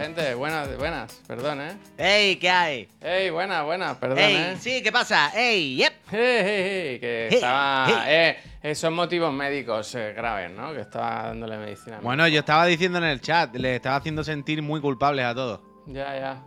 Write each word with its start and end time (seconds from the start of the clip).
gente, 0.00 0.34
buenas, 0.34 0.76
buenas, 0.78 1.20
perdón, 1.26 1.60
¿eh? 1.60 1.76
¡Ey! 1.98 2.36
¿Qué 2.36 2.50
hay? 2.50 2.88
Ey, 3.00 3.30
buenas, 3.30 3.64
buenas, 3.64 3.96
perdón, 3.98 4.18
¡Ey! 4.18 4.36
¿eh? 4.36 4.56
Sí, 4.58 4.82
¿qué 4.82 4.90
pasa? 4.92 5.30
¡Ey! 5.34 5.76
¡Yep! 5.76 5.92
Hey, 6.10 6.18
hey, 6.20 6.44
hey, 6.44 6.98
que 7.00 7.28
Hey, 7.30 7.34
estaba... 7.36 7.86
hey. 7.88 7.96
Eh, 8.08 8.36
eh, 8.62 8.74
son 8.74 8.94
motivos 8.94 9.32
médicos 9.32 9.94
eh, 9.94 10.12
graves, 10.16 10.50
¿no? 10.50 10.72
Que 10.72 10.80
estaba 10.80 11.24
dándole 11.28 11.56
medicina. 11.58 11.96
a 11.96 11.98
mi 12.00 12.04
Bueno, 12.04 12.26
hijo. 12.26 12.34
yo 12.34 12.40
estaba 12.40 12.66
diciendo 12.66 12.98
en 12.98 13.04
el 13.04 13.20
chat, 13.20 13.54
le 13.56 13.76
estaba 13.76 13.96
haciendo 13.96 14.24
sentir 14.24 14.62
muy 14.62 14.80
culpables 14.80 15.24
a 15.24 15.34
todos. 15.34 15.60
Ya, 15.86 16.18
ya. 16.18 16.42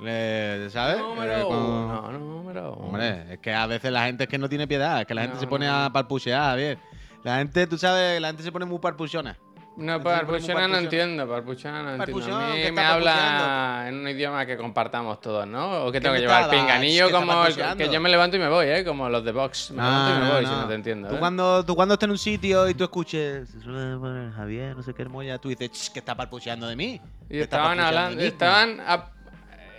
Le- 0.00 0.68
¿Sabes? 0.70 0.96
Eh, 0.96 1.00
Número 1.02 1.48
con- 1.48 1.56
uno, 1.56 2.12
número 2.12 2.72
uno. 2.74 2.86
Hombre, 2.88 3.32
es 3.34 3.38
que 3.38 3.52
a 3.54 3.66
veces 3.66 3.90
la 3.92 4.04
gente 4.06 4.24
es 4.24 4.28
que 4.30 4.38
no 4.38 4.48
tiene 4.48 4.66
piedad, 4.68 5.00
es 5.00 5.06
que 5.06 5.14
la 5.14 5.22
gente 5.22 5.34
No, 5.36 5.40
se 5.40 5.46
pone 5.46 5.66
no. 5.66 5.84
a 5.84 5.92
parpuchear, 5.92 6.56
bien. 6.56 6.78
La 7.22 7.38
gente, 7.38 7.66
tú 7.66 7.78
sabes, 7.78 8.20
la 8.20 8.28
gente 8.28 8.42
se 8.42 8.52
pone 8.52 8.64
muy 8.66 8.78
parpuchona. 8.78 9.36
No, 9.76 10.02
Parpuchona 10.02 10.66
no 10.68 10.78
entiendo, 10.78 11.28
Parpuchona 11.28 11.82
no 11.82 11.90
entiendo. 11.96 12.22
Parpuchón, 12.22 12.42
A 12.42 12.54
mí 12.54 12.62
¿qué 12.62 12.72
me 12.72 12.80
habla 12.80 13.84
en 13.88 13.94
un 13.98 14.08
idioma 14.08 14.46
que 14.46 14.56
compartamos 14.56 15.20
todos, 15.20 15.46
¿no? 15.46 15.84
O 15.84 15.92
que 15.92 15.98
¿Qué 15.98 16.00
tengo 16.00 16.14
que 16.14 16.22
llevar 16.22 16.48
pinganillo 16.48 17.08
¿Qué 17.08 17.12
está 17.12 17.18
como 17.26 17.46
el, 17.46 17.76
que 17.76 17.88
yo 17.90 18.00
me 18.00 18.08
levanto 18.08 18.36
y 18.38 18.40
me 18.40 18.48
voy, 18.48 18.66
¿eh? 18.68 18.84
Como 18.84 19.08
los 19.10 19.22
de 19.22 19.32
Vox. 19.32 19.70
Me 19.72 19.82
levanto 19.82 20.16
y 20.16 20.24
me 20.24 20.30
voy, 20.32 20.46
si 20.46 20.52
no 20.52 20.66
te 20.68 20.74
entiendo. 20.74 21.08
Tú 21.08 21.16
¿eh? 21.16 21.18
cuando, 21.18 21.64
tú 21.64 21.76
cuando 21.76 21.94
estás 21.94 22.06
en 22.06 22.10
un 22.12 22.18
sitio 22.18 22.68
y 22.70 22.74
tú 22.74 22.84
escuches 22.84 23.50
"Se 23.50 23.60
suele 23.60 23.98
poner 23.98 24.32
Javier, 24.32 24.74
no 24.76 24.82
sé 24.82 24.94
qué 24.94 25.02
hermosa, 25.02 25.38
tú 25.38 25.50
dices 25.50 25.70
"Ch, 25.70 25.92
que 25.92 25.98
está 25.98 26.14
parpucheando 26.14 26.66
de 26.68 26.76
mí. 26.76 27.00
Y 27.28 27.38
estaban 27.40 27.78
hablando, 27.78 28.16
de 28.16 28.22
mí". 28.22 28.28
estaban 28.28 28.80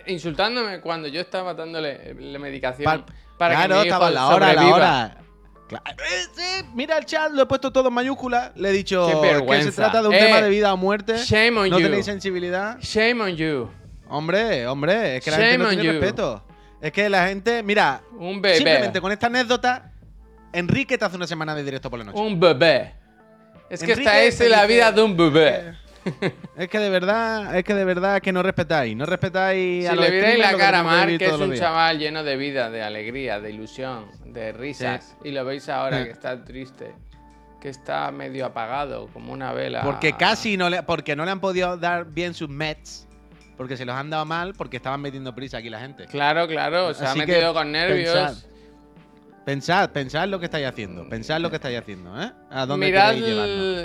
insultándome 0.06 0.80
cuando 0.80 1.08
yo 1.08 1.20
estaba 1.20 1.54
dándole 1.54 2.14
la 2.18 2.38
medicación 2.38 2.84
Par- 2.84 3.04
para 3.36 3.54
claro, 3.54 3.74
que 3.74 3.80
mi 3.80 3.86
hijo 3.88 3.94
estaba 3.94 4.10
la 4.10 4.26
hora, 4.28 4.46
la 4.46 4.52
sobreviva. 4.54 4.76
hora. 4.76 5.16
Eh, 5.76 6.26
sí, 6.34 6.66
mira 6.74 6.96
el 6.98 7.04
chat, 7.04 7.30
lo 7.32 7.42
he 7.42 7.46
puesto 7.46 7.70
todo 7.72 7.88
en 7.88 7.94
mayúscula. 7.94 8.52
Le 8.56 8.70
he 8.70 8.72
dicho 8.72 9.06
que 9.48 9.62
se 9.62 9.72
trata 9.72 10.00
de 10.02 10.08
un 10.08 10.14
Eh, 10.14 10.18
tema 10.18 10.40
de 10.40 10.48
vida 10.48 10.72
o 10.72 10.76
muerte. 10.76 11.16
shame 11.18 11.58
on 11.58 11.68
no 11.70 11.78
you. 11.78 11.84
tenéis 11.86 12.06
sensibilidad. 12.06 12.78
Shame 12.80 13.20
on 13.22 13.36
you. 13.36 13.70
Hombre, 14.08 14.66
hombre, 14.66 15.16
es 15.16 15.24
que 15.24 15.30
la 15.30 15.36
Shame 15.36 15.50
gente 15.50 15.64
no 15.64 15.70
tiene 15.70 15.84
you. 15.84 15.92
respeto. 15.92 16.42
Es 16.80 16.92
que 16.92 17.08
la 17.10 17.26
gente, 17.28 17.62
mira, 17.62 18.00
Un 18.18 18.40
bebé. 18.40 18.56
simplemente 18.56 19.00
con 19.00 19.12
esta 19.12 19.26
anécdota, 19.26 19.92
Enrique 20.52 20.96
te 20.96 21.04
hace 21.04 21.16
una 21.16 21.26
semana 21.26 21.54
de 21.54 21.62
directo 21.64 21.90
por 21.90 21.98
la 21.98 22.06
noche. 22.06 22.18
Un 22.18 22.38
bebé. 22.40 22.94
Es 23.68 23.80
que 23.82 23.92
Enrique 23.92 24.26
esta 24.28 24.44
es 24.44 24.50
la 24.50 24.64
vida 24.64 24.90
de 24.92 25.02
un 25.02 25.14
bebé. 25.16 25.74
Es 26.56 26.68
que 26.68 26.78
de 26.78 26.90
verdad, 26.90 27.56
es 27.56 27.64
que 27.64 27.74
de 27.74 27.84
verdad 27.84 28.20
que 28.20 28.32
no 28.32 28.42
respetáis, 28.42 28.96
no 28.96 29.06
respetáis 29.06 29.86
a 29.86 29.90
Si 29.90 29.96
los 29.96 30.04
le 30.04 30.10
vierais 30.10 30.38
la 30.38 30.56
cara 30.56 30.80
a 30.80 30.82
Mark, 30.82 31.18
que 31.18 31.26
es 31.26 31.32
un 31.32 31.54
chaval 31.54 31.98
lleno 31.98 32.24
de 32.24 32.36
vida, 32.36 32.70
de 32.70 32.82
alegría, 32.82 33.40
de 33.40 33.50
ilusión, 33.50 34.06
de 34.24 34.52
risas, 34.52 35.16
y 35.24 35.30
lo 35.30 35.44
veis 35.44 35.68
ahora 35.68 36.04
que 36.04 36.10
está 36.12 36.44
triste, 36.44 36.92
que 37.60 37.68
está 37.68 38.10
medio 38.10 38.46
apagado, 38.46 39.08
como 39.12 39.32
una 39.32 39.52
vela. 39.52 39.82
Porque 39.82 40.12
casi 40.14 40.56
no 40.56 40.68
le, 40.70 40.82
porque 40.82 41.16
no 41.16 41.24
le 41.24 41.30
han 41.30 41.40
podido 41.40 41.76
dar 41.76 42.06
bien 42.06 42.34
sus 42.34 42.48
meds, 42.48 43.06
porque 43.56 43.76
se 43.76 43.84
los 43.84 43.94
han 43.96 44.10
dado 44.10 44.24
mal, 44.24 44.54
porque 44.54 44.76
estaban 44.76 45.00
metiendo 45.00 45.34
prisa 45.34 45.58
aquí 45.58 45.70
la 45.70 45.80
gente. 45.80 46.06
Claro, 46.06 46.46
claro, 46.46 46.94
se 46.94 47.04
ha 47.04 47.10
Así 47.10 47.20
que 47.20 47.26
metido 47.26 47.52
con 47.54 47.72
nervios. 47.72 48.14
pensad. 48.14 48.48
Pensad, 49.52 49.88
pensad 49.92 50.28
lo 50.28 50.38
que 50.38 50.44
estáis 50.44 50.66
haciendo, 50.66 51.08
pensad 51.08 51.40
lo 51.40 51.48
que 51.48 51.56
estáis 51.56 51.78
haciendo, 51.78 52.20
¿eh? 52.22 52.30
¿A 52.50 52.66
dónde 52.66 52.84
Mirad 52.84 53.14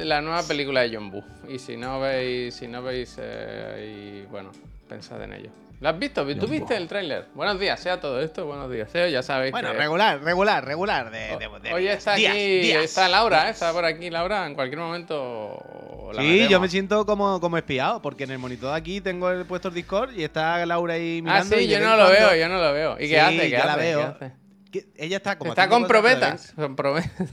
la 0.03 0.20
nueva 0.20 0.44
película 0.45 0.81
de 0.81 0.94
John 0.94 1.09
Woo. 1.09 1.23
Y 1.47 1.58
si 1.58 1.78
no 1.78 2.02
veis, 2.02 2.53
si 2.53 2.67
no 2.67 2.83
veis, 2.83 3.16
eh, 3.17 4.23
y 4.25 4.30
bueno, 4.30 4.52
pensad 4.89 5.23
en 5.23 5.31
ello. 5.31 5.52
¿Lo 5.80 5.88
has 5.88 5.97
visto? 5.97 6.25
¿Tú 6.36 6.47
viste 6.47 6.75
el 6.75 6.89
tráiler? 6.89 7.28
Buenos 7.33 7.61
días, 7.61 7.80
sea 7.80 7.97
todo 8.02 8.20
esto, 8.22 8.45
buenos 8.45 8.70
días. 8.70 8.92
sea, 8.92 9.08
ya 9.08 9.23
sabéis 9.23 9.53
Bueno, 9.53 9.72
que... 9.72 9.78
regular, 9.78 10.22
regular, 10.22 10.66
regular. 10.66 11.09
De, 11.11 11.20
de- 11.38 11.59
de 11.61 11.73
Hoy 11.73 11.88
está 11.88 12.16
días, 12.16 12.33
aquí, 12.33 12.59
días, 12.59 12.83
está 12.83 13.08
Laura, 13.08 13.48
¿eh? 13.48 13.52
está 13.52 13.72
por 13.72 13.86
aquí 13.86 14.09
Laura, 14.09 14.45
en 14.45 14.55
cualquier 14.55 14.81
momento 14.81 16.11
la 16.14 16.22
Sí, 16.23 16.27
metemos. 16.27 16.50
yo 16.52 16.59
me 16.59 16.67
siento 16.67 17.05
como, 17.05 17.39
como 17.39 17.58
espiado, 17.58 18.02
porque 18.02 18.25
en 18.25 18.31
el 18.31 18.39
monitor 18.39 18.72
de 18.72 18.75
aquí 18.77 19.00
tengo 19.00 19.30
el 19.31 19.45
puesto 19.45 19.70
el 19.70 19.75
Discord 19.75 20.11
y 20.14 20.25
está 20.25 20.66
Laura 20.66 20.95
ahí 20.95 21.20
Ah, 21.20 21.23
mirando. 21.23 21.55
sí, 21.55 21.64
y 21.64 21.67
de 21.67 21.73
yo 21.76 21.80
no 21.80 21.92
lo 21.95 22.04
cuando- 22.04 22.11
veo, 22.11 22.36
yo 22.36 22.49
no 22.49 22.58
lo 22.61 22.73
veo. 22.73 22.98
¿Y 22.99 23.04
Sí, 23.04 23.10
qué 23.11 23.20
hace? 23.21 23.37
¿Qué 23.37 23.49
yo 23.52 23.58
hace? 23.60 23.67
la 23.67 23.76
¿Qué 23.76 23.82
veo. 23.82 24.02
hace? 24.04 24.43
Que 24.73 24.88
ella 24.98 25.17
está 25.17 25.38
como 25.38 25.52
Está 25.52 25.70
con 25.70 25.88
probetas. 25.88 26.54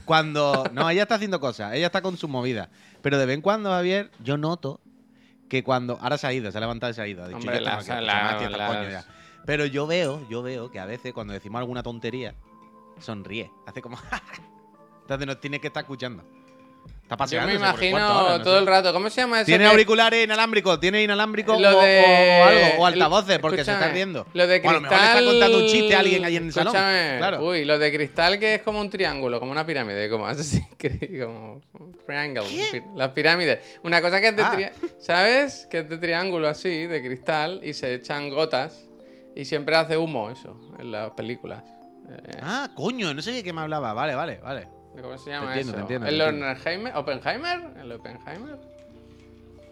Cuando. 0.05 0.63
No, 0.73 0.89
ella 0.89 1.01
está 1.01 1.15
haciendo 1.15 1.39
cosas, 1.41 1.73
ella 1.73 1.87
está 1.87 2.01
con 2.01 2.15
su 2.15 2.27
movida. 2.29 2.69
Pero 3.01 3.17
de 3.17 3.25
vez 3.25 3.35
en 3.35 3.41
cuando, 3.41 3.71
Javier, 3.71 4.11
yo 4.23 4.37
noto 4.37 4.79
que 5.49 5.63
cuando. 5.63 5.97
Ahora 5.99 6.17
se 6.17 6.27
ha 6.27 6.33
ido, 6.33 6.51
se 6.51 6.57
ha 6.57 6.61
levantado 6.61 6.91
y 6.91 6.93
se 6.93 7.01
ha 7.01 7.07
ido. 7.07 7.23
Ha 7.23 7.27
dicho, 7.27 7.37
Hombre, 7.39 7.55
"Yo 7.55 7.57
esto 7.59 7.69
no 7.71 7.75
las- 7.75 7.85
quiero 7.85 8.01
la- 8.01 8.11
escuchar 8.13 8.23
más, 8.23 8.37
tío, 8.37 8.47
hasta 8.47 8.55
el 8.55 8.57
las- 8.57 8.77
coño 8.77 8.89
ya". 8.91 9.05
Pero 9.45 9.65
yo 9.65 9.87
veo, 9.87 10.25
yo 10.29 10.43
veo 10.43 10.71
que 10.71 10.79
a 10.79 10.85
veces 10.85 11.11
cuando 11.13 11.33
decimos 11.33 11.59
alguna 11.59 11.81
tontería, 11.83 12.35
sonríe. 12.99 13.51
Hace 13.65 13.81
como. 13.81 13.97
Entonces 15.01 15.27
nos 15.27 15.39
tiene 15.41 15.59
que 15.59 15.67
estar 15.67 15.81
escuchando. 15.81 16.23
Está 17.11 17.25
Yo 17.25 17.41
me 17.45 17.55
imagino 17.55 18.41
todo 18.41 18.57
el 18.57 18.65
rato. 18.65 18.93
¿Cómo 18.93 19.09
se 19.09 19.19
llama 19.21 19.41
eso? 19.41 19.45
¿Tiene 19.47 19.65
que- 19.65 19.69
auriculares 19.69 20.23
inalámbricos? 20.23 20.79
¿Tiene 20.79 21.03
inalámbricos 21.03 21.61
o, 21.61 21.67
algo? 21.67 22.61
O 22.79 22.85
altavoces, 22.85 23.37
porque 23.39 23.65
se 23.65 23.71
está 23.73 23.89
riendo. 23.89 24.25
Lo 24.33 24.47
de 24.47 24.61
O 24.63 24.69
a 24.69 24.73
lo 24.73 24.79
cristal. 24.79 24.99
mejor 25.01 25.13
le 25.15 25.19
está 25.19 25.31
contando 25.31 25.57
un 25.57 25.67
chiste 25.67 25.95
a 25.95 25.99
alguien 25.99 26.23
ahí 26.25 26.37
en 26.37 26.45
el 26.45 26.53
salón. 26.53 26.73
Claro. 26.73 27.45
Uy, 27.45 27.65
lo 27.65 27.77
de 27.77 27.91
cristal 27.93 28.39
que 28.39 28.55
es 28.55 28.61
como 28.61 28.79
un 28.79 28.89
triángulo, 28.89 29.39
como 29.39 29.51
una 29.51 29.65
pirámide, 29.65 30.09
como 30.09 30.25
así, 30.25 30.61
como 31.21 31.61
un 31.79 31.97
triangle. 32.05 32.43
Las 32.95 33.09
pirámides. 33.09 33.59
Una 33.83 34.01
cosa 34.01 34.21
que 34.21 34.29
es 34.29 34.35
de 34.37 34.43
Ah. 34.43 34.53
tri- 34.55 34.71
¿Sabes? 34.99 35.67
Que 35.69 35.79
es 35.79 35.89
de 35.89 35.97
triángulo 35.97 36.47
así, 36.47 36.87
de 36.87 37.01
cristal, 37.03 37.59
y 37.63 37.73
se 37.73 37.93
echan 37.93 38.29
gotas. 38.29 38.85
Y 39.35 39.45
siempre 39.45 39.75
hace 39.75 39.97
humo 39.97 40.29
eso 40.29 40.57
en 40.79 40.91
las 40.91 41.11
películas. 41.11 41.63
Eh, 42.09 42.37
Ah, 42.41 42.69
coño, 42.75 43.13
no 43.13 43.21
sé 43.21 43.31
de 43.31 43.43
qué 43.43 43.53
me 43.53 43.61
hablaba. 43.61 43.93
Vale, 43.93 44.15
vale, 44.15 44.39
vale. 44.43 44.67
¿Cómo 44.99 45.17
se 45.17 45.29
llama 45.29 45.47
entiendo, 45.55 45.71
eso? 45.73 45.81
entiendo, 45.81 46.07
¿El. 46.07 46.21
Oppenheimer? 46.21 46.95
¿Oppenheimer? 46.95 47.59
¿El 47.81 47.91
Oppenheimer? 47.91 48.55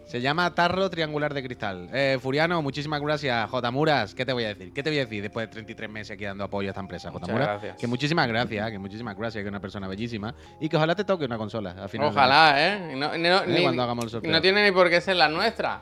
Se 0.06 0.20
llama 0.20 0.52
tarro 0.56 0.90
triangular 0.90 1.32
de 1.34 1.42
cristal. 1.42 1.88
Eh, 1.92 2.18
Furiano, 2.20 2.60
muchísimas 2.62 3.00
gracias. 3.00 3.48
J. 3.48 3.70
Muras, 3.70 4.12
¿qué 4.12 4.26
te 4.26 4.32
voy 4.32 4.42
a 4.44 4.48
decir? 4.48 4.72
¿Qué 4.72 4.82
te 4.82 4.90
voy 4.90 4.98
a 4.98 5.02
decir 5.04 5.22
después 5.22 5.46
de 5.46 5.52
33 5.52 5.88
meses 5.88 6.10
aquí 6.14 6.24
dando 6.24 6.42
apoyo 6.42 6.68
a 6.68 6.70
esta 6.70 6.80
empresa, 6.80 7.12
J. 7.12 7.26
Muras? 7.32 7.76
Que 7.78 7.86
muchísimas 7.86 8.26
gracias, 8.26 8.70
que 8.72 8.78
muchísimas 8.80 9.16
gracias, 9.16 9.42
que 9.42 9.46
es 9.46 9.50
una 9.52 9.60
persona 9.60 9.86
bellísima. 9.86 10.34
Y 10.60 10.68
que 10.68 10.76
ojalá 10.76 10.96
te 10.96 11.04
toque 11.04 11.26
una 11.26 11.38
consola 11.38 11.76
al 11.80 11.88
final. 11.88 12.08
Ojalá, 12.08 12.54
¿eh? 12.56 12.92
Y 12.94 12.96
No, 12.98 13.14
Eh, 13.14 13.44
ni- 13.46 13.62
cuando 13.62 13.82
hagamos 13.84 14.04
el 14.06 14.10
sorteo. 14.10 14.32
no 14.32 14.40
tiene 14.40 14.64
ni 14.64 14.72
por 14.72 14.90
qué 14.90 15.00
ser 15.00 15.14
la 15.14 15.28
nuestra. 15.28 15.80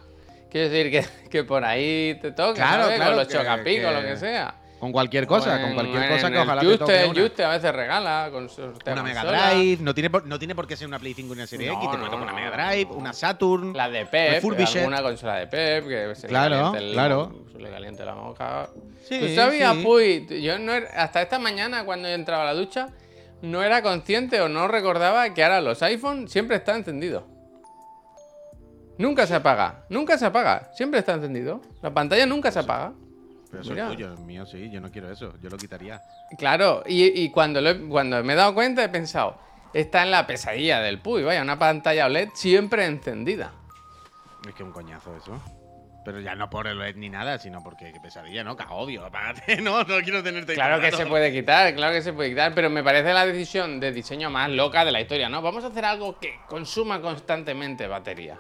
Quiero 0.51 0.69
decir 0.69 0.91
que, 0.91 1.29
que 1.31 1.45
por 1.45 1.65
ahí 1.65 2.19
te 2.21 2.33
toque, 2.33 2.57
Claro, 2.57 2.83
¿sabes? 2.85 2.97
claro, 2.97 3.11
con 3.13 3.19
los 3.21 3.29
que- 3.29 3.35
chocapicos, 3.35 3.87
que- 3.95 4.01
lo 4.03 4.09
que 4.09 4.17
sea. 4.17 4.55
Con 4.79 4.93
cualquier 4.93 5.27
cosa, 5.27 5.61
con 5.61 5.75
cualquier 5.75 6.09
cosa 6.09 6.31
que 6.31 6.37
el 6.37 6.43
ojalá 6.43 6.61
te 6.61 6.67
Juste, 6.67 6.79
toque 6.79 7.03
el 7.05 7.11
una. 7.11 7.21
Juste 7.21 7.45
a 7.45 7.49
veces 7.51 7.73
regala 7.75 8.29
con 8.31 8.49
Una 8.93 9.03
Mega 9.03 9.25
Drive, 9.25 9.83
no 9.83 9.93
tiene, 9.93 10.09
por, 10.11 10.25
no 10.27 10.39
tiene 10.39 10.55
por 10.55 10.67
qué 10.69 10.77
ser 10.77 10.87
una 10.87 11.01
Play 11.01 11.15
5 11.15 11.35
y 11.35 11.37
una 11.37 11.47
Serie 11.49 11.67
No, 11.67 11.73
X, 11.75 11.91
te 11.91 11.97
no, 11.97 11.99
puede 11.99 12.11
tocar 12.13 12.23
una 12.23 12.33
Mega 12.33 12.51
Drive, 12.71 12.91
una 12.93 13.13
Saturn. 13.13 13.73
La 13.77 13.89
de 13.91 14.07
Pep, 14.07 14.45
alguna 14.45 15.03
consola 15.03 15.35
de 15.37 15.47
Pep, 15.49 15.89
que 15.89 16.15
se 16.15 16.29
Claro, 16.29 16.51
le 16.55 16.61
caliente 16.63 16.79
el, 16.87 16.93
claro. 16.93 17.45
se 17.51 17.59
le 17.59 17.71
caliente 17.71 18.05
la 18.05 18.15
boca. 18.15 18.69
Sí, 19.09 19.19
¿Tú 19.19 19.35
sabías, 19.35 19.75
sí. 19.77 19.83
Puy? 19.83 20.27
Yo 20.43 20.59
no 20.61 20.73
era- 20.73 20.89
hasta 21.03 21.23
esta 21.23 21.39
mañana 21.41 21.85
cuando 21.85 22.07
yo 22.09 22.15
entraba 22.15 22.43
a 22.43 22.47
la 22.47 22.55
ducha, 22.55 22.91
no 23.43 23.63
era 23.65 23.83
consciente 23.83 24.41
o 24.41 24.49
no 24.49 24.69
recordaba 24.69 25.35
que 25.35 25.43
ahora 25.43 25.61
los 25.61 25.83
iPhone 25.83 26.29
siempre 26.29 26.57
están 26.57 26.77
encendidos. 26.77 27.25
Nunca 28.97 29.27
se 29.27 29.35
apaga, 29.35 29.85
nunca 29.89 30.19
se 30.19 30.27
apaga, 30.27 30.71
siempre 30.75 31.01
está 31.01 31.15
encendido. 31.15 31.61
La 31.83 31.93
pantalla 31.93 32.27
nunca 32.27 32.51
se 32.53 32.59
apaga. 32.61 32.93
Pero 33.51 33.63
eso 33.63 33.71
Mira. 33.73 33.85
es 33.89 33.93
tuyo, 33.95 34.13
el 34.13 34.19
mío 34.21 34.45
sí, 34.47 34.71
yo 34.71 34.81
no 34.81 34.91
quiero 34.91 35.11
eso, 35.11 35.33
yo 35.41 35.49
lo 35.49 35.57
quitaría. 35.57 36.01
Claro, 36.39 36.83
y, 36.87 37.05
y 37.23 37.31
cuando, 37.31 37.61
lo 37.61 37.71
he- 37.71 37.89
cuando 37.89 38.23
me 38.23 38.35
he 38.35 38.37
dado 38.37 38.53
cuenta 38.55 38.85
he 38.85 38.89
pensado, 38.91 39.39
está 39.73 40.03
en 40.03 40.11
la 40.11 40.27
pesadilla 40.27 40.81
del 40.81 41.01
Puy, 41.01 41.23
vaya, 41.23 41.41
una 41.43 41.59
pantalla 41.59 42.07
OLED 42.07 42.29
siempre 42.35 42.85
encendida. 42.85 43.53
Es 44.47 44.55
que 44.55 44.63
un 44.63 44.73
coñazo 44.73 45.17
eso. 45.17 45.41
Pero 46.05 46.21
ya 46.21 46.35
no 46.35 46.49
por 46.49 46.67
el 46.67 46.79
LED 46.79 46.97
ni 46.97 47.11
nada, 47.11 47.39
sino 47.39 47.63
porque 47.63 47.93
qué 47.93 48.01
pesadilla, 48.01 48.43
¿no? 48.43 48.57
Que 48.57 48.65
obvio, 48.71 49.05
apágate, 49.05 49.57
no, 49.63 49.81
no 49.83 50.01
quiero 50.03 50.23
tenerte 50.23 50.53
ahí 50.53 50.57
Claro 50.57 50.77
todo 50.77 50.85
el 50.85 50.91
que 50.91 50.97
se 50.97 51.03
rato. 51.03 51.11
puede 51.11 51.33
quitar, 51.33 51.75
claro 51.75 51.93
que 51.93 52.01
se 52.03 52.13
puede 52.15 52.31
quitar, 52.31 52.55
pero 52.55 52.71
me 52.71 52.83
parece 52.83 53.13
la 53.13 53.27
decisión 53.27 53.79
de 53.81 53.93
diseño 53.93 54.31
más 54.31 54.49
loca 54.51 54.85
de 54.87 54.93
la 54.93 55.01
historia, 55.03 55.29
¿no? 55.29 55.43
Vamos 55.43 55.65
a 55.65 55.67
hacer 55.67 55.85
algo 55.85 56.19
que 56.19 56.39
consuma 56.49 57.01
constantemente 57.03 57.87
batería. 57.89 58.39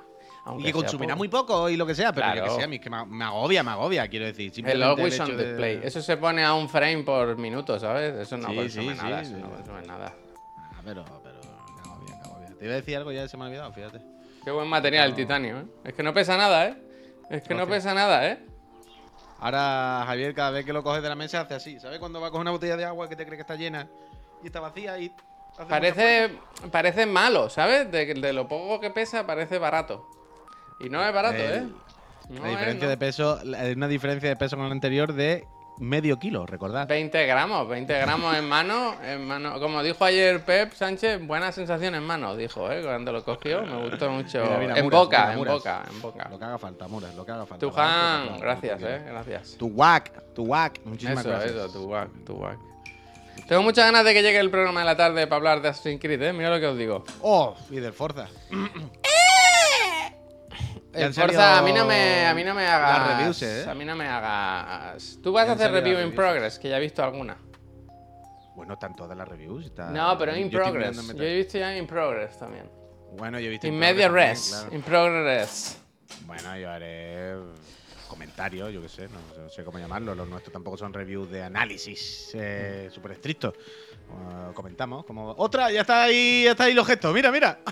Y 0.48 0.50
aunque 0.50 0.64
que 0.64 0.72
sea 0.72 0.80
consumirá 0.82 1.14
poco. 1.14 1.18
muy 1.18 1.28
poco 1.28 1.68
y 1.70 1.76
lo 1.76 1.86
que 1.86 1.94
sea, 1.94 2.12
pero 2.12 2.26
yo 2.28 2.32
Claro. 2.32 2.48
que 2.48 2.54
sea, 2.56 2.64
a 2.64 2.68
mí 2.68 2.76
es 2.76 2.82
que 2.82 2.90
me, 2.90 3.04
me 3.06 3.24
agobia, 3.24 3.62
me 3.62 3.70
agobia, 3.72 4.08
quiero 4.08 4.26
decir. 4.26 4.52
El 4.66 4.82
always 4.82 5.18
on 5.20 5.36
de- 5.36 5.46
display. 5.46 5.80
Eso 5.82 6.00
se 6.02 6.16
pone 6.16 6.44
a 6.44 6.54
un 6.54 6.68
frame 6.68 7.02
por 7.04 7.36
minuto, 7.36 7.78
¿sabes? 7.78 8.14
Eso 8.14 8.36
no 8.36 8.48
Sí, 8.48 8.56
consume 8.56 8.94
sí, 8.94 9.02
nada, 9.02 9.24
sí, 9.24 9.30
eso 9.30 9.36
sí. 9.36 9.42
no 9.42 9.50
consume 9.56 9.82
nada. 9.82 10.14
Ah, 10.56 10.80
pero, 10.84 11.04
pero, 11.22 11.38
me 11.40 11.80
agobia, 11.90 12.14
me 12.16 12.20
agobia. 12.22 12.48
Te 12.58 12.64
iba 12.64 12.72
a 12.74 12.76
decir 12.76 12.96
algo 12.96 13.12
ya 13.12 13.28
se 13.28 13.36
me 13.36 13.44
ha 13.44 13.46
olvidado, 13.48 13.72
fíjate. 13.72 14.00
Qué 14.44 14.50
buen 14.50 14.68
material 14.68 15.08
el 15.10 15.14
titanio, 15.14 15.58
¿eh? 15.58 15.64
Es 15.84 15.94
que 15.94 16.02
no 16.02 16.14
pesa 16.14 16.36
nada, 16.36 16.66
¿eh? 16.68 16.76
Es 17.30 17.42
que 17.42 17.54
no 17.54 17.66
pesa 17.66 17.92
nada, 17.94 18.26
¿eh? 18.28 18.38
Ahora, 19.40 20.02
Javier, 20.06 20.34
cada 20.34 20.50
vez 20.50 20.64
que 20.64 20.72
lo 20.72 20.82
coges 20.82 21.02
de 21.02 21.08
la 21.08 21.14
mesa 21.14 21.40
hace 21.42 21.54
así. 21.54 21.78
¿Sabes 21.78 21.98
cuando 22.00 22.20
va 22.20 22.28
a 22.28 22.30
coger 22.30 22.40
una 22.42 22.50
botella 22.50 22.76
de 22.76 22.84
agua 22.84 23.08
que 23.08 23.14
te 23.16 23.24
cree 23.24 23.36
que 23.36 23.42
está 23.42 23.54
llena 23.54 23.86
y 24.42 24.46
está 24.46 24.60
vacía 24.60 24.98
y. 24.98 25.12
Parece, 25.68 26.38
parece 26.70 27.04
malo, 27.06 27.48
¿sabes? 27.50 27.90
De, 27.90 28.14
de 28.14 28.32
lo 28.32 28.46
poco 28.46 28.80
que 28.80 28.90
pesa 28.90 29.26
parece 29.26 29.58
barato. 29.58 30.08
Y 30.80 30.88
no 30.88 31.04
es 31.06 31.12
barato, 31.12 31.36
El- 31.36 31.52
¿eh? 31.52 31.66
No 32.30 32.42
La 32.42 32.48
diferencia 32.50 32.88
de 32.88 32.96
peso, 32.98 33.40
una 33.74 33.88
diferencia 33.88 34.28
de 34.28 34.36
peso 34.36 34.56
con 34.56 34.66
el 34.66 34.72
anterior 34.72 35.14
de 35.14 35.46
medio 35.78 36.18
kilo, 36.18 36.44
recordad. 36.44 36.86
20 36.86 37.24
gramos, 37.26 37.66
20 37.68 37.98
gramos 38.00 38.36
en 38.36 38.46
mano, 38.46 38.96
en 39.02 39.24
mano. 39.26 39.58
Como 39.60 39.82
dijo 39.82 40.04
ayer 40.04 40.44
Pep 40.44 40.74
Sánchez, 40.74 41.24
buena 41.26 41.52
sensación 41.52 41.94
en 41.94 42.02
mano, 42.02 42.36
dijo, 42.36 42.70
¿eh? 42.70 42.82
Cuando 42.82 43.12
lo 43.12 43.24
cogió, 43.24 43.62
me 43.62 43.88
gustó 43.88 44.10
mucho. 44.10 44.42
Mira, 44.42 44.58
mira, 44.58 44.78
en 44.78 44.84
Muras, 44.84 45.00
boca, 45.00 45.18
mira, 45.20 45.32
en 45.32 45.38
boca, 45.56 45.84
en 45.90 46.02
boca. 46.02 46.28
Lo 46.30 46.38
que 46.38 46.44
haga 46.44 46.58
falta, 46.58 46.86
Muras, 46.88 47.14
lo 47.14 47.24
que 47.24 47.32
haga 47.32 47.46
falta. 47.46 47.66
Tujan, 47.66 48.26
Vale, 48.26 48.40
gracias, 48.40 48.82
eh, 48.82 49.02
gracias. 49.06 49.56
Tu 49.56 49.66
wack, 49.68 50.34
tu 50.34 50.42
wack. 50.44 50.80
Muchísimas 50.84 51.20
Eso, 51.20 51.28
gracias. 51.30 51.52
eso, 51.52 51.68
tu 51.72 51.84
wack, 51.86 52.10
tu 52.26 52.34
wack. 52.34 52.58
Tengo 53.46 53.62
muchas 53.62 53.86
ganas 53.86 54.04
de 54.04 54.12
que 54.12 54.20
llegue 54.22 54.40
el 54.40 54.50
programa 54.50 54.80
de 54.80 54.86
la 54.86 54.96
tarde 54.96 55.26
para 55.28 55.36
hablar 55.36 55.62
de 55.62 55.68
Assassin's 55.68 56.00
Creed, 56.02 56.20
¿eh? 56.20 56.32
Mira 56.34 56.50
lo 56.50 56.58
que 56.60 56.66
os 56.66 56.76
digo. 56.76 57.04
Oh, 57.22 57.56
y 57.70 57.76
del 57.76 57.92
Forza. 57.94 58.26
El 60.92 61.12
Forza, 61.14 61.58
a 61.58 61.62
mí 61.62 61.72
no 61.72 61.84
me, 61.84 62.26
a 62.26 62.34
mí 62.34 62.42
no 62.44 62.54
me 62.54 62.66
hagas. 62.66 62.98
las 63.08 63.16
reviews, 63.18 63.42
¿eh? 63.42 63.66
A 63.70 63.74
mí 63.74 63.84
no 63.84 63.94
me 63.94 64.06
hagas. 64.08 65.18
Tú 65.22 65.32
vas 65.32 65.48
a 65.48 65.52
hacer 65.52 65.70
review 65.70 66.00
in 66.00 66.14
progress, 66.14 66.58
que 66.58 66.68
ya 66.68 66.78
he 66.78 66.80
visto 66.80 67.02
alguna. 67.04 67.36
Bueno, 68.56 68.74
están 68.74 68.96
todas 68.96 69.16
las 69.16 69.28
reviews. 69.28 69.66
está- 69.66 69.90
No, 69.90 70.16
pero 70.18 70.34
in 70.36 70.50
yo 70.50 70.58
progress. 70.60 70.96
Yo 71.14 71.22
he 71.22 71.36
visto 71.36 71.58
ya 71.58 71.76
in 71.76 71.86
progress 71.86 72.38
también. 72.38 72.68
Bueno, 73.16 73.38
yo 73.38 73.46
he 73.46 73.50
visto 73.50 73.66
In 73.66 73.74
in 73.74 73.78
media 73.80 74.08
res. 74.08 74.50
también, 74.50 74.60
claro. 74.70 74.76
In 74.76 74.82
progress. 74.82 75.78
Bueno, 76.26 76.56
yo 76.58 76.70
haré 76.70 77.34
comentarios, 78.08 78.72
yo 78.72 78.80
qué 78.82 78.88
sé, 78.88 79.02
no, 79.08 79.18
sé- 79.34 79.40
no 79.42 79.48
sé 79.50 79.64
cómo 79.64 79.78
llamarlo. 79.78 80.14
Los 80.14 80.28
nuestros 80.28 80.52
tampoco 80.52 80.76
son 80.76 80.92
reviews 80.92 81.30
de 81.30 81.42
análisis 81.42 82.30
eh, 82.34 82.88
súper 82.90 83.12
estrictos. 83.12 83.54
Uh, 84.10 84.52
comentamos 84.54 85.04
como... 85.04 85.34
¡Otra! 85.36 85.70
Ya 85.70 85.82
está 85.82 86.04
ahí, 86.04 86.44
ya 86.44 86.52
está 86.52 86.64
ahí 86.64 86.72
los 86.74 86.86
gestos. 86.86 87.12
Mira, 87.14 87.30
mira. 87.30 87.58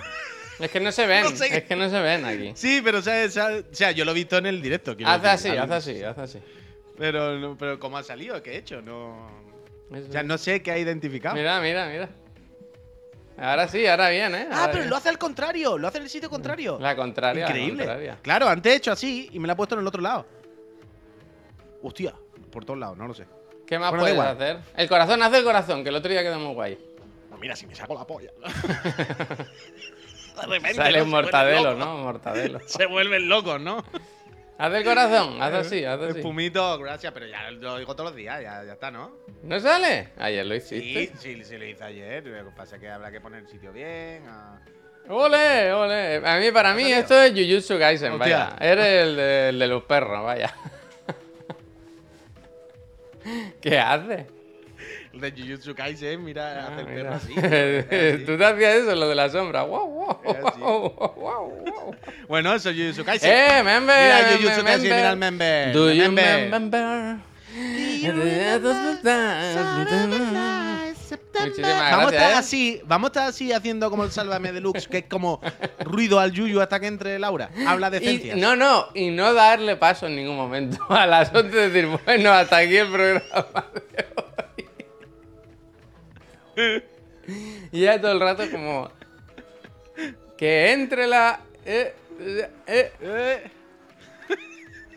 Es 0.59 0.71
que 0.71 0.81
no 0.81 0.91
se 0.93 1.07
ven, 1.07 1.25
No 1.31 1.31
sé 1.37 1.57
es 1.57 1.65
que 1.65 1.77
no 1.77 1.89
se 1.91 2.01
ven 2.01 2.25
aquí. 2.25 2.53
Sí, 2.55 2.81
pero 2.83 2.99
o 2.99 3.03
sea, 3.03 3.27
o 3.27 3.75
sea, 3.75 3.91
yo 3.93 4.05
lo 4.05 4.13
he 4.13 4.15
visto 4.15 4.39
en 4.39 4.47
el 4.47 4.63
directo. 4.63 4.93
Haz 5.05 5.23
decir, 5.23 5.53
así, 5.53 5.57
haz 5.59 5.71
así, 5.71 6.03
haz 6.03 6.19
así. 6.19 6.39
Pero, 6.99 7.39
no- 7.39 7.57
pero 7.59 7.79
¿cómo 7.79 7.99
ha 7.99 8.03
salido? 8.03 8.43
¿Qué 8.43 8.53
he 8.53 8.57
hecho? 8.59 8.81
No... 8.81 9.29
Eso. 9.93 10.09
O 10.09 10.13
sea, 10.13 10.23
no 10.23 10.37
sé 10.39 10.63
qué 10.63 10.73
ha 10.73 10.79
identificado. 10.79 11.37
Mira, 11.37 11.61
mira, 11.61 11.87
mira. 11.89 12.09
Ahora 13.39 13.69
sí, 13.69 13.87
ahora 13.87 14.09
bien, 14.09 14.35
¿eh? 14.35 14.49
Ah, 14.51 14.65
pero 14.69 14.79
bien. 14.79 14.91
lo 14.91 14.97
hace 14.97 15.11
al 15.11 15.19
contrario, 15.19 15.77
lo 15.77 15.87
hace 15.89 15.99
en 15.99 16.05
el 16.05 16.11
sitio 16.11 16.31
contrario. 16.31 16.79
La 16.81 16.97
contraria. 16.97 17.45
la 17.45 17.51
Increíble. 17.51 17.85
contraria. 17.85 18.19
Claro, 18.23 18.49
antes 18.49 18.73
he 18.73 18.77
hecho 18.77 18.93
así 18.93 19.29
y 19.31 19.39
me 19.39 19.47
la 19.47 19.53
ha 19.53 19.57
puesto 19.57 19.75
en 19.75 19.83
el 19.83 19.87
otro 19.87 20.01
lado. 20.01 20.27
Hostia, 21.83 22.15
por 22.51 22.65
todos 22.65 22.79
lados, 22.81 22.97
no 22.97 23.07
lo 23.07 23.13
sé. 23.15 23.27
¿Qué 23.67 23.79
más 23.79 23.91
Bueno, 23.91 24.05
puedes 24.05 24.19
hacer? 24.21 24.59
El 24.77 24.89
corazón, 24.89 25.23
haz 25.23 25.35
el 25.35 25.45
corazón, 25.45 25.83
que 25.83 25.91
el 25.91 25.97
otro 25.97 26.11
día 26.11 26.23
quedó 26.23 26.39
muy 26.41 26.55
guay. 26.55 26.79
Pues 27.29 27.41
mira, 27.41 27.55
si 27.55 27.67
me 27.67 27.75
saco 27.75 27.95
la 27.95 28.07
polla. 28.07 28.31
Sale 30.75 31.03
un 31.03 31.11
mortadelo, 31.11 31.75
¿no? 31.75 31.99
Mortadelo. 31.99 32.61
Se 32.67 32.87
vuelven 32.87 33.29
locos, 33.29 33.61
¿no? 33.61 33.85
Haz 34.59 34.73
el 34.73 34.85
corazón, 34.85 35.43
haz 35.43 35.53
así, 35.53 35.85
haz 35.85 36.01
así. 36.01 36.19
Espumito, 36.19 36.79
gracias, 36.79 37.13
pero 37.13 37.27
ya 37.27 37.51
lo 37.51 37.77
digo 37.79 37.95
todos 37.95 38.11
los 38.11 38.17
días, 38.17 38.41
ya, 38.43 38.65
ya 38.65 38.73
está, 38.73 38.91
¿no? 38.91 39.13
¿No 39.43 39.61
sale? 39.61 40.09
Ayer 40.17 40.47
lo 40.47 40.55
hiciste. 40.55 41.13
sí, 41.19 41.45
sí, 41.45 41.59
lo 41.59 41.67
hice 41.67 41.85
ayer. 41.85 42.27
Lo 42.27 42.51
que 42.51 42.57
pasa 42.57 42.77
es 42.77 42.81
que 42.81 42.89
habrá 42.89 43.11
que 43.11 43.21
poner 43.21 43.41
el 43.41 43.49
sitio 43.49 43.71
bien. 43.73 44.25
ah. 44.29 44.59
Ole, 45.09 45.73
ole. 45.73 46.17
A 46.27 46.39
mí, 46.39 46.51
para 46.51 46.75
mí, 46.75 46.91
esto 46.91 47.21
es 47.23 47.33
Jujutsu 47.33 47.79
Kaisen, 47.79 48.19
vaya. 48.19 48.57
Eres 48.59 48.87
el 48.87 49.17
de, 49.17 49.49
el 49.51 49.59
de 49.59 49.67
los 49.69 49.85
perros, 49.85 50.25
vaya. 50.25 50.53
¿Qué 53.61 53.79
haces? 53.79 54.27
De 55.21 55.31
Jujutsu 55.33 55.75
Kaisen, 55.75 56.23
mira, 56.25 56.67
Ah, 56.67 56.83
mira. 56.89 57.17
así. 57.17 57.33
así. 57.37 58.25
Tú 58.25 58.37
te 58.37 58.45
hacías 58.45 58.75
eso, 58.77 58.95
lo 58.95 59.09
de 59.09 59.15
la 59.15 59.29
sombra. 59.31 59.63
Wow, 59.63 59.89
wow, 59.89 60.19
wow, 60.59 61.15
wow, 61.17 61.65
wow. 61.65 61.97
Bueno, 62.29 62.55
eso 62.55 62.71
es 62.71 62.77
Jujutsu 62.77 63.05
Kaisen. 63.05 63.31
¡Eh, 63.33 63.63
member! 63.63 63.97
Mira 63.97 64.37
Jujutsu 64.37 64.65
Kaisen, 64.65 64.83
member. 64.83 64.97
mira 64.97 65.11
el 65.11 65.17
member. 65.17 65.73
Do 65.73 65.93
you 65.93 66.03
member. 66.13 66.51
remember? 66.51 67.17
Muchísimas 71.39 71.91
Vamos 71.91 72.13
a 72.13 72.15
estar 72.15 72.31
¿eh? 72.33 72.35
así, 72.35 72.81
vamos 72.85 73.09
a 73.09 73.11
estar 73.11 73.29
así 73.29 73.53
haciendo 73.53 73.91
como 73.91 74.05
el 74.05 74.11
Sálvame 74.11 74.53
Deluxe, 74.53 74.89
que 74.89 74.99
es 74.99 75.05
como 75.09 75.41
ruido 75.81 76.19
al 76.19 76.33
yuyu 76.33 76.61
hasta 76.61 76.81
que 76.81 76.87
entre 76.87 77.19
Laura. 77.19 77.51
Habla 77.67 77.91
de 77.91 77.99
Y, 77.99 78.07
esencias. 78.07 78.37
no, 78.39 78.57
no, 78.57 78.87
y 78.95 79.11
no 79.11 79.33
darle 79.35 79.77
paso 79.77 80.07
en 80.07 80.17
ningún 80.17 80.37
momento 80.37 80.79
a 80.89 81.07
las 81.07 81.33
11 81.35 81.57
decir, 81.71 81.87
bueno, 82.05 82.33
hasta 82.33 82.59
aquí 82.59 82.77
el 82.77 82.89
programa 82.89 83.67
de 83.73 84.05
hoy. 84.16 84.16
y 87.73 87.81
ya 87.81 88.01
todo 88.01 88.13
el 88.13 88.21
rato 88.21 88.45
como 88.51 88.91
que 90.37 90.73
entre 90.73 91.07
la... 91.07 91.41
eh, 91.65 91.95
eh, 92.67 92.93
eh. 93.01 93.51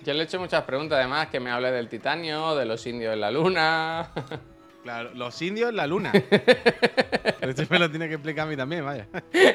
Yo 0.04 0.14
le 0.14 0.22
he 0.22 0.24
hecho 0.24 0.40
muchas 0.40 0.64
preguntas 0.64 0.98
además, 0.98 1.28
que 1.28 1.40
me 1.40 1.52
hable 1.52 1.72
del 1.72 1.90
titanio, 1.90 2.56
de 2.56 2.66
los 2.66 2.86
indios 2.88 3.14
en 3.14 3.22
la 3.22 3.32
luna. 3.32 4.10
claro, 4.84 5.12
los 5.14 5.42
indios 5.42 5.70
en 5.70 5.76
la 5.76 5.88
luna. 5.88 6.12
Pero 6.14 7.38
Esto 7.52 7.64
me 7.70 7.80
lo 7.80 7.90
tiene 7.90 8.08
que 8.08 8.16
explicar 8.16 8.48
a 8.48 8.50
mí 8.50 8.56
también, 8.56 8.86
vaya. 8.86 9.08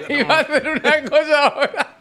Iba 0.08 0.36
a 0.36 0.40
hacer 0.40 0.68
una 0.68 1.10
cosa 1.10 1.46
ahora 1.46 1.96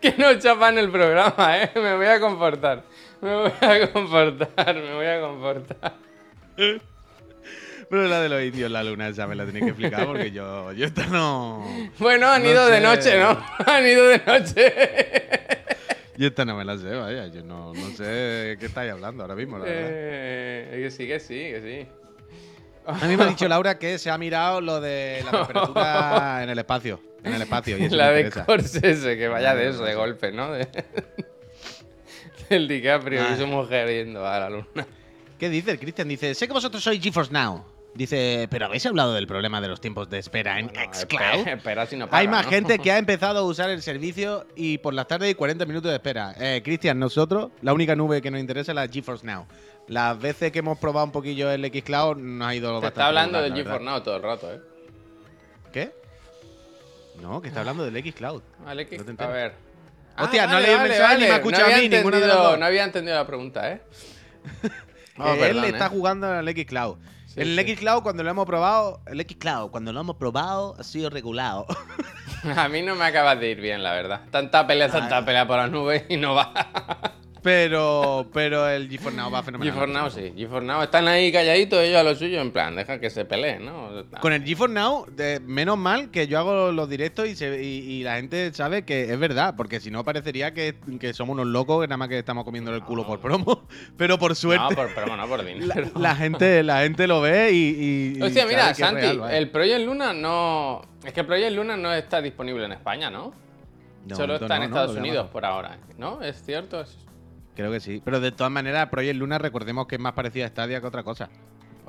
que 0.00 0.14
no 0.16 0.38
chapa 0.38 0.68
en 0.68 0.78
el 0.78 0.90
programa, 0.90 1.58
¿eh? 1.58 1.70
Me 1.74 1.96
voy 1.96 2.06
a 2.06 2.20
comportar. 2.20 2.84
Me 3.20 3.34
voy 3.34 3.52
a 3.60 3.92
comportar, 3.92 4.74
me 4.74 4.94
voy 4.94 5.06
a 5.06 5.20
comportar. 5.20 5.94
Pero 7.90 8.06
la 8.06 8.20
de 8.20 8.28
los 8.28 8.42
indios 8.42 8.66
en 8.66 8.72
la 8.74 8.84
luna, 8.84 9.08
esa 9.08 9.26
me 9.26 9.34
la 9.34 9.44
tiene 9.44 9.60
que 9.60 9.68
explicar 9.68 10.06
porque 10.06 10.30
yo, 10.30 10.72
yo 10.72 10.84
esta 10.86 11.06
no. 11.06 11.64
Bueno, 11.98 12.28
han 12.28 12.42
No 12.42 12.50
ido 12.50 12.66
de 12.68 12.80
noche, 12.80 13.18
¿no? 13.18 13.30
Han 13.66 13.86
ido 13.86 14.08
de 14.08 14.18
noche. 14.26 14.72
Yo 16.16 16.26
esta 16.28 16.44
no 16.44 16.56
me 16.56 16.64
la 16.64 16.76
sé, 16.76 16.88
vaya. 16.90 17.28
Yo 17.28 17.42
no, 17.42 17.72
no 17.72 17.90
sé 17.96 18.56
qué 18.60 18.66
estáis 18.66 18.92
hablando 18.92 19.22
ahora 19.22 19.34
mismo, 19.36 19.58
la 19.58 19.64
verdad. 19.64 19.88
Eh, 19.90 20.80
que 20.82 20.90
sí, 20.90 21.06
que 21.06 21.20
sí, 21.20 21.34
que 21.34 21.62
sí. 21.86 21.88
A 22.84 23.06
mí 23.06 23.16
me 23.16 23.22
ha 23.24 23.26
dicho 23.26 23.46
Laura 23.48 23.78
que 23.78 23.98
se 23.98 24.10
ha 24.10 24.18
mirado 24.18 24.60
lo 24.60 24.80
de 24.80 25.22
la 25.24 25.30
temperatura 25.30 26.40
en 26.42 26.50
el 26.50 26.58
espacio. 26.58 27.00
En 27.22 27.34
el 27.34 27.42
espacio. 27.42 27.78
Y 27.78 27.84
eso 27.84 27.96
La 27.96 28.10
de. 28.10 28.30
Corsese, 28.30 29.16
que 29.16 29.28
vaya 29.28 29.54
de 29.54 29.68
eso, 29.70 29.84
de 29.84 29.94
golpe, 29.94 30.32
¿no? 30.32 30.52
De- 30.52 30.66
Del 32.50 32.66
DiCaprio 32.66 33.22
y 33.32 33.36
su 33.36 33.46
mujer 33.46 33.88
yendo 33.88 34.26
a 34.26 34.38
la 34.40 34.50
luna. 34.50 34.86
¿Qué 35.38 35.48
dice 35.50 35.70
el 35.72 35.78
Cristian? 35.78 36.08
Dice, 36.08 36.34
sé 36.34 36.46
que 36.46 36.52
vosotros 36.52 36.82
sois 36.82 37.00
GeForce 37.00 37.32
Now. 37.32 37.62
Dice, 37.98 38.46
pero 38.48 38.66
¿habéis 38.66 38.86
hablado 38.86 39.12
del 39.12 39.26
problema 39.26 39.60
de 39.60 39.66
los 39.66 39.80
tiempos 39.80 40.08
de 40.08 40.18
espera 40.20 40.60
en 40.60 40.68
xCloud? 40.68 41.48
espera, 41.48 41.84
si 41.84 41.96
no 41.96 42.06
paga, 42.06 42.18
Hay 42.20 42.28
más 42.28 42.44
¿no? 42.44 42.50
gente 42.52 42.78
que 42.78 42.92
ha 42.92 42.98
empezado 43.04 43.40
a 43.40 43.42
usar 43.42 43.70
el 43.70 43.82
servicio 43.82 44.46
y 44.54 44.78
por 44.78 44.94
las 44.94 45.08
tardes 45.08 45.26
hay 45.26 45.34
40 45.34 45.66
minutos 45.66 45.90
de 45.90 45.96
espera. 45.96 46.32
Eh, 46.38 46.62
Cristian, 46.64 47.00
nosotros, 47.00 47.50
la 47.60 47.72
única 47.72 47.96
nube 47.96 48.22
que 48.22 48.30
nos 48.30 48.38
interesa 48.40 48.70
es 48.70 48.76
la 48.76 48.86
GeForce 48.86 49.26
Now. 49.26 49.48
Las 49.88 50.16
veces 50.16 50.52
que 50.52 50.60
hemos 50.60 50.78
probado 50.78 51.06
un 51.06 51.10
poquillo 51.10 51.50
el 51.50 51.64
xCloud 51.64 52.18
nos 52.18 52.46
ha 52.48 52.54
ido 52.54 52.68
Te 52.68 52.72
bastante 52.74 52.88
está 53.00 53.06
hablando 53.08 53.42
del 53.42 53.52
GeForce. 53.54 53.84
Now 53.84 54.00
todo 54.00 54.16
el 54.16 54.22
rato, 54.22 54.52
¿eh? 54.54 54.60
¿Qué? 55.72 55.90
No, 57.20 57.42
que 57.42 57.48
está 57.48 57.60
hablando 57.60 57.84
del 57.84 58.00
xCloud. 58.12 58.42
Vale, 58.64 58.84
te 58.84 59.24
a 59.24 59.26
ver. 59.26 59.54
Hostia, 60.16 60.46
no 60.46 60.60
leí 60.60 60.70
el 60.70 60.82
mensaje 60.82 61.14
ni 61.16 61.22
me 61.24 61.30
ha 61.30 61.36
escuchado 61.38 61.74
a 61.74 61.78
mí, 61.78 61.88
ninguno 61.88 62.20
de 62.20 62.26
los 62.28 62.36
entendido- 62.36 62.50
dos. 62.50 62.58
No 62.60 62.64
había 62.66 62.84
entendido 62.84 63.16
la 63.16 63.26
pregunta, 63.26 63.72
¿eh? 63.72 63.80
Oh, 65.20 65.24
Que 65.24 65.32
él 65.32 65.38
perdón, 65.56 65.64
está 65.64 65.86
¿eh? 65.86 65.88
jugando 65.88 66.38
el 66.38 66.48
xCloud. 66.56 66.96
Sí, 67.38 67.58
el 67.58 67.66
sí. 67.66 67.76
xCloud, 67.76 68.02
cuando 68.02 68.22
lo 68.22 68.30
hemos 68.30 68.46
probado, 68.46 69.00
el 69.06 69.20
xCloud, 69.20 69.70
cuando 69.70 69.92
lo 69.92 70.00
hemos 70.00 70.16
probado, 70.16 70.74
ha 70.78 70.82
sido 70.82 71.10
regulado. 71.10 71.66
A 72.56 72.68
mí 72.68 72.82
no 72.82 72.94
me 72.94 73.04
acaba 73.04 73.34
de 73.36 73.50
ir 73.50 73.60
bien, 73.60 73.82
la 73.82 73.92
verdad. 73.92 74.22
Tanta 74.30 74.66
pelea, 74.66 74.88
tanta 74.88 75.24
pelea 75.24 75.46
por 75.46 75.56
las 75.56 75.70
nubes 75.70 76.04
y 76.08 76.16
no 76.16 76.34
va. 76.34 76.52
pero, 77.42 78.26
pero 78.32 78.68
el 78.68 78.88
GeForce 78.88 79.16
Now 79.16 79.30
va 79.30 79.42
fenomenal. 79.42 79.72
GeForce 79.72 79.92
Now 79.92 80.10
sí. 80.10 80.32
GeForce 80.36 80.66
Now 80.66 80.82
están 80.82 81.08
ahí 81.08 81.30
calladitos 81.32 81.80
ellos 81.82 81.98
a 81.98 82.02
lo 82.02 82.14
suyo, 82.14 82.40
en 82.40 82.50
plan, 82.50 82.74
deja 82.76 82.98
que 83.00 83.10
se 83.10 83.24
peleen, 83.24 83.64
¿no? 83.64 83.90
Con 84.20 84.32
el 84.32 84.42
GeForce 84.44 84.74
Now, 84.74 85.06
de- 85.10 85.40
menos 85.40 85.78
mal 85.78 86.10
que 86.10 86.26
yo 86.26 86.38
hago 86.38 86.72
los 86.72 86.88
directos 86.88 87.28
y, 87.28 87.36
se- 87.36 87.62
y- 87.62 87.78
y 87.78 88.02
la 88.02 88.16
gente 88.16 88.52
sabe 88.52 88.84
que 88.84 89.12
es 89.12 89.18
verdad, 89.18 89.54
porque 89.56 89.80
si 89.80 89.90
no 89.90 90.04
parecería 90.04 90.52
que, 90.54 90.76
que 91.00 91.12
somos 91.14 91.34
unos 91.34 91.46
locos 91.46 91.80
que 91.82 91.88
nada 91.88 91.96
más 91.96 92.08
que 92.08 92.18
estamos 92.18 92.44
comiendo 92.44 92.74
el 92.74 92.82
culo 92.82 93.06
por 93.06 93.20
promo. 93.20 93.66
Pero 93.96 94.18
por 94.18 94.30
No, 94.30 94.34
suerte, 94.34 94.74
por, 94.74 94.94
pero 94.94 95.16
no 95.16 95.26
por 95.26 95.44
dinero. 95.44 95.90
la 95.98 96.14
gente, 96.14 96.62
la 96.62 96.80
gente 96.82 97.06
lo 97.06 97.20
ve 97.20 97.50
y. 97.52 98.20
Hostia, 98.22 98.46
mira, 98.46 98.74
Santi, 98.74 99.00
real, 99.00 99.30
el 99.30 99.50
Project 99.50 99.84
Luna 99.86 100.12
no. 100.12 100.82
Es 101.04 101.12
que 101.12 101.20
el 101.20 101.26
Project 101.26 101.52
Luna 101.52 101.76
no 101.76 101.92
está 101.92 102.20
disponible 102.20 102.64
en 102.64 102.72
España, 102.72 103.10
¿no? 103.10 103.32
Solo 104.14 104.34
está 104.36 104.56
en 104.56 104.62
no, 104.62 104.68
no, 104.68 104.74
Estados 104.76 104.96
Unidos 104.96 105.28
por 105.30 105.44
ahora, 105.44 105.78
¿no? 105.98 106.22
¿Es 106.22 106.42
cierto? 106.42 106.80
Es- 106.80 106.96
Creo 107.58 107.72
que 107.72 107.80
sí. 107.80 108.00
Pero 108.04 108.20
de 108.20 108.30
todas 108.30 108.52
maneras, 108.52 108.86
Project 108.88 109.16
Luna, 109.18 109.36
recordemos 109.36 109.88
que 109.88 109.96
es 109.96 110.00
más 110.00 110.12
parecida 110.12 110.44
a 110.46 110.48
Stadia 110.48 110.80
que 110.80 110.86
otra 110.86 111.02
cosa. 111.02 111.28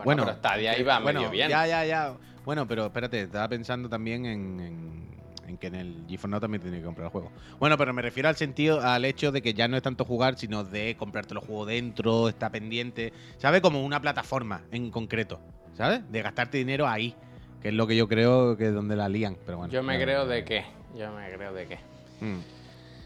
Bueno, 0.03 0.23
pero 0.25 0.35
Stadia 0.37 0.75
iba 0.79 0.99
bueno, 0.99 1.19
medio 1.19 1.31
bien. 1.31 1.47
Ya, 1.47 1.67
ya, 1.67 1.85
ya. 1.85 2.15
Bueno, 2.43 2.67
pero 2.67 2.87
espérate, 2.87 3.21
estaba 3.21 3.47
pensando 3.47 3.87
también 3.87 4.25
en, 4.25 4.59
en- 4.59 5.09
en 5.47 5.57
que 5.59 5.67
en 5.67 5.75
el 5.75 6.05
GeForce 6.09 6.27
Now 6.31 6.39
también 6.39 6.63
tiene 6.63 6.79
que 6.79 6.83
comprar 6.85 7.05
el 7.05 7.11
juego. 7.11 7.31
Bueno, 7.59 7.77
pero 7.77 7.93
me 7.93 8.01
refiero 8.01 8.27
al 8.29 8.35
sentido, 8.35 8.81
al 8.81 9.05
hecho 9.05 9.31
de 9.31 9.43
que 9.43 9.53
ya 9.53 9.67
no 9.67 9.77
es 9.77 9.83
tanto 9.83 10.05
jugar, 10.05 10.37
sino 10.39 10.63
de 10.63 10.95
comprarte 10.97 11.35
el 11.35 11.39
juego 11.39 11.67
dentro, 11.67 12.29
está 12.29 12.49
pendiente, 12.49 13.13
¿sabes? 13.37 13.61
Como 13.61 13.83
una 13.83 14.01
plataforma 14.01 14.63
en 14.71 14.89
concreto, 14.89 15.39
¿sabes? 15.77 16.01
De 16.11 16.23
gastarte 16.23 16.57
dinero 16.57 16.87
ahí, 16.87 17.13
que 17.61 17.67
es 17.67 17.73
lo 17.75 17.85
que 17.85 17.95
yo 17.95 18.07
creo 18.07 18.57
que 18.57 18.69
es 18.69 18.73
donde 18.73 18.95
la 18.95 19.07
lían. 19.07 19.37
Pero 19.45 19.59
bueno. 19.59 19.71
Yo 19.71 19.83
me 19.83 20.01
creo 20.01 20.25
de 20.25 20.43
qué. 20.43 20.65
Yo 20.97 21.11
me 21.11 21.31
creo 21.31 21.53
de 21.53 21.67
qué. 21.67 21.77
Mm. 22.21 22.39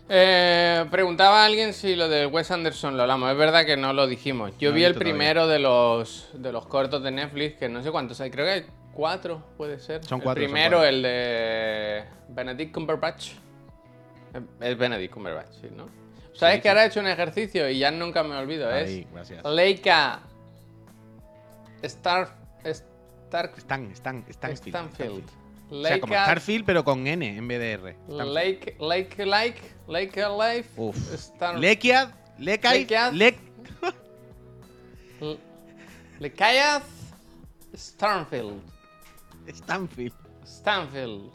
Eh, 0.10 0.86
preguntaba 0.92 1.44
a 1.44 1.46
alguien 1.46 1.74
si 1.74 1.96
lo 1.96 2.10
de 2.10 2.26
Wes 2.26 2.52
Anderson 2.52 2.96
lo 2.98 3.04
hablamos. 3.04 3.32
Es 3.32 3.38
verdad 3.38 3.66
que 3.66 3.78
no 3.78 3.94
lo 3.94 4.06
dijimos. 4.08 4.52
Yo 4.60 4.70
No 4.70 4.76
vi 4.76 4.84
el 4.84 4.94
todavía. 4.94 5.14
primero 5.14 5.48
de 5.48 5.60
los, 5.60 6.30
de 6.34 6.52
los 6.52 6.66
cortos 6.68 7.02
de 7.04 7.12
Netflix, 7.12 7.58
que 7.58 7.70
no 7.70 7.82
sé 7.82 7.92
cuántos 7.92 8.20
hay. 8.22 8.30
Creo 8.30 8.46
que 8.46 8.52
hay 8.52 8.66
cuatro, 8.94 9.44
puede 9.58 9.80
ser. 9.80 10.04
Son 10.04 10.20
El 10.20 10.24
cuatro, 10.24 10.44
son 10.44 10.52
primero, 10.52 10.78
cuatro. 10.78 10.90
el 10.90 11.02
de 11.02 12.04
Benedict 12.30 12.74
Cumberbatch. 12.74 13.32
Es 14.60 14.78
Benedict 14.78 15.14
Cumberbatch, 15.14 15.52
sí, 15.62 15.68
¿no? 15.76 15.88
¿Sabes 16.34 16.56
Sí, 16.56 16.62
que 16.62 16.70
ahora 16.70 16.84
he 16.84 16.88
hecho 16.88 17.00
un 17.00 17.08
ejercicio 17.08 17.70
y 17.70 17.78
ya 17.80 17.92
nunca 17.92 18.24
me 18.24 18.36
olvido? 18.36 18.68
Ahí, 18.70 19.02
Es 19.08 19.14
gracias. 19.14 19.46
Leica 19.46 20.20
Star, 21.84 22.30
Star, 22.64 23.52
Stan, 23.58 23.92
Stan, 23.92 24.26
Stanfield. 24.30 24.68
Stanfield. 24.76 25.24
O 25.70 25.84
sea, 25.84 26.00
como 26.00 26.14
Starfield, 26.14 26.66
pero 26.66 26.84
con 26.84 27.08
N 27.08 27.38
en 27.38 27.48
vez 27.48 27.60
de 27.60 27.72
R. 27.72 27.96
Lake, 28.08 28.76
Lake, 28.80 29.26
Like, 29.26 29.62
Lake 29.88 30.24
Life. 30.40 30.70
Uf. 30.78 31.14
Star, 31.14 31.58
Lekiad, 31.60 32.10
Lekai. 32.38 32.88
Lek... 33.14 33.38
Lekayaz 36.20 36.84
Stanfield. 37.76 38.62
Stanfield. 39.48 40.14
Stanfield. 40.46 41.32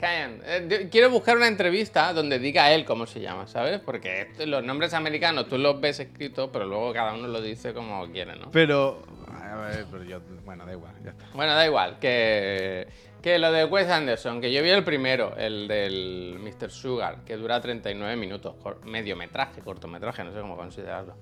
Eh, 0.00 0.88
quiero 0.90 1.08
buscar 1.10 1.36
una 1.36 1.46
entrevista 1.46 2.12
donde 2.12 2.38
diga 2.40 2.72
él 2.72 2.84
cómo 2.84 3.06
se 3.06 3.20
llama, 3.20 3.46
¿sabes? 3.46 3.80
Porque 3.80 4.22
esto- 4.22 4.44
los 4.46 4.64
nombres 4.64 4.92
americanos 4.92 5.48
tú 5.48 5.56
los 5.56 5.80
ves 5.80 6.00
escritos, 6.00 6.50
pero 6.52 6.66
luego 6.66 6.92
cada 6.92 7.14
uno 7.14 7.28
lo 7.28 7.40
dice 7.40 7.72
como 7.72 8.06
quiere, 8.10 8.34
¿no? 8.36 8.50
Pero... 8.50 9.02
A 9.30 9.54
ver, 9.56 9.86
pero 9.90 10.02
yo... 10.04 10.20
Bueno, 10.44 10.66
da 10.66 10.72
igual, 10.72 10.94
ya 11.04 11.10
está. 11.10 11.26
Bueno, 11.32 11.54
da 11.54 11.64
igual, 11.64 11.98
que, 12.00 12.88
que 13.22 13.38
lo 13.38 13.50
de 13.52 13.64
Wes 13.64 13.88
Anderson, 13.88 14.40
que 14.40 14.52
yo 14.52 14.62
vi 14.62 14.70
el 14.70 14.84
primero, 14.84 15.34
el 15.36 15.66
del 15.68 16.38
Mr. 16.40 16.70
Sugar, 16.70 17.24
que 17.24 17.36
dura 17.36 17.60
39 17.60 18.16
minutos, 18.16 18.54
mediometraje, 18.84 19.60
cortometraje, 19.60 20.22
no 20.24 20.32
sé 20.32 20.40
cómo 20.40 20.56
considerarlo. 20.56 21.14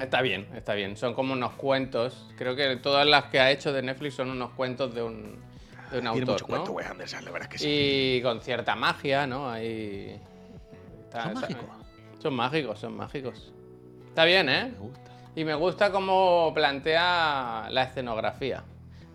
Está 0.00 0.20
bien, 0.22 0.46
está 0.54 0.74
bien, 0.74 0.96
son 0.96 1.14
como 1.14 1.32
unos 1.32 1.52
cuentos, 1.54 2.28
creo 2.36 2.54
que 2.54 2.76
todas 2.76 3.06
las 3.06 3.24
que 3.24 3.40
ha 3.40 3.50
hecho 3.50 3.72
de 3.72 3.82
Netflix 3.82 4.14
son 4.14 4.30
unos 4.30 4.50
cuentos 4.52 4.94
de 4.94 5.02
un, 5.02 5.22
de 5.90 5.98
un 5.98 6.02
Tiene 6.02 6.08
autor, 6.08 6.26
mucho 6.34 6.42
¿no? 6.42 6.46
cuento, 6.48 6.72
Wes 6.72 6.86
Anderson, 6.90 7.24
la 7.24 7.30
verdad 7.30 7.48
es 7.50 7.52
que 7.52 7.58
sí. 7.58 8.16
Y 8.18 8.22
con 8.22 8.40
cierta 8.42 8.76
magia, 8.76 9.26
¿no? 9.26 9.50
Ahí... 9.50 10.20
está- 11.04 11.22
¿Son 11.22 11.32
está- 11.32 11.40
mágicos? 11.40 11.66
Son 12.18 12.34
mágicos, 12.34 12.78
son 12.78 12.96
mágicos. 12.96 13.52
Está 14.08 14.24
bien, 14.24 14.48
¿eh? 14.48 14.72
Me 14.72 14.78
gusta. 14.78 15.10
Y 15.34 15.44
me 15.44 15.54
gusta 15.54 15.90
cómo 15.92 16.52
plantea 16.54 17.68
la 17.70 17.82
escenografía. 17.82 18.64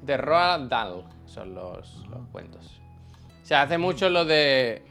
De 0.01 0.17
Roald 0.17 0.70
Dahl 0.70 1.03
son 1.25 1.53
los, 1.53 1.96
los 2.10 2.27
cuentos. 2.31 2.79
Se 3.43 3.55
hace 3.55 3.77
mucho 3.77 4.10
lo 4.10 4.25
de 4.25 4.84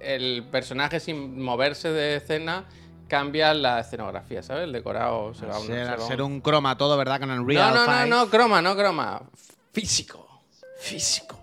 el 0.00 0.44
personaje 0.50 1.00
sin 1.00 1.40
moverse 1.42 1.90
de 1.90 2.16
escena 2.16 2.64
cambia 3.08 3.54
la 3.54 3.80
escenografía, 3.80 4.42
¿sabes? 4.42 4.64
El 4.64 4.72
decorado 4.72 5.32
se 5.34 5.46
va 5.46 5.56
a 5.56 5.58
un- 5.58 5.66
Ser, 5.66 5.98
un- 5.98 6.06
ser 6.06 6.22
un 6.22 6.40
croma 6.40 6.76
todo, 6.76 6.96
¿verdad? 6.96 7.20
Con 7.20 7.30
Unreal 7.30 7.72
no, 7.74 7.80
no, 7.80 7.86
no, 7.86 8.02
5. 8.04 8.08
no, 8.16 8.30
croma, 8.30 8.62
no 8.62 8.76
croma. 8.76 9.22
Físico. 9.72 10.42
Físico. 10.78 11.38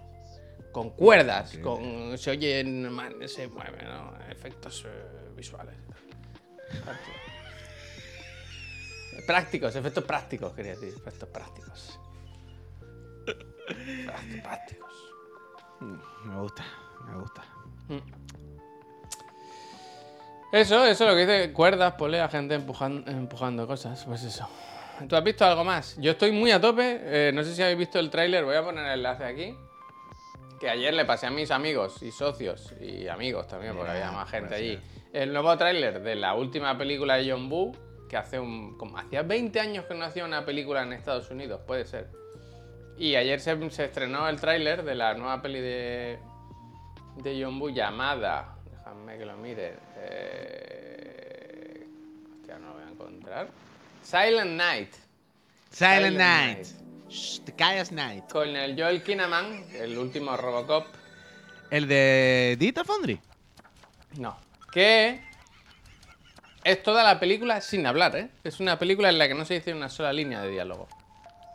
Con 0.71 0.89
cuerdas, 0.91 1.57
con. 1.61 2.17
Se 2.17 2.31
oyen. 2.31 2.91
man, 2.91 3.13
Se 3.27 3.47
mueve, 3.47 3.83
¿no? 3.83 4.13
Efectos 4.29 4.83
eh, 4.87 5.31
visuales. 5.35 5.75
Prácticos, 9.27 9.75
efectos 9.75 10.03
prácticos, 10.03 10.53
quería 10.53 10.71
decir. 10.71 10.93
Efectos 10.97 11.29
prácticos. 11.29 11.99
Efectos 13.67 14.41
prácticos. 14.41 15.13
Me 15.79 16.39
gusta, 16.39 16.65
me 17.05 17.19
gusta. 17.19 17.43
Eso, 20.51 20.85
eso 20.85 21.07
lo 21.07 21.15
que 21.15 21.25
dice 21.25 21.51
cuerdas, 21.51 21.93
polea, 21.93 22.29
gente 22.29 22.53
empujando, 22.53 23.09
empujando 23.09 23.65
cosas, 23.65 24.03
pues 24.05 24.23
eso. 24.23 24.47
¿Tú 25.09 25.15
has 25.15 25.23
visto 25.23 25.43
algo 25.43 25.63
más? 25.63 25.97
Yo 25.97 26.11
estoy 26.11 26.31
muy 26.31 26.51
a 26.51 26.61
tope, 26.61 26.99
eh, 27.01 27.31
no 27.33 27.43
sé 27.43 27.55
si 27.55 27.63
habéis 27.63 27.79
visto 27.79 27.99
el 27.99 28.09
tráiler, 28.09 28.45
voy 28.45 28.55
a 28.55 28.63
poner 28.63 28.85
el 28.85 28.99
enlace 28.99 29.23
aquí. 29.23 29.57
Que 30.59 30.69
ayer 30.69 30.93
le 30.93 31.05
pasé 31.05 31.25
a 31.25 31.31
mis 31.31 31.49
amigos 31.51 32.01
y 32.03 32.11
socios 32.11 32.73
y 32.79 33.07
amigos 33.07 33.47
también, 33.47 33.75
porque 33.75 33.91
había 33.91 34.11
más 34.11 34.29
gente 34.29 34.49
gracias. 34.49 34.77
allí. 34.77 34.79
El 35.11 35.33
nuevo 35.33 35.57
tráiler 35.57 36.01
de 36.01 36.15
la 36.15 36.35
última 36.35 36.77
película 36.77 37.15
de 37.15 37.31
John 37.31 37.51
Woo, 37.51 37.75
que 38.07 38.15
hace 38.15 38.39
un, 38.39 38.77
como 38.77 38.97
hacía 38.97 39.23
20 39.23 39.59
años 39.59 39.85
que 39.85 39.95
no 39.95 40.05
hacía 40.05 40.23
una 40.23 40.45
película 40.45 40.83
en 40.83 40.93
Estados 40.93 41.29
Unidos, 41.31 41.61
puede 41.65 41.85
ser. 41.85 42.09
Y 42.97 43.15
ayer 43.15 43.39
se, 43.39 43.69
se 43.71 43.85
estrenó 43.85 44.27
el 44.29 44.39
tráiler 44.39 44.83
de 44.83 44.95
la 44.95 45.13
nueva 45.13 45.41
peli 45.41 45.59
de, 45.59 46.19
de 47.17 47.43
John 47.43 47.73
llamada. 47.73 48.55
Déjame 48.71 49.17
que 49.17 49.25
lo 49.25 49.37
mire. 49.37 49.75
Eh, 49.97 51.87
hostia, 52.39 52.59
no 52.59 52.67
lo 52.67 52.73
voy 52.73 52.83
a 52.83 52.89
encontrar. 52.89 53.49
Silent 54.03 54.51
Night. 54.51 54.93
Silent, 55.71 56.17
Silent 56.17 56.17
Night. 56.17 56.57
Night. 56.57 56.83
Shh, 57.09 57.91
Night. 57.91 58.31
Con 58.31 58.49
el 58.49 58.79
Joel 58.79 59.03
Kinnaman, 59.03 59.65
el 59.73 59.97
último 59.97 60.35
Robocop. 60.37 60.85
¿El 61.69 61.87
de 61.87 62.55
Dita 62.59 62.83
Foundry? 62.83 63.19
No. 64.17 64.37
Que 64.71 65.21
es 66.63 66.83
toda 66.83 67.03
la 67.03 67.19
película 67.19 67.61
sin 67.61 67.85
hablar, 67.85 68.15
¿eh? 68.15 68.29
Es 68.43 68.59
una 68.59 68.77
película 68.77 69.09
en 69.09 69.17
la 69.17 69.27
que 69.27 69.33
no 69.33 69.45
se 69.45 69.55
dice 69.55 69.73
una 69.73 69.89
sola 69.89 70.13
línea 70.13 70.41
de 70.41 70.49
diálogo. 70.49 70.87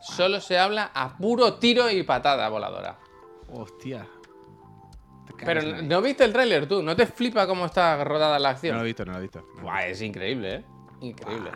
Solo 0.00 0.40
se 0.40 0.58
habla 0.58 0.90
a 0.94 1.16
puro 1.16 1.54
tiro 1.54 1.90
y 1.90 2.02
patada 2.02 2.48
voladora. 2.48 2.98
Hostia. 3.52 4.06
Pero. 5.44 5.62
¿no 5.82 6.02
viste 6.02 6.24
el 6.24 6.32
tráiler 6.32 6.66
tú? 6.66 6.82
¿No 6.82 6.96
te 6.96 7.06
flipa 7.06 7.46
cómo 7.46 7.66
está 7.66 8.02
rodada 8.02 8.38
la 8.38 8.48
No 8.50 8.54
acción? 8.54 8.76
lo 8.76 8.82
he 8.82 8.86
visto, 8.86 9.04
no 9.04 9.12
lo 9.12 9.18
he 9.18 9.22
visto. 9.22 9.44
Buah, 9.62 9.86
es 9.86 10.02
increíble, 10.02 10.54
¿eh? 10.56 10.64
Increíble. 11.00 11.50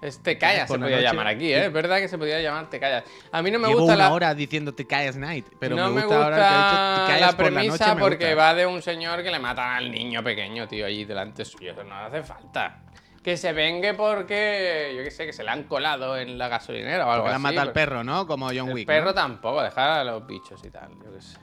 Es 0.00 0.22
Te 0.22 0.38
callas, 0.38 0.68
Por 0.68 0.76
se 0.76 0.80
la 0.80 0.86
podía 0.86 0.96
noche- 0.98 1.08
llamar 1.08 1.26
aquí, 1.26 1.52
¿eh? 1.52 1.66
Es 1.66 1.72
verdad 1.72 1.98
que 1.98 2.06
se 2.06 2.16
podía 2.16 2.40
llamar 2.40 2.70
Te 2.70 2.78
callas. 2.78 3.02
A 3.32 3.42
mí 3.42 3.50
no 3.50 3.58
me 3.58 3.66
Llevo 3.66 3.80
gusta 3.80 3.94
una 3.96 4.04
la... 4.08 4.14
hora 4.14 4.34
diciendo 4.34 4.72
The 4.72 4.86
Chaos 4.86 5.16
Night, 5.16 5.46
pero 5.58 5.74
no 5.74 5.90
me 5.90 6.02
gusta, 6.02 6.22
ahora 6.24 6.36
que 6.36 6.42
ha 6.42 6.46
dicho 6.46 6.76
la 6.76 7.06
Te 7.06 7.12
callas 7.12 7.34
por 7.34 7.44
la 7.46 7.50
premisa 7.60 7.84
noche, 7.86 7.94
me 7.96 8.00
porque 8.02 8.24
gusta. 8.26 8.36
va 8.44 8.54
de 8.54 8.66
un 8.66 8.80
señor 8.82 9.22
que 9.24 9.30
le 9.32 9.40
matan 9.40 9.70
al 9.74 9.90
niño 9.90 10.22
pequeño, 10.22 10.68
tío, 10.68 10.86
allí 10.86 11.04
delante 11.04 11.44
suyo. 11.44 11.72
Eso 11.72 11.82
no 11.82 11.96
hace 11.96 12.22
falta. 12.22 12.82
Que 13.28 13.36
se 13.36 13.52
vengue 13.52 13.92
porque, 13.92 14.94
yo 14.96 15.04
qué 15.04 15.10
sé, 15.10 15.26
que 15.26 15.34
se 15.34 15.44
le 15.44 15.50
han 15.50 15.64
colado 15.64 16.16
en 16.16 16.38
la 16.38 16.48
gasolinera 16.48 17.06
o 17.06 17.10
algo 17.10 17.24
Porque 17.24 17.28
le 17.32 17.34
así. 17.34 17.42
mata 17.42 17.60
al 17.60 17.72
perro, 17.72 18.02
¿no? 18.02 18.26
Como 18.26 18.46
John 18.46 18.68
El 18.68 18.74
Wick. 18.74 18.86
perro 18.86 19.04
¿no? 19.08 19.12
tampoco, 19.14 19.62
dejar 19.62 19.90
a 19.90 20.04
los 20.04 20.26
bichos 20.26 20.64
y 20.64 20.70
tal, 20.70 20.88
yo 21.04 21.12
qué 21.12 21.20
sé. 21.20 21.36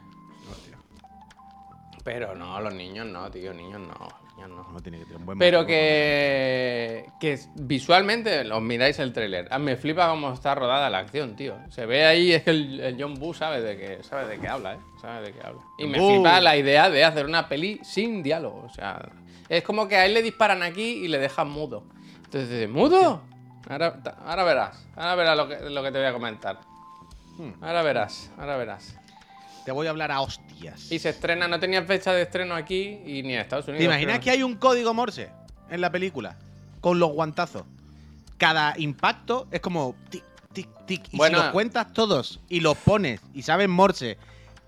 Hostia, 0.50 0.78
Pero 2.04 2.34
no, 2.34 2.60
los 2.60 2.74
niños 2.74 3.06
no, 3.06 3.30
tío, 3.30 3.54
niños 3.54 3.82
no, 3.82 4.08
niños 4.36 4.50
no. 4.50 4.72
no 4.72 4.80
tiene 4.82 5.00
que 5.00 5.06
tener 5.06 5.20
un 5.20 5.26
buen 5.26 5.40
Pero 5.40 5.66
que, 5.66 7.06
que 7.20 7.40
visualmente, 7.56 8.52
os 8.52 8.62
miráis 8.62 9.00
el 9.00 9.14
tráiler, 9.14 9.48
ah, 9.52 9.60
me 9.60 9.76
flipa 9.76 10.10
cómo 10.10 10.34
está 10.34 10.56
rodada 10.56 10.90
la 10.90 11.00
acción, 11.00 11.36
tío. 11.36 11.56
Se 11.70 11.86
ve 11.86 12.06
ahí, 12.06 12.34
es 12.34 12.44
que 12.44 12.52
el, 12.52 12.80
el 12.80 13.02
John 13.02 13.16
Boo 13.16 13.34
sabe 13.34 13.62
de 13.62 13.78
qué, 13.78 14.04
sabe 14.04 14.28
de 14.28 14.40
qué 14.40 14.48
habla, 14.48 14.76
¿eh? 14.76 14.80
Sabe 15.02 15.28
de 15.28 15.34
qué 15.34 15.46
habla. 15.46 15.62
Y 15.78 15.86
me 15.86 15.98
flipa 15.98 16.42
la 16.42 16.58
idea 16.58 16.90
de 16.90 17.04
hacer 17.04 17.26
una 17.26 17.48
peli 17.48 17.80
sin 17.84 18.24
diálogo, 18.24 18.64
o 18.66 18.70
sea, 18.70 19.02
es 19.50 19.64
como 19.64 19.88
que 19.88 19.96
a 19.96 20.06
él 20.06 20.14
le 20.14 20.22
disparan 20.22 20.64
aquí 20.64 21.06
y 21.06 21.08
le 21.08 21.20
dejan 21.20 21.50
mudo. 21.50 21.84
Entonces 22.26 22.50
dice, 22.50 22.68
¿mudo? 22.68 23.22
Ahora, 23.68 24.44
verás, 24.44 24.88
ahora 24.96 25.16
verás 25.16 25.38
lo 25.38 25.48
que, 25.48 25.70
lo 25.70 25.84
que 25.84 25.92
te 25.92 25.98
voy 25.98 26.08
a 26.08 26.14
comentar. 26.14 26.60
Hmm. 27.38 27.52
Ahora 27.62 27.82
verás, 27.82 28.32
ahora 28.38 28.58
verás. 28.58 28.98
Te 29.66 29.72
voy 29.72 29.88
a 29.88 29.90
hablar 29.90 30.12
a 30.12 30.22
hostias. 30.22 30.92
Y 30.92 31.00
se 31.00 31.10
estrena, 31.10 31.48
no 31.48 31.60
tenía 31.60 31.84
fecha 31.84 32.14
de 32.14 32.22
estreno 32.22 32.54
aquí 32.56 33.00
y 33.06 33.24
ni 33.24 33.34
en 33.34 33.42
Estados 33.42 33.68
Unidos. 33.68 33.80
¿Te 33.80 33.86
imaginas 33.86 34.20
que 34.20 34.30
hay 34.30 34.44
un 34.44 34.56
código 34.56 34.94
Morse 34.94 35.30
en 35.70 35.82
la 35.82 35.92
película? 35.92 36.38
Con 36.82 37.00
los 37.00 37.12
guantazos. 37.12 37.64
Cada 38.38 38.76
impacto 38.78 39.48
es 39.50 39.62
como 39.62 39.96
tic, 40.10 40.24
tic, 40.54 40.70
tic. 40.86 41.08
Y 41.12 41.18
Bueno. 41.18 41.40
si 41.40 41.44
los 41.44 41.52
cuentas 41.52 41.92
todos 41.94 42.40
y 42.48 42.60
los 42.60 42.78
pones 42.78 43.22
y 43.34 43.42
sabes 43.42 43.68
Morse, 43.68 44.18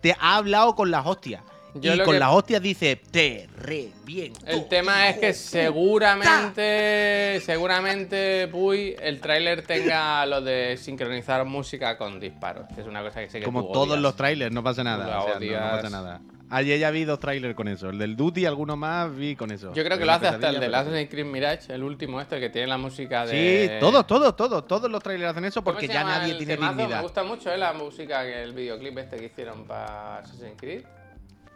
te 0.01 0.13
ha 0.19 0.37
hablado 0.37 0.75
con 0.75 0.89
las 0.89 1.05
hostias. 1.05 1.43
Yo 1.75 1.93
y 1.93 1.99
con 1.99 2.13
que- 2.13 2.19
las 2.19 2.31
hostias 2.31 2.61
dice, 2.61 2.95
te 3.11 3.47
reviento. 3.57 4.39
El 4.47 4.67
tema 4.67 5.09
es 5.09 5.17
que 5.17 5.33
seguramente, 5.33 7.39
seguramente, 7.45 8.47
Puy, 8.47 8.95
el 8.99 9.19
tráiler 9.19 9.61
tenga 9.63 10.25
lo 10.25 10.41
de 10.41 10.77
sincronizar 10.77 11.45
música 11.45 11.97
con 11.97 12.19
disparos, 12.19 12.65
que 12.73 12.81
es 12.81 12.87
una 12.87 13.01
cosa 13.03 13.19
que 13.21 13.29
sé 13.29 13.39
que 13.39 13.45
Como 13.45 13.65
tú 13.67 13.73
todos 13.73 13.89
odias. 13.89 14.01
los 14.01 14.15
trailers, 14.15 14.53
no 14.53 14.63
pasa 14.63 14.83
nada. 14.83 15.07
la 15.07 15.19
o 15.21 15.25
sea, 15.25 15.39
no- 15.39 15.71
pasa 15.71 15.89
nada. 15.89 16.21
Ayer 16.49 16.79
ya 16.79 16.91
vi 16.91 17.03
dos 17.03 17.19
trailers 17.19 17.55
con 17.55 17.67
eso. 17.67 17.89
El 17.89 17.97
del 17.97 18.15
Duty 18.15 18.45
alguno 18.45 18.77
más 18.77 19.13
vi 19.13 19.35
con 19.35 19.51
eso. 19.51 19.73
Yo 19.73 19.83
creo 19.83 19.97
que 19.97 20.05
lo 20.05 20.13
hace 20.13 20.27
hasta 20.27 20.35
el 20.35 20.39
Pesadilla, 20.55 20.59
de 20.61 20.65
pero- 20.67 20.77
Assassin's 20.77 21.09
Creed 21.09 21.25
Mirage, 21.25 21.73
el 21.73 21.83
último 21.83 22.21
este, 22.21 22.35
el 22.35 22.41
que 22.41 22.49
tiene 22.49 22.67
la 22.67 22.77
música 22.77 23.27
Sí, 23.27 23.35
de... 23.35 23.77
todos, 23.81 24.07
todos, 24.07 24.33
todos. 24.37 24.65
Todos 24.65 24.89
los 24.89 25.03
trailers 25.03 25.31
hacen 25.31 25.43
eso 25.43 25.61
¿Cómo 25.61 25.73
porque 25.73 25.89
ya 25.89 26.05
nadie 26.05 26.35
tiene 26.35 26.55
temazo? 26.55 26.87
Me 26.87 27.01
gusta 27.01 27.23
mucho 27.25 27.51
eh, 27.51 27.57
la 27.57 27.73
música, 27.73 28.23
el 28.25 28.53
videoclip 28.53 28.97
este 28.97 29.17
que 29.17 29.25
hicieron 29.25 29.65
para 29.65 30.19
Assassin's 30.19 30.53
Creed. 30.57 30.83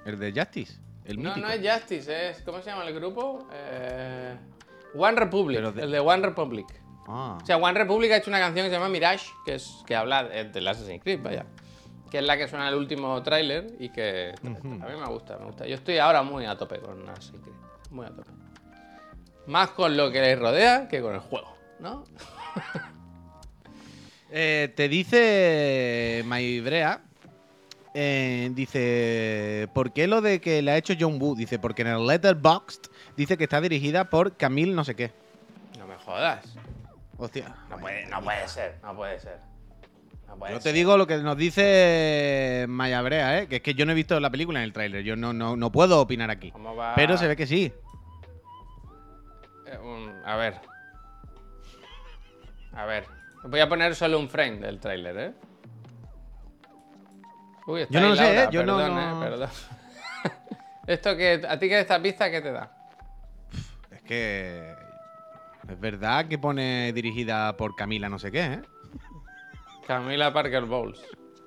El 0.05 0.19
de 0.19 0.31
Justice. 0.33 0.73
El 1.05 1.17
No, 1.21 1.29
mítico. 1.29 1.47
no 1.47 1.53
es 1.53 1.71
Justice, 1.73 2.29
es... 2.29 2.41
¿Cómo 2.43 2.59
se 2.59 2.69
llama 2.69 2.85
el 2.85 2.93
grupo? 2.93 3.47
Eh, 3.53 4.35
One 4.95 5.19
Republic, 5.19 5.59
de- 5.61 5.83
el 5.83 5.91
de 5.91 5.99
One 5.99 6.23
Republic. 6.23 6.67
Ah. 7.07 7.37
O 7.41 7.45
sea, 7.45 7.57
One 7.57 7.77
Republic 7.77 8.11
ha 8.11 8.17
hecho 8.17 8.29
una 8.29 8.39
canción 8.39 8.65
que 8.65 8.69
se 8.69 8.75
llama 8.75 8.89
Mirage, 8.89 9.27
que 9.45 9.55
es 9.55 9.83
que 9.85 9.95
habla 9.95 10.23
de, 10.25 10.45
del 10.45 10.67
Assassin's 10.67 11.01
Creed, 11.03 11.19
vaya. 11.21 11.45
Que 12.09 12.19
es 12.19 12.23
la 12.25 12.37
que 12.37 12.47
suena 12.47 12.67
en 12.67 12.73
el 12.73 12.79
último 12.79 13.21
tráiler 13.23 13.67
y 13.79 13.89
que 13.89 14.33
a 14.43 14.49
mí 14.49 14.99
me 14.99 15.07
gusta, 15.07 15.37
me 15.37 15.45
gusta. 15.45 15.65
Yo 15.65 15.75
estoy 15.75 15.97
ahora 15.97 16.23
muy 16.23 16.45
a 16.45 16.57
tope 16.57 16.79
con 16.79 17.07
Assassin's 17.09 17.41
Creed. 17.41 17.55
Muy 17.89 18.05
a 18.05 18.09
tope. 18.09 18.29
Más 19.47 19.71
con 19.71 19.95
lo 19.97 20.11
que 20.11 20.21
les 20.21 20.37
rodea 20.37 20.87
que 20.87 21.01
con 21.01 21.13
el 21.15 21.19
juego, 21.21 21.55
¿no? 21.79 22.03
Eh, 24.33 24.71
te 24.75 24.87
dice 24.87 26.23
Maibrea. 26.25 27.01
Eh, 27.93 28.49
dice, 28.53 29.67
¿por 29.73 29.91
qué 29.91 30.07
lo 30.07 30.21
de 30.21 30.39
que 30.41 30.61
le 30.61 30.71
ha 30.71 30.77
hecho 30.77 30.93
John 30.99 31.17
Woo? 31.21 31.35
Dice, 31.35 31.59
porque 31.59 31.81
en 31.81 31.89
el 31.89 32.05
Letterboxd 32.07 32.87
dice 33.17 33.37
que 33.37 33.43
está 33.45 33.59
dirigida 33.61 34.09
por 34.09 34.35
Camille 34.37 34.73
no 34.73 34.83
sé 34.83 34.95
qué. 34.95 35.11
No 35.77 35.87
me 35.87 35.95
jodas. 35.97 36.45
Hostia. 37.17 37.53
No 37.69 37.77
puede, 37.77 38.05
no 38.07 38.21
puede 38.21 38.47
ser, 38.47 38.77
no 38.81 38.95
puede 38.95 39.19
ser. 39.19 39.37
No 40.27 40.35
puede 40.37 40.53
Yo 40.53 40.59
te 40.59 40.71
digo 40.73 40.97
lo 40.97 41.05
que 41.07 41.17
nos 41.17 41.35
dice 41.37 42.65
Maya 42.69 43.01
Brea, 43.01 43.39
¿eh? 43.39 43.47
que 43.47 43.57
es 43.57 43.61
que 43.61 43.73
yo 43.73 43.85
no 43.85 43.91
he 43.91 43.95
visto 43.95 44.19
la 44.19 44.29
película 44.29 44.59
en 44.59 44.63
el 44.65 44.73
tráiler, 44.73 45.03
yo 45.03 45.15
no, 45.15 45.33
no, 45.33 45.55
no 45.57 45.71
puedo 45.71 45.99
opinar 45.99 46.31
aquí. 46.31 46.53
Pero 46.95 47.17
se 47.17 47.27
ve 47.27 47.35
que 47.35 47.45
sí. 47.45 47.71
Eh, 49.67 49.77
un- 49.77 50.13
a 50.25 50.35
ver. 50.37 50.55
A 52.73 52.85
ver. 52.85 53.05
Voy 53.43 53.59
a 53.59 53.67
poner 53.67 53.95
solo 53.95 54.17
un 54.19 54.29
frame 54.29 54.57
del 54.59 54.79
tráiler, 54.79 55.17
¿eh? 55.17 55.33
Uy, 57.67 57.85
Yo 57.89 57.99
no 58.01 58.09
lo 58.09 58.15
sé, 58.15 58.43
¿eh? 58.43 58.47
Yo 58.51 58.63
no- 58.65 58.77
perdón, 58.77 58.95
no- 58.95 59.25
¿eh? 59.25 59.29
Perdón. 59.29 59.49
Esto 60.87 61.15
que... 61.15 61.41
¿A 61.47 61.59
ti 61.59 61.69
que 61.69 61.79
esta 61.79 62.01
pista 62.01 62.29
qué 62.31 62.41
te 62.41 62.51
da? 62.51 62.71
Es 63.91 64.01
que 64.01 64.73
es 65.69 65.79
verdad 65.79 66.25
que 66.27 66.37
pone 66.39 66.91
dirigida 66.93 67.55
por 67.55 67.75
Camila 67.75 68.09
no 68.09 68.17
sé 68.19 68.31
qué, 68.31 68.43
¿eh? 68.45 68.61
Camila 69.87 70.33
Parker 70.33 70.65
Bowles. 70.65 70.99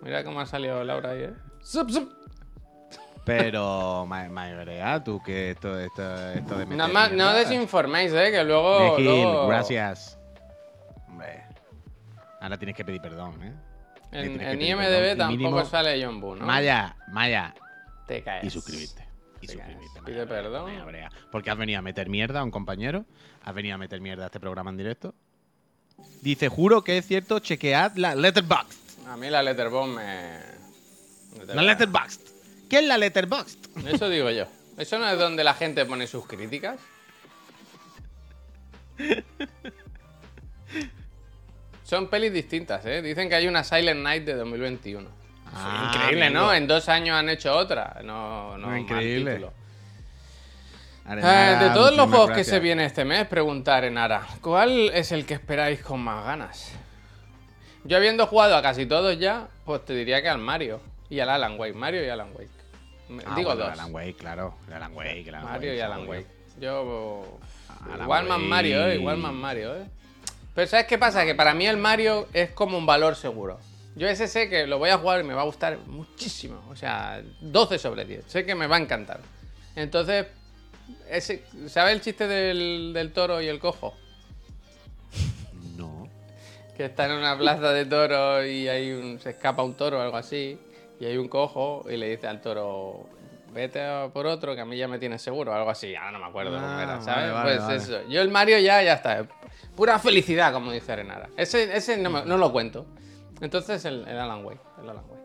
Mira 0.02 0.22
cómo 0.24 0.40
ha 0.40 0.46
salido 0.46 0.82
Laura 0.84 1.10
ahí, 1.10 1.22
¿eh? 1.24 1.34
Zup, 1.62 1.90
zup. 1.90 2.12
Pero, 3.24 4.04
Ma- 4.08 4.28
Maya 4.28 4.56
Brea, 4.62 5.02
tú 5.02 5.20
que 5.22 5.50
esto, 5.50 5.78
esto, 5.78 6.02
esto 6.30 6.52
de 6.58 6.66
meter 6.66 6.76
Nada 6.76 6.92
más, 6.92 7.10
no 7.10 7.16
mierda- 7.16 7.34
desinforméis, 7.34 8.12
¿eh? 8.12 8.30
Que 8.30 8.44
luego... 8.44 8.98
Luego 8.98 9.48
gracias. 9.48 10.18
Hombre. 11.08 11.42
Ahora 12.40 12.56
tienes 12.58 12.76
que 12.76 12.84
pedir 12.84 13.00
perdón, 13.00 13.42
¿eh? 13.42 13.52
En, 14.14 14.62
IMDB 14.62 15.16
tampoco 15.16 15.64
sale 15.64 16.02
John 16.02 16.20
Boo, 16.20 16.36
¿no? 16.36 16.46
Maya, 16.46 16.96
Maya. 17.08 17.54
Te 18.06 18.22
caes. 18.22 18.44
Y 18.44 18.50
suscribirte. 18.50 19.04
Y 19.40 19.46
Te 19.46 19.54
suscribirte. 19.54 19.86
caes. 19.86 20.02
Maya 20.02 20.04
Pide 20.04 20.26
perdón. 20.26 20.70
Porque 21.32 21.50
has 21.50 21.58
venido 21.58 21.80
a 21.80 21.82
meter 21.82 22.08
mierda 22.08 22.40
a 22.40 22.44
un 22.44 22.50
compañero. 22.50 23.04
Has 23.42 23.54
venido 23.54 23.74
a 23.74 23.78
meter 23.78 24.00
mierda 24.00 24.24
a 24.24 24.26
este 24.26 24.38
programa 24.38 24.70
en 24.70 24.76
directo. 24.76 25.14
Dice, 26.22 26.48
juro 26.48 26.82
que 26.82 26.98
es 26.98 27.06
cierto, 27.06 27.40
chequead 27.40 27.96
la 27.96 28.14
Letterboxd. 28.14 29.06
A 29.08 29.16
mí 29.16 29.28
la 29.30 29.42
Letterboxd 29.42 29.94
me... 29.94 30.38
me 31.46 31.54
La 31.54 31.62
Letterboxd. 31.62 32.20
¿Qué 32.70 32.78
es 32.78 32.84
la 32.84 32.98
Letterboxd? 32.98 33.86
Eso 33.86 34.08
digo 34.08 34.30
yo. 34.30 34.46
¿Eso 34.78 34.98
no 34.98 35.08
es 35.08 35.18
donde 35.18 35.44
la 35.44 35.54
gente 35.54 35.84
pone 35.84 36.06
sus 36.06 36.26
críticas? 36.26 36.78
Son 41.84 42.08
pelis 42.08 42.32
distintas, 42.32 42.84
¿eh? 42.86 43.02
Dicen 43.02 43.28
que 43.28 43.34
hay 43.36 43.46
una 43.46 43.62
Silent 43.62 44.00
Night 44.02 44.24
de 44.24 44.34
2021. 44.34 45.08
Ah, 45.54 45.92
increíble, 45.94 46.26
amigo. 46.26 46.40
¿no? 46.40 46.54
En 46.54 46.66
dos 46.66 46.88
años 46.88 47.16
han 47.16 47.28
hecho 47.28 47.54
otra. 47.54 48.00
No, 48.02 48.58
no, 48.58 48.76
Increíble. 48.76 49.46
Arenara, 51.06 51.62
Eh, 51.62 51.64
de 51.68 51.70
todos 51.74 51.94
los 51.94 52.08
juegos 52.08 52.30
que 52.30 52.42
se 52.44 52.58
viene 52.58 52.86
este 52.86 53.04
mes, 53.04 53.26
preguntar 53.28 53.84
en 53.84 53.98
Ara, 53.98 54.26
¿cuál 54.40 54.88
es 54.94 55.12
el 55.12 55.26
que 55.26 55.34
esperáis 55.34 55.80
con 55.82 56.00
más 56.00 56.24
ganas? 56.24 56.72
Yo 57.84 57.98
habiendo 57.98 58.26
jugado 58.26 58.56
a 58.56 58.62
casi 58.62 58.86
todos 58.86 59.18
ya, 59.18 59.48
pues 59.66 59.84
te 59.84 59.94
diría 59.94 60.22
que 60.22 60.30
al 60.30 60.38
Mario 60.38 60.80
y 61.10 61.20
al 61.20 61.28
Alan 61.28 61.60
Wake. 61.60 61.74
Mario 61.74 62.02
y 62.04 62.08
Alan 62.08 62.30
Wake. 62.34 62.48
Ah, 63.26 63.34
Digo 63.36 63.50
bueno, 63.50 63.64
dos. 63.66 63.72
Alan 63.78 63.94
Wake, 63.94 64.14
claro. 64.14 64.54
Alan 64.74 64.94
Wake, 64.96 65.26
Alan 65.28 65.44
Mario 65.44 65.70
Wake, 65.70 65.76
y 65.76 65.80
Alan. 65.80 66.08
Wake. 66.08 66.26
Yo. 66.58 67.38
Alan 67.84 68.02
igual 68.02 68.26
más. 68.26 68.38
Mario, 68.40 68.86
¿eh? 68.86 68.94
Igual 68.96 69.18
más 69.18 69.32
Mario, 69.34 69.76
¿eh? 69.76 69.84
Pero 70.54 70.68
¿sabes 70.68 70.86
qué 70.86 70.98
pasa? 70.98 71.24
Que 71.24 71.34
para 71.34 71.54
mí 71.54 71.66
el 71.66 71.76
Mario 71.76 72.28
es 72.32 72.50
como 72.50 72.78
un 72.78 72.86
valor 72.86 73.16
seguro. 73.16 73.58
Yo 73.96 74.08
ese 74.08 74.28
sé 74.28 74.48
que 74.48 74.66
lo 74.66 74.78
voy 74.78 74.90
a 74.90 74.98
jugar 74.98 75.20
y 75.20 75.24
me 75.24 75.34
va 75.34 75.42
a 75.42 75.44
gustar 75.44 75.78
muchísimo. 75.86 76.62
O 76.70 76.76
sea, 76.76 77.22
12 77.40 77.78
sobre 77.78 78.04
10. 78.04 78.24
Sé 78.26 78.44
que 78.44 78.54
me 78.54 78.66
va 78.66 78.76
a 78.76 78.80
encantar. 78.80 79.20
Entonces, 79.76 80.26
ese, 81.08 81.44
¿sabes 81.68 81.94
el 81.94 82.00
chiste 82.00 82.26
del, 82.26 82.92
del 82.92 83.12
toro 83.12 83.40
y 83.40 83.46
el 83.46 83.58
cojo? 83.58 83.94
No. 85.76 86.08
Que 86.76 86.86
está 86.86 87.06
en 87.06 87.12
una 87.12 87.36
plaza 87.38 87.72
de 87.72 87.84
toros 87.86 88.46
y 88.46 88.68
hay 88.68 88.92
un, 88.92 89.20
se 89.20 89.30
escapa 89.30 89.62
un 89.62 89.74
toro 89.74 89.98
o 89.98 90.02
algo 90.02 90.16
así. 90.16 90.58
Y 91.00 91.06
hay 91.06 91.16
un 91.16 91.28
cojo 91.28 91.84
y 91.88 91.96
le 91.96 92.08
dice 92.08 92.26
al 92.26 92.40
toro, 92.40 93.08
vete 93.54 93.80
por 94.12 94.26
otro 94.26 94.54
que 94.54 94.60
a 94.60 94.64
mí 94.64 94.76
ya 94.76 94.88
me 94.88 94.98
tienes 94.98 95.22
seguro. 95.22 95.54
Algo 95.54 95.70
así, 95.70 95.94
ahora 95.94 96.12
no 96.12 96.18
me 96.18 96.26
acuerdo 96.26 96.52
cómo 96.54 96.66
Ah, 96.66 96.82
era, 96.82 96.92
vale, 96.94 97.02
¿sabes? 97.04 97.32
vale, 97.32 97.50
pues 97.52 97.62
vale. 97.62 97.76
eso. 97.76 98.08
Yo 98.08 98.20
el 98.20 98.30
Mario 98.30 98.58
ya, 98.58 98.82
ya 98.82 98.94
está. 98.94 99.26
Pura 99.76 99.98
felicidad, 99.98 100.52
como 100.52 100.72
dice 100.72 100.92
Arenara. 100.92 101.28
Ese, 101.36 101.76
ese 101.76 101.96
no, 101.96 102.10
me- 102.10 102.24
no 102.24 102.36
lo 102.36 102.52
cuento. 102.52 102.86
Entonces 103.40 103.84
el, 103.84 104.06
el 104.06 104.18
Alan 104.18 104.44
Wake. 104.44 104.60
El 104.82 104.90
Alan 104.90 105.04
Wake. 105.08 105.24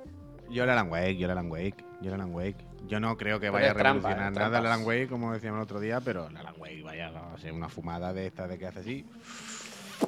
Yo 0.49 0.63
el 0.63 0.69
Alan 0.69 0.89
Wake, 0.91 1.17
yo 1.17 1.25
el 1.25 1.31
Alan 1.31 1.51
Wake, 1.51 1.83
yo 2.01 2.07
el 2.09 2.13
Alan 2.15 2.33
Wake. 2.33 2.65
Yo 2.87 2.99
no 2.99 3.17
creo 3.17 3.39
que 3.39 3.49
vaya 3.49 3.71
a 3.71 3.73
trampa, 3.75 4.09
revolucionar 4.09 4.31
es 4.31 4.39
nada 4.39 4.59
el. 4.59 4.65
Alan 4.65 4.83
Wake, 4.85 5.07
como 5.07 5.33
decíamos 5.33 5.57
el 5.59 5.63
otro 5.63 5.79
día, 5.79 5.99
pero 6.01 6.27
el 6.27 6.37
Alan 6.37 6.55
Wake 6.57 6.81
vaya 6.81 7.09
a 7.09 7.37
ser 7.37 7.51
una 7.53 7.69
fumada 7.69 8.13
de 8.13 8.27
esta 8.27 8.47
de 8.47 8.57
que 8.57 8.65
hace 8.67 8.79
así. 8.79 9.05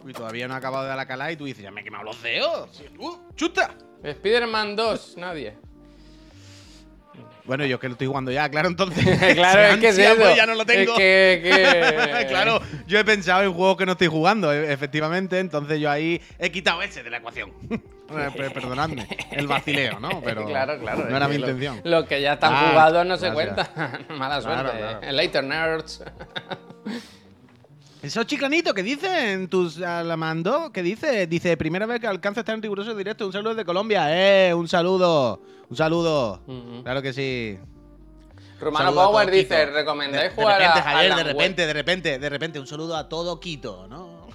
Y 0.07 0.13
todavía 0.13 0.47
no 0.47 0.53
ha 0.55 0.57
acabado 0.57 0.83
de 0.83 0.89
dar 0.89 0.97
la 0.97 1.05
cala 1.05 1.31
y 1.31 1.35
tú 1.35 1.45
dices, 1.45 1.61
ya 1.63 1.69
me 1.69 1.81
he 1.81 1.83
quemado 1.83 2.05
los 2.05 2.23
dedos. 2.23 2.69
Sí, 2.71 2.85
¡Uh, 2.97 3.17
¡Chuta! 3.35 3.75
Spider-Man 4.01 4.75
2, 4.75 5.17
nadie. 5.17 5.57
Bueno, 7.45 7.65
yo 7.65 7.75
es 7.75 7.81
que 7.81 7.87
lo 7.87 7.93
estoy 7.93 8.07
jugando 8.07 8.31
ya, 8.31 8.49
claro, 8.49 8.67
entonces. 8.67 9.03
claro, 9.35 9.61
es 9.61 9.77
que 9.77 9.87
es 9.89 9.97
eso. 9.97 10.35
ya 10.35 10.45
no 10.45 10.55
lo 10.55 10.65
tengo. 10.65 10.93
Es 10.93 10.97
que, 10.97 11.41
que- 11.43 12.25
claro, 12.29 12.61
yo 12.87 12.99
he 12.99 13.03
pensado 13.05 13.43
en 13.43 13.53
juegos 13.53 13.77
que 13.77 13.85
no 13.85 13.93
estoy 13.93 14.07
jugando, 14.07 14.53
e- 14.53 14.71
efectivamente, 14.71 15.39
entonces 15.39 15.79
yo 15.79 15.89
ahí 15.89 16.21
he 16.39 16.51
quitado 16.51 16.81
ese 16.81 17.03
de 17.03 17.09
la 17.09 17.17
ecuación. 17.17 17.51
Eh, 18.13 18.29
per- 18.35 18.51
Perdonadme, 18.51 19.07
el 19.31 19.47
vacileo, 19.47 19.97
¿no? 20.01 20.19
Pero 20.21 20.45
claro, 20.45 20.77
claro. 20.81 21.05
no 21.09 21.15
era 21.15 21.29
mi 21.29 21.37
lo- 21.37 21.47
intención. 21.47 21.79
Los 21.85 22.05
que 22.07 22.19
ya 22.21 22.33
están 22.33 22.51
Ah, 22.53 22.67
jugados 22.71 23.05
no 23.05 23.15
se 23.15 23.31
cuentan. 23.31 23.65
Mala 24.17 24.41
suerte. 24.41 24.63
Claro, 24.63 24.99
claro. 24.99 25.11
Later 25.13 25.43
Nerds. 25.45 26.03
Eso 28.01 28.23
chiclanito, 28.23 28.73
¿qué 28.73 28.81
dice 28.81 29.33
en 29.33 29.47
tus 29.47 29.79
alamando? 29.79 30.71
¿Qué 30.71 30.81
dice? 30.81 31.27
Dice, 31.27 31.55
primera 31.55 31.85
vez 31.85 31.99
que 31.99 32.07
alcanza 32.07 32.39
estar 32.41 32.55
en 32.55 32.61
riguroso 32.63 32.95
directo. 32.95 33.27
Un 33.27 33.31
saludo 33.33 33.53
de 33.53 33.63
Colombia. 33.63 34.07
¡Eh! 34.09 34.53
Un 34.55 34.67
saludo. 34.67 35.39
Un 35.69 35.77
saludo. 35.77 36.41
Claro 36.83 37.01
que 37.03 37.13
sí. 37.13 37.59
Romano 38.59 38.93
Power 38.93 39.29
dice, 39.29 39.55
Quito. 39.65 39.73
¿recomendáis 39.73 40.23
de, 40.23 40.29
de 40.29 40.35
jugar 40.35 40.59
repente, 40.59 40.79
a 40.79 40.83
Javier, 40.83 41.11
Alan 41.11 41.17
de 41.17 41.23
Wake? 41.23 41.33
repente, 41.33 41.67
de 41.67 41.73
repente, 41.73 42.19
de 42.19 42.29
repente, 42.29 42.59
un 42.59 42.67
saludo 42.67 42.95
a 42.97 43.07
todo 43.07 43.39
Quito, 43.39 43.87
¿no? 43.87 44.27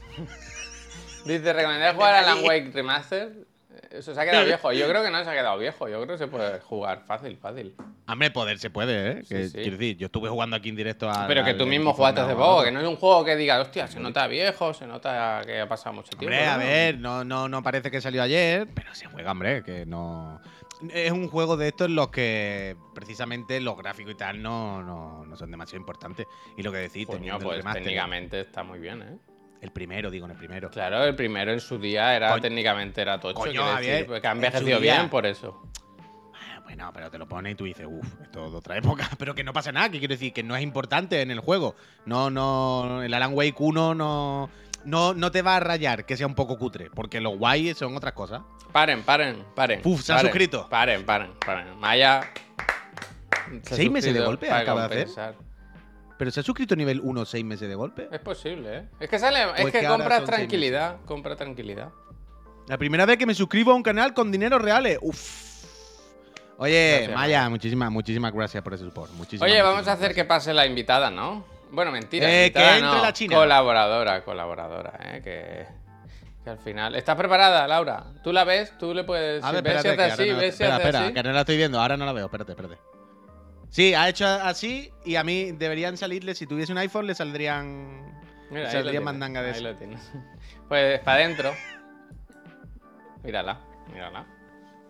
Dice, 1.24 1.52
¿recomendáis 1.52 1.94
jugar 1.96 2.14
a 2.14 2.18
Alan 2.20 2.38
Wake 2.44 2.70
Remaster? 2.72 3.46
Eso 3.90 4.14
se 4.14 4.20
ha 4.20 4.24
quedado 4.24 4.44
viejo. 4.44 4.72
Yo 4.72 4.88
creo 4.88 5.02
que 5.02 5.10
no 5.10 5.22
se 5.22 5.30
ha 5.30 5.32
quedado 5.32 5.58
viejo. 5.58 5.88
Yo 5.88 6.02
creo 6.02 6.16
que 6.16 6.24
se 6.24 6.28
puede 6.28 6.60
jugar 6.60 7.02
fácil, 7.06 7.36
fácil. 7.36 7.74
Hombre, 8.08 8.30
poder 8.30 8.58
se 8.58 8.70
puede, 8.70 9.10
¿eh? 9.10 9.14
Que, 9.28 9.44
Sí, 9.44 9.48
sí. 9.50 9.58
Quiero 9.58 9.76
decir, 9.78 9.96
yo 9.96 10.06
estuve 10.06 10.28
jugando 10.28 10.56
aquí 10.56 10.68
en 10.68 10.76
directo 10.76 11.08
a. 11.10 11.26
Pero 11.26 11.44
que 11.44 11.54
tú 11.54 11.66
mismo 11.66 11.92
jugaste 11.92 12.20
hace 12.20 12.34
poco, 12.34 12.64
que 12.64 12.70
no 12.70 12.80
es 12.80 12.86
un 12.86 12.96
juego 12.96 13.24
que 13.24 13.36
diga, 13.36 13.60
hostia, 13.60 13.86
se 13.88 14.00
nota 14.00 14.26
viejo, 14.26 14.74
se 14.74 14.86
nota 14.86 15.42
que 15.44 15.60
ha 15.60 15.68
pasado 15.68 15.94
mucho 15.94 16.10
tiempo. 16.10 16.36
Hombre, 16.36 16.46
a 16.46 16.56
ver, 16.56 16.98
no, 16.98 17.24
no, 17.24 17.48
no 17.48 17.62
parece 17.62 17.90
que 17.90 18.00
salió 18.00 18.22
ayer, 18.22 18.68
pero 18.74 18.94
se 18.94 19.06
juega, 19.06 19.32
hombre, 19.32 19.62
que 19.62 19.86
no. 19.86 20.40
Es 20.90 21.10
un 21.10 21.28
juego 21.28 21.56
de 21.56 21.68
estos 21.68 21.88
en 21.88 21.94
los 21.94 22.08
que 22.08 22.76
precisamente 22.94 23.60
los 23.60 23.78
gráficos 23.78 24.12
y 24.12 24.16
tal 24.16 24.42
no, 24.42 24.82
no, 24.82 25.24
no 25.24 25.36
son 25.36 25.50
demasiado 25.50 25.80
importantes. 25.80 26.26
Y 26.56 26.62
lo 26.62 26.70
que 26.70 26.78
decís, 26.78 27.06
Coño, 27.06 27.38
pues 27.38 27.64
técnicamente 27.72 28.40
está 28.40 28.62
muy 28.62 28.78
bien, 28.78 29.02
¿eh? 29.02 29.16
El 29.60 29.70
primero, 29.72 30.10
digo, 30.10 30.26
en 30.26 30.32
el 30.32 30.36
primero. 30.38 30.70
Claro, 30.70 31.04
el 31.04 31.14
primero 31.16 31.52
en 31.52 31.60
su 31.60 31.78
día 31.78 32.14
era 32.14 32.30
Coño. 32.30 32.42
técnicamente 32.42 33.00
era 33.00 33.18
tocho, 33.18 33.34
Coño, 33.34 33.62
Javier, 33.62 34.06
decir, 34.06 34.26
ha 34.26 34.32
en 34.58 34.64
día. 34.64 34.78
bien 34.78 35.08
por 35.08 35.26
eso. 35.26 35.62
Ah, 36.34 36.60
Bueno, 36.64 36.90
pero 36.92 37.10
te 37.10 37.18
lo 37.18 37.26
pones 37.26 37.52
y 37.52 37.54
tú 37.54 37.64
dices, 37.64 37.86
uff, 37.88 38.20
esto 38.22 38.46
es 38.46 38.52
de 38.52 38.58
otra 38.58 38.76
época. 38.76 39.08
Pero 39.18 39.34
que 39.34 39.44
no 39.44 39.52
pasa 39.52 39.72
nada, 39.72 39.88
que 39.88 39.98
quiero 39.98 40.12
decir 40.12 40.32
que 40.32 40.42
no 40.42 40.54
es 40.56 40.62
importante 40.62 41.22
en 41.22 41.30
el 41.30 41.40
juego. 41.40 41.74
No, 42.04 42.28
no, 42.28 43.02
el 43.02 43.14
Alan 43.14 43.32
Wake 43.34 43.54
1 43.58 43.94
no, 43.94 44.50
no, 44.84 45.14
no 45.14 45.30
te 45.30 45.42
va 45.42 45.56
a 45.56 45.60
rayar 45.60 46.04
que 46.04 46.16
sea 46.16 46.26
un 46.26 46.34
poco 46.34 46.58
cutre, 46.58 46.90
porque 46.90 47.20
los 47.20 47.36
guay 47.38 47.72
son 47.74 47.96
otras 47.96 48.12
cosas. 48.12 48.42
Paren, 48.72 49.02
paren, 49.02 49.44
paren. 49.54 49.80
Uf, 49.84 50.02
se 50.02 50.12
ha 50.12 50.16
paren, 50.16 50.30
suscrito. 50.30 50.68
Paren, 50.68 51.04
paren, 51.06 51.30
paren. 51.44 51.78
Maya. 51.78 52.20
se 53.62 53.76
¿Seis 53.76 53.90
meses 53.90 54.12
de 54.12 54.20
golpe 54.20 54.50
acaba 54.50 54.86
de 54.88 55.02
hacer? 55.02 55.34
Pero 56.18 56.30
se 56.30 56.40
ha 56.40 56.42
suscrito 56.42 56.74
nivel 56.76 57.00
1 57.02 57.24
seis 57.26 57.44
meses 57.44 57.68
de 57.68 57.74
golpe. 57.74 58.08
Es 58.10 58.20
posible, 58.20 58.78
¿eh? 58.78 58.84
Es 59.00 59.10
que 59.10 59.18
sale, 59.18 59.42
es 59.42 59.60
Pues 59.62 59.72
que, 59.72 59.80
que 59.80 59.86
compras 59.86 60.24
tranquilidad, 60.24 60.96
compra 61.04 61.36
tranquilidad. 61.36 61.90
La 62.68 62.78
primera 62.78 63.04
vez 63.06 63.18
que 63.18 63.26
me 63.26 63.34
suscribo 63.34 63.72
a 63.72 63.74
un 63.74 63.82
canal 63.82 64.14
con 64.14 64.32
dinero 64.32 64.58
reales. 64.58 64.98
Uf. 65.02 65.46
Oye, 66.58 66.92
Gracias, 67.00 67.14
Maya, 67.14 67.48
muchísimas, 67.50 67.90
muchísimas 67.90 68.32
gracias 68.32 68.62
por 68.62 68.72
ese 68.74 68.84
support. 68.84 69.12
Muchísimas, 69.12 69.50
Oye, 69.50 69.60
vamos 69.60 69.86
a 69.88 69.92
hacer 69.92 70.14
que 70.14 70.24
pase 70.24 70.54
la 70.54 70.64
invitada, 70.66 71.10
¿no? 71.10 71.44
Bueno, 71.70 71.92
mentira. 71.92 72.26
Eh, 72.30 72.46
invitada 72.46 72.70
que 72.70 72.78
entre 72.78 72.90
no, 72.96 73.02
la 73.02 73.12
china. 73.12 73.36
Colaboradora, 73.36 74.24
colaboradora, 74.24 74.98
¿eh? 75.02 75.20
Que, 75.22 75.66
que 76.42 76.50
al 76.50 76.58
final. 76.58 76.94
¿Estás 76.94 77.14
preparada, 77.16 77.68
Laura? 77.68 78.04
¿Tú 78.24 78.32
la 78.32 78.44
ves? 78.44 78.72
¿Tú 78.78 78.94
le 78.94 79.04
puedes. 79.04 79.44
A 79.44 79.52
ver, 79.52 79.62
ves 79.62 79.72
si 79.82 79.88
espérate, 79.88 79.88
hace 79.88 79.96
que 79.96 80.02
ahora 80.02 80.14
así? 80.14 80.30
no- 80.32 80.36
¿Ves 80.38 80.56
si 80.56 80.62
espera, 80.62 80.76
hace 80.76 80.84
espera, 80.86 81.04
así? 81.04 81.12
que 81.14 81.22
no 81.22 81.32
la 81.32 81.40
estoy 81.40 81.56
viendo. 81.58 81.80
Ahora 81.80 81.96
no 81.98 82.06
la 82.06 82.12
veo. 82.14 82.24
Espérate, 82.24 82.52
espérate. 82.52 82.78
Sí, 83.70 83.94
ha 83.94 84.08
hecho 84.08 84.26
así 84.26 84.90
y 85.04 85.16
a 85.16 85.24
mí 85.24 85.52
deberían 85.52 85.96
salirle, 85.96 86.34
si 86.34 86.46
tuviese 86.46 86.72
un 86.72 86.78
iPhone, 86.78 87.06
le 87.06 87.14
saldrían. 87.14 88.04
Mira, 88.50 89.00
mandanga 89.00 89.42
de 89.42 89.48
ahí 89.48 89.54
eso. 89.54 89.62
lo 89.64 89.74
tienes. 89.76 90.00
Pues 90.68 90.98
para 91.00 91.18
adentro. 91.22 91.52
Mírala, 93.22 93.58
mírala. 93.92 94.24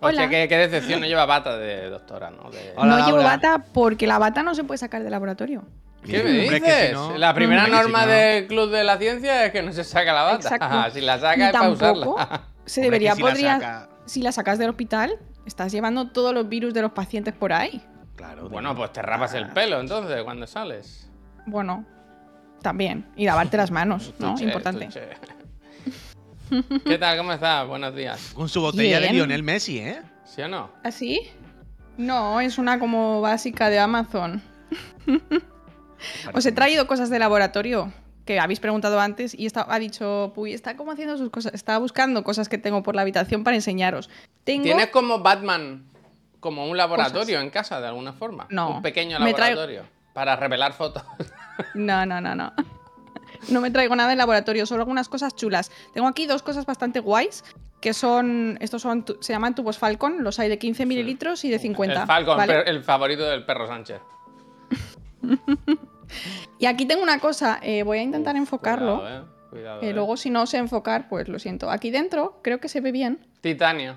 Hola. 0.01 0.29
qué, 0.29 0.47
qué 0.49 0.57
decepción, 0.59 1.01
no 1.01 1.07
lleva 1.07 1.25
bata 1.27 1.57
de 1.57 1.89
doctora, 1.89 2.31
¿no? 2.31 2.51
De- 2.51 2.73
Hola, 2.77 2.99
no 2.99 3.07
llevo 3.07 3.23
bata 3.23 3.65
porque 3.73 4.07
la 4.07 4.19
bata 4.19 4.43
no 4.43 4.55
se 4.55 4.65
puede 4.65 4.79
sacar 4.79 5.03
del 5.03 5.11
laboratorio. 5.11 5.65
¿Qué 6.05 6.23
me 6.23 6.31
dices? 6.31 6.63
que 6.63 6.87
si 6.89 6.93
no- 6.93 7.17
la 7.19 7.35
primera 7.35 7.65
si 7.65 7.71
norma 7.71 8.07
no- 8.07 8.13
del 8.13 8.47
Club 8.47 8.71
de 8.71 8.85
la 8.85 8.99
Ciencia 8.99 9.45
es 9.47 9.53
que 9.53 9.63
no 9.63 9.73
se 9.73 9.85
saca 9.85 10.13
la 10.13 10.23
bata. 10.23 10.91
Si 10.95 11.01
la 11.01 11.19
saca 11.19 11.37
Ni 11.37 11.43
es 11.45 11.53
para 11.53 11.65
tampoco 11.77 12.15
usarla. 12.15 12.43
se 12.67 12.81
debería 12.83 13.15
si 13.15 13.23
la 13.23 13.29
podría 13.29 13.55
saca- 13.61 13.89
si 14.05 14.23
la 14.23 14.33
sacas 14.33 14.59
del 14.59 14.71
hospital 14.71 15.19
estás 15.47 15.73
llevando 15.73 16.09
todos 16.11 16.33
los 16.35 16.49
virus 16.49 16.75
de 16.75 16.83
los 16.83 16.93
pacientes 16.93 17.35
por 17.35 17.53
ahí. 17.53 17.83
Claro, 18.17 18.49
bueno, 18.49 18.75
pues 18.75 18.93
te 18.93 19.03
rapas 19.03 19.35
el 19.35 19.49
pelo 19.51 19.81
entonces 19.81 20.23
cuando 20.25 20.47
sales. 20.47 21.09
Bueno, 21.45 21.85
también 22.63 23.07
y 23.15 23.27
lavarte 23.27 23.57
las 23.57 23.71
manos, 23.71 24.13
¿no? 24.19 24.33
Tuche, 24.33 24.45
Importante. 24.45 24.87
tuche. 24.87 25.09
¿Qué 26.85 26.99
tal? 26.99 27.19
¿Cómo 27.19 27.33
estás? 27.33 27.67
Buenos 27.67 27.95
días. 27.95 28.33
Con 28.35 28.49
su 28.49 28.61
botella 28.61 29.01
de. 29.01 29.13
Lionel 29.13 29.43
Messi, 29.43 29.79
¿eh? 29.79 30.01
¿Sí 30.25 30.43
o 30.43 30.49
no? 30.49 30.71
¿Así? 30.83 31.29
No, 31.97 32.41
es 32.41 32.59
una 32.59 32.79
como 32.79 33.21
básica 33.21 33.69
de 33.69 33.79
Amazon. 33.79 34.43
Os 36.33 36.47
he 36.47 36.53
traído 36.53 36.87
cosas 36.87 37.11
de 37.11 37.19
laboratorio 37.19 37.93
que 38.25 38.41
habéis 38.41 38.61
preguntado 38.61 39.01
antes 39.01 39.35
y 39.35 39.47
está, 39.47 39.67
ha 39.69 39.79
dicho, 39.79 40.33
Puy, 40.35 40.53
está 40.53 40.77
como 40.77 40.93
haciendo 40.93 41.17
sus 41.17 41.31
cosas, 41.31 41.55
está 41.55 41.79
buscando 41.79 42.25
cosas 42.25 42.49
que 42.49 42.59
tengo 42.59 42.83
por 42.83 42.95
la 42.97 43.03
habitación 43.03 43.45
para 43.45 43.57
enseñaros. 43.57 44.11
Tengo 44.45 44.65
¿Tienes 44.65 44.89
como 44.89 45.21
Batman, 45.21 45.85
como 46.41 46.67
un 46.67 46.77
laboratorio 46.77 47.41
en 47.41 47.51
casa 47.51 47.81
de 47.81 47.87
alguna 47.89 48.13
forma? 48.13 48.47
No. 48.51 48.77
Un 48.77 48.83
pequeño 48.83 49.19
traigo- 49.19 49.37
laboratorio 49.39 49.83
para 50.13 50.37
revelar 50.37 50.73
fotos. 50.73 51.03
No, 51.75 52.05
no, 52.07 52.21
no, 52.21 52.35
no. 52.35 52.53
No 53.51 53.61
me 53.61 53.71
traigo 53.71 53.95
nada 53.95 54.09
del 54.09 54.19
laboratorio, 54.19 54.67
solo 54.67 54.83
algunas 54.83 55.09
cosas 55.09 55.37
chulas. 55.37 55.71
Tengo 55.95 56.09
aquí 56.09 56.27
dos 56.27 56.43
cosas 56.43 56.65
bastante 56.67 56.99
guays, 57.01 57.45
que 57.81 57.93
son, 57.93 58.57
estos 58.61 58.83
son, 58.83 59.05
se 59.21 59.33
llaman 59.33 59.55
tubos 59.55 59.79
Falcon, 59.79 60.25
los 60.25 60.39
hay 60.41 60.49
de 60.49 60.59
15 60.59 60.85
mililitros 60.87 61.45
y 61.45 61.51
de 61.51 61.59
50. 61.61 62.01
el 62.01 62.07
Falcon, 62.07 62.41
el 62.51 62.83
favorito 62.83 63.25
del 63.25 63.45
perro 63.45 63.67
Sánchez. 63.69 64.01
Y 66.59 66.67
aquí 66.67 66.87
tengo 66.87 67.03
una 67.03 67.19
cosa, 67.19 67.59
eh, 67.63 67.83
voy 67.83 67.99
a 67.99 68.03
intentar 68.03 68.37
enfocarlo. 68.37 69.01
Cuidado, 69.01 69.25
eh. 69.25 69.29
Cuidado, 69.51 69.83
Eh, 69.83 69.91
eh. 69.91 69.93
luego, 69.93 70.17
si 70.17 70.31
no 70.31 70.47
sé 70.47 70.57
enfocar, 70.59 71.09
pues 71.09 71.29
lo 71.29 71.39
siento. 71.39 71.71
Aquí 71.71 71.91
dentro, 71.91 72.41
creo 72.43 72.59
que 72.61 72.69
se 72.69 72.81
ve 72.81 72.93
bien. 72.93 73.27
Titanio. 73.41 73.97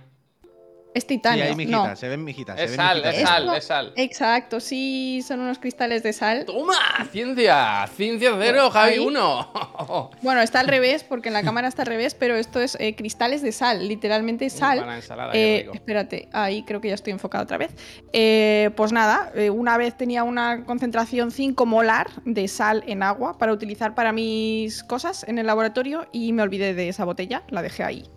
Es 0.92 1.04
Sí, 1.04 1.08
titanio. 1.10 1.44
hay 1.46 1.56
mijitas, 1.56 1.90
no. 1.90 1.96
se 1.96 2.08
ven 2.10 2.24
mijitas. 2.24 2.58
se 2.58 2.64
Es 2.66 2.72
ven 2.72 2.78
sal, 2.78 2.98
mijitas. 2.98 3.16
es 3.16 3.28
sal, 3.28 3.56
es 3.58 3.64
sal. 3.66 3.94
Exacto, 3.96 4.60
sí, 4.60 5.22
son 5.26 5.40
unos 5.40 5.60
cristales 5.60 6.02
de 6.02 6.14
sal. 6.14 6.46
¡Toma! 6.46 6.74
¡Ciencia! 7.12 7.88
¡Ciencia 7.96 8.32
cero, 8.40 8.70
Javi 8.72 8.94
Ahí. 8.94 9.00
1! 9.00 10.10
Bueno, 10.24 10.42
está 10.42 10.60
al 10.62 10.68
revés, 10.68 11.04
porque 11.04 11.30
en 11.30 11.34
la 11.34 11.44
cámara 11.44 11.68
está 11.68 11.84
al 11.84 11.88
revés, 11.88 12.16
pero 12.16 12.36
esto 12.36 12.60
es 12.60 12.76
eh, 12.80 12.96
cristales 12.96 13.42
de 13.44 13.52
sal, 13.52 13.88
literalmente 13.88 14.50
sal. 14.50 14.80
para 14.80 14.92
la 14.92 14.98
ensalada, 14.98 15.32
Eh, 15.36 15.60
rico. 15.62 15.74
espérate, 15.76 16.28
ahí 16.34 16.64
creo 16.64 16.82
que 16.82 16.90
ya 16.90 16.96
estoy 16.96 17.14
enfocado 17.14 17.44
otra 17.44 17.58
vez. 17.58 17.72
Eh, 18.12 18.72
pues 18.76 18.92
nada, 18.92 19.32
eh, 19.36 19.50
una 19.52 19.78
vez 19.78 19.96
tenía 19.96 20.24
una 20.24 20.66
concentración 20.66 21.32
5 21.32 21.66
molar 21.68 22.08
de 22.26 22.48
sal 22.48 22.84
en 22.88 23.04
agua 23.04 23.38
para 23.38 23.54
utilizar 23.54 23.94
para 23.96 24.12
mis 24.12 24.84
cosas 24.84 25.24
en 25.28 25.38
el 25.38 25.46
laboratorio 25.48 26.08
y 26.12 26.34
me 26.34 26.42
olvidé 26.42 26.74
de 26.74 26.90
esa 26.90 27.06
botella, 27.06 27.44
la 27.50 27.62
dejé 27.62 27.84
ahí. 27.84 28.10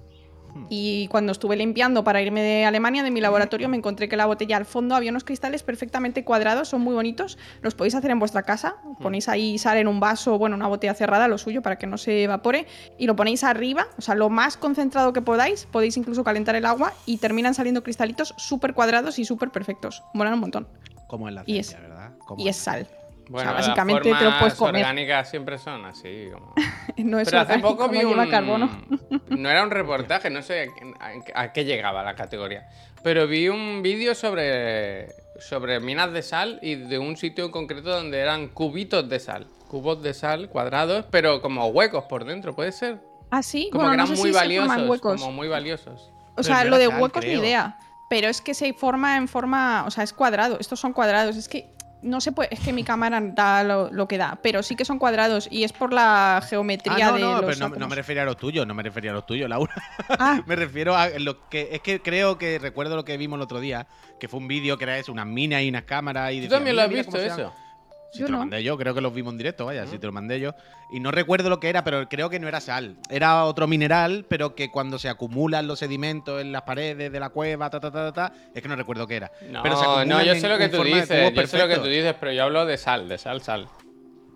Hmm. 0.55 0.67
Y 0.69 1.09
cuando 1.09 1.33
estuve 1.33 1.57
limpiando 1.57 2.05
para 2.05 2.21
irme 2.23 2.43
de 2.43 2.65
Alemania, 2.65 3.03
de 3.03 3.11
mi 3.11 3.21
laboratorio, 3.21 3.69
me 3.69 3.77
encontré 3.77 4.09
que 4.09 4.17
la 4.17 4.27
botella 4.27 4.57
al 4.57 4.67
fondo 4.67 4.95
había 4.95 5.11
unos 5.11 5.25
cristales 5.25 5.63
perfectamente 5.63 6.25
cuadrados, 6.25 6.69
son 6.69 6.83
muy 6.83 6.95
bonitos. 6.95 7.39
Los 7.63 7.75
podéis 7.75 7.95
hacer 7.95 8.11
en 8.11 8.19
vuestra 8.19 8.43
casa. 8.43 8.77
Hmm. 8.85 8.95
Ponéis 9.03 9.29
ahí 9.29 9.59
sal 9.59 9.79
en 9.79 9.89
un 9.89 10.01
vaso, 10.01 10.39
bueno, 10.39 10.57
una 10.57 10.67
botella 10.69 10.95
cerrada, 10.95 11.29
lo 11.29 11.39
suyo, 11.39 11.63
para 11.63 11.77
que 11.79 11.87
no 11.87 11.99
se 11.99 12.25
evapore. 12.25 12.67
Y 12.99 13.07
lo 13.07 13.17
ponéis 13.17 13.45
arriba, 13.45 13.87
o 13.99 14.03
sea, 14.03 14.15
lo 14.15 14.29
más 14.31 14.57
concentrado 14.57 15.13
que 15.13 15.23
podáis. 15.23 15.67
Podéis 15.67 15.97
incluso 15.97 16.25
calentar 16.25 16.55
el 16.55 16.67
agua 16.67 16.93
y 17.07 17.17
terminan 17.19 17.55
saliendo 17.55 17.83
cristalitos 17.83 18.35
súper 18.37 18.75
cuadrados 18.75 19.19
y 19.19 19.25
súper 19.25 19.51
perfectos. 19.51 20.03
Molan 20.15 20.35
un 20.35 20.41
montón. 20.41 20.69
Como 21.07 21.29
en 21.29 21.35
la 21.35 21.43
Y 21.47 21.53
ciencia, 21.53 21.77
es- 21.79 21.83
¿verdad? 21.83 22.13
Como 22.27 22.43
Y 22.43 22.49
es 22.49 22.57
sal. 22.57 22.87
Bueno, 23.33 23.51
sea, 23.51 23.59
básicamente 23.61 24.11
las 24.11 24.19
te 24.19 24.25
lo 24.25 24.31
puedes 24.39 24.55
formas 24.55 24.57
comer. 24.59 24.83
orgánicas 24.85 25.31
siempre 25.31 25.59
son 25.59 25.85
así. 25.87 26.29
Como... 26.33 26.55
No 26.99 27.19
es 27.19 27.29
Pero 27.29 27.41
hace 27.41 27.53
orgánico, 27.55 27.69
poco 27.69 27.87
no 27.87 27.93
vi 27.93 28.05
un... 28.05 28.31
carbono. 28.31 28.71
No 29.29 29.51
era 29.51 29.63
un 29.65 29.71
reportaje, 29.73 30.31
no 30.31 30.43
sé 30.43 30.69
a, 31.35 31.53
qué 31.53 31.65
llegaba 31.65 32.03
la 32.03 32.15
categoría. 32.15 32.69
Pero 33.03 33.27
vi 33.27 33.49
un 33.49 33.83
vídeo 33.83 34.15
sobre, 34.15 35.09
sobre 35.41 35.81
minas 35.81 36.13
de 36.13 36.23
sal 36.23 36.59
y 36.63 36.77
de 36.77 36.99
un 36.99 37.17
sitio 37.17 37.45
en 37.47 37.51
concreto 37.51 37.91
donde 37.91 38.19
eran 38.21 38.49
cubitos 38.49 39.09
de 39.09 39.19
sal. 39.19 39.47
Cubos 39.69 40.03
de 40.03 40.13
sal 40.15 40.49
cuadrados, 40.51 41.07
pero 41.11 41.41
como 41.41 41.67
huecos 41.69 42.05
por 42.05 42.25
dentro, 42.27 42.55
¿puede 42.55 42.73
ser? 42.73 43.01
Ah, 43.31 43.43
sí, 43.43 43.71
Como 43.73 43.85
bueno, 43.85 43.93
que 43.93 43.97
no 43.97 44.05
eran 44.05 44.17
sé 44.17 44.23
muy 44.23 44.33
si 44.33 44.39
se 44.39 44.45
forman 44.59 44.69
valiosos. 44.69 44.91
huecos. 44.91 45.21
Como 45.21 45.33
muy 45.33 45.49
valiosos. 45.49 46.01
O 46.03 46.35
Pero 46.37 46.43
sea, 46.45 46.65
no 46.65 46.71
lo 46.71 46.79
de 46.79 46.87
sal, 46.89 47.01
huecos 47.01 47.25
ni 47.25 47.33
idea. 47.33 47.79
Pero 48.11 48.29
es 48.29 48.43
que 48.43 48.53
se 48.53 48.75
forma 48.75 49.17
en 49.17 49.27
forma. 49.27 49.85
O 49.87 49.91
sea, 49.91 50.05
es 50.05 50.13
cuadrado. 50.13 50.59
Estos 50.61 50.79
son 50.79 50.93
cuadrados. 50.93 51.37
Es 51.37 51.49
que 51.49 51.71
no 52.03 52.21
se 52.21 52.33
puede. 52.33 52.53
Es 52.53 52.61
que 52.61 52.73
mi 52.73 52.85
cámara 52.85 53.21
da 53.23 53.65
lo, 53.65 53.91
lo 53.91 54.07
que 54.09 54.19
da. 54.19 54.39
Pero 54.43 54.63
sí 54.63 54.77
que 54.77 54.85
son 54.85 54.99
cuadrados. 54.99 55.49
Y 55.51 55.65
es 55.65 55.73
por 55.73 55.93
la 55.93 56.43
geometría 56.49 57.09
Ah, 57.09 57.11
no, 57.11 57.15
de 57.15 57.21
no, 57.21 57.33
los 57.43 57.57
pero 57.57 57.69
no, 57.79 57.89
me 57.89 57.95
refería 57.95 58.23
a 58.23 58.27
los 58.27 58.37
tuyos, 58.37 58.67
no 58.67 58.75
me 58.75 58.83
refería 58.83 59.13
a 59.13 59.15
los 59.15 59.27
tuyos, 59.27 59.49
Laura. 59.49 59.73
Ah, 60.09 60.43
me 60.47 60.57
refiero 60.57 60.97
a 60.97 61.09
lo 61.19 61.49
que. 61.49 61.69
Es 61.73 61.81
que 61.81 62.01
creo 62.03 62.39
que 62.39 62.59
recuerdo 62.59 62.97
lo 62.97 63.05
que 63.05 63.17
vimos 63.17 63.37
el 63.39 63.43
otro 63.43 63.61
día, 63.61 63.87
que 64.21 64.29
fue 64.29 64.41
un 64.41 64.49
vídeo 64.49 64.77
que 64.79 64.85
era 64.85 64.99
eso, 64.99 65.13
unas 65.13 65.27
minas 65.27 65.63
y 65.63 65.69
unas 65.69 65.85
cámaras. 65.85 66.33
Y 66.33 66.37
¿Tú 66.37 66.43
decía, 66.43 66.57
también 66.59 66.75
"Mira, 66.77 66.83
lo 66.83 66.87
has 66.87 66.89
mira 66.91 67.03
visto 67.03 67.43
eso? 67.43 67.55
Han-". 68.13 68.15
Si 68.15 68.21
Yo 68.21 68.27
te 68.27 68.33
lo 68.33 68.39
no. 68.39 68.43
mandé 68.45 68.63
yo, 68.63 68.77
creo 68.77 68.95
que 68.95 69.01
los 69.01 69.15
vimos 69.15 69.33
en 69.33 69.39
directo, 69.39 69.65
vaya, 69.67 69.87
si 69.87 69.99
te 69.99 70.07
lo 70.07 70.13
mandé 70.13 70.39
yo. 70.39 70.55
Y 70.91 71.01
no 71.01 71.11
recuerdo 71.11 71.49
lo 71.49 71.59
que 71.59 71.69
era, 71.71 71.83
pero 71.83 72.07
creo 72.09 72.29
que 72.29 72.39
no 72.39 72.47
era 72.49 72.61
sal. 72.61 72.97
Era 73.09 73.45
otro 73.45 73.67
mineral, 73.67 74.27
pero 74.29 74.55
que 74.55 74.71
cuando 74.71 74.99
se 74.99 75.09
acumulan 75.09 75.67
los 75.67 75.79
sedimentos 75.79 76.41
en 76.41 76.53
las 76.53 76.63
paredes 76.63 77.11
de 77.11 77.21
la 77.21 77.31
cueva, 77.31 77.71
ta, 77.71 77.81
ta, 77.81 77.91
ta, 77.91 78.13
ta, 78.13 78.29
ta, 78.29 78.33
es 78.55 78.63
que 78.63 78.69
no 78.69 78.77
recuerdo 78.77 79.07
qué 79.07 79.17
era. 79.17 79.33
No, 79.49 79.63
pero 79.63 79.77
se 79.77 79.85
acumulan 79.85 80.09
no, 80.09 80.23
yo 80.23 80.35
sé 80.35 80.49
lo 80.49 80.59
que 80.59 80.69
tú 80.69 80.85
dices. 80.85 81.35
Yo 81.35 81.47
sé 81.47 81.59
lo 81.59 81.69
que 81.69 81.77
tú 81.77 81.87
dices, 81.87 82.15
pero 82.21 82.33
yo 82.33 82.45
hablo 82.45 82.67
de 82.67 82.77
sal, 82.77 83.09
de 83.09 83.17
sal, 83.19 83.41
sal. 83.41 83.69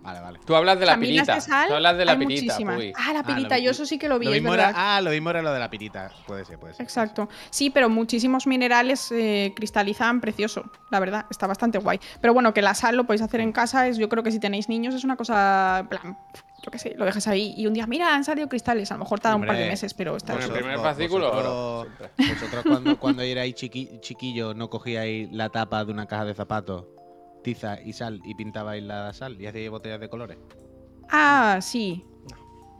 Vale, 0.07 0.21
vale. 0.21 0.39
Tú 0.45 0.55
hablas 0.55 0.79
de 0.79 0.85
la 0.85 0.93
Caminas 0.93 1.09
pirita. 1.27 1.35
de 1.35 1.41
sal. 1.41 1.67
Tú 1.67 1.73
hablas 1.73 1.97
de 1.97 2.05
la 2.05 2.11
hay 2.13 2.17
pirita, 2.19 2.53
muchísimas. 2.53 2.81
Ah, 2.95 3.11
la 3.13 3.19
Ah, 3.19 3.23
pirita. 3.23 3.57
lo- 3.57 3.63
Yo 3.63 3.71
eso 3.71 3.85
sí 3.85 3.97
que 3.99 4.07
lo 4.07 4.17
vi. 4.19 4.25
Lo 4.27 4.31
es 4.31 4.37
mismo 4.37 4.51
verdad. 4.51 4.69
era, 4.69 4.95
ah, 4.95 5.01
lo 5.01 5.11
mismo 5.11 5.29
era 5.31 5.41
lo 5.41 5.51
de 5.51 5.59
la 5.59 5.69
pirita. 5.69 6.11
Puede 6.25 6.45
ser, 6.45 6.57
puede 6.57 6.75
ser. 6.75 6.81
Exacto. 6.83 7.27
Sí, 7.49 7.69
pero 7.69 7.89
muchísimos 7.89 8.47
minerales 8.47 9.11
eh, 9.11 9.51
cristalizan 9.53 10.21
precioso, 10.21 10.63
la 10.91 11.01
verdad. 11.01 11.25
Está 11.29 11.45
bastante 11.45 11.77
guay. 11.77 11.99
Pero 12.21 12.33
bueno, 12.33 12.53
que 12.53 12.61
la 12.61 12.73
sal 12.73 12.95
lo 12.95 13.03
podéis 13.03 13.21
hacer 13.21 13.41
en 13.41 13.51
casa. 13.51 13.85
Es, 13.89 13.97
yo 13.97 14.07
creo 14.07 14.23
que 14.23 14.31
si 14.31 14.39
tenéis 14.39 14.69
niños 14.69 14.95
es 14.95 15.03
una 15.03 15.17
cosa, 15.17 15.79
en 15.79 15.87
plan, 15.87 16.17
yo 16.63 16.71
qué 16.71 16.79
sé, 16.79 16.93
lo 16.95 17.03
dejas 17.03 17.27
ahí 17.27 17.53
y 17.57 17.67
un 17.67 17.73
día, 17.73 17.85
mira, 17.85 18.15
han 18.15 18.23
salido 18.23 18.47
cristales. 18.47 18.89
A 18.91 18.93
lo 18.93 18.99
mejor 19.01 19.19
tarda 19.19 19.35
un 19.35 19.45
par 19.45 19.57
de 19.57 19.67
meses, 19.67 19.93
pero 19.93 20.15
está 20.15 20.33
Bueno, 20.35 20.47
el 20.47 20.53
primer 20.61 20.79
fascículo, 20.79 21.31
vosotros-. 21.33 22.09
Vosotros 22.17 22.63
cuando, 22.65 22.97
cuando 22.97 23.23
erais 23.23 23.53
chiqui- 23.55 23.99
chiquillos 23.99 24.55
no 24.55 24.69
cogíais 24.69 25.29
la 25.33 25.49
tapa 25.49 25.83
de 25.83 25.91
una 25.91 26.05
caja 26.05 26.23
de 26.23 26.33
zapatos, 26.33 26.85
tiza 27.47 27.79
y 27.81 27.93
sal 27.93 28.19
y 28.25 28.35
pintabais 28.35 28.83
la 28.83 29.13
sal 29.13 29.39
y 29.41 29.47
hacíais 29.47 29.69
botellas 29.69 30.01
de 30.01 30.09
colores. 30.09 30.37
Ah, 31.09 31.59
sí. 31.61 32.03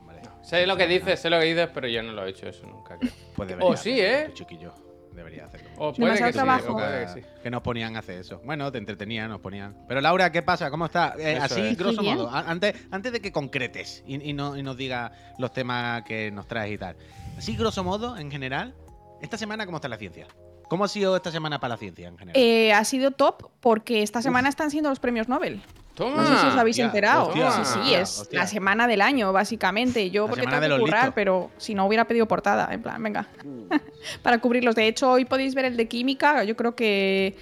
Vale. 0.05 0.21
Sé 0.43 0.67
lo 0.67 0.75
que 0.75 0.87
dices, 0.87 1.21
sé 1.21 1.29
lo 1.29 1.39
que 1.39 1.45
dices, 1.45 1.69
pero 1.73 1.87
yo 1.87 2.03
no 2.03 2.11
lo 2.11 2.25
he 2.25 2.31
hecho 2.31 2.47
eso 2.49 2.67
nunca. 2.67 2.97
creo. 2.97 3.09
Pues 3.33 3.47
O 3.47 3.55
debería 3.55 3.77
sí, 3.77 3.91
hacerlo, 4.01 4.27
¿eh? 4.27 4.33
chiquillo. 4.33 4.73
Debería 5.13 5.45
hacerlo. 5.45 5.69
O 5.77 5.93
puede 5.93 6.13
Demasiado 6.15 6.27
que 6.27 6.33
sí, 6.33 6.37
trabajo. 6.37 6.75
o 6.75 7.13
sí. 7.13 7.21
Que 7.41 7.49
nos 7.49 7.61
ponían 7.61 7.95
a 7.95 7.99
hacer 7.99 8.19
eso. 8.19 8.41
Bueno, 8.43 8.69
te 8.69 8.77
entretenían, 8.77 9.29
nos 9.29 9.39
ponían. 9.39 9.77
Pero 9.87 10.01
Laura, 10.01 10.29
¿qué 10.33 10.41
pasa? 10.43 10.69
¿Cómo 10.69 10.85
estás? 10.87 11.17
Eh, 11.17 11.39
así, 11.41 11.61
es. 11.61 11.77
grosso 11.77 12.03
modo, 12.03 12.29
antes, 12.29 12.75
antes 12.91 13.13
de 13.13 13.21
que 13.21 13.31
concretes 13.31 14.03
y, 14.05 14.21
y 14.29 14.33
no- 14.33 14.57
y 14.57 14.63
nos 14.63 14.75
digas 14.75 15.13
los 15.39 15.53
temas 15.53 16.03
que 16.03 16.29
nos 16.29 16.45
traes 16.45 16.73
y 16.73 16.77
tal. 16.77 16.97
Así, 17.37 17.55
grosso 17.55 17.85
modo, 17.85 18.17
en 18.17 18.29
general, 18.29 18.75
esta 19.21 19.37
semana, 19.37 19.65
¿cómo 19.65 19.77
está 19.77 19.87
la 19.87 19.97
ciencia? 19.97 20.27
¿Cómo 20.69 20.83
ha 20.85 20.87
sido 20.87 21.15
esta 21.15 21.31
semana 21.31 21.59
para 21.59 21.75
la 21.75 21.77
ciencia 21.77 22.07
en 22.07 22.17
general? 22.17 22.41
Eh, 22.41 22.73
ha 22.73 22.83
sido 22.83 23.11
top 23.11 23.49
porque 23.61 24.03
esta 24.03 24.21
semana 24.21 24.49
están 24.49 24.69
siendo 24.71 24.89
los 24.89 24.99
premios 24.99 25.27
Nobel. 25.27 25.61
Toma. 25.95 26.17
No 26.21 26.27
sé 26.27 26.41
si 26.41 26.47
os 26.47 26.55
habéis 26.55 26.75
hostia, 26.75 26.85
enterado. 26.85 27.27
hostia, 27.29 27.51
sí, 27.51 27.61
sí, 27.63 27.79
hostia, 27.79 28.01
es 28.01 28.19
hostia. 28.19 28.39
la 28.39 28.47
semana 28.47 28.85
del 28.87 29.01
año, 29.01 29.33
básicamente. 29.33 30.11
Yo 30.11 30.25
La 30.25 30.29
porque 30.29 30.45
tengo 30.45 30.59
de 30.61 30.69
que 30.69 30.79
currar, 30.79 30.99
listos. 31.05 31.13
pero 31.15 31.49
si 31.57 31.73
no 31.73 31.87
hubiera 31.87 32.05
pedido 32.05 32.27
portada, 32.27 32.69
en 32.71 32.81
plan, 32.83 33.01
venga. 33.01 33.27
Para 34.21 34.37
cubrirlos. 34.39 34.75
De 34.75 34.87
hecho, 34.87 35.09
hoy 35.11 35.25
podéis 35.25 35.55
ver 35.55 35.65
el 35.65 35.75
de 35.77 35.87
química. 35.87 36.43
Yo 36.43 36.55
creo 36.55 36.75
que. 36.75 37.35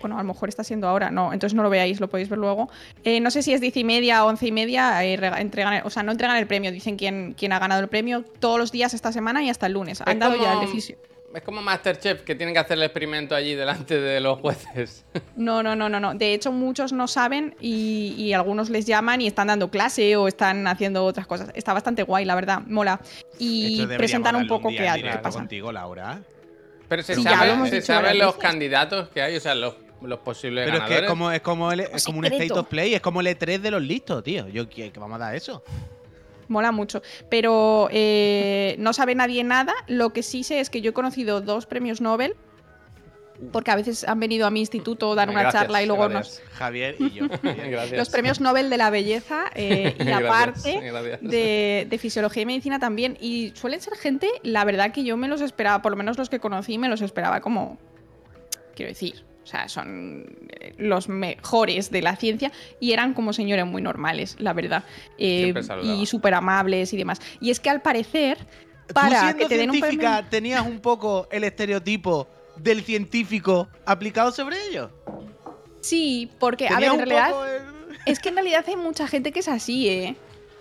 Bueno, 0.00 0.16
a 0.18 0.22
lo 0.22 0.28
mejor 0.28 0.48
está 0.48 0.64
siendo 0.64 0.88
ahora, 0.88 1.10
no, 1.10 1.34
entonces 1.34 1.54
no 1.54 1.62
lo 1.62 1.68
veáis, 1.68 2.00
lo 2.00 2.08
podéis 2.08 2.30
ver 2.30 2.38
luego. 2.38 2.70
Eh, 3.04 3.20
no 3.20 3.30
sé 3.30 3.42
si 3.42 3.52
es 3.52 3.60
10 3.60 3.76
y 3.76 3.84
media 3.84 4.24
o 4.24 4.28
11 4.28 4.46
y 4.46 4.52
media, 4.52 5.04
eh, 5.04 5.18
rega- 5.18 5.40
entregan, 5.42 5.82
o 5.84 5.90
sea, 5.90 6.02
no 6.02 6.10
entregan 6.12 6.38
el 6.38 6.46
premio, 6.46 6.72
dicen 6.72 6.96
quién, 6.96 7.34
quién 7.36 7.52
ha 7.52 7.58
ganado 7.58 7.82
el 7.82 7.88
premio 7.88 8.24
todos 8.38 8.58
los 8.58 8.72
días 8.72 8.94
esta 8.94 9.12
semana 9.12 9.42
y 9.42 9.50
hasta 9.50 9.66
el 9.66 9.74
lunes. 9.74 10.00
Han 10.06 10.18
dado 10.18 10.36
ya 10.40 10.54
el 10.54 10.62
eficio. 10.62 10.96
Es 11.32 11.42
como 11.42 11.62
Masterchef, 11.62 12.22
que 12.22 12.34
tienen 12.34 12.52
que 12.54 12.58
hacer 12.58 12.76
el 12.76 12.82
experimento 12.82 13.36
allí 13.36 13.54
delante 13.54 14.00
de 14.00 14.20
los 14.20 14.40
jueces. 14.40 15.04
No, 15.36 15.62
no, 15.62 15.74
no, 15.76 15.88
no, 15.88 16.00
no. 16.00 16.14
De 16.14 16.34
hecho, 16.34 16.50
muchos 16.52 16.92
no 16.92 17.06
saben 17.08 17.54
y, 17.60 18.14
y 18.18 18.32
algunos 18.34 18.68
les 18.68 18.84
llaman 18.84 19.20
y 19.20 19.26
están 19.28 19.46
dando 19.46 19.70
clase 19.70 20.16
o 20.16 20.28
están 20.28 20.66
haciendo 20.66 21.04
otras 21.04 21.26
cosas. 21.26 21.50
Está 21.54 21.72
bastante 21.72 22.02
guay, 22.02 22.24
la 22.24 22.34
verdad. 22.34 22.60
Mola. 22.66 23.00
Y 23.38 23.86
presentan 23.86 24.36
un 24.36 24.46
poco 24.48 24.68
día 24.70 24.94
qué, 24.96 25.02
qué 25.02 25.18
pasa. 25.18 25.38
contigo, 25.38 25.72
Laura. 25.72 26.20
Pero 26.88 27.02
se 27.04 27.14
Sí, 27.14 27.22
ya 27.22 27.30
lo 27.30 27.36
saben, 27.80 28.18
los 28.18 28.34
veces. 28.34 28.36
candidatos 28.42 29.08
que 29.10 29.22
hay, 29.22 29.36
o 29.36 29.40
sea, 29.40 29.54
los 29.54 29.74
los 30.02 30.18
posibles 30.20 30.64
Pero 30.64 30.78
es 30.78 30.82
que 30.84 30.88
ganadores. 30.94 31.02
es 31.04 31.10
como, 31.10 31.30
es 31.30 31.40
como, 31.42 31.72
el- 31.72 31.80
es 31.80 32.04
como 32.04 32.18
un 32.18 32.24
secreto. 32.24 32.44
State 32.44 32.60
of 32.60 32.66
Play, 32.68 32.94
es 32.94 33.00
como 33.02 33.20
el 33.20 33.26
E3 33.28 33.60
de 33.60 33.70
los 33.70 33.82
listos, 33.82 34.24
tío. 34.24 34.48
Yo 34.48 34.66
que 34.68 34.90
que 34.90 34.98
vamos 34.98 35.16
a 35.16 35.24
dar 35.26 35.34
eso. 35.34 35.62
Mola 36.50 36.72
mucho. 36.72 37.00
Pero 37.30 37.88
eh, 37.92 38.74
no 38.78 38.92
sabe 38.92 39.14
nadie 39.14 39.44
nada. 39.44 39.72
Lo 39.86 40.12
que 40.12 40.22
sí 40.22 40.42
sé 40.44 40.60
es 40.60 40.68
que 40.68 40.80
yo 40.82 40.90
he 40.90 40.92
conocido 40.92 41.40
dos 41.40 41.64
premios 41.66 42.00
Nobel. 42.00 42.34
Porque 43.52 43.70
a 43.70 43.76
veces 43.76 44.04
han 44.06 44.20
venido 44.20 44.46
a 44.46 44.50
mi 44.50 44.60
instituto 44.60 45.12
a 45.12 45.14
dar 45.14 45.30
una 45.30 45.40
Gracias, 45.40 45.62
charla 45.62 45.82
y 45.82 45.86
luego 45.86 46.10
nos. 46.10 46.12
gracias. 46.12 46.42
Javier 46.52 46.96
y 46.98 47.10
yo. 47.10 47.26
Gracias. 47.42 47.98
Los 47.98 48.10
premios 48.10 48.38
Nobel 48.38 48.68
de 48.68 48.76
la 48.76 48.90
belleza 48.90 49.44
eh, 49.54 49.94
y 49.98 50.04
Gracias, 50.04 50.30
aparte 50.30 50.80
gracias. 50.82 51.22
de, 51.22 51.86
de 51.88 51.98
fisiología 51.98 52.42
y 52.42 52.46
medicina 52.46 52.78
también. 52.78 53.16
Y 53.18 53.52
suelen 53.54 53.80
ser 53.80 53.96
gente, 53.96 54.28
la 54.42 54.64
verdad 54.66 54.92
que 54.92 55.04
yo 55.04 55.16
me 55.16 55.26
los 55.26 55.40
esperaba, 55.40 55.80
por 55.80 55.92
lo 55.92 55.96
menos 55.96 56.18
los 56.18 56.28
que 56.28 56.38
conocí, 56.38 56.76
me 56.76 56.88
los 56.90 57.00
esperaba 57.00 57.40
como. 57.40 57.78
Quiero 58.74 58.90
decir. 58.90 59.24
O 59.42 59.46
sea, 59.46 59.68
son 59.68 60.26
eh, 60.60 60.74
los 60.78 61.08
mejores 61.08 61.90
de 61.90 62.02
la 62.02 62.14
ciencia 62.16 62.52
y 62.78 62.92
eran 62.92 63.14
como 63.14 63.32
señores 63.32 63.66
muy 63.66 63.82
normales, 63.82 64.36
la 64.38 64.52
verdad. 64.52 64.84
Eh, 65.18 65.52
y 65.82 66.06
súper 66.06 66.34
amables 66.34 66.92
y 66.92 66.96
demás. 66.96 67.20
Y 67.40 67.50
es 67.50 67.58
que 67.58 67.70
al 67.70 67.80
parecer, 67.82 68.38
Tú 68.86 68.94
para 68.94 69.20
siendo 69.20 69.38
que 69.38 69.46
te 69.46 69.56
den 69.56 69.70
un 69.70 69.80
premio. 69.80 70.08
tenías 70.30 70.64
un 70.66 70.78
poco 70.80 71.26
el 71.32 71.44
estereotipo 71.44 72.28
del 72.56 72.82
científico 72.82 73.68
aplicado 73.86 74.30
sobre 74.32 74.56
ellos. 74.68 74.90
Sí, 75.80 76.30
porque, 76.38 76.68
a 76.68 76.78
ver, 76.78 76.90
en 76.90 76.96
realidad. 76.98 77.32
el- 77.56 77.96
Es 78.06 78.18
que 78.20 78.28
en 78.28 78.34
realidad 78.36 78.64
hay 78.68 78.76
mucha 78.76 79.06
gente 79.08 79.32
que 79.32 79.40
es 79.40 79.48
así, 79.48 79.88
¿eh? 79.88 80.16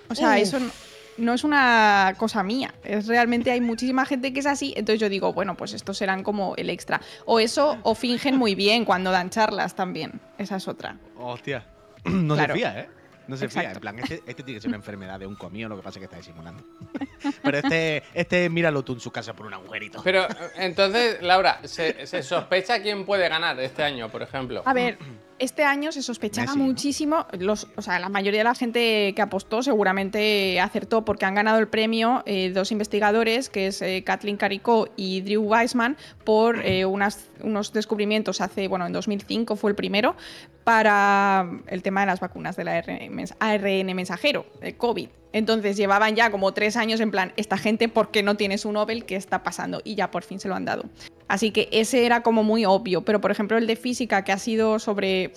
O 0.10 0.15
sea, 0.15 0.30
Uf. 0.32 0.36
eso 0.38 0.60
no, 0.60 0.72
no 1.19 1.34
es 1.34 1.43
una 1.43 2.15
cosa 2.17 2.43
mía. 2.43 2.73
Es 2.84 3.08
realmente 3.08 3.51
hay 3.51 3.62
muchísima 3.62 4.05
gente 4.05 4.34
que 4.34 4.39
es 4.39 4.45
así. 4.45 4.73
Entonces 4.75 4.99
yo 4.99 5.10
digo, 5.10 5.34
bueno, 5.34 5.55
pues 5.55 5.73
estos 5.73 5.97
serán 5.97 6.23
como 6.23 6.55
el 6.55 6.69
extra. 6.69 7.01
O 7.25 7.39
eso, 7.39 7.77
o 7.84 7.95
fingen 7.95 8.38
muy 8.38 8.55
bien 8.55 8.86
cuando 8.86 9.12
dan 9.12 9.29
charlas 9.29 9.75
también. 9.75 10.19
Esa 10.38 10.55
es 10.58 10.67
otra. 10.67 10.97
Hostia. 11.17 11.65
No 12.05 12.36
Claro. 12.36 12.53
se 12.53 12.60
fía, 12.60 12.79
¿eh? 12.79 12.89
No 13.27 13.38
se 13.38 13.47
fía. 13.47 13.71
En 13.73 13.79
plan, 13.79 13.99
este, 13.99 14.23
este 14.25 14.41
tiene 14.41 14.53
que 14.58 14.62
ser 14.62 14.69
una 14.69 14.77
enfermedad 14.77 15.19
de 15.19 15.27
un 15.27 15.36
comido, 15.36 15.69
lo 15.69 15.75
que 15.75 15.84
pasa 15.84 15.99
es 15.99 16.01
que 16.01 16.05
está 16.05 16.17
disimulando. 16.17 16.63
Pero 17.43 17.58
este, 17.60 18.01
este 18.15 18.49
míralo 18.49 18.84
tú 18.84 18.93
en 18.93 18.99
su 18.99 19.12
casa 19.12 19.34
por 19.36 19.45
un 19.45 19.53
agujerito. 19.53 20.01
Pero 20.03 20.25
entonces, 20.55 21.21
Laura, 21.21 21.60
¿se, 21.65 22.08
se 22.08 22.23
sospecha 22.23 22.82
quién 22.82 23.05
puede 23.05 23.29
ganar 23.29 23.60
este 23.60 23.84
año, 23.84 24.10
por 24.10 24.23
ejemplo? 24.23 24.63
A 24.65 24.73
ver, 24.73 24.97
este 25.39 25.63
año 25.63 25.91
se 25.91 26.02
sospechaba 26.02 26.47
Messi, 26.47 26.60
¿no? 26.60 26.65
muchísimo. 26.65 27.25
Los, 27.38 27.67
o 27.75 27.82
sea, 27.82 27.99
la 27.99 28.10
mayoría 28.10 28.41
de 28.41 28.43
la 28.43 28.56
gente 28.56 29.13
que 29.15 29.21
apostó 29.21 29.63
seguramente 29.63 30.60
acertó 30.60 31.06
porque 31.06 31.25
han 31.25 31.36
ganado 31.36 31.60
el 31.60 31.67
premio 31.67 32.23
eh, 32.25 32.52
dos 32.52 32.71
investigadores, 32.71 33.49
que 33.49 33.67
es 33.67 33.82
eh, 33.82 34.04
Kathleen 34.06 34.38
Caricó 34.38 34.89
y 34.95 35.21
Drew 35.21 35.41
Weissman, 35.41 35.97
por 36.23 36.65
eh, 36.65 36.86
unas, 36.86 37.30
unos 37.41 37.73
descubrimientos 37.73 38.41
hace, 38.41 38.67
bueno, 38.67 38.86
en 38.86 38.93
2005 38.93 39.56
fue 39.56 39.71
el 39.71 39.75
primero, 39.75 40.15
para 40.63 41.49
el 41.67 41.82
tema 41.82 42.02
de 42.02 42.08
las 42.08 42.19
vacunas 42.19 42.56
del 42.56 42.67
ARN, 42.67 43.25
ARN 43.39 43.95
mensajero, 43.95 44.45
de 44.62 44.75
COVID. 44.75 45.10
Entonces 45.32 45.78
llevaban 45.78 46.15
ya 46.15 46.32
como 46.32 46.54
tres 46.54 46.76
años 46.76 47.00
en 47.00 47.12
plan, 47.12 47.34
esta 47.38 47.58
gente, 47.58 47.88
¿por 47.88 48.10
qué 48.12 48.24
no 48.24 48.36
tiene 48.36 48.58
su 48.58 48.72
Nobel? 48.72 49.06
¿Qué 49.06 49.15
está 49.15 49.44
pasando? 49.44 49.82
Y 49.84 49.96
ya 49.96 50.10
por 50.10 50.24
fin 50.24 50.39
se 50.39 50.48
lo 50.48 50.56
han 50.56 50.65
dado. 50.65 50.86
Así 51.28 51.52
que 51.52 51.70
ese 51.72 52.06
era 52.06 52.24
como 52.24 52.44
muy 52.44 52.65
obvio, 52.65 53.04
pero 53.04 53.22
por 53.22 53.30
ejemplo 53.30 53.58
el 53.58 53.68
de 53.68 53.76
física 53.76 54.24
que 54.24 54.32
ha 54.32 54.39
sido 54.39 54.80
sobre 54.80 55.32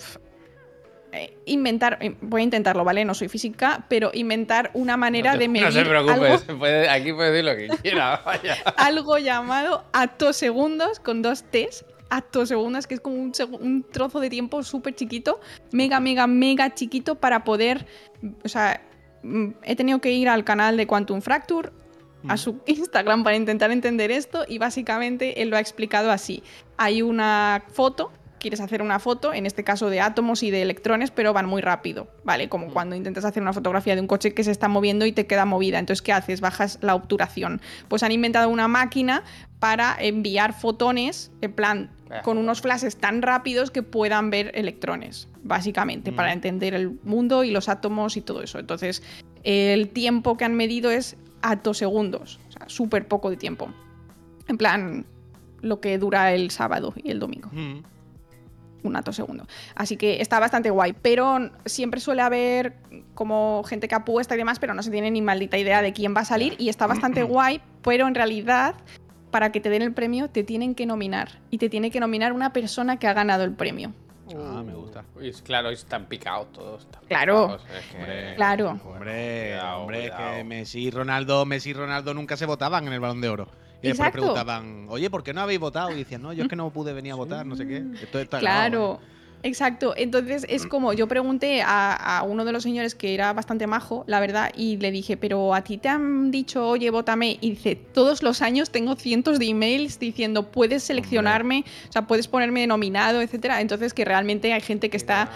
eh, 1.11 1.37
inventar, 1.45 1.99
eh, 2.01 2.15
voy 2.21 2.41
a 2.41 2.43
intentarlo, 2.45 2.83
¿vale? 2.83 3.05
No 3.05 3.13
soy 3.13 3.27
física, 3.27 3.85
pero 3.87 4.09
inventar 4.15 4.71
una 4.73 4.97
manera 4.97 5.33
no 5.33 5.37
te- 5.37 5.43
de 5.43 5.47
medir 5.49 5.65
No 5.67 5.71
se 5.71 5.85
preocupes, 5.85 6.41
algo, 6.47 6.57
puede- 6.59 6.89
aquí 6.89 7.13
puede 7.13 7.31
decir 7.31 7.45
lo 7.45 7.55
que 7.55 7.81
quiera, 7.83 8.19
vaya. 8.25 8.57
algo 8.77 9.19
llamado 9.19 9.83
atosegundos 9.93 10.99
con 10.99 11.21
dos 11.21 11.43
T's. 11.43 11.85
Atosegundos, 12.09 12.85
que 12.85 12.93
es 12.95 12.99
como 12.99 13.15
un, 13.15 13.31
un 13.59 13.83
trozo 13.83 14.19
de 14.19 14.29
tiempo 14.29 14.61
súper 14.63 14.93
chiquito, 14.93 15.39
mega, 15.71 15.99
mega, 15.99 16.27
mega 16.27 16.73
chiquito 16.75 17.15
para 17.15 17.43
poder. 17.43 17.87
O 18.43 18.49
sea, 18.49 18.81
he 19.63 19.75
tenido 19.75 19.99
que 19.99 20.11
ir 20.11 20.29
al 20.29 20.43
canal 20.43 20.77
de 20.77 20.87
Quantum 20.87 21.21
Fracture, 21.21 21.71
a 22.27 22.37
su 22.37 22.59
Instagram 22.65 23.23
para 23.23 23.35
intentar 23.35 23.71
entender 23.71 24.11
esto 24.11 24.45
y 24.47 24.57
básicamente 24.57 25.41
él 25.41 25.49
lo 25.49 25.57
ha 25.57 25.59
explicado 25.59 26.11
así. 26.11 26.43
Hay 26.77 27.01
una 27.01 27.63
foto, 27.73 28.11
quieres 28.43 28.59
hacer 28.59 28.83
una 28.83 28.99
foto, 28.99 29.33
en 29.33 29.47
este 29.47 29.63
caso 29.63 29.89
de 29.89 30.01
átomos 30.01 30.43
y 30.43 30.51
de 30.51 30.61
electrones, 30.61 31.09
pero 31.09 31.33
van 31.33 31.47
muy 31.47 31.61
rápido, 31.61 32.07
¿vale? 32.23 32.49
Como 32.49 32.67
cuando 32.67 32.95
intentas 32.95 33.25
hacer 33.25 33.41
una 33.41 33.53
fotografía 33.53 33.95
de 33.95 34.01
un 34.01 34.07
coche 34.07 34.33
que 34.35 34.43
se 34.43 34.51
está 34.51 34.67
moviendo 34.67 35.07
y 35.07 35.13
te 35.13 35.25
queda 35.25 35.45
movida. 35.45 35.79
Entonces, 35.79 36.01
¿qué 36.03 36.11
haces? 36.11 36.41
Bajas 36.41 36.77
la 36.81 36.93
obturación. 36.93 37.61
Pues 37.87 38.03
han 38.03 38.11
inventado 38.11 38.49
una 38.49 38.67
máquina 38.67 39.23
para 39.59 39.95
enviar 39.97 40.53
fotones, 40.53 41.31
en 41.41 41.53
plan, 41.53 41.89
con 42.23 42.37
unos 42.37 42.61
flashes 42.61 42.97
tan 42.97 43.23
rápidos 43.23 43.71
que 43.71 43.81
puedan 43.81 44.29
ver 44.29 44.51
electrones, 44.53 45.29
básicamente, 45.41 46.11
para 46.11 46.33
entender 46.33 46.75
el 46.75 46.99
mundo 47.03 47.43
y 47.43 47.49
los 47.49 47.69
átomos 47.69 48.17
y 48.17 48.21
todo 48.21 48.43
eso. 48.43 48.59
Entonces, 48.59 49.01
el 49.43 49.89
tiempo 49.89 50.37
que 50.37 50.45
han 50.45 50.53
medido 50.53 50.91
es 50.91 51.15
atosegundos, 51.41 52.39
o 52.49 52.51
sea, 52.51 52.67
súper 52.67 53.07
poco 53.07 53.29
de 53.29 53.37
tiempo. 53.37 53.69
En 54.47 54.57
plan, 54.57 55.05
lo 55.61 55.79
que 55.79 55.97
dura 55.97 56.33
el 56.33 56.51
sábado 56.51 56.93
y 57.01 57.09
el 57.09 57.19
domingo, 57.19 57.49
Mm. 57.51 57.83
Un 58.83 58.95
atosegundo. 58.95 59.47
Así 59.75 59.97
que 59.97 60.21
está 60.21 60.39
bastante 60.39 60.69
guay, 60.69 60.93
pero 60.93 61.51
siempre 61.65 61.99
suele 61.99 62.21
haber 62.21 62.73
como 63.15 63.63
gente 63.63 63.87
que 63.87 63.95
apuesta 63.95 64.35
y 64.35 64.37
demás, 64.37 64.59
pero 64.59 64.73
no 64.73 64.83
se 64.83 64.91
tiene 64.91 65.09
ni 65.11 65.21
maldita 65.21 65.57
idea 65.57 65.81
de 65.81 65.93
quién 65.93 66.15
va 66.15 66.21
a 66.21 66.25
salir 66.25 66.55
y 66.57 66.69
está 66.69 66.85
bastante 66.87 67.23
guay, 67.23 67.61
pero 67.81 68.07
en 68.07 68.15
realidad 68.15 68.75
para 69.31 69.51
que 69.51 69.59
te 69.59 69.69
den 69.69 69.81
el 69.81 69.93
premio 69.93 70.29
te 70.29 70.43
tienen 70.43 70.75
que 70.75 70.85
nominar 70.85 71.39
y 71.49 71.57
te 71.57 71.67
tiene 71.69 71.89
que 71.89 71.99
nominar 71.99 72.33
una 72.33 72.53
persona 72.53 72.97
que 72.99 73.07
ha 73.07 73.13
ganado 73.13 73.43
el 73.43 73.53
premio. 73.53 73.91
Ah, 74.37 74.63
me 74.65 74.73
gusta. 74.73 75.03
Es- 75.21 75.41
claro, 75.41 75.69
están 75.69 76.05
picados 76.05 76.51
todos. 76.53 76.83
están 76.83 77.01
Claro. 77.07 77.57
picados, 77.57 77.65
es 77.77 77.85
que- 77.87 77.97
Hombre. 77.97 78.35
Claro. 78.35 78.69
Hombre, 78.85 79.49
Cuidado, 79.49 79.79
hombre, 79.81 79.99
cuidado. 80.01 80.35
que 80.37 80.43
Messi 80.43 80.79
y 80.83 80.91
Ronaldo, 80.91 81.45
Messi 81.45 81.71
y 81.71 81.73
Ronaldo 81.73 82.13
nunca 82.13 82.37
se 82.37 82.45
votaban 82.45 82.87
en 82.87 82.93
el 82.93 82.99
Balón 82.99 83.21
de 83.21 83.29
Oro. 83.29 83.47
Y 83.83 83.87
después 83.87 84.07
Exacto. 84.07 84.19
preguntaban, 84.19 84.85
oye, 84.89 85.09
¿por 85.09 85.23
qué 85.23 85.33
no 85.33 85.41
habéis 85.41 85.59
votado? 85.59 85.91
Y 85.91 85.95
decían, 85.95 86.21
no, 86.21 86.31
yo 86.31 86.43
es 86.43 86.49
que 86.49 86.55
no 86.55 86.71
pude 86.71 86.93
venir 86.93 87.11
a 87.11 87.15
votar, 87.15 87.45
no 87.45 87.55
sé 87.55 87.67
qué. 87.67 87.83
Esto 88.01 88.17
está 88.17 88.39
grabado, 88.39 88.69
Claro. 88.69 88.99
Exacto, 89.45 89.93
entonces 89.97 90.45
es 90.47 90.65
como 90.65 90.93
yo 90.93 91.09
pregunté 91.09 91.61
a, 91.61 92.19
a 92.19 92.23
uno 92.23 92.45
de 92.45 92.53
los 92.53 92.63
señores 92.63 92.95
que 92.95 93.13
era 93.13 93.33
bastante 93.33 93.67
majo, 93.67 94.05
la 94.07 94.21
verdad, 94.21 94.51
y 94.55 94.77
le 94.77 94.89
dije, 94.89 95.17
pero 95.17 95.53
a 95.53 95.61
ti 95.65 95.77
te 95.77 95.89
han 95.89 96.31
dicho, 96.31 96.65
oye, 96.65 96.89
vótame, 96.91 97.37
y 97.41 97.49
dice, 97.49 97.75
todos 97.75 98.23
los 98.23 98.41
años 98.41 98.69
tengo 98.69 98.95
cientos 98.95 99.39
de 99.39 99.47
emails 99.47 99.99
diciendo, 99.99 100.49
puedes 100.49 100.83
seleccionarme, 100.83 101.65
o 101.89 101.91
sea, 101.91 102.07
puedes 102.07 102.29
ponerme 102.29 102.65
nominado, 102.67 103.21
etcétera. 103.21 103.59
Entonces 103.59 103.93
que 103.93 104.05
realmente 104.05 104.53
hay 104.53 104.61
gente 104.61 104.89
que 104.89 104.95
está, 104.95 105.29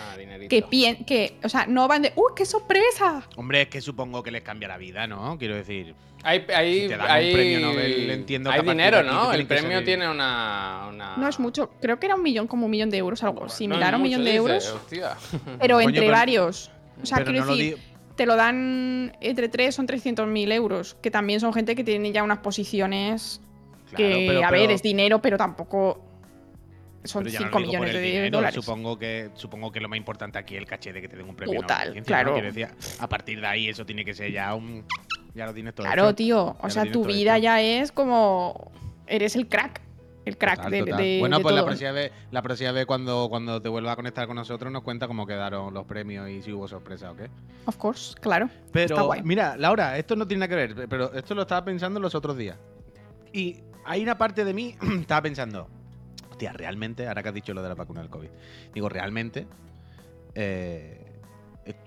Que 0.48 0.62
pien, 0.62 1.04
que, 1.06 1.38
o 1.44 1.50
sea, 1.50 1.66
no 1.68 1.88
van 1.88 2.02
de, 2.04 2.14
¡uh, 2.16 2.34
qué 2.36 2.46
sorpresa! 2.46 3.28
Hombre, 3.36 3.64
es 3.64 3.68
que 3.70 3.82
supongo 3.82 4.24
que 4.24 4.32
les 4.32 4.42
cambia 4.42 4.68
la 4.68 4.78
vida, 4.78 5.08
¿no? 5.08 5.38
Quiero 5.38 5.56
decir, 5.56 5.94
Hay, 6.24 6.46
hay, 6.54 6.82
Si 6.82 6.88
te 6.88 6.98
dan 6.98 7.26
un 7.26 7.32
premio 7.34 7.60
Nobel, 7.60 8.10
entiendo 8.10 8.50
que 8.50 8.56
hay 8.60 8.66
dinero, 8.66 9.04
¿no? 9.04 9.32
El 9.34 9.46
premio 9.46 9.84
tiene 9.84 10.10
una, 10.10 10.88
una- 10.90 11.18
No 11.18 11.28
es 11.28 11.40
mucho, 11.40 11.70
creo 11.82 12.00
que 12.00 12.08
era 12.08 12.16
un 12.16 12.24
millón, 12.24 12.48
como 12.48 12.66
un 12.66 12.72
millón 12.72 12.90
de 12.90 12.98
euros, 12.98 13.24
algo 13.24 13.42
No 13.44 13.50
similar 13.50 13.90
es 13.90 13.94
a 13.94 13.98
un 13.98 14.02
millón 14.04 14.24
de 14.24 14.32
dice, 14.32 14.38
euros, 14.38 14.68
hostia. 14.72 15.16
pero 15.60 15.76
Coño, 15.76 15.88
entre 15.90 16.02
pero- 16.02 16.12
varios. 16.14 16.72
O 17.02 17.06
sea, 17.06 17.24
quiero 17.24 17.46
no 17.46 17.56
decir, 17.56 17.78
te 18.16 18.26
lo 18.26 18.36
dan 18.36 19.16
entre 19.22 19.48
tres, 19.50 19.76
son 19.76 19.88
300.000 19.88 20.52
euros, 20.52 20.96
que 21.02 21.12
también 21.12 21.40
son 21.40 21.54
gente 21.54 21.76
que 21.76 21.84
tiene 21.84 22.12
ya 22.12 22.24
unas 22.24 22.40
posiciones 22.40 23.40
que, 23.96 24.26
pero- 24.28 24.40
a 24.46 24.52
ver, 24.52 24.62
pero- 24.62 24.74
es 24.74 24.82
dinero, 24.82 25.22
pero 25.22 25.38
tampoco 25.38 26.04
son 27.04 27.24
pero 27.24 27.34
ya 27.34 27.40
no 27.40 27.46
5 27.48 27.60
lo 27.60 27.66
digo 27.66 27.72
por 27.78 27.82
millones 27.86 27.94
de 27.94 28.02
dinero, 28.02 28.38
dólares. 28.38 28.56
Supongo 28.56 28.98
que, 29.00 29.30
supongo 29.36 29.72
que 29.72 29.80
lo 29.80 29.90
más 29.90 29.98
importante 29.98 30.38
aquí 30.40 30.56
es 30.56 30.62
el 30.62 30.68
caché 30.68 30.92
de 30.94 31.02
que 31.02 31.08
te 31.08 31.16
den 31.18 31.28
un 31.30 31.36
premio. 31.36 31.62
Total, 31.62 31.96
¿no? 31.96 32.04
claro. 32.04 32.36
Decir, 32.42 32.68
a 33.00 33.08
partir 33.10 33.40
de 33.42 33.48
ahí 33.48 33.70
eso 33.70 33.86
tiene 33.86 34.04
que 34.06 34.14
ser 34.14 34.32
ya 34.32 34.54
un... 34.56 34.84
Ya 35.34 35.46
lo 35.46 35.54
tienes 35.54 35.76
todo 35.76 35.86
Claro, 35.86 36.06
hecho. 36.06 36.16
tío, 36.16 36.58
o 36.60 36.70
sea, 36.70 36.92
tu 36.92 37.06
vida 37.06 37.36
hecho. 37.38 37.44
ya 37.44 37.62
es 37.62 37.92
como... 37.92 38.72
Eres 39.06 39.36
el 39.36 39.48
crack, 39.48 39.80
el 40.26 40.38
crack 40.38 40.56
Total, 40.58 40.72
de, 40.72 40.80
total. 40.80 40.98
de- 40.98 41.18
bueno, 41.20 41.38
de 41.38 41.44
pues 41.44 41.56
la 41.56 41.64
próxima 41.64 41.92
vez, 41.92 42.12
la 42.32 42.42
próxima 42.42 42.72
vez 42.74 42.86
cuando, 42.86 43.28
cuando 43.30 43.62
te 43.62 43.70
vuelva 43.70 43.94
a 43.94 43.96
conectar 43.96 44.28
con 44.28 44.36
nosotros 44.36 44.70
nos 44.74 44.82
cuenta 44.84 45.08
cómo 45.08 45.26
quedaron 45.26 45.74
los 45.74 45.86
premios 45.86 46.30
y 46.30 46.42
si 46.42 46.52
hubo 46.52 46.68
sorpresa 46.68 47.12
o 47.12 47.16
qué. 47.16 47.30
Of 47.66 47.78
course, 47.78 48.16
claro. 48.20 48.48
Está 48.48 48.70
Pero 48.74 49.06
guay. 49.06 49.22
mira, 49.24 49.56
Laura, 49.56 49.98
esto 49.98 50.16
no 50.18 50.28
tiene 50.28 50.40
nada 50.42 50.50
que 50.50 50.56
ver, 50.56 50.90
pero 50.90 51.14
esto 51.14 51.36
lo 51.36 51.44
estaba 51.44 51.64
pensando 51.64 52.00
los 52.02 52.16
otros 52.16 52.36
días. 52.36 52.58
Y 53.32 53.62
hay 53.86 54.02
una 54.04 54.18
parte 54.18 54.44
de 54.44 54.54
mí 54.54 54.76
estaba 55.00 55.22
pensando, 55.22 55.70
hostia, 56.38 56.54
realmente, 56.54 57.08
ahora 57.08 57.24
que 57.24 57.30
has 57.30 57.36
dicho 57.36 57.52
lo 57.56 57.64
de 57.64 57.70
la 57.70 57.74
vacuna 57.76 58.02
del 58.02 58.12
COVID, 58.12 58.30
digo, 58.72 58.88
realmente 58.90 59.48
eh, 60.36 61.04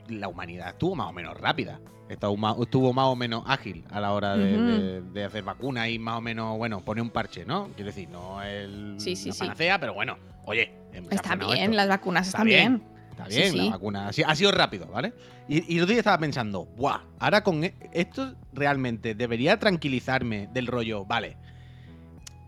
la 0.09 0.27
humanidad 0.27 0.71
estuvo 0.71 0.97
más 0.97 1.09
o 1.09 1.13
menos 1.13 1.37
rápida. 1.39 1.79
Estuvo 2.09 2.37
más, 2.37 3.07
o 3.07 3.15
menos 3.15 3.45
ágil 3.47 3.85
a 3.89 4.01
la 4.01 4.13
hora 4.13 4.37
de, 4.37 4.57
Ujú. 4.57 4.67
de- 4.67 5.03
de 5.13 5.25
hacer 5.25 5.45
vacunas 5.45 5.89
y 5.89 6.01
más 6.01 6.19
o 6.19 6.21
menos, 6.21 6.59
bueno, 6.59 6.85
pone 6.85 7.01
un 7.01 7.11
parche, 7.11 7.45
¿no? 7.45 7.69
Quiero 7.77 7.85
decir, 7.87 8.09
no 8.11 8.43
el, 8.43 8.97
Sí, 8.99 9.15
sí, 9.15 9.29
la 9.29 9.35
sí. 9.35 9.39
panacea, 9.39 9.79
pero 9.79 9.95
bueno, 9.95 10.19
oye, 10.47 10.73
Está 10.93 11.37
bien, 11.37 11.61
esto. 11.63 11.77
las 11.77 11.87
vacunas 11.89 12.27
Está 12.27 12.39
están 12.39 12.47
bien. 12.49 12.79
bien. 12.81 12.91
Está 13.13 13.29
bien, 13.29 13.57
la 13.57 13.71
vacuna. 13.71 14.09
Ha 14.09 14.35
sido, 14.35 14.51
rápido, 14.51 14.87
¿vale? 14.89 15.13
Y, 15.47 15.77
y 15.77 15.79
día 15.87 15.99
estaba 15.99 16.19
pensando, 16.19 16.65
¡buah! 16.65 17.03
Ahora 17.21 17.45
con 17.45 17.63
e- 17.63 17.75
esto 17.93 18.35
realmente 18.53 19.15
debería 19.15 19.57
tranquilizarme 19.61 20.49
del 20.53 20.67
rollo, 20.67 21.05
vale. 21.05 21.37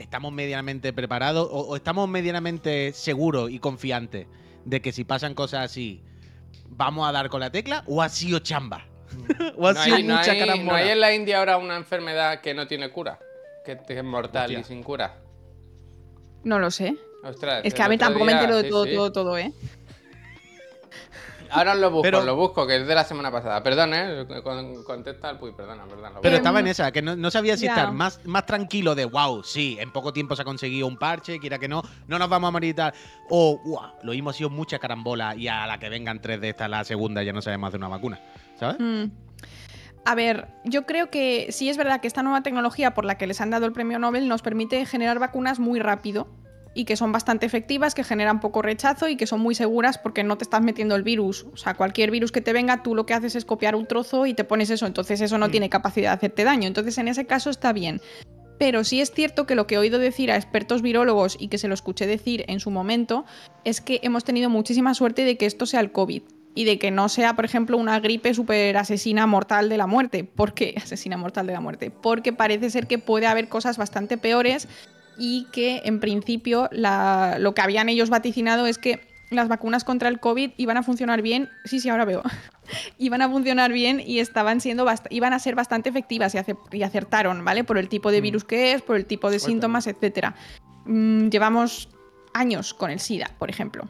Estamos 0.03 0.33
medianamente 0.33 0.93
preparados 0.93 1.49
o, 1.51 1.61
o 1.61 1.77
estamos 1.77 2.09
medianamente 2.09 2.93
seguros 2.93 3.51
y 3.51 3.59
confiantes 3.59 4.27
de 4.65 4.81
que 4.83 4.93
si 4.93 5.05
pasan 5.05 5.35
cosas 5.35 5.65
así, 5.65 6.03
vamos 6.69 7.09
a 7.09 7.13
dar 7.13 7.29
con 7.29 7.41
la 7.41 7.51
tecla 7.51 7.85
o 7.87 8.03
ha 8.03 8.09
sido 8.09 8.39
chamba. 8.41 8.87
o 9.57 9.67
ha 9.69 9.73
No 9.75 9.83
sido 9.83 9.97
hay, 9.97 10.03
no 10.05 10.17
mucha 10.17 10.31
hay- 10.33 10.61
no 10.65 10.75
hay 10.75 10.89
en 10.91 11.01
la 11.01 11.15
India 11.15 11.39
ahora 11.39 11.57
una 11.59 11.77
enfermedad 11.77 12.41
que 12.41 12.55
no 12.55 12.67
tiene 12.67 12.91
cura. 12.91 13.19
Que 13.65 13.79
es 13.89 14.05
mortal 14.05 14.45
Hostia. 14.47 14.59
y 14.61 14.65
sin 14.65 14.83
cura. 14.83 15.17
No 16.45 16.59
lo 16.59 16.71
sé. 16.71 16.97
Ostras, 17.23 17.61
Es 17.65 17.73
que 17.75 17.83
a 17.83 17.89
mí 17.89 17.97
tampoco 17.97 18.25
me 18.25 18.33
entero 18.33 18.57
de 18.57 18.65
sí, 18.65 18.71
todo, 18.71 18.85
sí. 18.85 18.95
todo, 18.95 19.13
todo, 19.13 19.39
¿eh? 19.39 19.53
Ahora 21.53 21.75
lo 21.75 21.91
busco, 21.91 22.03
Pero- 22.03 22.25
lo 22.25 22.35
busco, 22.37 22.67
que 22.67 22.77
es 22.77 22.87
de 22.87 22.95
la 22.95 23.05
semana 23.05 23.31
pasada. 23.31 23.63
Perdón, 23.63 23.93
¿eh? 23.95 24.27
Con- 24.43 24.83
contesta 24.85 25.29
al 25.29 25.39
Puy, 25.39 25.53
perdona, 25.53 25.85
perdona. 25.85 26.13
Pero 26.23 26.37
estaba 26.37 26.61
en 26.61 26.69
esa, 26.69 26.91
que 26.93 27.03
no, 27.03 27.15
no 27.17 27.31
sabía 27.31 27.57
si 27.57 27.67
estar 27.67 27.93
más, 27.93 28.21
más 28.25 28.47
tranquilo 28.47 28.95
de 28.95 29.05
wow, 29.05 29.45
sí, 29.45 29.77
en 29.81 29.93
poco 29.93 30.13
tiempo 30.13 30.35
se 30.37 30.43
ha 30.43 30.45
conseguido 30.45 30.87
un 30.87 30.97
parche, 30.97 31.39
quiera 31.39 31.59
que 31.59 31.69
no, 31.69 31.83
no 32.07 32.19
nos 32.19 32.29
vamos 32.29 32.49
a 32.49 32.51
morir 32.53 32.71
y 32.71 32.75
tal. 32.75 32.95
O 33.29 33.59
wow, 33.65 33.93
lo 34.03 34.13
mismo 34.13 34.31
ha 34.31 34.33
sido 34.33 34.51
mucha 34.51 34.79
carambola 34.79 35.35
y 35.37 35.49
a 35.49 35.67
la 35.67 35.79
que 35.79 35.89
vengan 35.89 36.21
tres 36.21 36.41
de 36.41 36.49
estas, 36.51 36.71
la 36.71 36.85
segunda, 36.85 37.23
ya 37.23 37.33
no 37.33 37.43
sabemos 37.43 37.69
hacer 37.69 37.79
una 37.81 37.89
vacuna. 37.89 38.21
¿Sabes? 38.59 38.77
Mm. 38.79 39.11
A 40.05 40.15
ver, 40.17 40.49
yo 40.65 40.85
creo 40.85 41.11
que 41.11 41.47
sí 41.53 41.69
es 41.69 41.77
verdad 41.77 42.01
que 42.01 42.09
esta 42.09 42.23
nueva 42.25 42.43
tecnología 42.43 42.93
por 42.93 43.05
la 43.05 43.17
que 43.19 43.27
les 43.29 43.41
han 43.41 43.51
dado 43.51 43.67
el 43.67 43.73
premio 43.73 43.99
Nobel 44.01 44.27
nos 44.27 44.43
permite 44.43 44.85
generar 44.85 45.19
vacunas 45.21 45.61
muy 45.61 45.79
rápido 45.79 46.27
y 46.75 46.85
que 46.85 46.97
son 46.97 47.13
bastante 47.13 47.47
efectivas, 47.47 47.95
que 47.95 48.05
generan 48.05 48.41
poco 48.41 48.63
rechazo 48.63 49.09
y 49.09 49.17
que 49.17 49.27
son 49.27 49.41
muy 49.41 49.55
seguras 49.55 49.99
porque 49.99 50.25
no 50.25 50.39
te 50.39 50.45
estás 50.45 50.63
metiendo 50.63 50.97
el 50.97 51.03
virus. 51.03 51.47
O 51.53 51.57
sea, 51.57 51.75
cualquier 51.75 52.11
virus 52.11 52.33
que 52.33 52.41
te 52.41 52.53
venga, 52.53 52.83
tú 52.83 52.95
lo 52.95 53.07
que 53.07 53.15
haces 53.15 53.37
es 53.37 53.45
copiar 53.45 53.75
un 53.75 53.87
trozo 53.87 54.27
y 54.27 54.35
te 54.35 54.45
pones 54.45 54.71
eso, 54.71 54.87
entonces 54.87 55.21
eso 55.21 55.39
no 55.39 55.51
tiene 55.51 55.69
capacidad 55.69 56.11
de 56.11 56.15
hacerte 56.15 56.45
daño. 56.45 56.67
Entonces 56.67 56.97
en 56.99 57.09
ese 57.09 57.27
caso 57.27 57.51
está 57.51 57.73
bien. 57.73 58.01
Pero 58.59 58.85
sí 58.85 59.01
es 59.01 59.11
cierto 59.11 59.47
que 59.47 59.55
lo 59.55 59.67
que 59.67 59.75
he 59.75 59.79
oído 59.79 59.99
decir 59.99 60.31
a 60.31 60.37
expertos 60.37 60.83
virólogos 60.83 61.37
y 61.39 61.49
que 61.49 61.59
se 61.59 61.69
lo 61.69 61.75
escuché 61.75 62.07
decir 62.07 62.45
en 62.47 62.61
su 62.61 62.71
momento 62.71 63.25
es 63.65 63.81
que 63.81 64.01
hemos 64.03 64.25
tenido 64.25 64.51
muchísima 64.51 64.95
suerte 64.95 65.25
de 65.25 65.37
que 65.37 65.47
esto 65.47 65.67
sea 65.67 65.81
el 65.81 65.91
COVID 65.91 66.23
y 66.55 66.65
de 66.65 66.79
que 66.79 66.91
no 66.91 67.09
sea, 67.09 67.35
por 67.35 67.45
ejemplo, 67.45 67.77
una 67.77 67.99
gripe 67.99 68.35
súper 68.35 68.77
asesina 68.77 69.27
mortal 69.27 69.69
de 69.69 69.79
la 69.79 69.87
muerte. 69.87 70.25
¿Por 70.25 70.55
qué 70.55 70.75
asesina 70.77 71.17
mortal 71.17 71.47
de 71.47 71.55
la 71.55 71.61
muerte? 71.61 71.91
Porque 71.91 72.33
parece 72.33 72.71
ser 72.71 72.87
que 72.87 72.99
puede 72.99 73.27
haber 73.27 73.49
cosas 73.49 73.79
bastante 73.79 74.19
peores 74.19 74.69
y 75.19 75.47
que 75.53 75.83
en 75.85 76.01
principio 76.01 76.69
la- 76.73 77.37
lo 77.39 77.55
que 77.55 77.63
habían 77.63 77.89
ellos 77.89 78.11
vaticinado 78.11 78.67
es 78.67 78.79
que 78.79 79.01
las 79.31 79.49
vacunas 79.49 79.83
contra 79.85 80.09
el 80.11 80.21
COVID 80.21 80.51
iban 80.59 80.77
a 80.77 80.83
funcionar 80.83 81.23
bien. 81.23 81.49
Sí, 81.65 81.81
sí, 81.81 81.89
ahora 81.89 82.05
veo. 82.05 82.23
iban 82.99 83.23
a 83.23 83.29
funcionar 83.31 83.73
bien 83.73 83.99
y 84.01 84.19
estaban 84.19 84.61
siendo 84.61 84.87
iban 85.11 85.33
a 85.33 85.39
ser 85.39 85.55
bastante 85.55 85.89
efectivas 85.89 86.35
y, 86.35 86.39
ace- 86.39 86.57
y 86.71 86.83
acertaron, 86.83 87.45
¿vale? 87.45 87.65
Por 87.65 87.79
el 87.79 87.89
tipo 87.89 88.11
de 88.11 88.21
virus 88.21 88.45
que 88.45 88.73
es, 88.73 88.83
por 88.83 88.97
el 88.97 89.07
tipo 89.07 89.31
de 89.31 89.39
síntomas, 89.39 89.87
etcétera. 89.87 90.35
Mm, 90.85 91.29
llevamos 91.29 91.89
años 92.35 92.75
con 92.75 92.91
el 92.91 92.99
SIDA, 93.01 93.31
por 93.39 93.51
ejemplo 93.51 93.89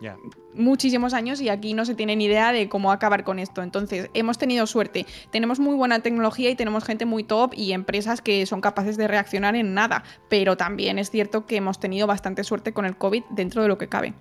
Ya. 0.00 0.16
Muchísimos 0.56 1.14
años 1.14 1.40
y 1.40 1.48
aquí 1.48 1.74
no 1.74 1.84
se 1.84 1.94
tiene 1.94 2.16
ni 2.16 2.24
idea 2.24 2.52
de 2.52 2.68
cómo 2.68 2.92
acabar 2.92 3.24
con 3.24 3.38
esto. 3.38 3.62
Entonces, 3.62 4.10
hemos 4.14 4.38
tenido 4.38 4.66
suerte. 4.66 5.06
Tenemos 5.30 5.60
muy 5.60 5.74
buena 5.74 6.00
tecnología 6.00 6.50
y 6.50 6.56
tenemos 6.56 6.84
gente 6.84 7.04
muy 7.04 7.24
top 7.24 7.52
y 7.54 7.72
empresas 7.72 8.20
que 8.20 8.44
son 8.46 8.60
capaces 8.60 8.96
de 8.96 9.08
reaccionar 9.08 9.56
en 9.56 9.74
nada. 9.74 10.04
Pero 10.28 10.56
también 10.56 10.98
es 10.98 11.10
cierto 11.10 11.46
que 11.46 11.56
hemos 11.56 11.78
tenido 11.78 12.06
bastante 12.06 12.44
suerte 12.44 12.72
con 12.72 12.86
el 12.86 12.96
COVID 12.96 13.24
dentro 13.30 13.62
de 13.62 13.68
lo 13.68 13.78
que 13.78 13.88
cabe. 13.88 14.14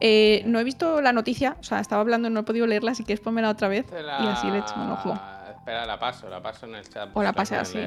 Eh, 0.00 0.42
no 0.46 0.60
he 0.60 0.64
visto 0.64 1.00
la 1.00 1.12
noticia, 1.12 1.56
o 1.58 1.62
sea, 1.62 1.80
estaba 1.80 2.02
hablando, 2.02 2.28
no 2.28 2.40
he 2.40 2.42
podido 2.42 2.66
leerla, 2.66 2.94
si 2.94 3.02
quieres 3.02 3.24
ponmela 3.24 3.48
otra 3.48 3.68
vez 3.68 3.86
y 3.90 4.26
así 4.26 4.50
le 4.50 4.58
echo 4.58 4.74
un 4.76 4.90
ojo. 4.90 5.18
Espera, 5.50 5.86
la 5.86 5.98
paso, 5.98 6.28
la 6.28 6.42
paso 6.42 6.66
en 6.66 6.74
el 6.74 6.88
chat. 6.88 7.08
O 7.14 7.22
la 7.22 7.32
puede 7.32 7.56
así. 7.56 7.78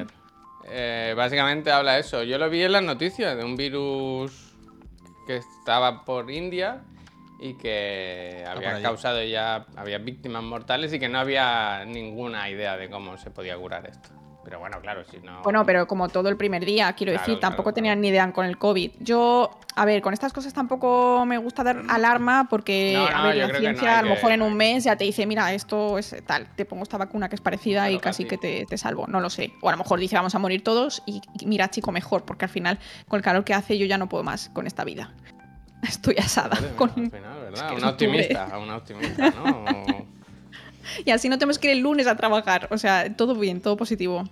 Eh, 0.68 1.14
básicamente 1.16 1.70
habla 1.70 1.98
eso. 1.98 2.22
Yo 2.22 2.36
lo 2.38 2.50
vi 2.50 2.62
en 2.62 2.72
las 2.72 2.82
noticias 2.82 3.36
de 3.36 3.44
un 3.44 3.56
virus 3.56 4.52
que 5.26 5.36
estaba 5.36 6.04
por 6.04 6.30
India 6.30 6.82
y 7.40 7.54
que 7.54 8.44
había 8.46 8.80
causado 8.82 9.22
ya, 9.24 9.66
había 9.76 9.98
víctimas 9.98 10.42
mortales 10.42 10.92
y 10.92 10.98
que 10.98 11.08
no 11.08 11.18
había 11.18 11.84
ninguna 11.86 12.48
idea 12.50 12.76
de 12.76 12.90
cómo 12.90 13.16
se 13.16 13.30
podía 13.30 13.56
curar 13.56 13.86
esto. 13.86 14.10
Pero 14.44 14.58
bueno, 14.58 14.80
claro, 14.80 15.04
si 15.04 15.18
no... 15.18 15.42
Bueno, 15.42 15.64
pero 15.66 15.86
como 15.86 16.08
todo 16.08 16.28
el 16.30 16.36
primer 16.36 16.64
día, 16.64 16.90
quiero 16.94 17.12
Claro, 17.12 17.22
decir, 17.22 17.38
claro, 17.38 17.50
tampoco 17.50 17.64
claro. 17.68 17.74
tenían 17.74 18.00
ni 18.00 18.08
idea 18.08 18.32
con 18.32 18.46
el 18.46 18.56
COVID. 18.58 18.92
Yo, 19.00 19.50
a 19.76 19.84
ver, 19.84 20.00
con 20.00 20.14
estas 20.14 20.32
cosas 20.32 20.54
tampoco 20.54 21.24
me 21.26 21.36
gusta 21.36 21.62
dar 21.62 21.82
alarma 21.88 22.46
porque, 22.48 22.92
No, 22.94 23.06
a 23.06 23.18
no, 23.18 23.24
ver, 23.28 23.36
yo 23.36 23.42
la 23.46 23.52
no 23.52 23.58
ciencia 23.58 23.98
a 23.98 24.02
lo 24.02 24.08
que- 24.08 24.14
mejor 24.14 24.32
en 24.32 24.40
un 24.42 24.54
mes 24.54 24.84
ya 24.84 24.96
te 24.96 25.04
dice, 25.04 25.26
mira, 25.26 25.52
esto 25.52 25.98
es 25.98 26.16
tal, 26.26 26.46
te 26.56 26.64
pongo 26.64 26.82
esta 26.84 26.96
vacuna 26.96 27.28
que 27.28 27.34
es 27.34 27.40
parecida 27.42 27.90
y 27.90 27.98
casi 27.98 28.24
que 28.24 28.38
te, 28.38 28.64
te 28.66 28.78
salvo, 28.78 29.06
no 29.08 29.20
lo 29.20 29.28
sé. 29.28 29.52
O 29.60 29.68
a 29.68 29.72
lo 29.72 29.78
mejor 29.78 30.00
dice, 30.00 30.16
vamos 30.16 30.34
a 30.34 30.38
morir 30.38 30.64
todos 30.64 31.02
y, 31.06 31.20
y 31.38 31.46
mira, 31.46 31.68
chico, 31.68 31.92
mejor, 31.92 32.24
porque 32.24 32.46
al 32.46 32.50
final, 32.50 32.78
con 33.08 33.18
el 33.18 33.22
calor 33.22 33.44
que 33.44 33.52
hace, 33.54 33.76
yo 33.78 33.84
ya 33.86 33.98
no 33.98 34.08
puedo 34.08 34.24
más 34.24 34.48
con 34.50 34.66
esta 34.66 34.84
vida. 34.84 35.12
Estoy 35.88 36.16
asada. 36.18 36.58
Con- 36.76 36.90
al 36.90 37.10
final, 37.10 37.40
¿verdad? 37.40 37.68
que 37.70 37.76
es 37.76 37.82
octubre. 37.82 37.88
optimista, 37.88 38.58
un 38.58 38.70
optimista, 38.70 39.30
¿no? 39.30 39.64
Y 41.04 41.10
así 41.10 41.28
no 41.28 41.38
tenemos 41.38 41.58
que 41.58 41.68
ir 41.68 41.76
el 41.76 41.80
lunes 41.80 42.06
a 42.06 42.16
trabajar. 42.16 42.68
O 42.70 42.78
sea, 42.78 43.14
todo 43.14 43.34
bien, 43.34 43.60
todo 43.60 43.76
positivo. 43.76 44.24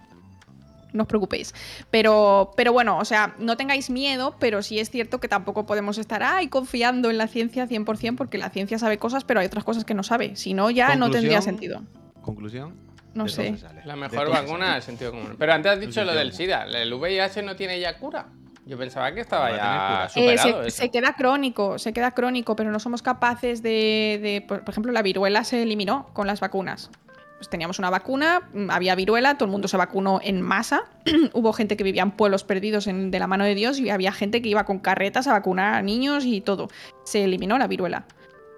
No 0.92 1.02
os 1.02 1.08
preocupéis. 1.08 1.54
Pero, 1.90 2.52
pero 2.56 2.72
bueno, 2.72 2.98
o 2.98 3.04
sea, 3.04 3.34
no 3.38 3.56
tengáis 3.56 3.90
miedo, 3.90 4.34
pero 4.40 4.62
sí 4.62 4.80
es 4.80 4.90
cierto 4.90 5.20
que 5.20 5.28
tampoco 5.28 5.66
podemos 5.66 5.98
estar 5.98 6.22
ahí 6.22 6.48
confiando 6.48 7.10
en 7.10 7.18
la 7.18 7.28
ciencia 7.28 7.68
100% 7.68 8.16
porque 8.16 8.38
la 8.38 8.50
ciencia 8.50 8.78
sabe 8.78 8.98
cosas, 8.98 9.24
pero 9.24 9.40
hay 9.40 9.46
otras 9.46 9.64
cosas 9.64 9.84
que 9.84 9.94
no 9.94 10.02
sabe. 10.02 10.34
Si 10.36 10.54
no, 10.54 10.70
ya 10.70 10.96
no 10.96 11.10
tendría 11.10 11.42
sentido. 11.42 11.82
Conclusión. 12.22 12.74
No 13.14 13.28
sé. 13.28 13.54
La 13.84 13.96
mejor 13.96 14.30
vacuna 14.30 14.74
del 14.74 14.82
sentido 14.82 15.10
común. 15.12 15.36
Pero 15.38 15.52
antes 15.52 15.72
has 15.72 15.80
dicho 15.80 16.04
lo 16.04 16.14
del 16.14 16.32
SIDA. 16.32 16.64
¿El 16.64 16.92
VIH 16.92 17.42
no 17.42 17.56
tiene 17.56 17.78
ya 17.80 17.98
cura? 17.98 18.26
Yo 18.68 18.76
pensaba 18.76 19.10
que 19.12 19.20
estaba 19.20 19.50
ya. 19.56 20.04
Eh, 20.04 20.08
superado 20.10 20.64
se, 20.64 20.70
se 20.70 20.90
queda 20.90 21.14
crónico, 21.14 21.78
se 21.78 21.94
queda 21.94 22.10
crónico, 22.10 22.54
pero 22.54 22.70
no 22.70 22.78
somos 22.78 23.00
capaces 23.02 23.62
de, 23.62 24.20
de- 24.22 24.44
por, 24.46 24.62
ejemplo, 24.68 24.92
la 24.92 25.00
viruela 25.00 25.42
se 25.42 25.62
eliminó 25.62 26.10
con 26.12 26.26
las 26.26 26.40
vacunas. 26.40 26.90
Pues 27.38 27.48
teníamos 27.48 27.78
una 27.78 27.88
vacuna, 27.88 28.42
mm, 28.52 28.68
había 28.70 28.94
viruela, 28.94 29.34
todo 29.38 29.46
el 29.46 29.52
mundo 29.52 29.68
se 29.68 29.76
vacunó 29.78 30.20
en 30.22 30.42
masa. 30.42 30.82
Hubo 31.32 31.52
gente 31.54 31.76
que 31.78 31.84
vivía 31.84 32.02
en 32.02 32.10
pueblos 32.10 32.44
perdidos 32.44 32.86
en- 32.88 33.10
de 33.10 33.18
la 33.18 33.26
mano 33.26 33.44
de 33.44 33.54
Dios 33.54 33.78
y 33.78 33.88
había 33.88 34.12
gente 34.12 34.42
que 34.42 34.50
iba 34.50 34.64
con 34.64 34.80
carretas 34.80 35.26
a 35.28 35.32
vacunar 35.32 35.72
a 35.74 35.80
niños 35.82 36.24
y 36.26 36.42
todo. 36.42 36.68
Se 37.04 37.24
eliminó 37.24 37.56
la 37.56 37.68
viruela. 37.68 38.04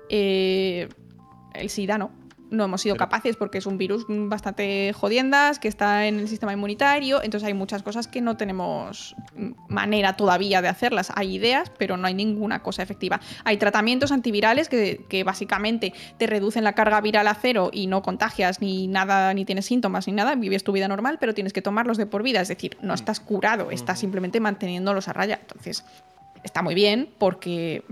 Eh, 0.09 0.89
el 1.55 1.71
SIDA 1.71 1.99
no. 1.99 2.11
No 2.51 2.65
hemos 2.65 2.83
sido 2.83 2.97
capaces 2.97 3.37
porque 3.37 3.59
es 3.59 3.67
un 3.67 3.79
virus 3.79 4.07
mm, 4.09 4.29
bastante 4.29 4.93
jodiendas, 4.93 5.59
que 5.59 5.69
está 5.69 6.07
en 6.07 6.21
el 6.21 6.29
sistema 6.29 6.53
inmunitario, 6.53 7.23
entonces 7.23 7.47
hay 7.47 7.55
muchas 7.55 7.83
cosas 7.83 8.09
que 8.09 8.21
no 8.21 8.37
tenemos 8.37 9.17
mm, 9.35 9.51
manera 9.69 10.17
todavía 10.17 10.63
de 10.63 10.69
hacerlas. 10.69 11.13
Hay 11.15 11.37
ideas, 11.37 11.71
pero 11.79 11.97
no 11.97 12.07
hay 12.07 12.15
ninguna 12.15 12.63
cosa 12.63 12.83
efectiva. 12.83 13.21
Hay 13.45 13.57
tratamientos 13.57 14.13
antivirales 14.13 14.69
que, 14.69 15.05
que 15.09 15.25
básicamente 15.25 15.93
te 16.19 16.27
reducen 16.27 16.65
la 16.65 16.75
carga 16.75 17.01
viral 17.01 17.29
a 17.29 17.35
cero 17.35 17.71
y 17.73 17.87
no 17.87 18.03
contagias 18.03 18.61
ni 18.61 18.87
nada, 18.87 19.33
ni 19.35 19.45
tienes 19.45 19.67
síntomas 19.67 20.07
ni 20.07 20.13
nada, 20.13 20.35
vives 20.35 20.65
tu 20.65 20.73
vida 20.73 20.89
normal, 20.89 21.19
pero 21.21 21.35
tienes 21.35 21.53
que 21.53 21.63
tomarlos 21.63 21.97
de 21.97 22.07
por 22.07 22.23
vida. 22.23 22.41
Es 22.41 22.49
decir, 22.49 22.77
no 22.83 22.95
estás 22.95 23.21
curado, 23.21 23.71
estás 23.71 23.99
simplemente 23.99 24.41
manteniéndolos 24.41 25.09
a 25.09 25.13
raya. 25.13 25.39
Entonces, 25.41 25.85
está 26.45 26.63
muy 26.63 26.75
bien 26.75 27.09
porque 27.19 27.83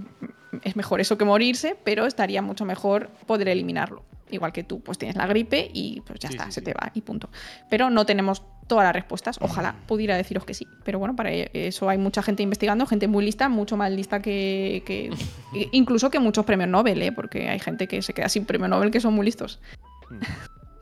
es 0.63 0.77
mejor 0.77 1.01
eso 1.01 1.19
que 1.19 1.25
morirse, 1.25 1.77
pero 1.85 2.07
estaría 2.07 2.43
mucho 2.43 2.65
mejor 2.65 3.09
poder 3.27 3.49
eliminarlo. 3.49 4.05
Igual 4.31 4.53
que 4.53 4.63
tú, 4.63 4.81
pues 4.81 4.99
tienes 4.99 5.17
la 5.17 5.27
gripe 5.27 5.71
y 5.73 6.03
pues 6.03 6.19
ya 6.21 6.29
Sí, 6.29 6.35
está, 6.35 6.47
sí, 6.47 6.53
se 6.53 6.61
sí. 6.61 6.65
te 6.67 6.75
va 6.75 6.91
y 6.95 7.01
punto. 7.01 7.31
Pero 7.71 7.89
no 7.89 8.05
tenemos 8.05 8.43
todas 8.67 8.85
las 8.85 8.93
respuestas. 8.93 9.39
Ojalá 9.41 9.75
pudiera 9.87 10.19
deciros 10.19 10.45
que 10.45 10.53
sí. 10.53 10.67
Pero 10.85 10.99
bueno, 10.99 11.17
para 11.17 11.31
eso 11.33 11.89
hay 11.89 11.97
mucha 11.97 12.23
gente 12.23 12.43
investigando, 12.43 12.85
gente 12.87 13.09
muy 13.09 13.25
lista, 13.25 13.49
mucho 13.49 13.79
más 13.79 13.91
lista 13.91 14.21
que. 14.21 14.83
que- 14.85 15.11
incluso 15.73 16.11
que 16.11 16.19
muchos 16.19 16.45
premios 16.45 16.69
Nobel, 16.69 17.01
¿eh? 17.01 17.11
porque 17.13 17.49
hay 17.49 17.59
gente 17.59 17.89
que 17.89 18.03
se 18.03 18.13
queda 18.13 18.29
sin 18.29 18.45
premio 18.45 18.69
Nobel 18.69 18.91
que 18.91 19.01
son 19.01 19.15
muy 19.15 19.25
listos. 19.25 19.61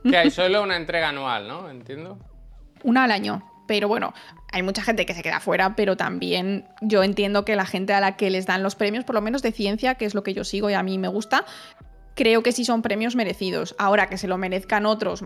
Que 0.02 0.16
hay 0.16 0.30
solo 0.30 0.62
una 0.62 0.76
entrega 0.76 1.08
anual, 1.10 1.46
¿no? 1.46 1.68
Entiendo. 1.70 2.18
Una 2.82 3.04
al 3.04 3.12
año. 3.12 3.42
Pero 3.68 3.86
bueno, 3.88 4.12
hay 4.52 4.62
mucha 4.62 4.82
gente 4.82 5.04
que 5.06 5.14
se 5.14 5.22
queda 5.22 5.40
fuera, 5.40 5.74
pero 5.76 5.96
también 5.96 6.66
yo 6.80 7.02
entiendo 7.02 7.44
que 7.44 7.56
la 7.56 7.66
gente 7.66 7.92
a 7.92 8.00
la 8.00 8.16
que 8.16 8.30
les 8.30 8.46
dan 8.46 8.62
los 8.62 8.74
premios, 8.76 9.04
por 9.04 9.14
lo 9.14 9.20
menos 9.20 9.42
de 9.42 9.52
ciencia, 9.52 9.96
que 9.96 10.04
es 10.04 10.14
lo 10.14 10.22
que 10.22 10.34
yo 10.34 10.44
sigo 10.44 10.70
y 10.70 10.74
a 10.74 10.82
mí 10.82 10.98
me 10.98 11.08
gusta, 11.08 11.44
creo 12.14 12.42
que 12.42 12.52
sí 12.52 12.64
son 12.64 12.80
premios 12.82 13.16
merecidos. 13.16 13.74
Ahora 13.78 14.08
que 14.08 14.16
se 14.18 14.28
lo 14.28 14.38
merezcan 14.38 14.86
otros 14.86 15.24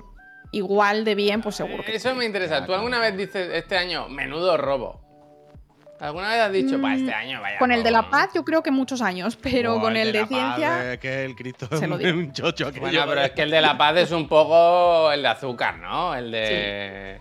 igual 0.52 1.04
de 1.04 1.14
bien, 1.14 1.42
pues 1.42 1.56
seguro 1.56 1.84
que 1.84 1.94
Eso 1.94 2.14
me 2.14 2.24
interesa. 2.24 2.66
¿Tú 2.66 2.74
alguna 2.74 2.98
vez 2.98 3.16
dices 3.16 3.50
este 3.54 3.76
año, 3.76 4.08
menudo 4.08 4.56
robo? 4.56 5.00
¿Alguna 6.00 6.30
vez 6.30 6.40
has 6.40 6.52
dicho, 6.52 6.80
para 6.80 6.94
este 6.94 7.12
año 7.12 7.42
vaya 7.42 7.58
Con 7.58 7.72
el 7.72 7.82
de 7.82 7.90
la 7.90 8.00
robo"? 8.00 8.10
paz 8.10 8.30
yo 8.34 8.42
creo 8.42 8.62
que 8.62 8.70
muchos 8.70 9.02
años, 9.02 9.36
pero 9.36 9.74
Buah, 9.74 9.82
con 9.82 9.96
el 9.98 10.12
de, 10.12 10.20
paz, 10.20 10.28
ciencia... 10.28 10.92
eh, 10.94 10.98
que 10.98 11.24
el 11.26 11.36
Cristo 11.36 11.68
Se 11.76 11.86
lo 11.86 11.98
digo. 11.98 12.18
un 12.18 12.32
chocho 12.32 12.68
aquello, 12.68 12.80
Bueno, 12.80 13.04
pero 13.06 13.20
eh. 13.20 13.26
es 13.26 13.30
que 13.32 13.42
el 13.42 13.50
de 13.50 13.60
la 13.60 13.76
paz 13.76 13.96
es 13.98 14.10
un 14.10 14.26
poco 14.26 15.12
el 15.12 15.20
de 15.22 15.28
azúcar, 15.28 15.76
¿no? 15.78 16.14
El 16.14 16.30
de... 16.32 17.20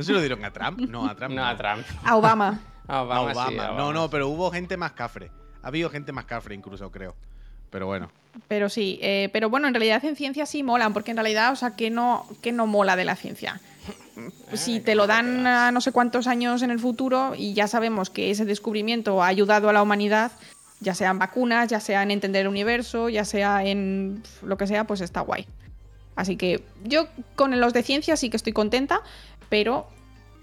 ¿No 0.00 0.04
se 0.04 0.12
lo 0.14 0.20
dieron 0.20 0.42
a 0.46 0.50
Trump? 0.50 0.80
No, 0.88 1.06
a 1.06 1.14
Trump. 1.14 1.34
No, 1.34 1.44
a 1.44 1.54
Trump. 1.58 1.84
A 2.04 2.16
Obama. 2.16 2.58
A 2.88 2.96
A 3.00 3.02
Obama, 3.02 3.20
Obama. 3.32 3.48
sí, 3.50 3.58
a 3.58 3.66
No, 3.68 3.72
Obama. 3.74 3.92
no, 3.92 4.08
pero 4.08 4.28
hubo 4.28 4.50
gente 4.50 4.78
más 4.78 4.92
cafre. 4.92 5.30
Ha 5.62 5.68
habido 5.68 5.90
gente 5.90 6.10
más 6.12 6.24
cafre 6.24 6.54
incluso, 6.54 6.90
creo. 6.90 7.14
Pero 7.68 7.84
bueno. 7.84 8.10
Pero 8.48 8.70
sí, 8.70 8.98
eh, 9.02 9.28
pero 9.30 9.50
bueno, 9.50 9.68
en 9.68 9.74
realidad 9.74 10.02
en 10.06 10.16
ciencia 10.16 10.46
sí 10.46 10.62
molan, 10.62 10.94
porque 10.94 11.10
en 11.10 11.18
realidad, 11.18 11.52
o 11.52 11.56
sea, 11.56 11.76
¿qué 11.76 11.90
no, 11.90 12.26
qué 12.40 12.50
no 12.50 12.66
mola 12.66 12.96
de 12.96 13.04
la 13.04 13.14
ciencia? 13.14 13.60
si 14.54 14.80
te 14.80 14.94
lo 14.94 15.06
dan 15.06 15.46
a 15.46 15.70
no 15.70 15.80
sé 15.82 15.92
cuántos 15.92 16.26
años 16.26 16.62
en 16.62 16.70
el 16.70 16.78
futuro 16.78 17.34
y 17.36 17.52
ya 17.54 17.68
sabemos 17.68 18.08
que 18.10 18.30
ese 18.30 18.44
descubrimiento 18.46 19.22
ha 19.22 19.26
ayudado 19.26 19.68
a 19.68 19.72
la 19.74 19.82
humanidad, 19.82 20.32
ya 20.80 20.94
sea 20.94 21.10
en 21.10 21.18
vacunas, 21.18 21.68
ya 21.68 21.80
sea 21.80 22.02
en 22.02 22.10
entender 22.10 22.42
el 22.42 22.48
universo, 22.48 23.10
ya 23.10 23.26
sea 23.26 23.64
en 23.64 24.22
lo 24.42 24.56
que 24.56 24.66
sea, 24.66 24.84
pues 24.84 25.02
está 25.02 25.20
guay. 25.20 25.46
Así 26.16 26.36
que 26.36 26.62
yo 26.84 27.06
con 27.36 27.58
los 27.60 27.72
de 27.72 27.82
ciencia 27.82 28.16
sí 28.16 28.28
que 28.30 28.36
estoy 28.36 28.52
contenta, 28.52 29.00
pero 29.50 29.86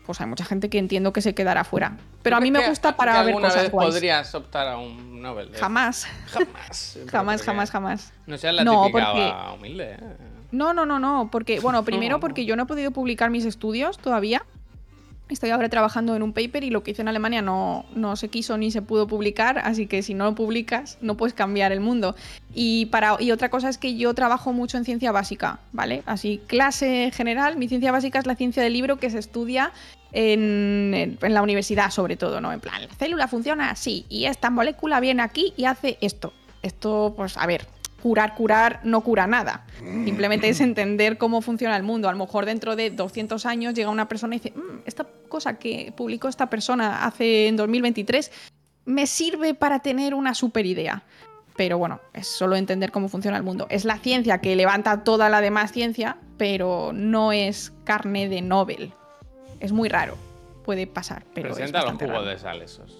pues 0.05 0.21
hay 0.21 0.27
mucha 0.27 0.45
gente 0.45 0.69
que 0.69 0.77
entiendo 0.77 1.11
que 1.11 1.21
se 1.21 1.33
quedará 1.35 1.63
fuera. 1.65 1.97
Pero 2.21 2.37
a 2.37 2.39
mí 2.39 2.49
me 2.49 2.59
¿Crees 2.59 2.65
que- 2.65 2.71
gusta 2.71 2.95
para 2.95 3.21
ver 3.23 3.33
cosas 3.35 3.63
vez 3.63 3.71
guays. 3.71 3.89
podrías 3.89 4.35
optar 4.35 4.67
a 4.67 4.77
un 4.77 5.21
Nobel? 5.21 5.51
de- 5.51 5.57
Jamás, 5.57 6.07
Jamás. 6.27 6.99
Jamás, 7.11 7.41
jamás, 7.41 7.71
jamás. 7.71 8.13
No 8.25 8.37
seas 8.37 8.53
la 8.55 8.63
No, 8.63 8.85
típica 8.85 9.05
porque- 9.11 9.33
humilde. 9.55 9.93
¿eh? 9.95 9.99
No, 10.51 10.73
no, 10.73 10.85
no, 10.85 10.97
no, 10.99 11.27
porque, 11.29 11.59
bueno, 11.59 11.83
primero 11.85 12.19
porque 12.21 12.45
yo 12.45 12.55
no 12.55 12.63
he 12.63 12.65
podido 12.67 12.91
publicar 12.91 13.29
mis 13.31 13.43
estudios 13.43 13.97
todavía. 13.97 14.43
Estoy 15.30 15.49
ahora 15.49 15.67
trabajando 15.67 16.15
en 16.15 16.23
un 16.23 16.32
paper 16.32 16.63
y 16.63 16.69
lo 16.69 16.84
que 16.84 16.91
hice 16.91 17.01
en 17.01 17.09
Alemania 17.09 17.41
no, 17.41 17.86
no 17.95 18.15
se 18.15 18.30
quiso 18.30 18.57
ni 18.57 18.71
se 18.71 18.82
pudo 18.82 19.07
publicar, 19.07 19.59
así 19.59 19.86
que 19.86 20.01
si 20.01 20.13
no 20.13 20.23
lo 20.25 20.36
publicas 20.36 20.97
no 21.01 21.15
puedes 21.17 21.34
cambiar 21.34 21.71
el 21.73 21.82
mundo. 21.82 22.15
Y, 22.53 22.86
para, 22.88 23.17
y 23.19 23.32
otra 23.32 23.49
cosa 23.49 23.67
es 23.67 23.78
que 23.78 23.95
yo 23.97 24.13
trabajo 24.13 24.53
mucho 24.53 24.78
en 24.78 24.86
ciencia 24.86 25.11
básica, 25.11 25.59
¿vale? 25.73 26.01
Así, 26.05 26.39
clase 26.47 27.11
general, 27.13 27.57
mi 27.57 27.67
ciencia 27.67 27.91
básica 27.91 28.19
es 28.19 28.25
la 28.25 28.36
ciencia 28.36 28.63
del 28.63 28.71
libro 28.73 28.97
que 28.97 29.09
se 29.09 29.19
estudia 29.19 29.71
en, 30.13 30.93
en- 30.95 31.17
en 31.21 31.34
la 31.34 31.41
universidad 31.41 31.91
sobre 31.91 32.15
todo, 32.15 32.39
¿no? 32.41 32.51
En 32.53 32.59
plan, 32.59 32.82
la 32.88 32.93
célula 32.95 33.28
funciona 33.28 33.69
así 33.69 34.05
y 34.09 34.25
esta 34.25 34.49
molécula 34.49 34.99
viene 34.99 35.21
aquí 35.23 35.53
y 35.57 35.65
hace 35.65 35.97
esto. 36.01 36.34
Esto, 36.63 37.13
pues, 37.15 37.38
a 37.38 37.45
ver, 37.45 37.67
curar, 38.01 38.35
curar 38.35 38.79
no 38.83 39.01
cura 39.01 39.27
nada. 39.27 39.65
Simplemente 39.79 40.49
es 40.49 40.61
entender 40.61 41.17
cómo 41.17 41.41
funciona 41.41 41.75
el 41.77 41.83
mundo. 41.83 42.07
A 42.09 42.11
lo 42.11 42.17
mejor 42.17 42.45
dentro 42.45 42.75
de 42.75 42.89
200 42.91 43.45
años 43.45 43.73
llega 43.73 43.89
una 43.89 44.07
persona 44.07 44.35
y 44.35 44.39
dice, 44.39 44.53
"Mm, 44.57 44.79
esta 44.85 45.05
cosa 45.29 45.57
que 45.57 45.93
publicó 45.95 46.27
esta 46.27 46.49
persona 46.49 47.05
hace 47.05 47.47
en 47.47 47.57
2023 47.57 48.31
me 48.85 49.05
sirve 49.07 49.53
para 49.53 49.79
tener 49.81 50.13
una 50.13 50.33
super 50.33 50.65
idea. 50.65 51.03
Pero 51.57 51.77
bueno, 51.79 51.99
es 52.13 52.27
solo 52.27 52.55
entender 52.55 52.91
cómo 52.91 53.09
funciona 53.09 53.35
el 53.35 53.43
mundo. 53.43 53.65
Es 53.69 53.83
la 53.83 53.97
ciencia 53.97 54.37
que 54.39 54.55
levanta 54.55 55.03
toda 55.03 55.27
la 55.27 55.41
demás 55.41 55.71
ciencia, 55.71 56.17
pero 56.37 56.91
no 56.93 57.31
es 57.31 57.73
carne 57.83 58.29
de 58.29 58.41
Nobel. 58.41 58.93
Es 59.59 59.71
muy 59.71 59.89
raro. 59.89 60.15
Puede 60.63 60.85
pasar, 60.85 61.23
pero 61.33 61.49
es 61.49 61.55
Presenta 61.55 61.79
los 61.79 61.85
bastante 61.85 62.05
jugos 62.05 62.19
raro. 62.25 62.29
de 62.31 62.39
sal 62.39 62.61
esos. 62.61 62.95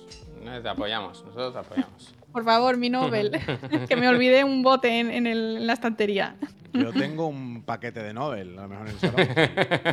Te 0.64 0.68
apoyamos, 0.70 1.24
nosotros 1.24 1.54
te 1.54 1.60
apoyamos. 1.60 2.16
Por 2.32 2.44
favor, 2.44 2.78
mi 2.78 2.90
Nobel. 2.90 3.32
que 3.90 3.96
me 3.96 4.08
olvidé 4.08 4.44
un 4.44 4.62
bote 4.64 5.00
en, 5.00 5.10
en 5.12 5.28
el- 5.28 5.58
en 5.58 5.68
la 5.68 5.74
estantería. 5.74 6.36
Yo 6.74 6.94
tengo 6.94 7.28
un 7.28 7.64
paquete 7.64 8.04
de 8.04 8.14
Nobel, 8.14 8.58
a 8.60 8.64
lo 8.64 8.68
mejor 8.68 8.88
en 8.88 8.94
el 8.94 9.00
salón. 9.00 9.28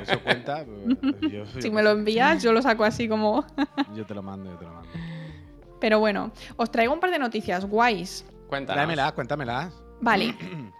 Eso 0.02 0.20
cuenta. 0.20 0.64
pues, 0.64 1.32
yo- 1.32 1.46
Si 1.46 1.68
yo 1.68 1.72
me 1.72 1.82
lo 1.82 1.90
envías, 1.92 2.42
yo 2.42 2.52
lo 2.52 2.60
saco 2.60 2.84
así 2.84 3.08
como. 3.08 3.46
Yo 3.94 4.04
te 4.04 4.14
lo 4.14 4.22
mando, 4.22 4.50
yo 4.50 4.58
te 4.58 4.64
lo 4.64 4.72
mando. 4.74 4.90
Pero 5.80 5.98
bueno, 6.00 6.32
os 6.56 6.70
traigo 6.70 6.92
un 6.92 7.00
par 7.00 7.10
de 7.10 7.18
noticias 7.18 7.64
guays. 7.64 8.26
Cuéntanos. 8.48 8.82
Dámelas, 8.82 9.12
cuéntamelas. 9.12 9.72
Vale. 10.00 10.34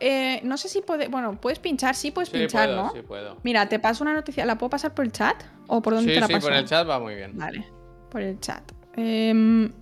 Eh, 0.00 0.40
no 0.44 0.56
sé 0.56 0.68
si 0.68 0.80
puede. 0.80 1.08
Bueno, 1.08 1.40
puedes 1.40 1.58
pinchar, 1.58 1.96
sí 1.96 2.12
puedes 2.12 2.28
Sí, 2.28 2.38
pinchar, 2.38 2.68
puedo, 2.68 2.82
¿no? 2.84 2.92
sí 2.92 3.00
puedo. 3.02 3.36
Mira, 3.42 3.68
te 3.68 3.80
paso 3.80 4.04
una 4.04 4.14
noticia. 4.14 4.46
¿La 4.46 4.56
puedo 4.56 4.70
pasar 4.70 4.94
por 4.94 5.04
el 5.04 5.10
chat? 5.10 5.42
¿O 5.66 5.82
por 5.82 5.94
dónde 5.94 6.10
Sí, 6.10 6.14
te 6.14 6.20
la 6.20 6.26
sí, 6.28 6.32
paso? 6.34 6.46
por 6.46 6.56
el 6.56 6.64
chat 6.66 6.88
va 6.88 7.00
muy 7.00 7.16
bien. 7.16 7.32
Vale, 7.36 7.66
por 8.08 8.20
el 8.22 8.38
chat. 8.38 8.62
Em, 8.94 9.72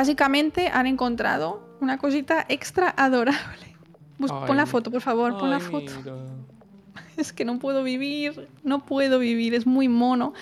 básicamente 0.00 0.68
han 0.68 0.86
encontrado 0.86 1.62
una 1.80 1.96
cosita 1.96 2.44
extra 2.50 2.92
adorable. 2.98 3.74
Bus- 4.18 4.30
Ay, 4.30 4.46
pon 4.46 4.56
la 4.58 4.66
foto, 4.66 4.90
por 4.90 5.00
favor, 5.00 5.38
pon 5.38 5.48
la 5.48 5.56
Ay, 5.56 5.62
foto. 5.62 5.92
mira. 6.04 6.14
Es 7.16 7.32
que 7.32 7.46
no 7.46 7.58
puedo 7.58 7.82
vivir, 7.82 8.46
no 8.62 8.84
puedo 8.84 9.18
vivir, 9.18 9.54
es 9.54 9.66
muy 9.66 9.88
mono. 9.88 10.34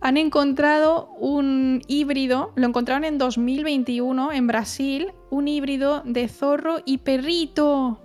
Han 0.00 0.16
encontrado 0.16 1.10
un 1.20 1.80
híbrido, 1.86 2.52
lo 2.56 2.66
encontraron 2.66 3.04
en 3.04 3.18
2021 3.18 4.32
en 4.32 4.46
Brasil, 4.48 5.12
un 5.30 5.46
híbrido 5.46 6.02
de 6.04 6.26
zorro 6.28 6.80
y 6.84 6.98
perrito. 6.98 8.00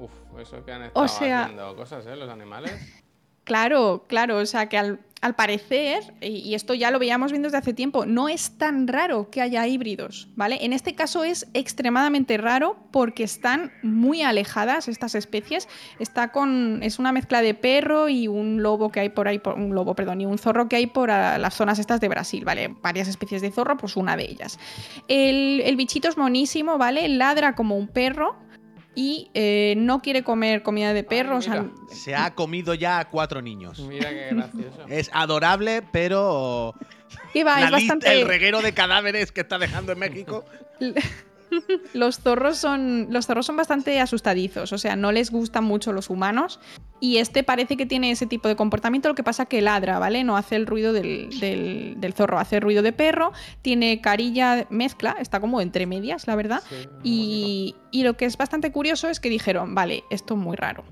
Uf, 0.00 0.40
eso 0.40 0.64
que 0.64 0.72
han 0.72 0.82
estado 0.84 1.08
sea- 1.08 1.42
haciendo 1.44 1.76
cosas, 1.76 2.06
¿eh? 2.06 2.16
Los 2.16 2.30
animales. 2.30 2.72
Claro, 3.44 4.04
claro, 4.08 4.36
o 4.36 4.44
sea 4.44 4.68
que 4.68 4.76
al, 4.76 4.98
al 5.20 5.34
parecer, 5.34 6.14
y, 6.20 6.54
esto 6.54 6.74
ya 6.74 6.90
lo 6.90 6.98
veíamos 6.98 7.32
viendo 7.32 7.46
desde 7.46 7.58
hace 7.58 7.74
tiempo, 7.74 8.06
no 8.06 8.28
es 8.28 8.56
tan 8.56 8.86
raro 8.86 9.30
que 9.30 9.40
haya 9.40 9.66
híbridos, 9.66 10.28
¿vale? 10.36 10.58
En 10.60 10.72
este 10.72 10.94
caso 10.94 11.24
es 11.24 11.48
extremadamente 11.54 12.36
raro 12.36 12.76
porque 12.92 13.24
están 13.24 13.72
muy 13.82 14.22
alejadas 14.22 14.86
estas 14.86 15.14
especies. 15.14 15.68
Está 15.98 16.30
con. 16.30 16.82
es 16.82 16.98
una 16.98 17.12
mezcla 17.12 17.42
de 17.42 17.54
perro 17.54 18.08
y 18.08 18.28
un 18.28 18.62
lobo 18.62 18.90
que 18.90 19.00
hay 19.00 19.08
por 19.08 19.26
ahí, 19.28 19.38
por- 19.38 19.54
un 19.54 19.74
lobo, 19.74 19.94
perdón, 19.94 20.20
y 20.20 20.26
un 20.26 20.38
zorro 20.38 20.68
que 20.68 20.76
hay 20.76 20.86
por 20.86 21.08
las 21.08 21.54
zonas 21.54 21.78
estas 21.78 22.00
de 22.00 22.08
Brasil, 22.08 22.44
¿vale? 22.44 22.74
Varias 22.82 23.08
especies 23.08 23.42
de 23.42 23.50
zorro, 23.50 23.76
pues 23.76 23.96
una 23.96 24.16
de 24.16 24.24
ellas. 24.24 24.58
El, 25.08 25.62
el 25.64 25.76
bichito 25.76 26.08
es 26.08 26.16
monísimo, 26.16 26.78
¿vale? 26.78 27.08
Ladra 27.08 27.54
como 27.54 27.76
un 27.76 27.88
perro. 27.88 28.36
Y 29.00 29.30
eh, 29.32 29.74
no 29.76 30.02
quiere 30.02 30.24
comer 30.24 30.64
comida 30.64 30.92
de 30.92 31.04
perro, 31.04 31.36
o 31.36 31.40
sea, 31.40 31.62
mira. 31.62 31.74
Se 31.88 32.16
ha 32.16 32.34
comido 32.34 32.74
ya 32.74 32.98
a 32.98 33.08
cuatro 33.08 33.40
niños. 33.40 33.78
Mira 33.78 34.10
qué 34.10 34.30
gracioso. 34.32 34.86
Es 34.88 35.08
adorable, 35.12 35.84
pero 35.92 36.74
va, 37.46 37.60
la 37.60 37.66
es 37.66 37.70
bastante. 37.70 38.10
el 38.10 38.26
reguero 38.26 38.60
de 38.60 38.74
cadáveres 38.74 39.30
que 39.30 39.42
está 39.42 39.56
dejando 39.56 39.92
en 39.92 40.00
México. 40.00 40.44
Los 41.92 42.18
zorros 42.18 42.58
son. 42.58 43.06
Los 43.10 43.26
zorros 43.26 43.46
son 43.46 43.56
bastante 43.56 44.00
asustadizos. 44.00 44.72
O 44.72 44.78
sea, 44.78 44.96
no 44.96 45.12
les 45.12 45.30
gustan 45.30 45.62
mucho 45.62 45.92
los 45.92 46.10
humanos. 46.10 46.58
Y 47.00 47.18
este 47.18 47.44
parece 47.44 47.76
que 47.76 47.86
tiene 47.86 48.10
ese 48.10 48.26
tipo 48.26 48.48
de 48.48 48.56
comportamiento. 48.56 49.08
Lo 49.08 49.14
que 49.14 49.22
pasa 49.22 49.46
que 49.46 49.60
ladra, 49.62 49.98
¿vale? 49.98 50.24
No 50.24 50.36
hace 50.36 50.56
el 50.56 50.66
ruido 50.66 50.92
del, 50.92 51.30
del- 51.38 51.94
del 51.98 52.12
zorro, 52.12 52.38
hace 52.38 52.56
el 52.56 52.62
ruido 52.62 52.82
de 52.82 52.92
perro. 52.92 53.32
Tiene 53.62 54.00
carilla 54.00 54.66
mezcla, 54.70 55.16
está 55.20 55.40
como 55.40 55.60
entre 55.60 55.86
medias, 55.86 56.26
la 56.26 56.34
verdad. 56.34 56.62
Sí, 56.68 56.74
muy 56.74 57.00
Y, 57.04 57.76
y 57.92 58.02
lo 58.02 58.16
que 58.16 58.24
es 58.24 58.36
bastante 58.36 58.72
curioso 58.72 59.08
es 59.08 59.20
que 59.20 59.28
dijeron, 59.30 59.74
vale, 59.74 60.02
esto 60.10 60.34
es 60.34 60.40
muy 60.40 60.56
raro. 60.56 60.84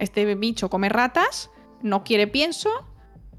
Este 0.00 0.34
bicho 0.34 0.68
come 0.68 0.88
ratas, 0.88 1.50
no 1.82 2.02
quiere 2.02 2.26
pienso. 2.26 2.68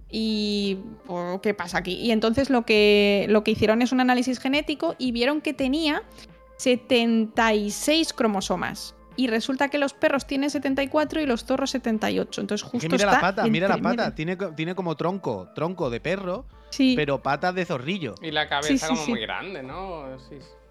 ¿Y 0.09 0.77
pues, 1.05 1.41
qué 1.41 1.53
pasa 1.53 1.79
aquí? 1.79 1.95
Y 1.95 2.11
entonces 2.11 2.49
lo 2.49 2.65
que, 2.65 3.25
lo 3.27 3.43
que 3.43 3.51
hicieron 3.51 3.81
es 3.81 3.91
un 3.91 3.99
análisis 3.99 4.39
genético 4.39 4.95
y 4.97 5.11
vieron 5.11 5.41
que 5.41 5.53
tenía 5.53 6.03
76 6.57 8.13
cromosomas. 8.13 8.95
Y 9.17 9.27
resulta 9.27 9.69
que 9.69 9.77
los 9.77 9.93
perros 9.93 10.27
tienen 10.27 10.49
74 10.49 11.21
y 11.21 11.25
los 11.25 11.45
zorros 11.45 11.71
78. 11.71 12.41
Entonces 12.41 12.65
Es 12.65 12.71
justo 12.71 12.87
que 12.89 12.93
mira 12.95 13.05
está 13.05 13.15
la 13.15 13.21
pata, 13.21 13.47
mira 13.47 13.67
la 13.67 13.77
pata. 13.77 14.13
Tiene, 14.15 14.35
tiene 14.55 14.75
como 14.75 14.95
tronco, 14.95 15.49
tronco 15.55 15.89
de 15.89 15.99
perro, 16.01 16.45
Sí, 16.69 16.93
pero 16.97 17.21
patas 17.23 17.55
de 17.55 17.63
zorrillo. 17.65 18.15
Y 18.21 18.31
la 18.31 18.49
cabeza 18.49 18.67
Sí, 18.69 18.77
sí, 18.77 18.85
como 18.87 19.01
sí. 19.05 19.11
muy 19.11 19.21
grande, 19.21 19.63
¿no? 19.63 20.03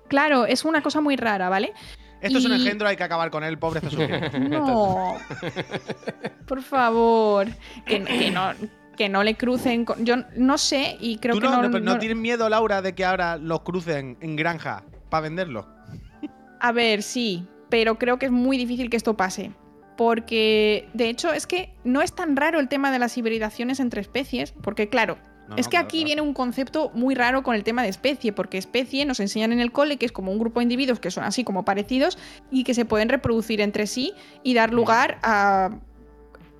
Claro, 0.08 0.44
es 0.44 0.64
una 0.66 0.82
cosa 0.82 1.00
muy 1.00 1.16
rara, 1.16 1.48
¿vale? 1.48 1.72
Esto 2.20 2.38
es 2.38 2.44
un 2.44 2.52
engendro, 2.52 2.86
hay 2.88 2.96
que 2.96 3.02
acabar 3.04 3.30
con 3.30 3.44
él, 3.44 3.58
pobre 3.58 3.80
sufriendo. 3.80 4.38
No. 4.38 5.16
Por 6.46 6.62
favor. 6.62 7.46
Que, 7.86 8.02
que 8.04 8.30
no, 8.30 8.50
que 8.96 9.08
no 9.08 9.22
le 9.22 9.34
crucen. 9.36 9.84
con- 9.84 10.04
Yo 10.04 10.16
no 10.36 10.58
sé 10.58 10.96
y 11.00 11.18
creo 11.18 11.34
¿Tú 11.34 11.40
que 11.40 11.46
no, 11.46 11.56
no. 11.56 11.62
no, 11.62 11.70
pero 11.70 11.84
no 11.84 11.94
no- 11.94 11.98
tienes 11.98 12.16
miedo, 12.18 12.48
Laura, 12.48 12.82
de 12.82 12.94
que 12.94 13.04
ahora 13.04 13.36
los 13.36 13.60
crucen 13.60 14.16
en 14.20 14.36
granja 14.36 14.84
para 15.10 15.22
venderlos? 15.22 15.66
A 16.60 16.72
ver, 16.72 17.02
sí. 17.02 17.46
Pero 17.74 17.98
creo 17.98 18.20
que 18.20 18.26
es 18.26 18.30
muy 18.30 18.56
difícil 18.56 18.88
que 18.88 18.96
esto 18.96 19.16
pase. 19.16 19.50
Porque, 19.96 20.88
de 20.94 21.08
hecho, 21.08 21.32
es 21.32 21.48
que 21.48 21.74
no 21.82 22.02
es 22.02 22.14
tan 22.14 22.36
raro 22.36 22.60
el 22.60 22.68
tema 22.68 22.92
de 22.92 23.00
las 23.00 23.18
hibridaciones 23.18 23.80
entre 23.80 24.00
especies. 24.00 24.52
Porque, 24.52 24.88
claro, 24.88 25.18
No, 25.48 25.56
es 25.56 25.66
que 25.66 25.70
claro, 25.70 25.86
aquí 25.86 25.96
claro. 25.96 26.06
viene 26.06 26.22
un 26.22 26.34
concepto 26.34 26.92
muy 26.94 27.16
raro 27.16 27.42
con 27.42 27.56
el 27.56 27.64
tema 27.64 27.82
de 27.82 27.88
especie, 27.88 28.32
porque 28.32 28.58
especie 28.58 29.04
nos 29.06 29.18
enseñan 29.18 29.52
en 29.52 29.58
el 29.58 29.72
cole 29.72 29.96
que 29.96 30.06
es 30.06 30.12
como 30.12 30.30
un 30.30 30.38
grupo 30.38 30.60
de 30.60 30.62
individuos 30.62 31.00
que 31.00 31.10
son 31.10 31.24
así 31.24 31.42
como 31.42 31.64
parecidos 31.64 32.16
y 32.48 32.62
que 32.62 32.74
se 32.74 32.84
pueden 32.84 33.08
reproducir 33.08 33.60
entre 33.60 33.88
sí 33.88 34.12
y 34.44 34.54
dar 34.54 34.72
lugar 34.72 35.18
a 35.24 35.70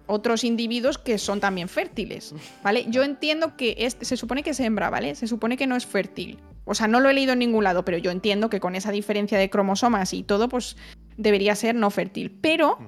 otros 0.07 0.43
individuos 0.43 0.99
que 0.99 1.19
son 1.19 1.39
también 1.39 1.69
fértiles, 1.69 2.35
¿vale? 2.65 2.87
Yo 2.89 3.05
entiendo 3.05 3.57
que 3.57 3.77
este, 3.79 4.05
se 4.05 4.17
supone 4.17 4.43
que 4.43 4.51
es 4.51 4.59
hembra, 4.59 4.91
¿vale? 4.91 5.15
Se 5.15 5.29
supone 5.29 5.57
que 5.57 5.69
no 5.69 5.77
es 5.77 5.87
fértil. 5.87 6.39
O 6.65 6.75
sea, 6.75 6.89
no 6.89 7.01
lo 7.01 7.09
he 7.09 7.15
leído 7.15 7.33
en 7.33 7.41
ningún 7.41 7.65
lado, 7.65 7.85
pero 7.85 7.99
yo 7.99 8.11
entiendo 8.11 8.49
que 8.51 8.61
con 8.61 8.75
esa 8.75 8.91
diferencia 8.91 9.39
de 9.39 9.51
cromosomas 9.51 10.13
y 10.15 10.23
todo, 10.23 10.49
pues 10.49 10.77
debería 11.17 11.55
ser 11.55 11.75
no 11.75 11.91
fértil. 11.91 12.31
Pero 12.41 12.79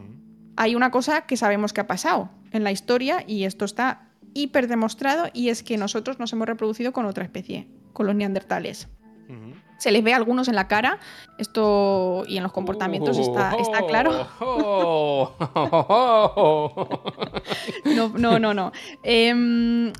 hay 0.57 0.75
una 0.75 0.91
cosa 0.91 1.23
que 1.23 1.37
sabemos 1.37 1.73
que 1.73 1.83
ha 1.83 1.87
pasado 1.87 2.31
en 2.53 2.65
la 2.65 2.73
historia 2.73 3.25
y 3.27 3.45
esto 3.45 3.65
está 3.65 4.09
hiper 4.35 4.69
demostrado 4.69 5.27
y 5.33 5.49
es 5.49 5.63
que 5.63 5.77
nosotros 5.77 6.19
nos 6.19 6.33
hemos 6.33 6.47
reproducido 6.47 6.93
con 6.93 7.07
otra 7.07 7.25
especie, 7.25 7.69
con 7.93 8.07
los 8.07 8.15
neandertales. 8.15 8.89
Se 9.79 9.91
les 9.91 10.03
ve 10.03 10.15
a 10.15 10.17
algunos 10.17 10.49
en 10.49 10.55
la 10.55 10.69
cara, 10.69 10.99
esto 11.37 12.23
y 12.27 12.39
en 12.39 12.43
los 12.43 12.53
comportamientos 12.53 13.19
está, 13.19 13.55
está 13.57 13.85
claro. 13.87 14.27
oh, 14.41 15.35
oh, 15.39 15.87
oh, 15.89 16.73
oh. 16.75 17.43
No, 17.85 18.09
no, 18.17 18.39
no, 18.39 18.55
no. 18.55 18.73
Em, 19.03 19.93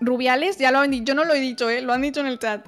Rubiales, 0.00 0.58
ya 0.58 0.70
lo 0.70 0.78
han 0.80 0.90
dicho, 0.90 1.04
yo 1.04 1.14
no 1.14 1.24
lo 1.24 1.34
he 1.34 1.40
dicho, 1.40 1.68
¿eh? 1.70 1.80
lo 1.80 1.92
han 1.92 2.02
dicho 2.02 2.20
en 2.20 2.26
el 2.26 2.38
chat. 2.38 2.66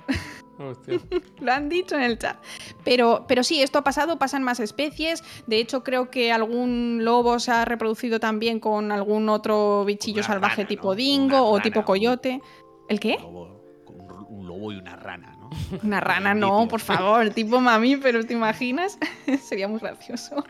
Hostia. 0.58 1.00
Lo 1.40 1.52
han 1.52 1.70
dicho 1.70 1.94
en 1.96 2.02
el 2.02 2.18
chat. 2.18 2.36
Pero, 2.84 3.24
pero 3.26 3.42
sí, 3.42 3.62
esto 3.62 3.78
ha 3.78 3.82
pasado, 3.82 4.18
pasan 4.18 4.42
más 4.42 4.60
especies. 4.60 5.24
De 5.46 5.56
hecho, 5.56 5.82
creo 5.82 6.10
que 6.10 6.32
algún 6.32 6.98
lobo 7.02 7.38
se 7.38 7.50
ha 7.50 7.64
reproducido 7.64 8.20
también 8.20 8.60
con 8.60 8.92
algún 8.92 9.30
otro 9.30 9.86
bichillo 9.86 10.18
Una 10.18 10.26
salvaje 10.26 10.56
rana, 10.56 10.68
tipo 10.68 10.88
¿no? 10.88 10.94
dingo 10.96 11.26
Una 11.36 11.42
o 11.44 11.52
rana, 11.52 11.62
tipo 11.62 11.78
un- 11.80 11.86
coyote. 11.86 12.42
¿El 12.90 13.00
qué? 13.00 13.16
Un 13.16 13.22
lobo, 13.22 13.62
un, 13.86 14.26
un 14.40 14.46
lobo 14.46 14.72
y 14.72 14.76
una 14.76 14.96
rana, 14.96 15.34
¿no? 15.40 15.48
Una 15.82 16.00
rana, 16.00 16.34
no, 16.34 16.68
por 16.68 16.80
favor, 16.80 17.30
tipo 17.30 17.58
mamífero, 17.58 18.22
¿te 18.26 18.34
imaginas? 18.34 18.98
Sería 19.42 19.66
muy 19.66 19.80
gracioso. 19.80 20.44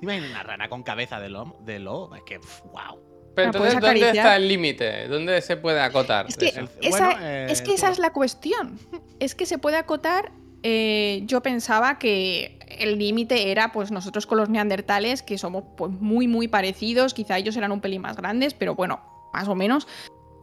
Imagina 0.00 0.28
una 0.30 0.42
rana 0.44 0.68
con 0.68 0.84
cabeza 0.84 1.18
de 1.18 1.28
lobo. 1.28 1.58
De 1.64 1.80
lobo. 1.80 2.14
Es 2.14 2.22
que, 2.22 2.38
wow. 2.38 3.00
Pero 3.36 3.48
entonces, 3.48 3.74
¿dónde 3.74 3.86
acariciar. 3.88 4.16
está 4.16 4.36
el 4.36 4.48
límite? 4.48 5.08
¿Dónde 5.08 5.42
se 5.42 5.58
puede 5.58 5.80
acotar? 5.80 6.26
Es 6.26 6.38
que, 6.38 6.46
eso? 6.46 6.68
esa, 6.80 7.08
Bueno, 7.08 7.20
eh, 7.20 7.46
es, 7.50 7.60
que 7.60 7.74
esa 7.74 7.90
es 7.90 7.98
la 7.98 8.12
cuestión. 8.12 8.80
Es 9.20 9.34
que 9.34 9.44
se 9.44 9.58
puede 9.58 9.76
acotar. 9.76 10.32
eh, 10.62 11.22
yo 11.26 11.42
pensaba 11.42 11.98
que 11.98 12.58
el 12.78 12.98
límite 12.98 13.50
era, 13.50 13.72
pues 13.72 13.90
nosotros 13.90 14.26
con 14.26 14.38
los 14.38 14.48
neandertales, 14.48 15.22
que 15.22 15.36
somos 15.36 15.64
pues, 15.76 15.92
muy, 15.92 16.26
muy 16.26 16.48
parecidos. 16.48 17.12
Quizá 17.12 17.36
ellos 17.36 17.56
eran 17.58 17.72
un 17.72 17.82
pelín 17.82 18.00
más 18.00 18.16
grandes, 18.16 18.54
pero 18.54 18.74
bueno, 18.74 19.00
más 19.34 19.48
o 19.48 19.54
menos. 19.54 19.86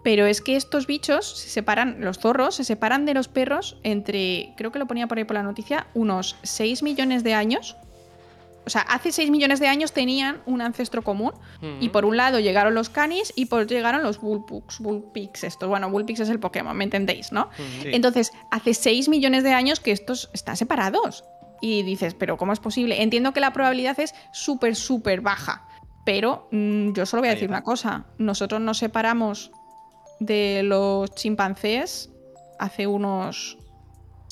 Pero 0.03 0.27
es 0.27 0.41
que 0.41 0.55
estos 0.55 0.85
bichos 0.85 1.25
se 1.39 1.49
separan, 1.49 1.97
los 1.99 2.19
zorros 2.19 2.53
se 2.55 2.63
separan 2.63 3.05
de 3.05 3.15
los 3.15 3.27
perros 3.27 3.79
entre, 3.81 4.53
creo 4.55 4.71
que 4.71 4.77
lo 4.77 4.85
ponía 4.85 5.07
por 5.07 5.17
ahí 5.17 5.23
por 5.23 5.35
la 5.35 5.43
noticia, 5.43 5.87
unos 5.95 6.35
6 6.43 6.83
millones 6.83 7.23
de 7.23 7.33
años. 7.33 7.75
O 8.65 8.69
sea, 8.69 8.81
hace 8.81 9.11
6 9.11 9.29
millones 9.29 9.59
de 9.59 9.67
años 9.67 9.91
tenían 9.91 10.41
un 10.45 10.61
ancestro 10.61 11.01
común. 11.01 11.33
Y 11.79 11.89
por 11.89 12.05
un 12.05 12.17
lado 12.17 12.39
llegaron 12.39 12.73
los 12.73 12.89
canis 12.89 13.31
y 13.35 13.45
por 13.45 13.67
llegaron 13.67 14.03
los 14.03 14.19
Bullpugs, 14.19 14.79
Bullpigs 14.79 15.43
estos. 15.43 15.69
Bueno, 15.69 15.89
Bullpigs 15.89 16.21
es 16.21 16.29
el 16.29 16.39
Pokémon, 16.39 16.75
¿me 16.75 16.83
entendéis, 16.83 17.31
no? 17.31 17.49
Sí. 17.55 17.89
Entonces, 17.91 18.31
hace 18.51 18.73
6 18.73 19.09
millones 19.09 19.43
de 19.43 19.53
años 19.53 19.79
que 19.79 19.91
estos 19.91 20.29
están 20.33 20.57
separados. 20.57 21.23
Y 21.61 21.83
dices, 21.83 22.13
pero 22.13 22.35
¿cómo 22.37 22.51
es 22.51 22.59
posible? 22.59 23.01
Entiendo 23.01 23.31
que 23.31 23.39
la 23.39 23.53
probabilidad 23.53 23.97
es 23.99 24.13
súper, 24.33 24.75
súper 24.75 25.21
baja. 25.21 25.65
Pero 26.05 26.49
mm, 26.51 26.91
yo 26.91 27.05
solo 27.05 27.21
voy 27.21 27.29
a 27.29 27.33
decir 27.33 27.47
una 27.49 27.63
cosa. 27.63 28.05
Nosotros 28.17 28.59
nos 28.59 28.77
separamos 28.77 29.51
de 30.19 30.61
los 30.63 31.09
chimpancés 31.15 32.09
hace 32.59 32.87
unos 32.87 33.57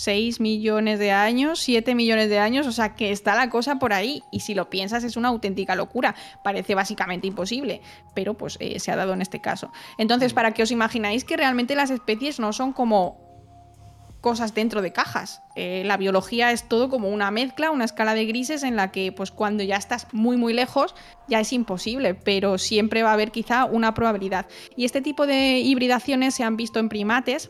6 0.01 0.39
millones 0.39 0.97
de 0.97 1.11
años, 1.11 1.59
7 1.59 1.93
millones 1.93 2.27
de 2.27 2.39
años, 2.39 2.65
o 2.65 2.71
sea 2.71 2.95
que 2.95 3.11
está 3.11 3.35
la 3.35 3.51
cosa 3.51 3.77
por 3.77 3.93
ahí. 3.93 4.23
Y 4.31 4.39
si 4.39 4.55
lo 4.55 4.67
piensas 4.69 5.03
es 5.03 5.15
una 5.15 5.27
auténtica 5.27 5.75
locura. 5.75 6.15
Parece 6.43 6.73
básicamente 6.73 7.27
imposible, 7.27 7.81
pero 8.15 8.33
pues 8.35 8.57
eh, 8.59 8.79
se 8.79 8.91
ha 8.91 8.95
dado 8.95 9.13
en 9.13 9.21
este 9.21 9.41
caso. 9.41 9.71
Entonces, 9.99 10.33
para 10.33 10.53
que 10.53 10.63
os 10.63 10.71
imagináis 10.71 11.23
que 11.23 11.37
realmente 11.37 11.75
las 11.75 11.91
especies 11.91 12.39
no 12.39 12.51
son 12.51 12.73
como 12.73 13.31
cosas 14.21 14.53
dentro 14.55 14.81
de 14.81 14.91
cajas. 14.91 15.41
Eh, 15.55 15.83
la 15.85 15.97
biología 15.97 16.51
es 16.51 16.67
todo 16.67 16.89
como 16.89 17.09
una 17.09 17.29
mezcla, 17.31 17.71
una 17.71 17.85
escala 17.85 18.13
de 18.13 18.25
grises 18.25 18.63
en 18.63 18.75
la 18.75 18.91
que 18.91 19.11
pues 19.11 19.31
cuando 19.31 19.63
ya 19.63 19.75
estás 19.75 20.07
muy 20.11 20.37
muy 20.37 20.53
lejos 20.53 20.95
ya 21.27 21.39
es 21.39 21.51
imposible, 21.53 22.13
pero 22.13 22.57
siempre 22.57 23.03
va 23.03 23.09
a 23.09 23.13
haber 23.13 23.31
quizá 23.31 23.65
una 23.65 23.93
probabilidad. 23.93 24.45
Y 24.75 24.85
este 24.85 25.01
tipo 25.01 25.25
de 25.27 25.59
hibridaciones 25.59 26.35
se 26.35 26.43
han 26.43 26.55
visto 26.55 26.79
en 26.79 26.89
primates, 26.89 27.49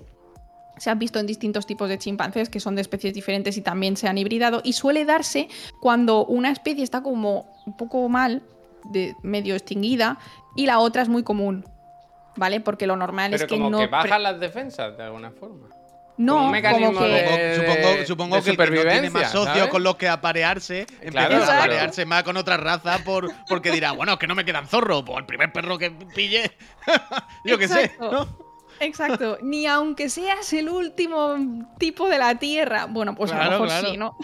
se 0.81 0.89
han 0.89 0.97
visto 0.97 1.19
en 1.19 1.27
distintos 1.27 1.67
tipos 1.67 1.87
de 1.89 1.99
chimpancés 1.99 2.49
que 2.49 2.59
son 2.59 2.73
de 2.73 2.81
especies 2.81 3.13
diferentes 3.13 3.55
y 3.55 3.61
también 3.61 3.95
se 3.97 4.07
han 4.07 4.17
hibridado 4.17 4.61
y 4.63 4.73
suele 4.73 5.05
darse 5.05 5.47
cuando 5.79 6.25
una 6.25 6.49
especie 6.49 6.83
está 6.83 7.03
como 7.03 7.53
un 7.67 7.77
poco 7.77 8.09
mal, 8.09 8.41
de 8.85 9.13
medio 9.21 9.53
extinguida 9.53 10.17
y 10.55 10.65
la 10.65 10.79
otra 10.79 11.03
es 11.03 11.07
muy 11.09 11.21
común. 11.21 11.63
¿Vale? 12.35 12.61
Porque 12.61 12.87
lo 12.87 12.95
normal 12.95 13.29
Pero 13.29 13.43
es 13.43 13.47
que 13.47 13.55
como 13.57 13.69
no 13.69 13.77
que 13.77 13.85
bajan 13.85 14.23
las 14.23 14.39
defensas 14.39 14.97
de 14.97 15.03
alguna 15.03 15.29
forma. 15.29 15.67
no, 16.17 16.35
como 16.35 16.47
un 16.47 16.61
como 16.95 16.99
que 17.01 17.05
de- 17.07 17.55
Supongo, 17.57 17.81
supongo, 17.81 18.05
supongo 18.07 18.35
de 18.37 18.41
que 18.41 18.49
el 18.49 18.57
que 18.57 18.83
no 18.85 18.91
tiene 18.91 19.09
más 19.11 19.31
socios 19.31 19.55
¿sabes? 19.57 19.67
con 19.69 19.83
los 19.83 19.95
que 19.97 20.07
aparearse, 20.09 20.79
empieza 20.99 21.11
Claro, 21.11 21.35
a 21.35 21.37
Exacto. 21.41 21.61
aparearse 21.63 22.05
más 22.07 22.23
con 22.23 22.37
otra 22.37 22.57
raza 22.57 22.97
por, 23.05 23.31
porque 23.47 23.69
dirá, 23.69 23.91
bueno, 23.91 24.13
es 24.13 24.17
que 24.17 24.25
no 24.25 24.33
me 24.33 24.43
quedan 24.45 24.65
zorros, 24.67 25.03
pues 25.05 25.19
el 25.19 25.25
primer 25.27 25.51
perro 25.53 25.77
que 25.77 25.91
pille, 25.91 26.49
yo 27.45 27.59
qué 27.59 27.67
sé. 27.67 27.91
¿no? 27.99 28.50
Exacto, 28.81 29.37
ni 29.41 29.67
aunque 29.67 30.09
seas 30.09 30.51
el 30.53 30.67
último 30.67 31.35
tipo 31.77 32.09
de 32.09 32.17
la 32.17 32.35
Tierra. 32.35 32.87
Bueno, 32.89 33.15
pues 33.15 33.31
a 33.31 33.45
lo 33.45 33.51
mejor 33.51 33.67
claro. 33.67 33.89
sí, 33.89 33.97
¿no? 33.97 34.17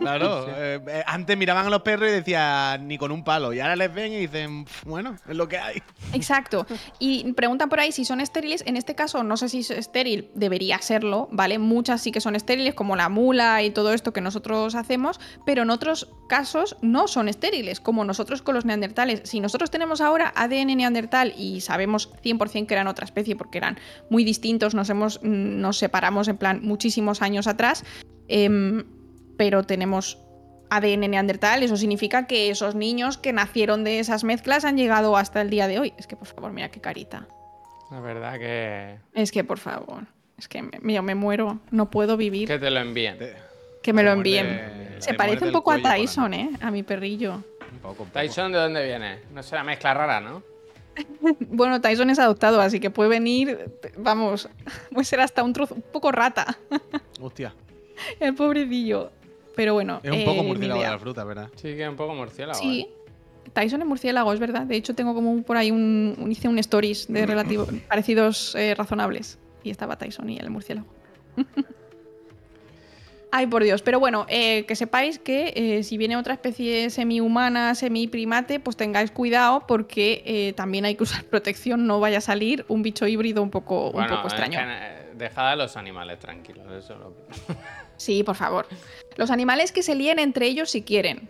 Claro, 0.00 0.46
eh, 0.56 0.80
eh, 0.86 1.02
antes 1.06 1.36
miraban 1.36 1.66
a 1.66 1.70
los 1.70 1.82
perros 1.82 2.08
y 2.08 2.12
decían 2.12 2.88
ni 2.88 2.98
con 2.98 3.12
un 3.12 3.22
palo, 3.22 3.52
y 3.52 3.60
ahora 3.60 3.76
les 3.76 3.92
ven 3.92 4.12
y 4.12 4.18
dicen, 4.18 4.64
"Pf, 4.64 4.88
bueno, 4.88 5.16
es 5.28 5.36
lo 5.36 5.46
que 5.46 5.58
hay. 5.58 5.82
Exacto. 6.12 6.66
Y 6.98 7.32
preguntan 7.34 7.68
por 7.68 7.80
ahí 7.80 7.92
si 7.92 8.04
son 8.04 8.20
estériles. 8.20 8.64
En 8.66 8.76
este 8.76 8.94
caso, 8.94 9.22
no 9.22 9.36
sé 9.36 9.48
si 9.48 9.60
es 9.60 9.70
estéril, 9.70 10.30
debería 10.34 10.78
serlo, 10.78 11.28
¿vale? 11.30 11.58
Muchas 11.58 12.00
sí 12.00 12.10
que 12.12 12.20
son 12.20 12.34
estériles, 12.34 12.74
como 12.74 12.96
la 12.96 13.08
mula 13.08 13.62
y 13.62 13.70
todo 13.70 13.92
esto 13.92 14.12
que 14.12 14.20
nosotros 14.20 14.74
hacemos, 14.74 15.20
pero 15.44 15.62
en 15.62 15.70
otros 15.70 16.08
casos 16.28 16.76
no 16.80 17.08
son 17.08 17.28
estériles, 17.28 17.80
como 17.80 18.04
nosotros 18.04 18.42
con 18.42 18.54
los 18.54 18.64
neandertales. 18.64 19.22
Si 19.24 19.40
nosotros 19.40 19.70
tenemos 19.70 20.00
ahora 20.00 20.32
ADN 20.34 20.76
neandertal 20.76 21.34
y 21.36 21.60
sabemos 21.60 22.10
100% 22.22 22.66
que 22.66 22.74
eran 22.74 22.86
otra 22.86 23.04
especie 23.04 23.36
porque 23.36 23.58
eran 23.58 23.78
muy 24.08 24.24
distintos, 24.24 24.74
nos, 24.74 24.88
hemos, 24.90 25.22
nos 25.22 25.78
separamos 25.78 26.28
en 26.28 26.36
plan 26.36 26.60
muchísimos 26.62 27.22
años 27.22 27.46
atrás, 27.46 27.84
em, 28.28 28.84
pero 29.40 29.62
tenemos 29.62 30.18
ADN 30.68 31.10
neandertal, 31.12 31.62
eso 31.62 31.78
significa 31.78 32.26
que 32.26 32.50
esos 32.50 32.74
niños 32.74 33.16
que 33.16 33.32
nacieron 33.32 33.84
de 33.84 33.98
esas 33.98 34.22
mezclas 34.22 34.66
han 34.66 34.76
llegado 34.76 35.16
hasta 35.16 35.40
el 35.40 35.48
día 35.48 35.66
de 35.66 35.78
hoy. 35.78 35.94
Es 35.96 36.06
que, 36.06 36.14
por 36.14 36.26
favor, 36.26 36.52
mira 36.52 36.70
qué 36.70 36.78
carita. 36.78 37.26
La 37.90 38.00
verdad 38.00 38.38
que. 38.38 38.98
Es 39.14 39.32
que, 39.32 39.42
por 39.42 39.58
favor. 39.58 40.04
Es 40.36 40.46
que 40.46 40.60
me, 40.60 40.92
yo 40.92 41.02
me 41.02 41.14
muero. 41.14 41.58
No 41.70 41.88
puedo 41.88 42.18
vivir. 42.18 42.48
Que 42.48 42.58
te 42.58 42.70
lo 42.70 42.80
envíen. 42.80 43.16
que 43.82 43.94
me 43.94 44.02
lo 44.02 44.12
envíen. 44.12 44.96
Se 44.98 45.14
parece 45.14 45.46
un 45.46 45.52
poco 45.52 45.72
a 45.72 45.78
Tyson, 45.80 46.34
¿eh? 46.34 46.50
A 46.60 46.70
mi 46.70 46.82
perrillo. 46.82 47.36
Un 47.36 47.78
poco, 47.78 48.02
un 48.02 48.10
poco. 48.10 48.10
Tyson, 48.12 48.52
¿de 48.52 48.58
dónde 48.58 48.84
viene? 48.84 49.20
No 49.32 49.42
será 49.42 49.64
mezcla 49.64 49.94
rara, 49.94 50.20
¿no? 50.20 50.42
Bueno, 51.48 51.80
Tyson 51.80 52.10
es 52.10 52.18
adoptado, 52.18 52.60
así 52.60 52.78
que 52.78 52.90
puede 52.90 53.08
venir, 53.08 53.70
vamos, 53.96 54.50
puede 54.92 55.06
ser 55.06 55.20
hasta 55.20 55.42
un 55.42 55.54
trozo, 55.54 55.76
un 55.76 55.82
poco 55.82 56.12
rata, 56.12 56.58
Hostia, 57.22 57.54
el 58.18 58.34
pobrecillo. 58.34 59.12
Pero 59.56 59.74
bueno, 59.74 60.00
es 60.02 60.10
un 60.12 60.24
poco 60.24 60.40
eh, 60.40 60.44
murciélago 60.44 60.80
de 60.82 60.88
la 60.88 60.98
fruta, 60.98 61.24
¿verdad? 61.24 61.48
Sí, 61.56 61.74
que 61.74 61.82
es 61.82 61.88
un 61.88 61.96
poco 61.96 62.14
murciélago. 62.14 62.58
Sí. 62.58 62.86
¿eh? 62.88 62.94
Tyson 63.52 63.80
es 63.82 63.86
murciélago, 63.88 64.32
es 64.32 64.38
verdad. 64.40 64.62
De 64.62 64.76
hecho, 64.76 64.94
tengo 64.94 65.12
como 65.14 65.32
un- 65.32 65.42
por 65.42 65.56
ahí 65.56 65.70
un, 65.70 66.14
un- 66.18 66.30
hice 66.30 66.46
un 66.48 66.58
stories 66.58 67.08
de 67.08 67.26
relativo, 67.26 67.66
parecidos 67.88 68.54
eh, 68.54 68.74
razonables. 68.76 69.38
Y 69.64 69.70
estaba 69.70 69.96
Tyson 69.98 70.30
y 70.30 70.38
el 70.38 70.50
murciélago. 70.50 70.86
Ay, 73.32 73.46
por 73.46 73.62
Dios. 73.62 73.82
Pero 73.82 74.00
bueno, 74.00 74.26
eh, 74.28 74.64
que 74.66 74.74
sepáis 74.74 75.18
que 75.20 75.52
eh, 75.54 75.82
si 75.84 75.96
viene 75.96 76.16
otra 76.16 76.34
especie 76.34 76.90
semi-humana, 76.90 77.76
semi-primate, 77.76 78.58
pues 78.58 78.76
tengáis 78.76 79.12
cuidado 79.12 79.64
porque 79.68 80.22
eh, 80.26 80.52
también 80.54 80.84
hay 80.84 80.96
que 80.96 81.04
usar 81.04 81.22
protección. 81.30 81.86
No 81.86 82.00
vaya 82.00 82.18
a 82.18 82.22
salir 82.22 82.64
un 82.68 82.82
bicho 82.82 83.06
híbrido 83.06 83.42
un 83.42 83.50
poco, 83.50 83.92
Bueno, 83.92 84.10
un 84.10 84.16
poco 84.22 84.28
es 84.28 84.40
extraño. 84.40 84.58
que, 84.58 85.16
dejad 85.16 85.50
a 85.50 85.56
los 85.56 85.76
animales 85.76 86.18
tranquilos. 86.18 86.66
Eso 86.72 86.96
lo... 86.96 87.14
Sí, 88.00 88.24
por 88.24 88.34
favor. 88.34 88.66
Los 89.16 89.30
animales 89.30 89.72
que 89.72 89.82
se 89.82 89.94
líen 89.94 90.18
entre 90.18 90.46
ellos 90.46 90.70
si 90.70 90.80
quieren. 90.80 91.28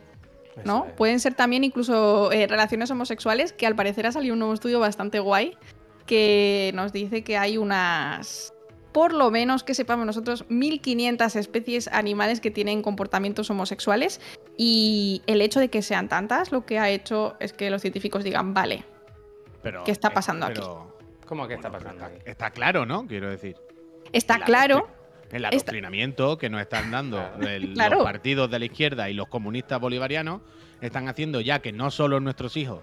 ¿no? 0.65 0.87
Es. 0.87 0.93
Pueden 0.93 1.19
ser 1.19 1.35
también 1.35 1.65
incluso 1.65 2.31
eh, 2.31 2.47
relaciones 2.47 2.89
homosexuales, 2.93 3.53
que 3.53 3.67
al 3.67 3.75
parecer 3.75 4.07
ha 4.07 4.13
salido 4.13 4.35
un 4.35 4.39
nuevo 4.39 4.55
estudio 4.55 4.79
bastante 4.79 5.19
guay, 5.19 5.59
que 6.07 6.71
nos 6.75 6.93
dice 6.93 7.25
que 7.25 7.37
hay 7.37 7.59
unas, 7.59 8.55
por 8.93 9.13
lo 9.13 9.33
menos 9.33 9.65
que 9.65 9.75
sepamos 9.75 10.07
nosotros, 10.07 10.45
1500 10.49 11.35
especies 11.35 11.89
animales 11.89 12.41
que 12.41 12.53
tienen 12.53 12.83
comportamientos 12.83 13.51
homosexuales 13.51 14.21
y 14.57 15.23
el 15.27 15.43
hecho 15.43 15.59
de 15.59 15.71
que 15.71 15.83
sean 15.83 16.09
tantas 16.09 16.53
lo 16.53 16.67
que 16.67 16.79
ha 16.79 16.89
hecho 16.89 17.35
es 17.41 17.53
que 17.53 17.69
los 17.69 17.83
científicos 17.83 18.23
digan, 18.23 18.55
vale, 18.55 18.85
Pero, 19.61 19.83
¿Qué 19.83 19.91
está 19.91 20.09
eh, 20.09 20.15
pasando 20.15 20.47
aquí? 20.47 20.61
¿Cómo 21.27 21.49
que 21.49 21.55
está 21.55 21.69
bueno, 21.69 21.85
pasando 21.85 22.05
aquí? 22.05 22.19
está, 22.19 22.31
está 22.31 22.51
claro, 22.51 22.87
¿no? 22.87 23.09
Quiero 23.09 23.29
decir. 23.29 23.57
está 24.13 24.39
claro, 24.39 24.89
El 25.33 25.45
adoctrinamiento 25.45 26.37
que 26.39 26.51
nos 26.51 26.61
están 26.61 26.91
dando 26.91 27.17
Claro. 27.39 27.49
el- 27.49 27.73
Claro. 27.75 27.97
los 27.97 28.05
partidos 28.05 28.51
de 28.51 28.59
la 28.59 28.65
izquierda 28.65 29.09
y 29.11 29.15
los 29.15 29.29
comunistas 29.29 29.79
bolivarianos 29.81 30.41
están 30.81 31.09
haciendo 31.09 31.41
ya 31.41 31.61
que 31.61 31.73
no 31.73 31.91
solo 31.91 32.19
nuestros 32.21 32.57
hijos, 32.57 32.81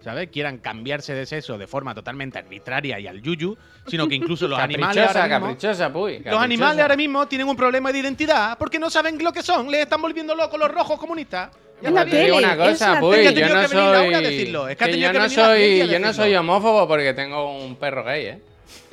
¿sabes? 0.00 0.28
Quieran 0.30 0.58
cambiarse 0.58 1.12
de 1.14 1.26
sexo 1.26 1.58
de 1.58 1.66
forma 1.66 1.94
totalmente 1.94 2.38
arbitraria 2.38 2.98
y 3.00 3.06
al 3.06 3.20
yuyu, 3.20 3.56
sino 3.86 4.08
que 4.08 4.14
incluso 4.14 4.48
los 4.48 4.58
animales 4.96 5.06
ahora 5.08 5.24
mismo, 5.28 5.46
caprichosa, 5.48 5.92
puy. 5.92 6.20
los 6.24 6.40
animales 6.40 6.80
ahora 6.80 6.96
mismo 6.96 7.26
tienen 7.28 7.48
un 7.48 7.56
problema 7.56 7.92
de 7.92 7.98
identidad 7.98 8.56
porque 8.56 8.78
no 8.78 8.88
saben 8.88 9.22
lo 9.22 9.32
que 9.32 9.42
son, 9.42 9.70
les 9.70 9.80
están 9.82 10.00
volviendo 10.00 10.34
locos 10.34 10.58
los 10.58 10.70
rojos 10.70 10.98
comunistas. 10.98 11.50
Ya 11.82 12.04
Te 12.04 12.24
digo 12.24 12.36
una 12.36 12.56
cosa, 12.58 13.00
puy. 13.00 13.20
Es 13.20 13.34
yo 13.34 13.48
no 13.48 13.66
soy. 13.68 14.68
es 14.70 14.76
que 14.76 14.84
que 14.90 14.98
yo 15.00 15.12
no 15.12 15.28
soy, 15.30 15.88
yo 15.88 15.98
no 15.98 16.12
soy 16.12 16.34
homófobo 16.34 16.86
porque 16.86 17.14
tengo 17.14 17.56
un 17.58 17.76
perro 17.76 18.04
gay, 18.04 18.26
¿eh? 18.26 18.42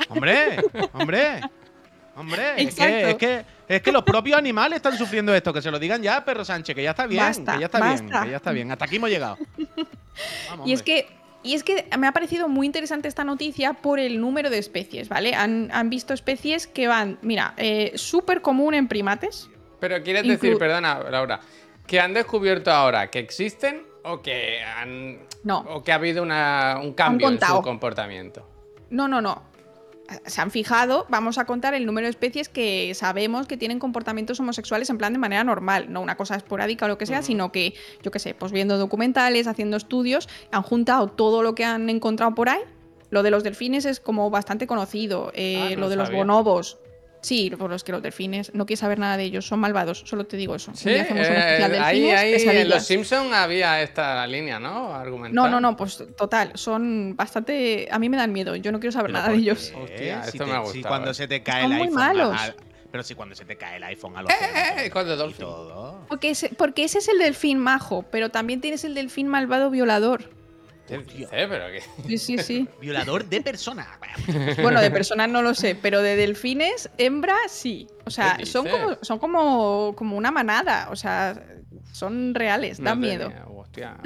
Hombre, 0.10 0.58
hombre. 0.94 1.42
Hombre, 2.18 2.62
es 2.62 2.74
que, 2.76 3.10
es, 3.12 3.16
que, 3.16 3.46
es 3.68 3.82
que 3.82 3.92
los 3.92 4.04
propios 4.04 4.38
animales 4.38 4.78
están 4.78 4.98
sufriendo 4.98 5.34
esto. 5.36 5.54
Que 5.54 5.62
se 5.62 5.70
lo 5.72 5.78
digan 5.80 6.02
ya, 6.02 6.26
perro 6.26 6.44
Sánchez, 6.44 6.76
que 6.76 6.84
ya 6.84 6.90
está 6.92 7.06
bien. 7.06 7.22
Basta, 7.24 7.54
que 7.54 7.60
ya 7.60 7.66
está 7.68 7.80
basta. 7.80 8.04
bien, 8.06 8.24
que 8.24 8.30
ya 8.32 8.38
está 8.38 8.52
bien. 8.52 8.72
Hasta 8.72 8.86
aquí 8.86 8.96
hemos 8.96 9.10
llegado. 9.10 9.38
Vamos, 10.50 10.68
Y 10.68 10.74
es 10.74 10.80
hombre. 10.82 10.84
que 11.04 11.18
y 11.44 11.54
es 11.54 11.64
que 11.64 11.88
me 11.98 12.08
ha 12.08 12.12
parecido 12.12 12.50
muy 12.50 12.66
interesante 12.66 13.08
esta 13.08 13.24
noticia 13.24 13.74
por 13.74 14.00
el 14.00 14.20
número 14.20 14.50
de 14.50 14.58
especies, 14.58 15.08
¿vale? 15.08 15.34
Han, 15.36 15.70
han 15.72 15.90
visto 15.90 16.14
especies 16.14 16.66
que 16.68 16.88
van, 16.88 17.20
mira, 17.22 17.54
eh, 17.58 17.94
súper 17.96 18.42
común 18.42 18.74
en 18.74 18.88
primates. 18.88 19.48
Pero 19.80 20.02
quieres 20.04 20.24
Inclu- 20.24 20.30
decir, 20.30 20.58
perdona, 20.58 21.00
Laura, 21.10 21.40
que 21.86 22.00
han 22.02 22.14
descubierto 22.14 22.72
ahora 22.72 23.10
que 23.12 23.20
existen 23.20 23.84
o 24.04 24.22
que 24.22 24.62
han. 24.64 25.20
No. 25.44 25.60
O 25.70 25.84
que 25.84 25.92
ha 25.92 25.96
habido 25.96 26.24
una- 26.24 26.80
un 26.82 26.94
cambio 26.94 27.30
en 27.30 27.40
su 27.40 27.62
comportamiento. 27.62 28.50
No, 28.90 29.08
no, 29.08 29.22
no. 29.22 29.44
Se 30.26 30.40
han 30.40 30.52
fijado, 30.52 31.06
vamos 31.10 31.38
a 31.38 31.46
contar 31.46 31.74
el 31.74 31.86
número 31.86 32.06
de 32.06 32.12
especies 32.12 32.48
que 32.48 32.94
sabemos 32.96 33.46
que 33.46 33.58
tienen 33.58 33.78
comportamientos 33.78 34.40
homosexuales 34.40 34.90
en 34.90 34.98
plan 34.98 35.12
de 35.12 35.20
manera 35.20 35.44
normal, 35.44 35.92
no 35.92 36.02
una 36.02 36.16
cosa 36.16 36.36
esporádica 36.36 36.86
o 36.86 36.88
lo 36.88 36.98
que 36.98 37.06
sea, 37.06 37.22
sino 37.22 37.52
que, 37.52 37.74
yo 38.04 38.12
qué 38.12 38.20
sé, 38.20 38.34
pues 38.34 38.52
viendo 38.52 38.78
documentales, 38.78 39.48
haciendo 39.48 39.76
estudios, 39.76 40.30
han 40.52 40.64
juntado 40.64 41.08
todo 41.08 41.44
lo 41.44 41.56
que 41.56 41.66
han 41.66 41.90
encontrado 41.90 42.34
por 42.36 42.50
ahí. 42.50 42.62
Lo 43.10 43.24
de 43.24 43.32
los 43.32 43.44
delfines 43.44 43.86
es 43.86 44.00
como 44.00 44.30
bastante 44.30 44.68
conocido, 44.68 45.32
eh, 45.34 45.72
Ah, 45.72 45.76
no 45.76 45.82
lo 45.82 45.90
de 45.90 45.96
los 45.96 46.12
bonobos. 46.12 46.78
Sí, 47.22 47.50
por 47.58 47.70
los 47.70 47.84
que 47.84 47.92
los 47.92 48.02
delfines, 48.02 48.54
no 48.54 48.66
quieres 48.66 48.80
saber 48.80 49.00
nada 49.00 49.18
de 49.18 49.24
ellos, 49.24 49.46
son 49.46 49.60
malvados, 49.60 50.04
solo 50.06 50.26
te 50.26 50.38
digo 50.38 50.56
eso. 50.56 50.72
Sí, 50.76 50.90
eh, 50.90 51.08
ahí, 51.82 52.10
ahí 52.12 52.34
en. 52.48 52.70
Los 52.70 52.84
Simpsons 52.86 53.34
había 53.34 53.82
esta 53.82 54.26
línea, 54.28 54.60
¿no? 54.60 54.94
Argumental. 54.94 55.34
No, 55.34 55.50
no, 55.50 55.60
no, 55.60 55.76
pues 55.76 56.04
total, 56.16 56.52
son 56.56 57.16
bastante... 57.16 57.88
A 57.92 57.98
mí 58.00 58.08
me 58.10 58.18
dan 58.18 58.32
miedo, 58.32 58.56
yo 58.56 58.72
no 58.72 58.80
quiero 58.80 58.92
saber 58.92 59.08
Pero 59.08 59.14
nada 59.20 59.30
de 59.30 59.34
¿por 59.34 59.40
ellos. 59.42 59.74
Hostia, 59.76 60.24
Si 60.24 60.30
esto 60.30 60.46
te- 60.46 60.52
me 60.52 60.58
ha 60.58 60.62
si 60.66 60.74
gustado, 60.74 60.88
cuando 60.90 61.12
eh. 61.12 61.14
se 61.16 61.28
te 61.28 61.44
cae 61.44 61.64
Son 61.64 61.72
el 61.72 61.78
muy 61.80 61.88
iPhone. 61.88 62.02
a- 62.02 62.06
malos. 62.08 62.36
a- 62.40 62.56
pero 62.92 63.04
si 63.04 63.16
cuando 63.16 63.36
se 63.36 63.44
te 63.46 63.58
cae 63.58 63.78
el 63.78 63.84
iPhone 63.84 64.16
a 64.16 64.22
los 64.22 64.32
Eh, 64.32 64.36
de 64.80 64.86
y 64.86 65.18
Dolphin. 65.18 65.40
todo. 65.46 66.06
Porque 66.08 66.30
ese, 66.30 66.50
porque 66.50 66.84
ese 66.86 67.00
es 67.00 67.08
el 67.10 67.18
delfín 67.20 67.58
majo, 67.58 68.06
pero 68.12 68.30
también 68.30 68.62
tienes 68.62 68.84
el 68.86 68.94
delfín 68.94 69.28
malvado 69.28 69.70
violador. 69.70 70.30
Que. 70.88 71.84
Sí, 72.08 72.18
sí, 72.18 72.38
sí. 72.38 72.68
Violador 72.82 73.26
de 73.26 73.42
personas. 73.42 73.88
Bueno, 74.62 74.82
de 74.82 74.90
personas 74.90 75.30
no 75.30 75.42
lo 75.42 75.54
sé, 75.54 75.76
pero 75.76 76.02
de 76.02 76.16
delfines, 76.16 76.90
hembra 76.98 77.36
sí. 77.50 77.88
O 78.08 78.10
sea, 78.10 78.38
¿Qué 78.38 78.46
son 78.46 78.68
como, 78.68 78.98
son 79.02 79.20
como, 79.20 79.94
como 79.96 80.18
una 80.18 80.32
manada. 80.32 80.88
O 80.92 80.96
sea, 80.96 81.44
son 81.92 82.34
reales, 82.34 82.82
dan 82.82 83.00
no 83.00 83.08
miedo. 83.08 83.32
hostia. 83.56 83.98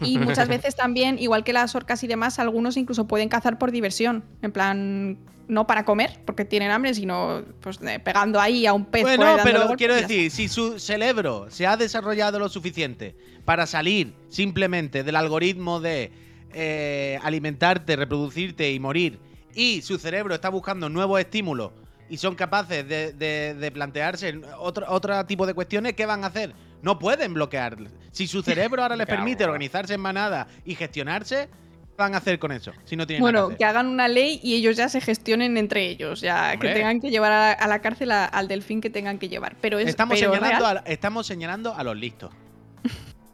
Y 0.00 0.18
muchas 0.18 0.48
veces 0.54 0.76
también, 0.76 1.18
igual 1.18 1.44
que 1.44 1.52
las 1.52 1.74
orcas 1.74 2.02
y 2.04 2.06
demás, 2.06 2.38
algunos 2.38 2.76
incluso 2.76 3.06
pueden 3.06 3.28
cazar 3.28 3.58
por 3.58 3.72
diversión. 3.72 4.24
En 4.42 4.52
plan, 4.52 5.18
no 5.48 5.66
para 5.66 5.84
comer, 5.84 6.20
porque 6.24 6.44
tienen 6.44 6.70
hambre, 6.70 6.94
sino 6.94 7.42
pues 7.60 7.78
pegando 8.02 8.40
ahí 8.40 8.66
a 8.66 8.72
un 8.72 8.84
pez. 8.84 9.02
por 9.02 9.10
ahí 9.10 9.16
Bueno, 9.16 9.38
pero 9.42 9.58
golpes 9.60 9.76
quiero 9.76 9.94
decir, 9.94 10.30
si 10.30 10.48
su 10.48 10.78
cerebro 10.78 11.46
se 11.50 11.66
ha 11.66 11.76
desarrollado 11.76 12.38
lo 12.38 12.48
suficiente 12.48 13.16
para 13.44 13.66
salir 13.66 14.14
simplemente 14.28 15.02
del 15.02 15.16
algoritmo 15.16 15.80
de 15.80 16.12
eh, 16.52 17.18
alimentarte, 17.22 17.96
reproducirte 17.96 18.72
y 18.72 18.78
morir, 18.78 19.18
y 19.54 19.82
su 19.82 19.98
cerebro 19.98 20.34
está 20.34 20.48
buscando 20.48 20.88
nuevos 20.88 21.20
estímulos 21.20 21.72
y 22.14 22.16
son 22.16 22.34
capaces 22.36 22.86
de, 22.88 23.12
de- 23.12 23.54
de 23.54 23.70
plantearse 23.72 24.40
otro, 24.58 24.86
otro 24.88 25.26
tipo 25.26 25.46
de 25.46 25.54
cuestiones, 25.54 25.94
¿qué 25.94 26.06
van 26.06 26.22
a 26.22 26.28
hacer? 26.28 26.54
No 26.80 26.98
pueden 26.98 27.34
bloquear. 27.34 27.76
Si 28.12 28.26
su 28.28 28.42
cerebro 28.42 28.82
ahora 28.82 28.94
les 29.02 29.06
permite 29.06 29.44
organizarse 29.44 29.94
en 29.94 30.00
manada 30.00 30.46
y 30.64 30.74
gestionarse, 30.76 31.48
¿qué 31.48 31.94
van 31.98 32.14
a 32.14 32.18
hacer 32.18 32.38
con 32.38 32.52
eso? 32.52 32.72
Si 32.84 32.94
no 32.94 33.04
tienen 33.06 33.20
Bueno, 33.22 33.40
nada 33.40 33.50
que 33.50 33.56
que 33.58 33.64
hagan 33.64 33.86
una 33.88 34.06
ley 34.06 34.38
y 34.44 34.54
ellos 34.54 34.76
ya 34.76 34.88
se 34.88 35.00
gestionen 35.00 35.56
entre 35.56 35.88
ellos, 35.88 36.20
ya 36.20 36.52
Hombre. 36.54 36.68
que 36.68 36.74
tengan 36.76 37.00
que 37.00 37.10
llevar 37.10 37.32
a, 37.32 37.52
a 37.52 37.66
la 37.66 37.80
cárcel 37.80 38.12
a- 38.12 38.26
al 38.26 38.46
delfín 38.46 38.80
que 38.80 38.90
tengan 38.90 39.18
que 39.18 39.28
llevar. 39.28 39.56
Pero 39.60 39.78
es 39.80 39.88
Estamos, 39.88 40.18
pero 40.20 40.32
señalando 40.34 40.64
real. 40.64 40.78
a, 40.86 40.90
estamos 40.90 41.26
señalando 41.26 41.74
a 41.74 41.82
los 41.82 41.96
listos. 41.96 42.32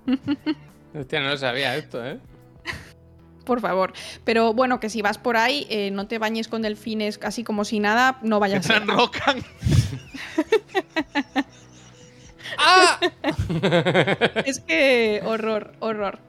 Hostia, 0.95 1.20
no 1.20 1.28
lo 1.28 1.37
sabía 1.37 1.76
esto, 1.76 2.05
¿eh? 2.05 2.18
Por 3.51 3.61
favor. 3.61 3.92
Pero 4.22 4.55
bueno, 4.55 4.78
que 4.78 4.88
si 4.88 5.03
vas 5.03 5.18
por 5.18 5.36
ahí, 5.36 5.66
eh, 5.70 5.90
no 5.90 6.07
te 6.07 6.18
bañes 6.18 6.46
con 6.46 6.62
delfines 6.62 7.18
así 7.24 7.42
como 7.42 7.64
si 7.64 7.80
nada, 7.80 8.20
no 8.22 8.38
vayas 8.38 8.70
a 8.70 8.76
enrocan. 8.76 9.42
¡Ah! 12.59 13.01
Es 14.46 14.61
que 14.61 15.20
horror, 15.24 15.72
horror. 15.80 16.20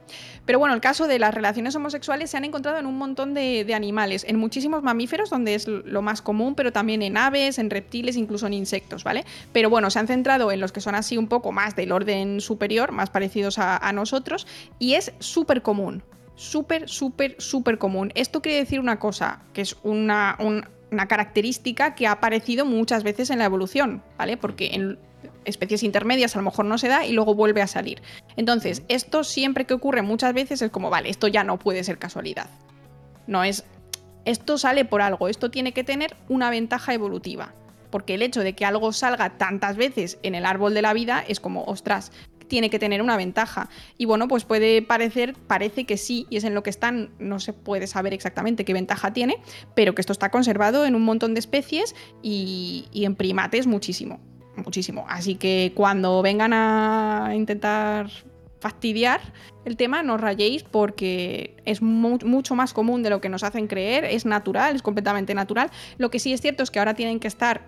Pero 0.46 0.58
bueno, 0.58 0.74
el 0.74 0.80
caso 0.80 1.06
de 1.06 1.20
las 1.20 1.32
relaciones 1.32 1.76
homosexuales 1.76 2.28
se 2.28 2.36
han 2.36 2.44
encontrado 2.44 2.78
en 2.78 2.86
un 2.86 2.98
montón 2.98 3.34
de, 3.34 3.64
de 3.64 3.72
animales, 3.72 4.24
en 4.26 4.36
muchísimos 4.36 4.82
mamíferos, 4.82 5.30
donde 5.30 5.54
es 5.54 5.68
lo 5.68 6.02
más 6.02 6.22
común, 6.22 6.56
pero 6.56 6.72
también 6.72 7.02
en 7.02 7.16
aves, 7.16 7.60
en 7.60 7.70
reptiles, 7.70 8.16
incluso 8.16 8.48
en 8.48 8.54
insectos, 8.54 9.04
¿vale? 9.04 9.24
Pero 9.52 9.70
bueno, 9.70 9.90
se 9.90 10.00
han 10.00 10.08
centrado 10.08 10.50
en 10.50 10.58
los 10.58 10.72
que 10.72 10.80
son 10.80 10.96
así 10.96 11.16
un 11.16 11.28
poco 11.28 11.52
más 11.52 11.76
del 11.76 11.92
orden 11.92 12.40
superior, 12.40 12.90
más 12.90 13.10
parecidos 13.10 13.60
a, 13.60 13.76
a 13.76 13.92
nosotros, 13.92 14.48
y 14.80 14.94
es 14.94 15.12
súper 15.20 15.62
común. 15.62 16.02
Súper, 16.34 16.88
súper, 16.88 17.36
súper 17.38 17.78
común. 17.78 18.10
Esto 18.14 18.42
quiere 18.42 18.58
decir 18.58 18.80
una 18.80 18.98
cosa, 18.98 19.42
que 19.52 19.60
es 19.60 19.76
una, 19.82 20.36
un- 20.40 20.66
una 20.90 21.06
característica 21.08 21.94
que 21.94 22.06
ha 22.06 22.12
aparecido 22.12 22.64
muchas 22.66 23.02
veces 23.02 23.30
en 23.30 23.38
la 23.38 23.44
evolución, 23.46 24.02
¿vale? 24.18 24.36
Porque 24.36 24.70
en 24.74 24.98
especies 25.44 25.82
intermedias 25.82 26.34
a 26.34 26.38
lo 26.38 26.44
mejor 26.44 26.64
no 26.64 26.78
se 26.78 26.88
da 26.88 27.06
y 27.06 27.12
luego 27.12 27.34
vuelve 27.34 27.62
a 27.62 27.66
salir. 27.66 28.02
Entonces, 28.36 28.82
esto 28.88 29.24
siempre 29.24 29.64
que 29.64 29.74
ocurre 29.74 30.02
muchas 30.02 30.34
veces 30.34 30.60
es 30.62 30.70
como, 30.70 30.90
vale, 30.90 31.08
esto 31.10 31.28
ya 31.28 31.44
no 31.44 31.58
puede 31.58 31.84
ser 31.84 31.98
casualidad. 31.98 32.48
No 33.26 33.44
es. 33.44 33.64
Esto 34.24 34.58
sale 34.58 34.84
por 34.84 35.02
algo, 35.02 35.28
esto 35.28 35.50
tiene 35.50 35.72
que 35.72 35.84
tener 35.84 36.16
una 36.28 36.50
ventaja 36.50 36.94
evolutiva. 36.94 37.54
Porque 37.90 38.14
el 38.14 38.22
hecho 38.22 38.40
de 38.40 38.54
que 38.54 38.64
algo 38.64 38.92
salga 38.92 39.36
tantas 39.36 39.76
veces 39.76 40.18
en 40.22 40.34
el 40.34 40.46
árbol 40.46 40.72
de 40.74 40.80
la 40.82 40.94
vida 40.94 41.22
es 41.26 41.40
como, 41.40 41.64
ostras, 41.64 42.10
tiene 42.52 42.68
que 42.68 42.78
tener 42.78 43.00
una 43.00 43.16
ventaja. 43.16 43.70
Y 43.96 44.04
bueno, 44.04 44.28
pues 44.28 44.44
puede 44.44 44.82
parecer, 44.82 45.34
parece 45.46 45.86
que 45.86 45.96
sí, 45.96 46.26
y 46.28 46.36
es 46.36 46.44
en 46.44 46.54
lo 46.54 46.62
que 46.62 46.68
están, 46.68 47.08
no 47.18 47.40
se 47.40 47.54
puede 47.54 47.86
saber 47.86 48.12
exactamente 48.12 48.66
qué 48.66 48.74
ventaja 48.74 49.14
tiene, 49.14 49.38
pero 49.74 49.94
que 49.94 50.02
esto 50.02 50.12
está 50.12 50.30
conservado 50.30 50.84
en 50.84 50.94
un 50.94 51.00
montón 51.02 51.32
de 51.32 51.40
especies 51.40 51.94
y, 52.22 52.84
en 52.92 53.16
primates 53.16 53.66
muchísimo, 53.66 54.20
muchísimo. 54.54 55.06
Así 55.08 55.36
que 55.36 55.72
cuando 55.74 56.20
vengan 56.20 56.52
a 56.52 57.30
intentar 57.32 58.10
fastidiar 58.60 59.22
el 59.64 59.78
tema, 59.78 60.02
no 60.02 60.18
rayéis 60.18 60.62
porque 60.62 61.56
es 61.64 61.80
mu- 61.80 62.18
mucho 62.22 62.54
más 62.54 62.74
común 62.74 63.02
de 63.02 63.08
lo 63.08 63.22
que 63.22 63.30
nos 63.30 63.44
hacen 63.44 63.66
creer, 63.66 64.04
es 64.04 64.26
natural, 64.26 64.76
es 64.76 64.82
completamente 64.82 65.32
natural. 65.34 65.70
Lo 65.96 66.10
que 66.10 66.18
sí 66.18 66.34
es 66.34 66.42
cierto 66.42 66.62
es 66.62 66.70
que 66.70 66.80
ahora 66.80 66.92
tienen 66.92 67.18
que 67.18 67.28
estar, 67.28 67.62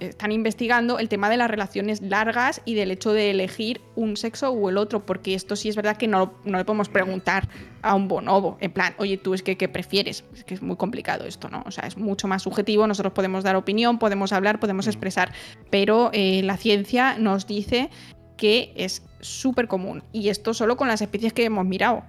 están 0.00 0.30
investigando 0.32 0.98
el 0.98 1.08
tema 1.08 1.30
de 1.30 1.36
las 1.38 1.50
relaciones 1.50 2.02
largas 2.02 2.60
y 2.64 2.74
del 2.74 2.90
hecho 2.90 3.12
de 3.12 3.30
elegir 3.30 3.80
un 3.94 4.16
sexo 4.16 4.52
u 4.52 4.68
el 4.68 4.76
otro, 4.76 5.06
porque 5.06 5.34
esto 5.34 5.56
sí 5.56 5.68
es 5.70 5.76
verdad 5.76 5.96
que 5.96 6.06
no, 6.06 6.34
no 6.44 6.58
le 6.58 6.64
podemos 6.64 6.88
preguntar 6.88 7.48
a 7.82 7.94
un 7.94 8.06
bonobo, 8.08 8.58
en 8.60 8.72
plan, 8.72 8.94
oye, 8.98 9.16
tú 9.16 9.32
es 9.32 9.42
que 9.42 9.56
¿qué 9.56 9.68
prefieres? 9.68 10.24
Es 10.34 10.44
que 10.44 10.54
es 10.54 10.60
muy 10.60 10.76
complicado 10.76 11.24
esto, 11.24 11.48
¿no? 11.48 11.62
O 11.66 11.70
sea, 11.70 11.86
es 11.86 11.96
mucho 11.96 12.28
más 12.28 12.42
subjetivo, 12.42 12.86
nosotros 12.86 13.12
podemos 13.14 13.42
dar 13.44 13.56
opinión, 13.56 13.98
podemos 13.98 14.32
hablar, 14.32 14.60
podemos 14.60 14.86
expresar, 14.86 15.32
pero 15.70 16.10
eh, 16.12 16.42
la 16.42 16.56
ciencia 16.56 17.16
nos 17.18 17.46
dice 17.46 17.88
que 18.36 18.72
es 18.76 19.02
súper 19.20 19.66
común. 19.66 20.02
Y 20.12 20.28
esto 20.28 20.52
solo 20.52 20.76
con 20.76 20.88
las 20.88 21.00
especies 21.00 21.32
que 21.32 21.44
hemos 21.44 21.64
mirado. 21.64 22.02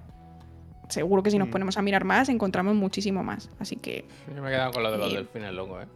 Seguro 0.90 1.24
que 1.24 1.32
si 1.32 1.38
nos 1.38 1.48
Mm. 1.48 1.52
ponemos 1.52 1.78
a 1.78 1.82
mirar 1.82 2.04
más, 2.06 2.28
encontramos 2.30 2.76
muchísimo 2.76 3.24
más. 3.24 3.50
Así 3.60 3.76
que 3.78 4.06
Yo 4.34 4.42
me 4.42 4.50
he 4.50 4.52
quedado 4.52 4.72
con 4.72 4.84
lo 4.84 4.92
de 4.92 4.98
los 4.98 5.14
delfines 5.14 5.54
locos, 5.54 5.84
¿eh? 5.84 5.88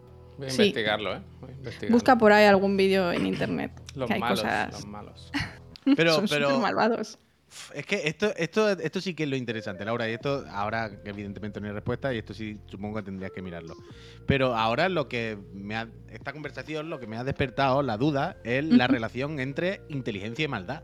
Voy 0.41 0.47
a 0.47 0.51
Sí. 0.51 0.61
investigarlo, 0.63 1.15
¿eh? 1.15 1.21
Voy 1.39 1.51
a 1.51 1.53
investigarlo. 1.53 1.95
busca 1.95 2.17
por 2.17 2.31
ahí 2.31 2.45
algún 2.45 2.75
vídeo 2.75 3.11
en 3.11 3.25
internet. 3.27 3.71
los 3.95 4.07
que 4.07 4.15
hay 4.15 4.19
malos, 4.19 4.41
cosas. 4.41 4.71
los 4.73 4.85
malos. 4.87 5.31
Pero, 5.95 6.13
son 6.15 6.27
pero 6.27 6.49
súper 6.49 6.61
malvados. 6.61 7.17
es 7.73 7.85
que 7.85 8.07
esto, 8.07 8.31
esto, 8.37 8.69
esto 8.69 9.01
sí 9.01 9.13
que 9.15 9.23
es 9.23 9.29
lo 9.29 9.35
interesante, 9.35 9.83
Laura. 9.83 10.07
Y 10.09 10.13
esto 10.13 10.45
ahora 10.51 10.91
evidentemente 11.05 11.59
no 11.59 11.67
hay 11.67 11.73
respuesta 11.73 12.13
y 12.13 12.19
esto 12.19 12.33
sí 12.35 12.59
supongo 12.67 12.97
que 12.97 13.03
tendrías 13.03 13.31
que 13.31 13.41
mirarlo. 13.41 13.75
Pero 14.27 14.55
ahora 14.55 14.89
lo 14.89 15.07
que 15.09 15.37
me 15.53 15.75
ha, 15.75 15.87
esta 16.09 16.33
conversación 16.33 16.89
lo 16.89 16.99
que 16.99 17.07
me 17.07 17.17
ha 17.17 17.23
despertado 17.23 17.81
la 17.83 17.97
duda 17.97 18.37
es 18.43 18.63
la 18.63 18.87
relación 18.87 19.39
entre 19.39 19.81
inteligencia 19.89 20.45
y 20.45 20.47
maldad. 20.47 20.83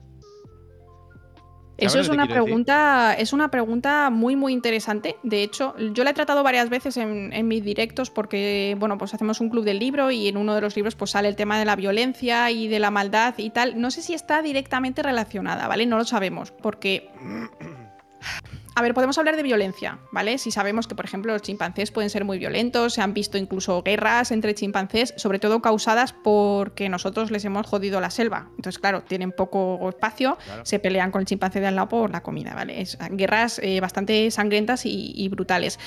Eso 1.78 1.92
¿Sabes 1.92 2.08
es 2.08 2.14
una 2.14 2.24
decir? 2.24 2.42
pregunta, 2.42 3.14
es 3.18 3.34
una 3.34 3.52
pregunta 3.52 4.10
muy 4.10 4.36
muy 4.36 4.52
interesante. 4.52 5.16
De 5.22 5.44
hecho, 5.44 5.76
yo 5.94 6.04
la 6.04 6.10
he 6.10 6.14
tratado 6.14 6.42
varias 6.42 6.70
veces 6.70 6.98
en, 6.98 7.32
en 7.34 7.48
mis 7.48 7.64
directos 7.64 8.10
porque, 8.10 8.76
bueno, 8.80 8.98
pues 8.98 9.14
hacemos 9.14 9.40
un 9.42 9.50
club 9.50 9.64
del 9.64 9.78
libro 9.78 10.10
y 10.10 10.28
en 10.28 10.38
uno 10.38 10.56
de 10.56 10.62
los 10.62 10.76
libros 10.76 10.96
pues 10.96 11.12
sale 11.12 11.28
el 11.28 11.36
tema 11.36 11.60
de 11.60 11.66
la 11.66 11.76
violencia 11.76 12.50
y 12.50 12.68
de 12.68 12.80
la 12.80 12.90
maldad 12.90 13.36
y 13.38 13.52
tal. 13.52 13.80
No 13.80 13.92
sé 13.92 14.02
si 14.02 14.14
está 14.16 14.42
directamente 14.42 15.04
relacionada, 15.04 15.68
¿vale? 15.68 15.86
No 15.86 15.98
lo 15.98 16.06
sabemos 16.06 16.52
porque 16.52 17.12
a 18.78 18.82
ver, 18.84 18.94
podemos 18.94 19.18
hablar 19.18 19.36
de 19.36 19.42
violencia, 19.42 19.98
¿vale? 20.12 20.38
Si 20.38 20.52
sabemos 20.52 20.86
que, 20.88 20.94
por 20.94 21.04
ejemplo, 21.04 21.34
los 21.34 21.42
chimpancés 21.42 21.90
pueden 21.90 22.12
ser 22.12 22.26
muy 22.26 22.38
violentos, 22.38 22.94
se 22.94 23.02
han 23.02 23.12
visto 23.12 23.40
incluso 23.40 23.82
guerras 23.82 24.30
entre 24.32 24.54
chimpancés, 24.54 25.16
sobre 25.18 25.40
todo 25.40 25.64
causadas 25.64 26.14
porque 26.14 26.88
nosotros 26.88 27.32
les 27.32 27.44
hemos 27.44 27.66
jodido 27.66 28.00
la 28.02 28.12
selva. 28.12 28.50
Entonces, 28.56 28.78
claro, 28.78 29.02
tienen 29.02 29.32
poco 29.32 29.90
espacio, 29.90 30.38
Claro. 30.46 30.64
se 30.64 30.78
pelean 30.78 31.10
con 31.10 31.22
el 31.22 31.26
chimpancé 31.26 31.60
de 31.60 31.66
al 31.66 31.76
lado 31.76 31.90
por 31.90 32.12
la 32.12 32.22
comida, 32.22 32.54
¿vale? 32.54 32.80
Es 32.80 33.00
guerras 33.10 33.60
eh, 33.64 33.80
bastante 33.82 34.30
sangrientas 34.30 34.86
y, 34.86 35.12
y 35.16 35.28
brutales. 35.30 35.80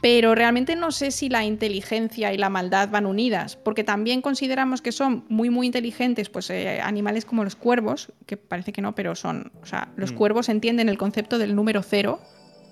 Pero 0.00 0.34
realmente 0.34 0.76
no 0.76 0.92
sé 0.92 1.10
si 1.10 1.28
la 1.28 1.44
inteligencia 1.44 2.32
y 2.32 2.38
la 2.38 2.48
maldad 2.48 2.88
van 2.88 3.04
unidas, 3.04 3.56
porque 3.56 3.84
también 3.84 4.22
consideramos 4.22 4.80
que 4.80 4.92
son 4.92 5.24
muy, 5.28 5.50
muy 5.50 5.66
inteligentes, 5.66 6.30
pues 6.30 6.48
eh, 6.48 6.80
animales 6.80 7.26
como 7.26 7.44
los 7.44 7.54
cuervos, 7.54 8.10
que 8.26 8.38
parece 8.38 8.72
que 8.72 8.80
no, 8.80 8.94
pero 8.94 9.14
son, 9.14 9.52
o 9.62 9.66
sea, 9.66 9.88
los 9.96 10.12
Mm. 10.12 10.16
cuervos 10.16 10.48
entienden 10.48 10.88
el 10.88 10.96
concepto 10.96 11.36
del 11.38 11.54
número 11.54 11.82
cero, 11.82 12.18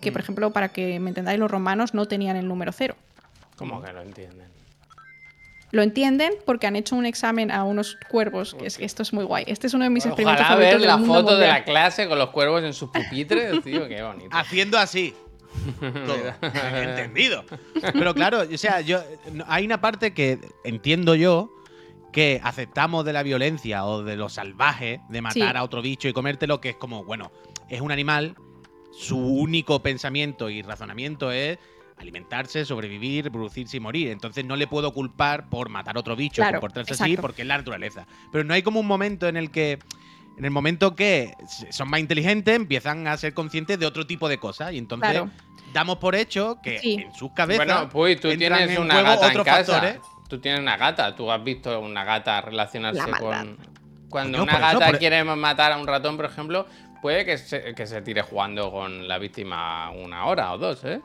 que, 0.01 0.11
por 0.11 0.21
ejemplo, 0.23 0.53
para 0.53 0.69
que 0.71 0.99
me 1.01 1.11
entendáis, 1.11 1.39
los 1.39 1.51
romanos 1.51 1.93
no 1.93 2.07
tenían 2.07 2.37
el 2.37 2.49
número 2.49 2.73
cero. 2.73 2.97
¿Cómo 3.57 3.83
que 3.83 3.93
lo 3.93 4.01
entienden? 4.01 4.49
Lo 5.71 5.83
entienden 5.83 6.33
porque 6.47 6.67
han 6.67 6.77
hecho 6.77 6.97
un 6.97 7.05
examen 7.05 7.51
a 7.51 7.65
unos 7.65 7.99
cuervos. 8.09 8.55
que 8.55 8.67
es- 8.69 8.79
esto 8.79 9.03
es 9.03 9.13
muy 9.13 9.25
guay. 9.25 9.45
Este 9.49 9.67
es 9.67 9.75
uno 9.75 9.85
de 9.85 9.91
mis 9.91 10.07
experimentos 10.07 10.41
Ojalá 10.47 10.55
favoritos 10.57 10.73
ver 10.73 10.81
del 10.81 10.89
la 10.89 10.97
mundo 10.97 11.15
foto 11.23 11.37
de 11.37 11.47
la 11.47 11.63
clase 11.65 12.09
con 12.09 12.19
los 12.19 12.31
cuervos 12.31 12.63
en 12.63 12.73
sus 12.73 12.89
pupitres, 12.89 13.63
tío, 13.63 13.87
qué 13.87 14.01
bonito. 14.03 14.31
Haciendo 14.35 14.79
así. 14.79 15.15
Todo. 15.81 16.35
Entendido. 16.83 17.45
Pero 17.93 18.15
claro, 18.15 18.41
o 18.43 18.59
sea, 18.59 18.81
yo 18.81 19.01
hay 19.47 19.65
una 19.65 19.81
parte 19.81 20.13
que 20.13 20.39
entiendo 20.65 21.15
yo 21.15 21.51
que 22.13 22.41
aceptamos 22.43 23.05
de 23.05 23.13
la 23.13 23.23
violencia 23.23 23.85
o 23.85 24.03
de 24.03 24.17
lo 24.17 24.29
salvaje, 24.29 25.01
de 25.09 25.21
matar 25.23 25.35
Sí. 25.53 25.57
a 25.57 25.63
otro 25.63 25.83
bicho 25.83 26.09
y 26.09 26.13
comértelo, 26.13 26.61
que 26.61 26.71
es 26.71 26.77
como, 26.77 27.05
bueno, 27.05 27.31
es 27.69 27.81
un 27.81 27.93
animal, 27.93 28.35
su 28.93 29.19
único 29.19 29.83
pensamiento 29.83 30.49
y 30.51 30.63
razonamiento 30.63 31.31
es 31.31 31.59
alimentarse, 31.99 32.65
sobrevivir, 32.65 33.25
reproducirse 33.25 33.77
y 33.77 33.81
morir. 33.81 34.09
Entonces 34.09 34.45
no 34.45 34.57
le 34.57 34.67
puedo 34.67 34.93
culpar 34.93 35.49
por 35.51 35.69
matar 35.69 35.97
a 35.97 36.01
otro 36.01 36.17
bicho, 36.17 36.43
Claro, 36.43 36.61
comportarse 36.61 36.95
así, 36.95 37.03
exacto. 37.05 37.23
porque 37.23 37.43
es 37.43 37.49
la 37.49 37.59
naturaleza. 37.59 38.07
Pero 38.33 38.45
no 38.45 38.55
hay 38.55 38.63
como 38.63 38.81
un 38.81 38.87
momento 38.87 39.29
en 39.29 39.37
el 39.37 39.51
que 39.51 39.79
en 40.39 40.45
el 40.45 40.51
momento 40.51 40.95
que 40.95 41.35
son 41.71 41.91
más 41.91 42.01
inteligentes, 42.01 42.55
empiezan 42.55 43.07
a 43.09 43.17
ser 43.17 43.35
conscientes 43.35 43.79
de 43.79 43.87
otro 43.87 44.07
tipo 44.07 44.29
de 44.29 44.39
cosas. 44.39 44.73
Y 44.73 44.79
entonces 44.79 45.11
Claro. 45.11 45.31
damos 45.73 45.97
por 45.99 46.15
hecho 46.15 46.59
que 46.63 46.79
Sí. 46.79 46.95
en 47.07 47.15
sus 47.15 47.33
cabezas. 47.33 47.67
Bueno, 47.67 47.89
pues 47.91 48.21
tú 48.21 48.29
tienes 48.37 48.71
en 48.71 48.81
una 48.81 48.95
juego 48.95 49.09
gata 49.21 49.33
en 49.33 49.43
casa. 49.45 49.73
factores. 49.73 49.99
Tú 50.29 50.39
tienes 50.41 50.61
una 50.61 50.77
gata. 50.77 51.17
Tú 51.17 51.31
has 51.33 51.43
visto 51.43 51.81
una 51.81 52.05
gata 52.05 52.41
relacionarse 52.41 53.01
La 53.01 53.07
maldad. 53.09 53.41
con. 53.47 53.59
Cuando 54.09 54.43
una 54.43 54.53
eso, 54.53 54.61
gata 54.79 54.87
por- 54.87 54.99
quiere 54.99 55.23
matar 55.25 55.73
a 55.73 55.77
un 55.79 55.87
ratón, 55.87 56.17
por 56.17 56.25
ejemplo, 56.27 56.67
puede 57.03 57.25
que 57.25 57.37
se, 57.37 57.75
que 57.75 57.87
se 57.87 58.01
tire 58.03 58.23
jugando 58.23 58.71
con 58.71 59.07
la 59.09 59.19
víctima 59.19 59.91
una 59.91 60.25
hora 60.27 60.53
o 60.53 60.59
dos, 60.59 60.83
¿eh? 60.85 61.01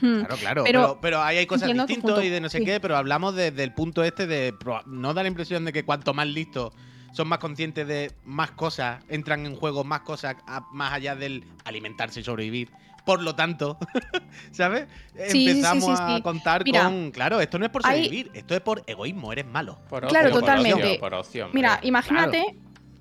Hmm. 0.00 0.20
Claro, 0.20 0.36
claro. 0.36 0.64
Pero 0.64 0.80
Pero, 0.82 0.98
pero 1.00 1.22
ahí 1.22 1.38
hay 1.38 1.46
cosas 1.46 1.72
distintas 1.72 2.22
y 2.24 2.28
de 2.28 2.40
no 2.40 2.48
sé 2.48 2.58
sí. 2.58 2.64
qué, 2.64 2.78
pero 2.78 2.96
hablamos 2.96 3.34
desde 3.34 3.64
el 3.64 3.72
punto 3.74 4.04
este 4.04 4.26
de 4.28 4.54
no 4.86 5.14
da 5.14 5.22
la 5.22 5.28
impresión 5.28 5.64
de 5.64 5.72
que 5.72 5.84
cuanto 5.84 6.14
más 6.14 6.26
listos 6.28 6.72
son 7.12 7.28
más 7.28 7.38
conscientes 7.38 7.86
de 7.86 8.12
más 8.24 8.50
cosas, 8.52 9.02
entran 9.08 9.46
en 9.46 9.56
juego 9.56 9.84
más 9.84 10.00
cosas 10.00 10.36
a- 10.46 10.66
más 10.72 10.92
allá 10.92 11.16
del 11.16 11.44
alimentarse 11.64 12.20
y 12.20 12.24
sobrevivir. 12.24 12.70
Por 13.04 13.22
lo 13.22 13.34
tanto, 13.34 13.78
¿sabes? 14.50 14.86
Sí, 15.14 15.22
sí, 15.22 15.30
sí, 15.30 15.48
Empezamos 15.50 15.98
sí, 15.98 16.16
a 16.16 16.22
contar 16.22 16.62
Mira, 16.64 16.84
con. 16.84 17.10
Claro, 17.10 17.40
esto 17.40 17.58
no 17.58 17.64
es 17.64 17.70
por 17.70 17.82
hay- 17.86 18.04
sobrevivir, 18.04 18.30
esto 18.34 18.54
es 18.54 18.60
por 18.60 18.82
egoísmo, 18.86 19.32
eres 19.32 19.46
malo. 19.46 19.78
Por 19.88 20.06
Claro, 20.08 20.30
por 20.30 20.40
totalmente. 20.40 20.82
ocio, 20.84 21.00
por 21.00 21.14
ocio, 21.14 21.46
hombre. 21.46 21.58
Mira, 21.58 21.80
imagínate, 21.82 22.54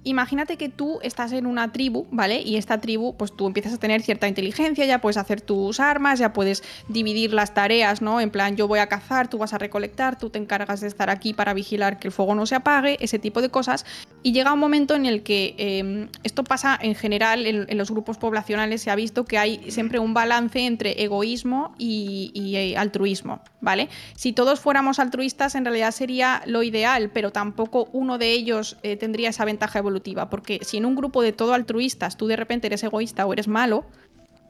imagínate 0.07 0.57
que 0.57 0.69
tú 0.69 0.99
estás 1.01 1.31
en 1.31 1.45
una 1.45 1.71
tribu, 1.71 2.07
¿vale? 2.11 2.41
Y 2.41 2.57
esta 2.57 2.79
tribu, 2.79 3.15
pues 3.15 3.35
tú 3.35 3.47
empiezas 3.47 3.73
a 3.73 3.77
tener 3.77 4.01
cierta 4.01 4.27
inteligencia, 4.27 4.85
ya 4.85 5.01
puedes 5.01 5.17
hacer 5.17 5.41
tus 5.41 5.79
armas, 5.79 6.19
ya 6.19 6.33
puedes 6.33 6.63
dividir 6.87 7.33
las 7.33 7.53
tareas, 7.53 8.01
¿no? 8.01 8.21
En 8.21 8.29
plan, 8.29 8.55
yo 8.55 8.67
voy 8.67 8.79
a 8.79 8.87
cazar, 8.87 9.27
tú 9.27 9.37
vas 9.37 9.53
a 9.53 9.57
recolectar, 9.57 10.17
tú 10.17 10.29
te 10.29 10.39
encargas 10.39 10.81
de 10.81 10.87
estar 10.87 11.09
aquí 11.09 11.33
para 11.33 11.53
vigilar 11.53 11.99
que 11.99 12.07
el 12.07 12.11
fuego 12.11 12.35
no 12.35 12.45
se 12.45 12.55
apague, 12.55 12.97
ese 12.99 13.19
tipo 13.19 13.41
de 13.41 13.49
cosas. 13.49 13.85
Y 14.23 14.31
llega 14.31 14.53
un 14.53 14.59
momento 14.59 14.95
en 14.95 15.05
el 15.05 15.23
que 15.23 15.55
eh, 15.57 16.07
esto 16.23 16.43
pasa 16.43 16.77
en 16.81 16.95
general 16.95 17.45
en, 17.45 17.65
en 17.69 17.77
los 17.77 17.91
grupos 17.91 18.17
poblacionales, 18.17 18.81
se 18.81 18.91
ha 18.91 18.95
visto 18.95 19.25
que 19.25 19.37
hay 19.37 19.71
siempre 19.71 19.99
un 19.99 20.13
balance 20.13 20.65
entre 20.65 21.03
egoísmo 21.03 21.73
y, 21.77 22.31
y, 22.33 22.55
eh, 22.55 22.77
altruismo, 22.77 23.41
¿vale? 23.61 23.89
Si 24.15 24.33
todos 24.33 24.59
fuéramos 24.59 24.99
altruistas, 24.99 25.55
en 25.55 25.65
realidad 25.65 25.91
sería 25.91 26.41
lo 26.45 26.63
ideal, 26.63 27.09
pero 27.13 27.31
tampoco 27.31 27.89
uno 27.91 28.17
de 28.17 28.31
ellos 28.31 28.77
eh, 28.83 28.95
tendría 28.95 29.29
esa 29.29 29.45
ventaja 29.45 29.79
evolutiva, 29.79 29.96
porque 30.29 30.59
si 30.63 30.77
en 30.77 30.85
un 30.85 30.95
grupo 30.95 31.21
de 31.21 31.33
todo 31.33 31.53
altruistas 31.53 32.17
tú 32.17 32.27
de 32.27 32.35
repente 32.35 32.67
eres 32.67 32.83
egoísta 32.83 33.25
o 33.25 33.33
eres 33.33 33.47
malo, 33.47 33.85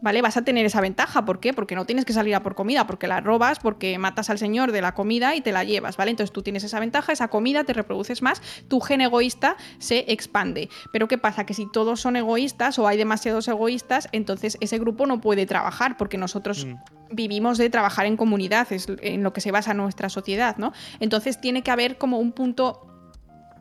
¿vale? 0.01 0.21
Vas 0.21 0.37
a 0.37 0.43
tener 0.43 0.65
esa 0.65 0.79
ventaja. 0.81 1.25
¿Por 1.25 1.39
qué? 1.39 1.53
Porque 1.53 1.75
no 1.75 1.85
tienes 1.85 2.05
que 2.05 2.13
salir 2.13 2.35
a 2.35 2.43
por 2.43 2.53
comida, 2.53 2.85
porque 2.85 3.07
la 3.07 3.19
robas, 3.19 3.59
porque 3.59 3.97
matas 3.97 4.29
al 4.29 4.37
señor 4.37 4.71
de 4.71 4.81
la 4.81 4.93
comida 4.93 5.35
y 5.35 5.41
te 5.41 5.51
la 5.51 5.63
llevas, 5.63 5.97
¿vale? 5.97 6.11
Entonces 6.11 6.31
tú 6.31 6.43
tienes 6.43 6.63
esa 6.63 6.79
ventaja, 6.79 7.11
esa 7.11 7.29
comida, 7.29 7.63
te 7.63 7.73
reproduces 7.73 8.21
más, 8.21 8.41
tu 8.67 8.79
gen 8.79 9.01
egoísta 9.01 9.57
se 9.79 10.05
expande. 10.11 10.69
Pero 10.91 11.07
¿qué 11.07 11.17
pasa? 11.17 11.45
Que 11.45 11.55
si 11.55 11.65
todos 11.71 11.99
son 11.99 12.15
egoístas 12.15 12.77
o 12.77 12.87
hay 12.87 12.97
demasiados 12.97 13.47
egoístas, 13.47 14.07
entonces 14.11 14.57
ese 14.61 14.77
grupo 14.77 15.07
no 15.07 15.19
puede 15.19 15.45
trabajar, 15.45 15.97
porque 15.97 16.17
nosotros 16.17 16.65
Mm. 16.65 16.75
vivimos 17.15 17.57
de 17.57 17.69
trabajar 17.69 18.05
en 18.05 18.17
comunidad, 18.17 18.71
es 18.71 18.87
en 19.01 19.23
lo 19.23 19.33
que 19.33 19.41
se 19.41 19.51
basa 19.51 19.73
nuestra 19.73 20.09
sociedad, 20.09 20.57
¿no? 20.57 20.73
Entonces 20.99 21.41
tiene 21.41 21.63
que 21.63 21.71
haber 21.71 21.97
como 21.97 22.19
un 22.19 22.33
punto 22.33 22.86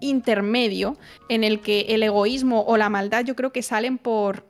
intermedio 0.01 0.97
en 1.28 1.44
el 1.44 1.61
que 1.61 1.86
el 1.88 2.03
egoísmo 2.03 2.62
o 2.62 2.76
la 2.76 2.88
maldad 2.88 3.24
yo 3.24 3.36
creo 3.36 3.53
que 3.53 3.62
salen 3.62 3.99
por 3.99 4.44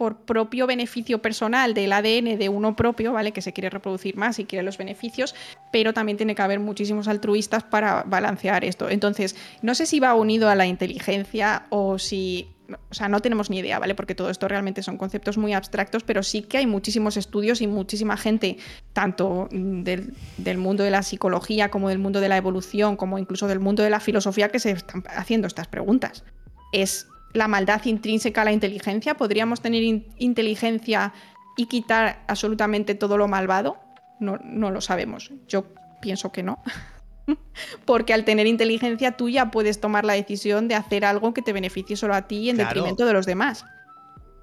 por 0.00 0.16
propio 0.16 0.66
beneficio 0.66 1.20
personal 1.20 1.74
del 1.74 1.92
ADN 1.92 2.38
de 2.38 2.48
uno 2.48 2.74
propio, 2.74 3.12
¿vale? 3.12 3.32
Que 3.32 3.42
se 3.42 3.52
quiere 3.52 3.68
reproducir 3.68 4.16
más 4.16 4.38
y 4.38 4.46
quiere 4.46 4.62
los 4.62 4.78
beneficios, 4.78 5.34
pero 5.72 5.92
también 5.92 6.16
tiene 6.16 6.34
que 6.34 6.40
haber 6.40 6.58
muchísimos 6.58 7.06
altruistas 7.06 7.64
para 7.64 8.04
balancear 8.04 8.64
esto. 8.64 8.88
Entonces, 8.88 9.36
no 9.60 9.74
sé 9.74 9.84
si 9.84 10.00
va 10.00 10.14
unido 10.14 10.48
a 10.48 10.54
la 10.54 10.64
inteligencia 10.64 11.66
o 11.68 11.98
si 11.98 12.48
o 12.90 12.94
sea, 12.94 13.08
no 13.08 13.20
tenemos 13.20 13.50
ni 13.50 13.58
idea, 13.58 13.78
¿vale? 13.78 13.94
Porque 13.94 14.14
todo 14.14 14.30
esto 14.30 14.48
realmente 14.48 14.82
son 14.82 14.96
conceptos 14.98 15.38
muy 15.38 15.52
abstractos, 15.54 16.02
pero 16.04 16.22
sí 16.22 16.42
que 16.42 16.58
hay 16.58 16.66
muchísimos 16.66 17.16
estudios 17.16 17.60
y 17.60 17.66
muchísima 17.66 18.16
gente, 18.16 18.58
tanto 18.92 19.48
del, 19.50 20.14
del 20.36 20.58
mundo 20.58 20.84
de 20.84 20.90
la 20.90 21.02
psicología 21.02 21.70
como 21.70 21.88
del 21.88 21.98
mundo 21.98 22.20
de 22.20 22.28
la 22.28 22.36
evolución, 22.36 22.96
como 22.96 23.18
incluso 23.18 23.46
del 23.48 23.60
mundo 23.60 23.82
de 23.82 23.90
la 23.90 24.00
filosofía, 24.00 24.48
que 24.50 24.58
se 24.58 24.70
están 24.70 25.04
haciendo 25.08 25.46
estas 25.46 25.68
preguntas. 25.68 26.24
¿Es 26.72 27.08
la 27.32 27.48
maldad 27.48 27.84
intrínseca 27.84 28.42
a 28.42 28.44
la 28.44 28.52
inteligencia? 28.52 29.14
¿Podríamos 29.16 29.60
tener 29.60 29.82
in- 29.82 30.06
inteligencia 30.18 31.12
y 31.56 31.66
quitar 31.66 32.22
absolutamente 32.28 32.94
todo 32.94 33.16
lo 33.18 33.28
malvado? 33.28 33.78
No, 34.18 34.38
no 34.44 34.70
lo 34.70 34.80
sabemos. 34.80 35.32
Yo 35.48 35.64
pienso 36.00 36.32
que 36.32 36.42
no. 36.42 36.62
Porque 37.84 38.12
al 38.12 38.24
tener 38.24 38.46
inteligencia 38.46 39.16
tú 39.16 39.28
ya 39.28 39.50
puedes 39.50 39.80
tomar 39.80 40.04
la 40.04 40.14
decisión 40.14 40.68
de 40.68 40.74
hacer 40.74 41.04
algo 41.04 41.34
que 41.34 41.42
te 41.42 41.52
beneficie 41.52 41.96
solo 41.96 42.14
a 42.14 42.26
ti 42.26 42.50
en 42.50 42.56
Claro. 42.56 42.70
detrimento 42.70 43.06
de 43.06 43.12
los 43.12 43.26
demás. 43.26 43.64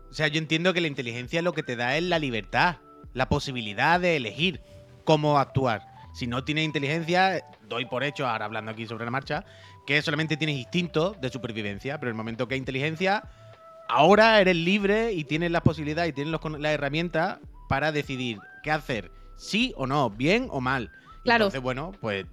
O 0.09 0.13
sea, 0.13 0.27
yo 0.27 0.37
entiendo 0.39 0.73
que 0.73 0.81
la 0.81 0.87
inteligencia 0.87 1.41
lo 1.41 1.53
que 1.53 1.63
te 1.63 1.75
da 1.75 1.97
es 1.97 2.03
la 2.03 2.19
libertad, 2.19 2.77
la 3.13 3.27
posibilidad 3.29 3.99
de 3.99 4.15
elegir 4.15 4.61
cómo 5.03 5.37
actuar. 5.37 5.85
Si 6.13 6.27
no 6.27 6.43
tienes 6.43 6.65
inteligencia, 6.65 7.43
doy 7.67 7.85
por 7.85 8.03
hecho, 8.03 8.25
ahora 8.25 8.45
hablando 8.45 8.71
aquí 8.71 8.87
sobre 8.87 9.05
la 9.05 9.11
marcha, 9.11 9.45
que 9.85 10.01
solamente 10.01 10.37
tienes 10.37 10.57
instinto 10.57 11.15
de 11.21 11.29
supervivencia, 11.29 11.99
pero 11.99 12.09
en 12.09 12.15
el 12.15 12.17
momento 12.17 12.47
que 12.47 12.55
hay 12.55 12.59
inteligencia, 12.59 13.23
ahora 13.89 14.39
eres 14.41 14.55
libre 14.55 15.13
y 15.13 15.23
tienes 15.25 15.51
las 15.51 15.61
posibilidades 15.61 16.09
y 16.09 16.13
tienes 16.13 16.31
los 16.31 16.59
las 16.59 16.71
herramientas 16.71 17.39
para 17.69 17.91
decidir 17.91 18.39
qué 18.63 18.71
hacer, 18.71 19.11
sí 19.35 19.73
o 19.77 19.87
no, 19.87 20.09
bien 20.09 20.47
o 20.51 20.61
mal. 20.61 20.91
Claro. 21.23 21.45
Entonces, 21.45 21.61
bueno, 21.61 21.91
pues 21.99 22.25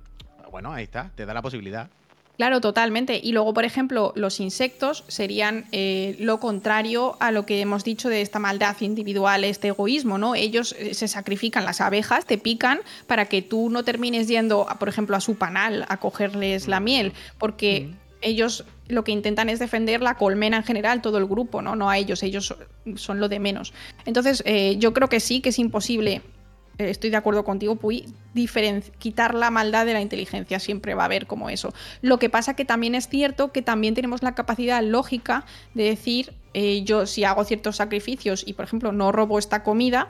bueno, 0.55 0.73
ahí 0.73 0.85
está, 0.85 1.11
te 1.17 1.27
da 1.27 1.35
la 1.35 1.43
posibilidad. 1.43 1.91
Claro, 2.37 2.61
totalmente. 2.61 3.21
Y 3.21 3.33
luego, 3.33 3.53
por 3.53 3.65
ejemplo, 3.65 4.13
los 4.15 4.39
insectos 4.39 5.03
serían 5.09 5.65
eh, 5.73 6.15
lo 6.21 6.39
contrario 6.39 7.17
a 7.19 7.33
lo 7.33 7.45
que 7.45 7.61
hemos 7.61 7.83
dicho 7.83 8.09
de 8.09 8.21
esta 8.21 8.39
maldad 8.39 8.77
individual, 8.81 9.43
este 9.43 9.67
egoísmo, 9.69 10.17
¿no? 10.17 10.37
Ellos 10.37 10.77
eh, 10.79 10.95
se 10.95 11.09
sacrifican, 11.09 11.65
las 11.65 11.81
abejas 11.81 12.25
te 12.25 12.39
pican 12.39 12.79
para 13.09 13.25
que 13.25 13.43
tú 13.43 13.69
no 13.69 13.83
termines 13.83 14.29
yendo, 14.29 14.71
a, 14.71 14.79
por 14.79 14.89
ejemplo, 14.89 15.17
a 15.17 15.21
su 15.21 15.35
panal 15.35 15.87
a 15.89 15.97
cogerles 15.97 16.69
la 16.69 16.79
miel, 16.79 17.15
porque 17.39 17.91
ellos 18.21 18.65
lo 18.87 19.03
que 19.03 19.11
intentan 19.11 19.49
es 19.49 19.59
defender 19.59 20.03
la 20.03 20.15
colmena 20.15 20.59
en 20.59 20.63
general, 20.63 21.03
todo 21.03 21.19
el 21.19 21.27
grupo, 21.27 21.63
¿no? 21.63 21.75
No 21.75 21.91
a 21.91 21.99
ellos, 21.99 22.23
ellos 22.23 22.55
son- 22.95 23.19
lo 23.19 23.29
de 23.29 23.41
menos. 23.41 23.73
Entonces, 24.07 24.41
eh, 24.47 24.77
yo 24.79 24.93
creo 24.93 25.09
que 25.09 25.19
sí 25.19 25.41
que 25.41 25.49
es 25.49 25.59
imposible 25.59 26.23
estoy 26.79 27.11
de 27.11 27.17
acuerdo 27.17 27.45
contigo, 27.45 27.77
Puy, 27.77 28.13
quitar 28.99 29.35
la 29.35 29.51
maldad 29.51 29.87
de 29.87 29.93
la 29.93 30.01
inteligencia, 30.01 30.59
siempre 30.59 30.95
va 30.95 31.03
a 31.03 31.07
haber 31.07 31.27
como 31.27 31.51
eso. 31.51 31.73
Lo 32.03 32.19
que 32.19 32.31
pasa 32.31 32.55
que 32.55 32.65
también 32.65 32.95
es 32.95 33.09
cierto 33.09 33.53
que 33.53 33.63
también 33.63 33.95
tenemos 33.95 34.23
la 34.23 34.35
capacidad 34.35 34.83
lógica 34.83 35.45
de 35.75 35.85
decir, 35.85 36.33
eh, 36.53 36.83
yo 36.85 37.07
si 37.07 37.25
hago 37.25 37.45
ciertos 37.45 37.77
sacrificios 37.77 38.45
y, 38.47 38.55
por 38.55 38.65
ejemplo, 38.65 38.93
no 38.93 39.13
robo 39.13 39.39
esta 39.39 39.63
comida, 39.63 40.09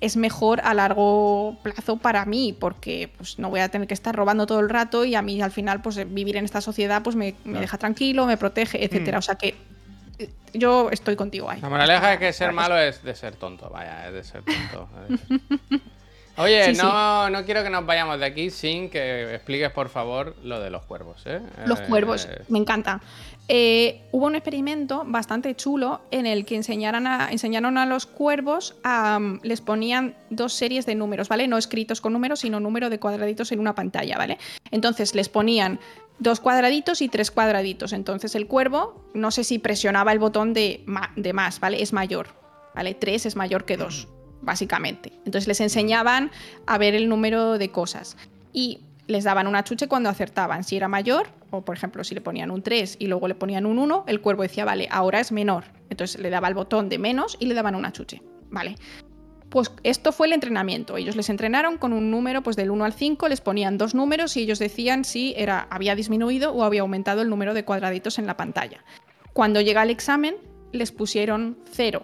es 0.00 0.16
mejor 0.16 0.60
a 0.62 0.74
largo 0.74 1.58
plazo 1.62 1.96
para 1.96 2.24
mí, 2.24 2.56
porque 2.58 3.10
pues, 3.16 3.38
no 3.38 3.50
voy 3.50 3.60
a 3.60 3.68
tener 3.68 3.88
que 3.88 3.94
estar 3.94 4.14
robando 4.14 4.46
todo 4.46 4.60
el 4.60 4.68
rato 4.68 5.04
y 5.04 5.14
a 5.14 5.22
mí 5.22 5.40
al 5.42 5.50
final 5.50 5.82
pues 5.82 5.96
vivir 6.12 6.36
en 6.36 6.44
esta 6.44 6.60
sociedad 6.60 7.02
pues 7.02 7.16
me, 7.16 7.34
deja 7.44 7.78
tranquilo, 7.78 8.26
me 8.26 8.36
protege, 8.36 8.84
etcétera. 8.84 9.18
O 9.18 9.22
sea 9.22 9.34
que 9.34 9.56
eh, 10.18 10.30
yo 10.54 10.88
estoy 10.90 11.16
contigo 11.16 11.50
ahí. 11.50 11.60
La 11.60 11.68
moraleja 11.68 12.12
es 12.12 12.18
que 12.20 12.32
ser 12.32 12.52
malo 12.52 12.78
es 12.78 13.02
de 13.02 13.14
ser 13.14 13.34
tonto, 13.34 13.70
vaya, 13.70 14.06
es 14.06 14.14
de 14.14 14.24
ser 14.24 14.42
tonto. 14.44 14.88
Oye, 16.38 16.64
Sí, 16.66 16.74
sí. 16.76 16.82
no, 16.82 17.28
no 17.30 17.44
quiero 17.44 17.62
que 17.62 17.70
nos 17.70 17.84
vayamos 17.84 18.18
de 18.20 18.26
aquí 18.26 18.50
sin 18.50 18.88
que 18.90 19.34
expliques, 19.34 19.70
por 19.70 19.88
favor, 19.88 20.36
lo 20.44 20.60
de 20.60 20.70
los 20.70 20.84
cuervos, 20.84 21.22
¿eh? 21.26 21.40
Los 21.66 21.80
Eh, 21.80 21.84
cuervos, 21.88 22.28
me 22.48 22.58
encanta. 22.58 23.00
Eh, 23.50 24.02
hubo 24.12 24.26
un 24.26 24.34
experimento 24.34 25.04
bastante 25.06 25.54
chulo 25.56 26.02
en 26.10 26.26
el 26.26 26.44
que 26.44 26.54
enseñaron 26.54 27.06
a, 27.06 27.30
enseñaron 27.32 27.78
a 27.78 27.86
los 27.86 28.04
cuervos, 28.06 28.76
a, 28.84 29.18
les 29.42 29.60
ponían 29.62 30.14
dos 30.30 30.52
series 30.52 30.84
de 30.86 30.94
números, 30.94 31.28
¿vale? 31.28 31.48
No 31.48 31.56
escritos 31.56 32.00
con 32.02 32.12
números, 32.12 32.40
sino 32.40 32.60
número 32.60 32.90
de 32.90 32.98
cuadraditos 33.00 33.50
en 33.52 33.60
una 33.60 33.74
pantalla, 33.74 34.18
¿vale? 34.18 34.38
Entonces 34.70 35.14
les 35.14 35.28
ponían 35.30 35.80
dos 36.18 36.40
cuadraditos 36.40 37.00
y 37.00 37.08
tres 37.08 37.30
cuadraditos. 37.30 37.92
Entonces 37.94 38.34
el 38.34 38.46
cuervo, 38.46 39.02
no 39.14 39.30
sé 39.30 39.44
si 39.44 39.58
presionaba 39.58 40.12
el 40.12 40.18
botón 40.18 40.52
de, 40.52 40.84
de 41.16 41.32
más, 41.32 41.58
¿vale? 41.58 41.82
Es 41.82 41.92
mayor, 41.94 42.28
¿vale? 42.74 42.92
Tres 42.94 43.24
es 43.24 43.34
mayor 43.34 43.64
que 43.64 43.76
dos. 43.78 44.08
Básicamente. 44.42 45.12
Entonces 45.24 45.46
les 45.48 45.60
enseñaban 45.60 46.30
a 46.66 46.78
ver 46.78 46.94
el 46.94 47.08
número 47.08 47.58
de 47.58 47.70
cosas 47.70 48.16
y 48.52 48.80
les 49.06 49.24
daban 49.24 49.46
una 49.46 49.64
chuche 49.64 49.88
cuando 49.88 50.08
acertaban. 50.08 50.64
Si 50.64 50.76
era 50.76 50.86
mayor, 50.86 51.28
o 51.50 51.62
por 51.62 51.76
ejemplo, 51.76 52.04
si 52.04 52.14
le 52.14 52.20
ponían 52.20 52.50
un 52.50 52.62
3 52.62 52.96
y 52.98 53.06
luego 53.06 53.26
le 53.26 53.34
ponían 53.34 53.66
un 53.66 53.78
1, 53.78 54.04
el 54.06 54.20
cuervo 54.20 54.42
decía, 54.42 54.64
vale, 54.64 54.86
ahora 54.90 55.18
es 55.18 55.32
menor. 55.32 55.64
Entonces 55.90 56.20
le 56.20 56.30
daba 56.30 56.48
el 56.48 56.54
botón 56.54 56.88
de 56.88 56.98
menos 56.98 57.36
y 57.40 57.46
le 57.46 57.54
daban 57.54 57.74
una 57.74 57.92
chuche. 57.92 58.22
Vale. 58.50 58.76
Pues 59.48 59.72
esto 59.82 60.12
fue 60.12 60.26
el 60.26 60.34
entrenamiento. 60.34 60.98
Ellos 60.98 61.16
les 61.16 61.30
entrenaron 61.30 61.78
con 61.78 61.94
un 61.94 62.10
número 62.10 62.42
pues 62.42 62.54
del 62.54 62.70
1 62.70 62.84
al 62.84 62.92
5, 62.92 63.28
les 63.28 63.40
ponían 63.40 63.78
dos 63.78 63.94
números 63.94 64.36
y 64.36 64.42
ellos 64.42 64.58
decían 64.58 65.04
si 65.04 65.32
era, 65.38 65.66
había 65.70 65.94
disminuido 65.94 66.52
o 66.52 66.64
había 66.64 66.82
aumentado 66.82 67.22
el 67.22 67.30
número 67.30 67.54
de 67.54 67.64
cuadraditos 67.64 68.18
en 68.18 68.26
la 68.26 68.36
pantalla. 68.36 68.84
Cuando 69.32 69.62
llega 69.62 69.82
el 69.82 69.90
examen, 69.90 70.36
les 70.72 70.92
pusieron 70.92 71.56
0 71.72 72.02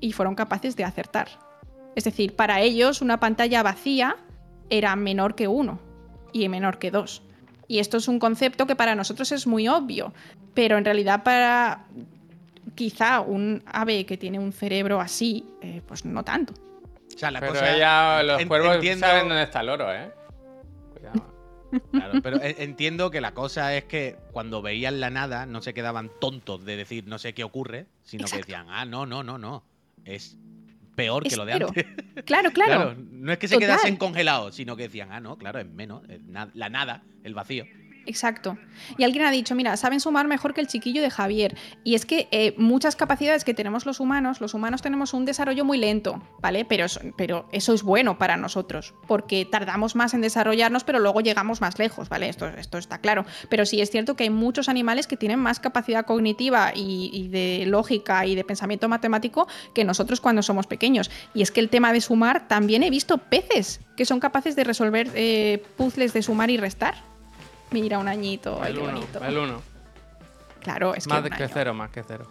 y 0.00 0.12
fueron 0.12 0.34
capaces 0.34 0.76
de 0.76 0.84
acertar. 0.84 1.28
Es 1.94 2.04
decir, 2.04 2.34
para 2.36 2.60
ellos 2.60 3.00
una 3.02 3.18
pantalla 3.20 3.62
vacía 3.62 4.16
era 4.70 4.94
menor 4.96 5.34
que 5.34 5.48
1 5.48 5.78
y 6.32 6.48
menor 6.48 6.78
que 6.78 6.90
2. 6.90 7.22
Y 7.68 7.78
esto 7.78 7.96
es 7.96 8.06
un 8.08 8.18
concepto 8.18 8.66
que 8.66 8.76
para 8.76 8.94
nosotros 8.94 9.32
es 9.32 9.46
muy 9.46 9.66
obvio, 9.68 10.12
pero 10.54 10.76
en 10.78 10.84
realidad 10.84 11.22
para 11.22 11.86
quizá 12.74 13.20
un 13.20 13.62
ave 13.66 14.04
que 14.06 14.16
tiene 14.16 14.38
un 14.38 14.52
cerebro 14.52 15.00
así, 15.00 15.44
eh, 15.62 15.80
pues 15.86 16.04
no 16.04 16.22
tanto. 16.22 16.52
O 17.14 17.18
sea, 17.18 17.30
la 17.30 17.40
Pero 17.40 17.52
cosa 17.52 17.74
ella, 17.74 18.22
los 18.22 18.40
en- 18.42 18.48
cuervos 18.48 18.74
entiendo- 18.74 19.06
saben 19.06 19.28
dónde 19.28 19.42
está 19.44 19.60
el 19.60 19.68
oro, 19.70 19.92
¿eh? 19.92 20.10
Cuidado. 20.92 21.34
Claro, 21.90 22.20
pero 22.22 22.38
entiendo 22.42 23.10
que 23.10 23.20
la 23.20 23.32
cosa 23.32 23.74
es 23.74 23.84
que 23.84 24.16
cuando 24.32 24.62
veían 24.62 25.00
la 25.00 25.10
nada 25.10 25.46
no 25.46 25.62
se 25.62 25.74
quedaban 25.74 26.10
tontos 26.20 26.64
de 26.64 26.76
decir 26.76 27.06
no 27.06 27.18
sé 27.18 27.32
qué 27.34 27.42
ocurre, 27.44 27.86
sino 28.04 28.26
que 28.26 28.36
decían, 28.38 28.66
ah, 28.68 28.84
no, 28.84 29.06
no, 29.06 29.22
no, 29.22 29.38
no. 29.38 29.64
Es 30.06 30.38
peor 30.94 31.22
que 31.24 31.28
Es 31.28 31.36
lo 31.36 31.44
de 31.44 31.52
cero. 31.52 31.66
antes. 31.68 31.86
Claro, 32.24 32.50
claro. 32.52 32.94
no 32.98 33.30
es 33.32 33.38
que 33.38 33.46
se 33.48 33.54
Total. 33.56 33.68
quedasen 33.68 33.96
congelados, 33.96 34.54
sino 34.54 34.74
que 34.76 34.84
decían, 34.84 35.12
ah, 35.12 35.20
no, 35.20 35.36
claro, 35.36 35.58
es 35.58 35.66
menos. 35.68 36.02
es 36.08 36.22
na- 36.22 36.50
la 36.54 36.70
nada, 36.70 37.02
el 37.24 37.34
vacío. 37.34 37.66
Exacto. 38.06 38.56
Y 38.96 39.04
alguien 39.04 39.24
ha 39.24 39.30
dicho, 39.30 39.54
mira, 39.54 39.76
saben 39.76 40.00
sumar 40.00 40.26
mejor 40.28 40.54
que 40.54 40.60
el 40.60 40.66
chiquillo 40.66 41.02
de 41.02 41.10
Javier. 41.10 41.56
Y 41.84 41.94
es 41.94 42.06
que 42.06 42.28
eh, 42.30 42.54
muchas 42.56 42.96
capacidades 42.96 43.44
que 43.44 43.54
tenemos 43.54 43.84
los 43.84 44.00
humanos, 44.00 44.40
los 44.40 44.54
humanos 44.54 44.82
tenemos 44.82 45.12
un 45.12 45.24
desarrollo 45.24 45.64
muy 45.64 45.78
lento, 45.78 46.22
¿vale? 46.40 46.64
Pero, 46.64 46.86
pero 47.16 47.48
eso 47.52 47.74
es 47.74 47.82
bueno 47.82 48.18
para 48.18 48.36
nosotros, 48.36 48.94
porque 49.06 49.44
tardamos 49.44 49.96
más 49.96 50.14
en 50.14 50.20
desarrollarnos, 50.20 50.84
pero 50.84 51.00
luego 51.00 51.20
llegamos 51.20 51.60
más 51.60 51.78
lejos, 51.78 52.08
¿vale? 52.08 52.28
Esto, 52.28 52.46
esto 52.46 52.78
está 52.78 52.98
claro. 52.98 53.24
Pero 53.48 53.66
sí 53.66 53.80
es 53.80 53.90
cierto 53.90 54.14
que 54.14 54.24
hay 54.24 54.30
muchos 54.30 54.68
animales 54.68 55.06
que 55.06 55.16
tienen 55.16 55.40
más 55.40 55.58
capacidad 55.58 56.06
cognitiva 56.06 56.72
y, 56.74 57.10
y 57.12 57.28
de 57.28 57.66
lógica 57.66 58.24
y 58.24 58.34
de 58.34 58.44
pensamiento 58.44 58.88
matemático 58.88 59.48
que 59.74 59.84
nosotros 59.84 60.20
cuando 60.20 60.42
somos 60.42 60.66
pequeños. 60.66 61.10
Y 61.34 61.42
es 61.42 61.50
que 61.50 61.60
el 61.60 61.68
tema 61.68 61.92
de 61.92 62.00
sumar, 62.00 62.46
también 62.48 62.82
he 62.82 62.90
visto 62.90 63.18
peces 63.18 63.80
que 63.96 64.04
son 64.04 64.20
capaces 64.20 64.54
de 64.54 64.64
resolver 64.64 65.10
eh, 65.14 65.62
puzzles 65.76 66.12
de 66.12 66.22
sumar 66.22 66.50
y 66.50 66.56
restar. 66.56 67.15
Mira, 67.70 67.98
un 67.98 68.08
añito, 68.08 68.58
ay, 68.62 68.70
El 68.72 68.78
qué 68.78 68.82
1, 68.84 68.92
bonito. 68.92 69.24
el 69.24 69.38
1. 69.38 69.62
Claro, 70.60 70.94
es 70.94 71.06
que, 71.06 71.12
Más 71.14 71.30
que 71.30 71.48
cero, 71.48 71.74
más 71.74 71.90
que 71.90 72.02
cero. 72.02 72.26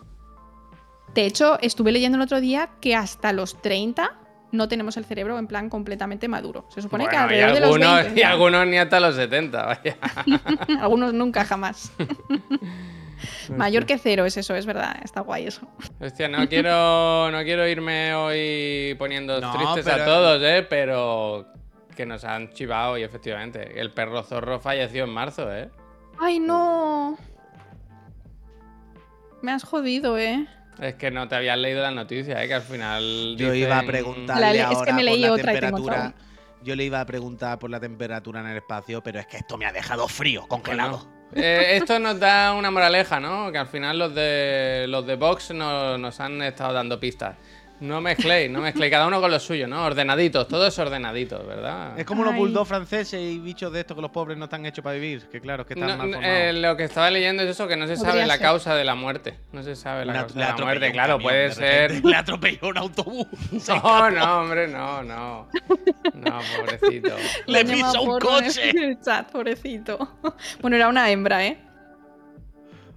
De 1.14 1.26
hecho, 1.26 1.58
estuve 1.62 1.92
leyendo 1.92 2.18
el 2.18 2.22
otro 2.24 2.42
día 2.42 2.70
que 2.82 2.96
hasta 2.96 3.32
los 3.32 3.62
30 3.62 4.12
no 4.52 4.68
tenemos 4.68 4.98
el 4.98 5.06
cerebro 5.06 5.38
en 5.38 5.48
plan 5.48 5.70
completamente 5.70 6.28
maduro. 6.28 6.66
Se 6.74 6.82
supone 6.82 7.08
que 7.08 7.16
y 7.16 7.18
alrededor 7.18 7.54
de 7.54 7.60
los 7.62 7.70
algunos, 7.72 7.96
20. 8.04 8.20
y 8.20 8.22
ya. 8.24 8.30
algunos 8.32 8.68
ni 8.68 8.78
hasta 8.78 9.00
los 9.00 9.16
70, 9.16 9.66
vaya. 9.66 9.98
Algunos 10.82 11.14
nunca, 11.14 11.46
jamás. 11.46 11.92
Mayor 13.50 13.86
que 13.86 13.98
cero 13.98 14.26
es 14.26 14.36
eso, 14.38 14.56
es 14.56 14.66
verdad. 14.66 14.98
Está 15.04 15.22
guay 15.22 15.48
eso. 15.48 15.62
Hostia, 16.00 16.28
no 16.28 16.48
quiero, 16.48 17.32
no 17.32 17.44
quiero 17.44 17.68
irme 17.68 18.14
hoy 18.14 18.96
poniendo 19.00 19.40
No, 19.40 19.54
tristes 19.54 19.88
a 19.88 20.04
todos, 20.04 20.42
¿eh? 20.44 20.66
Pero 20.70 21.48
que 21.96 22.06
nos 22.06 22.24
han 22.24 22.52
chivado 22.54 22.98
y 22.98 23.04
efectivamente, 23.04 23.80
el 23.80 23.92
perro 23.92 24.22
zorro 24.24 24.60
falleció 24.60 25.06
en 25.06 25.10
marzo, 25.10 25.52
¿eh? 25.54 25.70
¡Ay, 26.20 26.40
no! 26.40 27.18
Me 29.42 29.52
has 29.52 29.64
jodido, 29.64 30.18
¿eh? 30.18 30.46
Es 30.80 30.96
que 30.96 31.10
no 31.12 31.28
te 31.28 31.36
habías 31.36 31.58
leído 31.58 31.82
la 31.82 31.92
noticia, 31.92 32.44
¿eh? 32.44 32.48
Que 32.48 32.56
al 32.56 32.62
final 32.62 33.36
Yo 33.38 33.54
iba 33.54 33.80
a 33.80 33.84
preguntarle 33.84 34.42
La 34.42 34.52
le- 34.54 34.60
es 34.62 34.68
que 34.68 34.76
ahora 34.76 34.94
me 34.94 35.02
por 35.02 35.06
leí 35.12 35.22
la 35.22 35.32
otra 35.34 35.44
temperatura. 35.54 36.14
Yo 36.64 36.76
le 36.76 36.84
iba 36.84 37.00
a 37.00 37.06
preguntar 37.06 37.60
por 37.60 37.70
la 37.70 37.80
temperatura 37.80 38.40
en 38.42 38.48
el 38.48 38.58
espacio, 38.58 39.02
pero 39.04 39.20
es 39.20 39.28
que 39.28 39.38
esto 39.38 39.56
me 39.58 39.66
ha 39.68 39.72
dejado 39.72 40.08
frío, 40.08 40.48
congelado. 40.48 40.98
Bueno, 41.32 41.46
eh, 41.48 41.78
esto 41.78 42.00
nos 42.00 42.20
da 42.20 42.54
una 42.54 42.72
moraleja, 42.72 43.20
¿no? 43.20 43.52
Que 43.52 43.58
al 43.60 43.68
final 43.68 44.00
los 44.00 44.16
de 44.16 44.86
los 44.90 45.06
de 45.06 45.16
Vox 45.16 45.52
no- 45.52 45.98
nos 45.98 46.20
han 46.20 46.42
estado 46.42 46.74
dando 46.74 47.00
pistas. 47.00 47.36
No 47.82 48.00
mezcléis, 48.00 48.50
no 48.50 48.62
mezcléis, 48.62 48.90
cada 48.90 49.06
uno 49.06 49.20
con 49.20 49.30
lo 49.30 49.38
suyo, 49.40 49.68
¿no? 49.68 49.84
Ordenaditos, 49.84 50.48
todo 50.48 50.66
es 50.66 50.80
ordenadito, 50.80 51.46
¿verdad? 51.46 52.00
Es 52.00 52.06
como 52.06 52.24
los 52.24 52.34
Ay. 52.34 52.40
bulldogs 52.40 52.70
franceses 52.70 53.20
y 53.22 53.38
bichos 53.38 53.72
de 53.74 53.82
estos 53.82 53.96
que 53.96 54.02
los 54.02 54.12
pobres 54.12 54.38
no 54.38 54.46
están 54.46 54.66
hechos 54.66 54.82
para 54.82 54.96
vivir. 54.96 55.28
Que 55.30 55.42
claro, 55.42 55.64
es 55.64 55.68
que 55.68 55.74
están 55.74 55.90
No, 55.90 55.98
mal 55.98 56.08
no, 56.12 56.14
formados. 56.18 56.38
eh, 56.40 56.54
lo 56.54 56.78
que 56.78 56.86
estaba 56.86 57.12
leyendo 57.12 57.44
es 57.44 57.50
eso, 57.50 57.68
que 57.68 57.76
no 57.76 57.86
se 57.86 57.96
Podría 57.96 58.12
sabe 58.14 58.26
la 58.28 58.34
ser. 58.36 58.42
causa 58.44 58.76
de 58.76 58.84
la 58.86 58.96
muerte. 58.96 59.36
No 59.52 59.62
se 59.62 59.76
sabe 59.76 60.06
la 60.06 60.14
causa 60.14 60.34
de 60.40 60.46
la 60.46 60.56
muerte. 60.56 60.86
un 60.88 60.92
Claro, 60.94 61.14
camión 61.16 61.24
puede 61.24 61.50
de 61.50 61.52
ser... 61.54 62.06
Le 62.06 62.16
atropelló 62.16 62.68
un 62.70 62.78
autobús. 62.78 63.28
No, 63.68 64.10
no, 64.12 64.40
hombre, 64.40 64.68
no, 64.70 65.04
no. 65.04 65.48
No, 66.14 66.40
pobrecito. 66.58 67.16
Le 67.48 67.64
llamado 67.66 68.02
un 68.04 68.12
en 68.14 68.20
coche. 68.20 68.70
el 68.70 69.02
chat, 69.02 69.30
pobrecito. 69.32 70.18
Bueno, 70.62 70.78
era 70.78 70.88
una 70.88 71.10
hembra, 71.10 71.46
¿eh? 71.46 71.58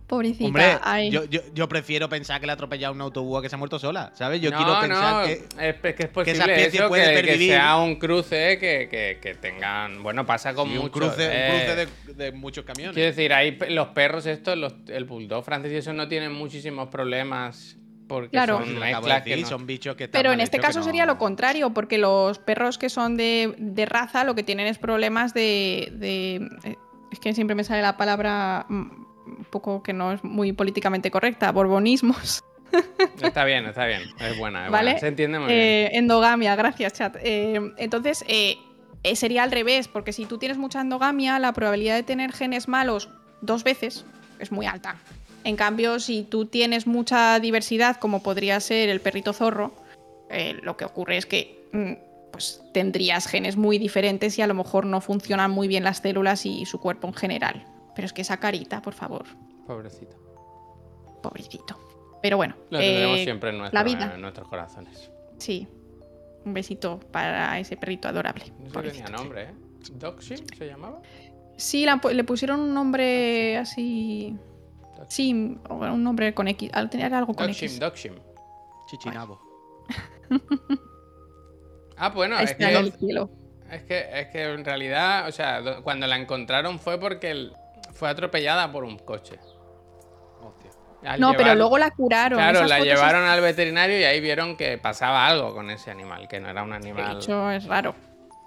Pobrecita. 0.09 0.47
Hombre, 0.47 0.79
ay. 0.83 1.11
yo, 1.11 1.25
yo, 1.27 1.41
yo 1.55 1.69
prefiero 1.69 2.09
pensar 2.09 2.41
que 2.41 2.47
le 2.47 2.53
ha 2.53 2.55
atropellado 2.55 2.95
un 2.95 3.01
autobús 3.03 3.39
a 3.39 3.43
que 3.43 3.49
se 3.51 3.55
ha 3.55 3.59
muerto 3.59 3.79
sola, 3.79 4.11
¿sabes? 4.15 4.41
Yo 4.41 4.51
no, 4.51 4.57
quiero 4.57 4.81
pensar 4.81 5.15
no, 5.21 5.27
que... 5.27 5.33
es, 5.33 5.43
es 5.59 5.75
que 5.77 5.89
es 5.91 5.99
esa 6.01 6.13
posible 6.13 6.33
especie 6.55 6.81
eso, 6.81 6.89
puede 6.89 7.05
que, 7.05 7.15
que 7.15 7.23
pervivir. 7.29 7.51
sea 7.51 7.77
un 7.77 7.97
cruce 7.97 8.59
que, 8.59 8.89
que, 8.91 9.19
que 9.21 9.35
tengan... 9.35 10.03
Bueno, 10.03 10.25
pasa 10.25 10.55
con 10.55 10.69
Sí, 10.69 10.77
un 10.77 10.83
muchos, 10.85 10.99
cruce, 11.15 11.29
eh, 11.31 11.51
un 11.53 11.59
cruce 11.59 12.15
de, 12.15 12.25
de 12.25 12.33
muchos 12.33 12.65
camiones. 12.65 12.95
Quiero 12.95 13.11
decir, 13.11 13.33
ahí 13.35 13.59
los 13.69 13.89
perros 13.89 14.25
estos, 14.27 14.57
los- 14.57 14.75
el 14.89 15.05
bulldog 15.05 15.45
francés 15.45 15.73
y 15.73 15.77
eso 15.77 15.93
no 15.93 16.09
tienen 16.09 16.33
muchísimos 16.33 16.89
problemos 16.89 17.77
porque 18.09 18.31
Claro. 18.31 18.57
Son 18.65 18.75
de 18.81 18.81
que 18.81 19.31
decir, 19.31 19.41
no- 19.43 19.47
son 19.49 19.67
bichos 19.67 19.95
que 19.95 20.05
están 20.05 20.19
Pero 20.19 20.33
en 20.33 20.41
este 20.41 20.57
que 20.57 20.63
caso 20.63 20.79
no- 20.79 20.85
sería 20.87 21.05
lo 21.05 21.19
contrario, 21.19 21.75
porque 21.75 21.99
los 21.99 22.39
perros 22.39 22.79
que 22.79 22.89
son 22.89 23.19
de, 23.19 23.55
de 23.59 23.85
raza 23.85 24.25
lo 24.25 24.35
que 24.35 24.43
tienen 24.43 24.67
es 24.67 24.79
problemas 24.79 25.35
de, 25.35 25.91
de- 25.93 26.37
eh, 26.65 26.77
Es 27.13 27.21
que 27.21 27.35
siempre 27.35 27.55
me 27.55 27.65
sale 27.65 27.83
la 27.83 27.99
palabra 27.99 28.65
mm, 28.71 29.08
un 29.39 29.47
poco 29.51 29.83
que 29.83 29.93
no 29.93 30.13
es 30.13 30.25
muy 30.25 30.53
políticamente 30.53 31.11
correcta, 31.11 31.51
borbonismos. 31.53 32.43
Está 33.23 33.45
bien, 33.45 33.65
está 33.67 33.87
bien. 33.87 34.03
Es 34.21 34.37
buena, 34.37 34.67
es 34.67 34.71
¿Vale? 34.71 34.91
buena. 34.91 35.01
Se 35.01 35.09
entiende 35.09 35.39
muy 35.39 35.49
bien. 35.49 35.59
Eh, 35.59 35.91
endogamia, 35.95 36.55
gracias, 36.55 36.93
chat. 36.93 37.17
Eh, 37.23 37.73
entonces, 37.79 38.25
eh, 38.29 38.59
sería 39.15 39.43
al 39.43 39.51
revés, 39.51 39.89
porque 39.89 40.13
si 40.13 40.27
tú 40.27 40.39
tienes 40.39 40.59
mucha 40.59 40.81
endogamia, 40.81 41.39
la 41.39 41.53
probabilidad 41.53 41.97
de 41.97 42.03
tener 42.03 42.33
genes 42.33 42.69
malos 42.69 43.09
dos 43.41 43.65
veces 43.65 44.05
es 44.39 44.53
muy 44.53 44.67
alta. 44.67 44.97
En 45.45 45.57
cambio, 45.57 45.99
si 45.99 46.25
tú 46.25 46.47
tienes 46.47 46.87
mucha 46.87 47.41
diversidad, 47.41 47.97
como 47.97 48.23
podría 48.23 48.61
ser 48.61 48.89
el 48.91 49.01
perrito 49.01 49.33
zorro, 49.33 49.73
lo 50.63 50.77
que 50.77 50.85
ocurre 50.85 51.17
es 51.17 51.25
que 51.25 51.65
mm, 51.73 51.93
pues, 52.33 52.63
tendrías 52.75 53.27
genes 53.27 53.57
muy 53.57 53.79
diferentes 53.79 54.39
y 54.39 54.43
a 54.43 54.47
lo 54.47 54.55
mejor 54.55 54.85
no 54.85 55.01
funcionan 55.01 55.51
muy 55.51 55.69
bien 55.69 55.85
las 55.85 55.99
células 55.99 56.45
y 56.45 56.67
su 56.67 56.81
cuerpo 56.81 57.09
en 57.09 57.15
general. 57.15 57.65
Pero 57.99 58.07
es 58.07 58.13
que 58.13 58.23
esa 58.23 58.37
carita, 58.37 58.81
por 58.81 58.95
favor, 58.95 59.25
Pobrecito. 59.67 60.17
pobrecito. 61.21 61.77
Pero 62.23 62.37
bueno, 62.37 62.55
Lo 62.71 62.79
tendremos 62.79 63.19
eh, 63.19 63.25
siempre 63.25 63.51
en, 63.51 63.59
nuestro- 63.59 63.77
la 63.77 63.83
vida. 63.83 64.13
en 64.15 64.21
nuestros 64.21 64.47
corazones. 64.47 65.11
Sí. 65.39 65.67
Un 66.45 66.55
besito 66.55 67.01
para 67.11 67.59
ese 67.59 67.77
perrito 67.77 68.07
adorable. 68.07 68.45
No 68.73 68.81
tenía 68.83 69.09
nombre, 69.09 69.43
¿eh? 69.43 69.55
¿Doxy 69.95 70.37
se 70.57 70.67
llamaba? 70.69 71.03
Sí, 71.57 71.85
la 71.87 72.01
le 72.13 72.23
pusieron 72.23 72.61
un 72.61 72.73
nombre 72.73 73.57
así. 73.57 74.37
Sí, 75.09 75.59
o 75.69 75.75
un 75.75 76.05
nombre 76.05 76.33
con 76.35 76.47
X. 76.47 76.71
al- 76.73 76.91
Tenía 76.91 77.07
algo 77.09 77.35
con 77.35 77.49
Doxim, 77.49 77.67
X. 77.67 77.81
Doxim. 77.81 78.13
Chichinabo. 78.87 79.41
Ah, 81.97 82.11
bueno, 82.11 82.39
es 82.39 82.55
que, 82.55 82.65
es 83.73 83.83
que 83.83 84.21
es 84.21 84.29
que 84.29 84.45
en 84.53 84.65
realidad, 84.65 85.27
o 85.29 85.33
sea, 85.33 85.61
do- 85.61 85.83
cuando 85.83 86.07
la 86.07 86.17
encontraron 86.17 86.79
fue 86.79 86.99
porque 87.01 87.33
el- 87.33 87.53
fue 87.99 88.09
atropellada 88.09 88.71
por 88.71 88.85
un 88.85 88.99
coche. 88.99 89.39
Hostia. 90.41 90.71
Al 91.05 91.21
No, 91.21 91.33
pero 91.35 91.55
luego 91.55 91.79
la 91.79 91.91
curaron. 91.91 92.39
Claro, 92.39 92.59
Esas 92.59 92.69
la 92.71 92.81
llevaron 92.81 93.25
al 93.25 93.41
veterinario 93.41 93.99
y 93.99 94.05
ahí 94.05 94.21
vieron 94.21 94.57
que 94.57 94.79
pasaba 94.79 95.27
algo 95.27 95.55
con 95.55 95.71
ese 95.71 95.91
animal, 95.91 96.29
que 96.29 96.41
no 96.41 96.49
era 96.49 96.63
un 96.63 96.71
De 96.71 96.77
animal. 96.77 97.17
hecho, 97.19 97.51
es 97.51 97.65
raro. 97.67 97.95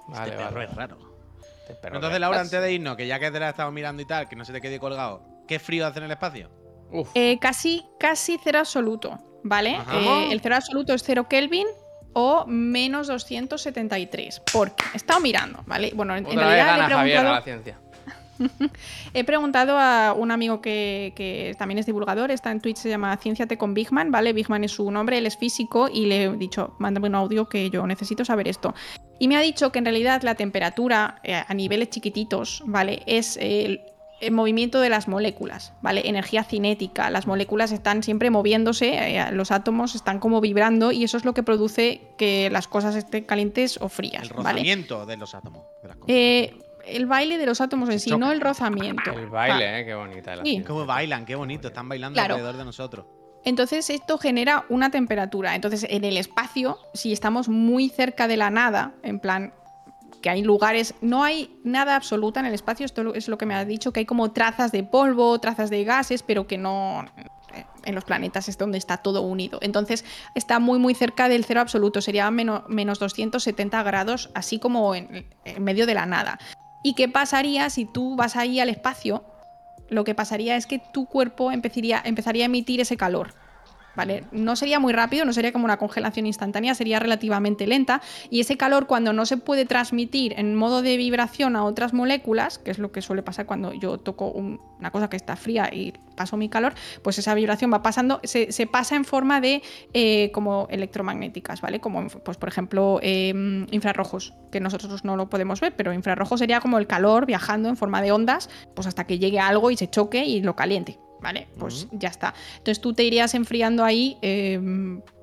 Vale, 0.08 0.32
este 0.32 0.36
vale. 0.44 0.50
perro 0.50 0.62
es 0.64 0.76
raro. 0.76 0.98
Este 1.62 1.76
perro 1.76 1.96
Entonces, 1.96 2.20
Laura, 2.20 2.40
antes 2.42 2.62
de 2.62 2.72
irnos, 2.74 2.96
que 2.98 3.08
ya 3.08 3.20
que 3.20 3.32
te 3.32 3.40
la 3.40 3.50
estado 3.50 3.72
mirando 3.72 4.02
y 4.02 4.06
tal, 4.06 4.28
que 4.28 4.36
no 4.36 4.44
se 4.46 4.54
te 4.54 4.62
quede 4.62 4.80
colgado, 4.80 5.22
¿qué 5.48 5.60
frío 5.60 5.86
hace 5.88 6.00
en 6.00 6.06
el 6.06 6.12
espacio? 6.12 6.50
Uf, 6.92 7.10
Eh, 7.16 7.38
casi, 7.40 7.86
casi 8.00 8.38
cero 8.44 8.60
absoluto, 8.60 9.18
¿vale? 9.44 9.78
Eh, 9.94 10.28
el 10.32 10.42
cero 10.42 10.56
absoluto 10.56 10.94
es 10.94 11.04
0 11.04 11.28
Kelvin 11.30 11.68
o 12.14 12.46
menos 12.48 13.08
273. 13.08 14.42
Porque 14.52 14.84
he 14.94 14.98
estado 14.98 15.22
mirando, 15.22 15.64
¿vale? 15.66 15.92
Bueno, 15.96 16.16
en, 16.18 16.26
en 16.26 16.32
otra 16.38 16.48
vez 16.48 16.56
realidad 16.58 16.66
le 16.66 16.72
he 16.72 16.82
gana 16.90 16.96
Javier 16.98 17.18
a 17.18 17.22
preguntado. 17.22 17.36
la 17.36 17.42
ciencia. 17.44 17.80
He 19.14 19.24
preguntado 19.24 19.78
a 19.78 20.14
un 20.14 20.32
amigo 20.32 20.62
que, 20.62 21.14
que 21.16 21.56
también 21.58 21.78
es 21.78 21.86
divulgador, 21.86 22.32
está 22.32 22.52
en 22.52 22.62
Twitch, 22.62 22.78
se 22.78 22.90
llama 22.90 23.16
Cienciate 23.18 23.58
con 23.58 23.74
Bigman, 23.74 24.12
¿vale? 24.12 24.34
Bigman 24.34 24.64
es 24.64 24.72
su 24.72 24.90
nombre, 24.92 25.18
él 25.18 25.26
es 25.26 25.38
físico 25.38 25.90
y 25.92 26.06
le 26.06 26.24
he 26.24 26.32
dicho, 26.38 26.76
mándame 26.80 27.08
un 27.08 27.16
audio 27.16 27.48
que 27.48 27.70
yo 27.70 27.86
necesito 27.88 28.26
saber 28.26 28.48
esto. 28.48 28.74
Y 29.20 29.28
me 29.28 29.36
ha 29.38 29.42
dicho 29.42 29.72
que 29.72 29.80
en 29.80 29.86
realidad 29.86 30.24
la 30.24 30.36
temperatura 30.36 31.20
eh, 31.24 31.42
a 31.48 31.54
niveles 31.54 31.90
chiquititos, 31.92 32.64
¿vale? 32.66 33.04
Es 33.06 33.38
el, 33.38 33.82
el 34.20 34.32
movimiento 34.32 34.80
de 34.80 34.90
las 34.90 35.08
moléculas, 35.08 35.74
¿vale? 35.82 36.08
Energía 36.08 36.44
cinética. 36.44 37.10
Las 37.10 37.28
moléculas 37.28 37.72
están 37.72 38.02
siempre 38.04 38.30
moviéndose, 38.30 39.18
eh, 39.18 39.32
los 39.32 39.52
átomos 39.52 39.94
están 39.96 40.20
como 40.20 40.42
vibrando 40.42 40.92
y 40.92 41.04
eso 41.04 41.18
es 41.18 41.26
lo 41.26 41.34
que 41.34 41.44
produce 41.44 42.02
que 42.18 42.50
las 42.52 42.68
cosas 42.68 42.96
estén 42.96 43.24
calientes 43.26 43.78
o 43.82 43.90
frías, 43.90 44.24
El 44.24 44.38
¿vale? 44.38 44.60
rozamiento 44.60 45.06
de 45.06 45.18
los 45.18 45.36
átomos. 45.36 45.64
de 45.82 45.88
las 45.88 45.98
cosas. 45.98 46.10
Eh, 46.16 46.54
el 46.96 47.06
baile 47.06 47.38
de 47.38 47.46
los 47.46 47.62
átomos 47.62 47.90
en 47.90 48.00
sí, 48.00 48.12
no 48.12 48.32
el 48.32 48.42
rozamiento. 48.42 49.12
El 49.12 49.28
baile, 49.28 49.80
eh, 49.82 49.86
qué 49.86 49.94
bonita 49.96 50.36
la 50.36 50.44
Sí. 50.44 50.64
Cómo 50.66 50.86
bailan, 50.86 51.26
qué 51.26 51.36
bonito. 51.36 51.68
Están 51.70 51.90
bailando 51.90 52.16
Claro. 52.16 52.36
alrededor 52.36 52.58
de 52.58 52.66
nosotros. 52.66 53.06
Entonces 53.44 53.90
esto 53.90 54.18
genera 54.18 54.66
una 54.70 54.92
temperatura. 54.92 55.56
Entonces 55.56 55.86
en 55.90 56.04
el 56.04 56.18
espacio, 56.18 56.78
si 56.94 57.12
estamos 57.12 57.50
muy 57.50 57.90
cerca 57.90 58.28
de 58.28 58.38
la 58.38 58.50
nada, 58.52 58.94
en 59.04 59.20
plan 59.20 59.54
que 60.22 60.30
hay 60.30 60.44
lugares, 60.44 60.94
no 61.02 61.24
hay 61.24 61.58
nada 61.64 61.96
absoluta 61.96 62.40
en 62.40 62.46
el 62.46 62.54
espacio, 62.54 62.86
esto 62.86 63.16
es 63.16 63.28
lo 63.28 63.40
que 63.40 63.48
me 63.48 63.56
has 63.56 63.66
dicho, 63.66 63.92
que 63.92 64.02
hay 64.02 64.06
como 64.06 64.32
trazas 64.32 64.72
de 64.72 64.84
polvo, 64.84 65.40
trazas 65.40 65.72
de 65.72 65.84
gases, 65.84 66.22
pero 66.22 66.46
que 66.46 66.60
no 66.60 67.06
eh, 67.56 67.66
en 67.86 67.96
los 67.96 68.04
planetas 68.06 68.48
es 68.48 68.60
donde 68.60 68.78
está 68.78 68.98
todo 68.98 69.24
unido. 69.24 69.58
Entonces 69.64 70.06
está 70.36 70.60
muy 70.60 70.78
muy 70.78 70.94
cerca 70.94 71.28
del 71.28 71.44
cero 71.44 71.62
absoluto, 71.62 72.02
sería 72.02 72.30
menos, 72.30 72.62
menos 72.70 73.00
270 73.00 73.82
grados, 73.82 74.30
así 74.36 74.60
como 74.60 74.94
en, 74.94 75.26
en 75.46 75.64
medio 75.64 75.88
de 75.88 75.96
la 75.96 76.06
nada. 76.06 76.38
¿Y 76.84 76.94
qué 76.94 77.08
pasaría 77.08 77.70
si 77.70 77.86
tú 77.86 78.16
vas 78.16 78.36
ahí 78.36 78.60
al 78.60 78.70
espacio? 78.70 79.24
Lo 79.90 80.04
que 80.04 80.16
pasaría 80.16 80.56
es 80.56 80.66
que 80.66 80.80
tu 80.80 81.06
cuerpo 81.06 81.52
empezaría, 81.52 82.02
empezaría 82.04 82.46
a 82.46 82.48
emitir 82.48 82.80
ese 82.80 82.98
calor. 82.98 83.34
¿Vale? 83.96 84.24
No 84.32 84.56
sería 84.56 84.80
muy 84.80 84.94
rápido, 84.94 85.26
no 85.26 85.34
sería 85.34 85.52
como 85.52 85.66
una 85.66 85.78
congelación 85.78 86.26
instantánea, 86.26 86.74
sería 86.76 87.00
relativamente 87.00 87.68
lenta. 87.68 88.02
Y 88.30 88.40
ese 88.40 88.56
calor, 88.56 88.88
cuando 88.88 89.12
no 89.12 89.26
se 89.26 89.36
puede 89.36 89.66
transmitir 89.66 90.34
en 90.38 90.56
modo 90.56 90.82
de 90.82 90.96
vibración 90.96 91.58
a 91.58 91.66
otras 91.66 91.92
moléculas, 91.94 92.58
que 92.58 92.72
es 92.72 92.80
lo 92.80 92.92
que 92.94 93.02
suele 93.02 93.22
pasar 93.22 93.46
cuando 93.46 93.74
yo 93.74 93.98
toco 93.98 94.32
un- 94.32 94.62
una 94.80 94.92
cosa 94.92 95.10
que 95.10 95.18
está 95.18 95.36
fría 95.36 95.70
y 95.74 95.94
paso 96.16 96.38
mi 96.38 96.48
calor, 96.50 96.74
pues 97.04 97.20
esa 97.20 97.34
vibración 97.36 97.72
va 97.74 97.82
pasando, 97.84 98.22
se, 98.24 98.48
pasa 98.68 98.96
en 98.96 99.04
forma 99.06 99.42
de 99.42 99.62
eh, 99.94 100.32
como 100.32 100.68
electromagnéticas, 100.70 101.60
¿vale? 101.62 101.80
Como, 101.82 102.08
pues, 102.08 102.38
por 102.38 102.48
ejemplo, 102.50 103.00
eh, 103.04 103.66
infrarrojos, 103.72 104.34
que 104.52 104.60
nosotros 104.62 105.04
no 105.04 105.18
lo 105.18 105.30
podemos 105.30 105.60
ver, 105.60 105.76
pero 105.76 105.94
infrarrojo 105.94 106.38
sería 106.38 106.62
como 106.62 106.78
el 106.78 106.88
calor 106.88 107.26
viajando 107.26 107.68
en 107.70 107.76
forma 107.76 108.02
de 108.02 108.12
ondas, 108.12 108.50
pues 108.74 108.88
hasta 108.88 109.06
que 109.06 109.20
llegue 109.20 109.40
algo 109.40 109.70
y 109.70 109.78
se 109.78 109.90
choque 109.90 110.26
y 110.26 110.42
lo 110.42 110.56
caliente. 110.56 110.98
¿Vale? 111.22 111.48
Pues 111.60 111.88
ya 111.92 112.10
está. 112.10 112.34
Entonces 112.58 112.82
tú 112.82 112.94
te 112.94 113.04
irías 113.04 113.34
enfriando 113.36 113.84
ahí 113.86 114.18
eh, 114.24 114.60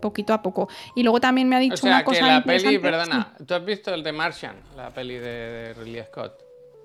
poquito 0.01 0.33
a 0.33 0.41
poco. 0.43 0.69
Y 0.95 1.03
luego 1.03 1.21
también 1.21 1.49
me 1.49 1.57
ha 1.57 1.59
dicho 1.59 1.75
O 1.75 1.77
sea, 1.79 1.91
una 1.91 1.99
que 1.99 2.05
cosa 2.05 2.27
la 2.29 2.45
peli, 2.45 2.79
perdona, 2.79 3.35
¿tú 3.45 3.53
has 3.55 3.65
visto 3.65 3.93
el 3.93 4.03
de 4.05 4.13
Martian? 4.13 4.57
La 4.77 4.91
peli 4.91 5.15
de, 5.17 5.21
de 5.29 5.75
Ridley 5.75 6.05
Scott. 6.05 6.41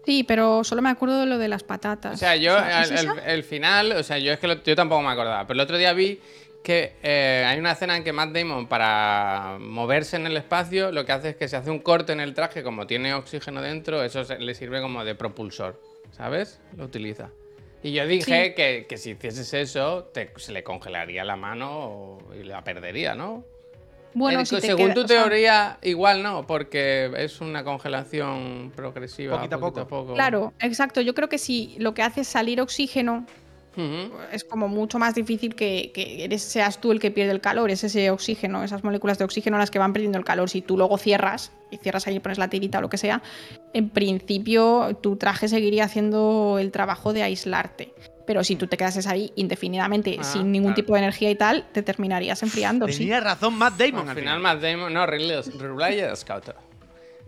Sí, 0.06 0.24
pero 0.24 0.64
solo 0.64 0.82
me 0.82 0.90
acuerdo 0.90 1.20
de 1.20 1.28
lo 1.28 1.38
de 1.38 1.48
las 1.48 1.64
patatas. 1.64 2.16
O 2.16 2.18
sea, 2.18 2.36
yo, 2.36 2.58
¿es 2.58 2.90
el, 2.92 2.98
esa? 2.98 3.14
el- 3.14 3.20
el 3.30 3.44
final, 3.44 3.92
o 3.94 4.04
sea, 4.04 4.18
yo 4.18 4.34
es 4.34 4.40
que 4.40 4.48
lo- 4.48 4.62
yo 4.64 4.76
tampoco 4.76 5.02
me 5.04 5.10
acordaba, 5.12 5.46
pero 5.48 5.54
el 5.54 5.62
otro 5.62 5.78
día 5.78 5.94
vi 5.94 6.20
que 6.64 6.96
eh, 7.04 7.46
hay 7.48 7.60
una 7.60 7.74
escena 7.74 7.96
en 7.96 8.04
que 8.04 8.12
Matt 8.14 8.32
Damon, 8.32 8.68
para 8.68 9.58
moverse 9.60 10.16
en 10.16 10.26
el 10.26 10.36
espacio, 10.38 10.92
lo 10.92 11.06
que 11.06 11.12
hace 11.12 11.30
es 11.30 11.36
que 11.36 11.48
se 11.48 11.56
hace 11.56 11.70
un 11.70 11.80
corte 11.80 12.14
en 12.14 12.20
el 12.20 12.34
traje, 12.34 12.64
como 12.64 12.88
tiene 12.88 13.14
oxígeno 13.14 13.62
dentro, 13.62 14.02
eso 14.04 14.26
se- 14.26 14.40
le 14.40 14.56
sirve 14.56 14.82
como 14.82 15.06
de 15.06 15.14
propulsor, 15.16 15.80
¿sabes? 16.12 16.60
Lo 16.76 16.86
utiliza. 16.86 17.30
Y 17.84 17.92
yo 17.92 18.08
dije 18.08 18.46
Sí. 18.48 18.54
que, 18.56 18.86
que 18.88 18.98
si 18.98 19.12
hicieses 19.12 19.54
eso, 19.54 20.06
te- 20.14 20.32
se 20.38 20.52
le 20.54 20.64
congelaría 20.64 21.24
la 21.26 21.36
mano 21.36 22.18
y 22.40 22.44
la 22.44 22.64
perdería, 22.64 23.14
¿no? 23.14 23.44
Bueno, 24.16 24.42
Eh, 24.42 24.46
si 24.46 24.56
te 24.56 24.62
según 24.68 24.86
queda- 24.92 24.94
tu 24.94 25.08
sea, 25.08 25.22
teoría, 25.24 25.78
igual 25.82 26.22
no, 26.24 26.46
porque 26.48 27.12
es 27.18 27.42
una 27.42 27.64
congelación 27.64 28.72
progresiva. 28.76 29.36
Poquito 29.38 29.56
a 29.82 29.88
poco. 29.88 30.14
Claro, 30.14 30.54
exacto. 30.60 31.02
Yo 31.02 31.14
creo 31.16 31.30
que 31.30 31.40
si 31.40 31.76
lo 31.80 31.94
que 31.94 32.04
hace 32.04 32.22
es 32.22 32.28
salir 32.28 32.62
oxígeno, 32.62 33.26
Es 34.32 34.44
como 34.44 34.68
mucho 34.68 35.00
más 35.00 35.16
difícil 35.16 35.56
que, 35.56 35.92
que 35.94 36.24
eres, 36.24 36.42
seas 36.42 36.80
tú 36.80 36.92
el 36.92 37.00
que 37.00 37.12
pierde 37.12 37.32
el 37.32 37.42
calor, 37.42 37.72
es 37.72 37.84
ese 37.84 38.12
oxígeno, 38.12 38.64
esas 38.64 38.84
moléculas 38.84 39.18
de 39.18 39.26
oxígeno 39.26 39.58
las 39.58 39.72
que 39.72 39.80
van 39.80 39.94
perdiendo 39.94 40.18
el 40.18 40.26
calor. 40.26 40.50
Si 40.50 40.62
tú 40.62 40.78
luego 40.78 40.98
cierras 40.98 41.52
y 41.72 41.78
cierras 41.78 42.06
ahí, 42.08 42.20
pones 42.20 42.38
la 42.38 42.50
tirita 42.50 42.78
o 42.78 42.82
lo 42.82 42.90
que 42.90 42.98
sea, 42.98 43.22
en 43.74 43.90
principio 43.90 44.98
tu 45.02 45.16
traje 45.16 45.48
seguiría 45.48 45.86
haciendo 45.86 46.58
el 46.60 46.72
trabajo 46.72 47.14
de 47.14 47.24
aislarte. 47.24 47.94
Pero 48.26 48.44
si 48.46 48.56
tú 48.56 48.68
te 48.68 48.78
quedases 48.78 49.06
ahí 49.08 49.34
indefinidamente 49.36 50.16
Ah, 50.20 50.24
sin 50.24 50.52
ningún 50.52 50.70
claro. 50.72 50.76
tipo 50.76 50.94
de 50.94 51.00
energía 51.00 51.30
y 51.30 51.36
tal, 51.36 51.66
te 51.74 51.82
terminarías 51.84 52.42
enfriando. 52.42 52.88
sí. 52.88 53.00
Tenía 53.00 53.20
razón 53.20 53.58
Matt 53.58 53.78
Damon 53.78 54.08
Al 54.08 54.16
final, 54.16 54.40
Matt 54.40 54.62
Damon. 54.62 54.94
No, 54.94 55.06
Ridley 55.06 55.36
Scott. 56.16 56.56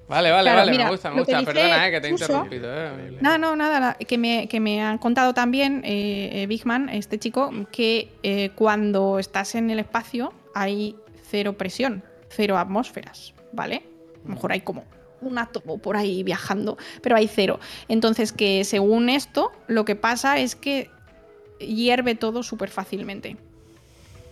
Vale, 0.07 0.29
vale, 0.29 0.43
Claro, 0.43 0.59
vale, 0.59 0.71
mira, 0.71 0.83
me 0.85 0.91
gusta, 0.91 1.09
me 1.09 1.19
gusta. 1.19 1.43
Perdona, 1.43 1.87
eh, 1.87 1.91
que 1.91 2.01
te 2.01 2.07
he 2.07 2.11
interrumpido. 2.11 2.67
Eh. 2.71 3.17
No, 3.21 3.37
no, 3.37 3.55
nada, 3.55 3.79
nada, 3.79 3.93
que 3.95 4.17
me, 4.17 4.47
que 4.47 4.59
me 4.59 4.81
han 4.81 4.97
contado 4.99 5.33
también 5.33 5.81
eh, 5.83 6.43
eh, 6.43 6.47
Bigman, 6.47 6.89
este 6.89 7.17
chico, 7.17 7.51
que 7.71 8.11
eh, 8.21 8.51
cuando 8.55 9.17
estás 9.17 9.55
en 9.55 9.71
el 9.71 9.79
espacio 9.79 10.33
hay 10.53 10.95
cero 11.23 11.53
presión, 11.53 12.03
cero 12.29 12.57
atmósferas, 12.57 13.33
¿vale? 13.51 13.83
A 14.23 14.27
lo 14.27 14.35
mejor 14.35 14.51
hay 14.51 14.61
como 14.61 14.83
un 15.21 15.39
átomo 15.39 15.79
por 15.79 15.97
ahí 15.97 16.21
viajando, 16.21 16.77
pero 17.01 17.15
hay 17.15 17.27
cero. 17.27 17.59
Entonces, 17.87 18.31
que 18.31 18.63
según 18.63 19.09
esto, 19.09 19.51
lo 19.67 19.85
que 19.85 19.95
pasa 19.95 20.37
es 20.37 20.55
que 20.55 20.89
hierve 21.59 22.13
todo 22.13 22.43
súper 22.43 22.69
fácilmente 22.69 23.37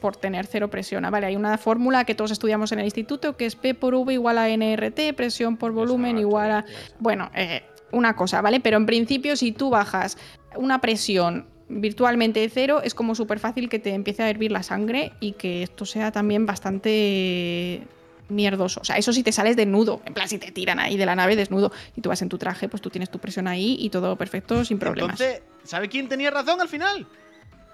por 0.04 0.18
tener 0.18 0.48
cero 0.48 0.70
presión. 0.70 1.06
Ah, 1.06 1.10
Vale, 1.10 1.28
hay 1.28 1.38
una 1.38 1.58
fórmula 1.58 2.04
que 2.04 2.14
todos 2.14 2.30
estudiamos 2.32 2.74
en 2.74 2.80
el 2.80 2.86
instituto 2.86 3.38
que 3.38 3.46
es 3.46 3.56
P 3.56 3.74
por 3.74 3.96
V 3.96 4.12
igual 4.12 4.38
a 4.38 4.50
NRT, 4.50 5.16
presión 5.16 5.56
por 5.56 5.72
volumen 5.72 6.18
Exacto, 6.18 6.28
igual 6.28 6.52
a... 6.52 6.66
Bueno, 7.00 7.32
eh, 7.34 7.64
una 7.94 8.14
cosa, 8.14 8.42
¿vale? 8.42 8.60
Pero 8.60 8.76
en 8.76 8.86
principio, 8.86 9.38
si 9.38 9.54
tú 9.54 9.70
bajas 9.70 10.18
una 10.58 10.82
presión 10.82 11.48
virtualmente 11.70 12.42
de 12.42 12.50
cero, 12.50 12.82
es 12.84 12.94
como 12.94 13.16
súper 13.16 13.40
fácil 13.40 13.70
que 13.70 13.80
te 13.80 13.94
empiece 13.94 14.24
a 14.24 14.30
hervir 14.30 14.52
la 14.52 14.62
sangre 14.62 15.14
y 15.22 15.32
que 15.32 15.64
esto 15.64 15.86
sea 15.86 16.12
también 16.12 16.46
bastante 16.46 17.88
mierdoso. 18.28 18.82
O 18.82 18.84
sea, 18.84 18.98
eso 18.98 19.14
si 19.14 19.24
te 19.24 19.32
sales 19.32 19.56
desnudo, 19.56 20.02
en 20.04 20.14
plan, 20.14 20.28
si 20.28 20.38
te 20.38 20.52
tiran 20.52 20.82
ahí 20.82 20.98
de 20.98 21.06
la 21.06 21.16
nave 21.16 21.38
desnudo 21.38 21.72
y 21.96 22.02
tú 22.02 22.10
vas 22.10 22.22
en 22.22 22.28
tu 22.28 22.38
traje, 22.38 22.68
pues 22.68 22.82
tú 22.82 22.90
tienes 22.90 23.10
tu 23.10 23.20
presión 23.20 23.48
ahí 23.48 23.78
y 23.80 23.90
todo 23.90 24.18
perfecto, 24.18 24.66
sin 24.66 24.80
problemas. 24.80 25.22
Entonces, 25.22 25.44
¿sabe 25.64 25.88
quién 25.88 26.10
tenía 26.10 26.30
razón 26.30 26.60
al 26.60 26.68
final? 26.68 27.08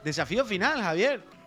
Desafío 0.04 0.46
final, 0.46 0.80
Javier. 0.80 1.39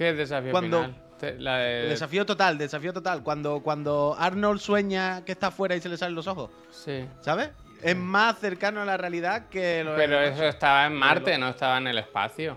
¿Qué 0.00 0.14
desafío 0.14 0.50
Cuando- 0.50 0.78
final? 0.84 0.96
Te- 1.18 1.38
La 1.38 1.58
de... 1.58 1.88
Desafío 1.90 2.24
total, 2.24 2.56
desafío 2.56 2.94
total. 2.94 3.22
Cuando, 3.22 3.60
cuando 3.62 4.16
Arnold 4.18 4.58
sueña 4.58 5.22
que 5.26 5.32
está 5.32 5.48
afuera 5.48 5.76
y 5.76 5.80
se 5.82 5.90
le 5.90 5.98
salen 5.98 6.14
los 6.14 6.26
ojos, 6.26 6.48
Sí. 6.70 7.04
¿sabes? 7.20 7.50
Es 7.82 7.94
más 7.94 8.38
cercano 8.38 8.80
a 8.80 8.86
la 8.86 8.96
realidad 8.96 9.48
que 9.50 9.84
lo 9.84 9.94
Pero 9.96 10.18
es- 10.22 10.32
eso 10.36 10.46
estaba 10.46 10.86
en 10.86 10.94
Marte, 10.94 11.36
no 11.36 11.50
estaba 11.50 11.76
en 11.76 11.88
el 11.88 11.98
espacio. 11.98 12.56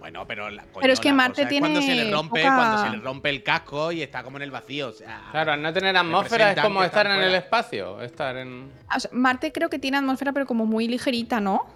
Bueno, 0.00 0.26
pero 0.26 0.50
la, 0.50 0.62
coño, 0.62 0.80
Pero 0.80 0.92
es 0.92 0.98
que 0.98 1.12
Marte 1.12 1.42
es 1.42 1.58
cuando 1.60 1.80
se 1.80 1.86
tiene 1.86 2.04
le 2.06 2.10
rompe, 2.12 2.40
poca- 2.42 2.56
cuando 2.56 2.78
se 2.82 2.90
le 2.96 2.96
rompe 3.04 3.30
el 3.30 3.42
casco 3.44 3.92
y 3.92 4.02
está 4.02 4.24
como 4.24 4.38
en 4.38 4.42
el 4.42 4.50
vacío, 4.50 4.88
o 4.88 4.92
sea, 4.92 5.28
Claro, 5.30 5.52
al 5.52 5.62
no 5.62 5.72
tener 5.72 5.96
atmósfera 5.96 6.50
es 6.52 6.60
como 6.60 6.82
estar 6.82 7.06
en 7.06 7.12
el 7.12 7.18
fuera. 7.20 7.36
espacio. 7.38 8.00
Estar 8.00 8.36
en. 8.38 8.72
O 8.96 8.98
sea, 8.98 9.10
Marte 9.12 9.52
creo 9.52 9.68
que 9.70 9.78
tiene 9.78 9.98
atmósfera, 9.98 10.32
pero 10.32 10.46
como 10.46 10.66
muy 10.66 10.88
ligerita, 10.88 11.38
¿no? 11.38 11.66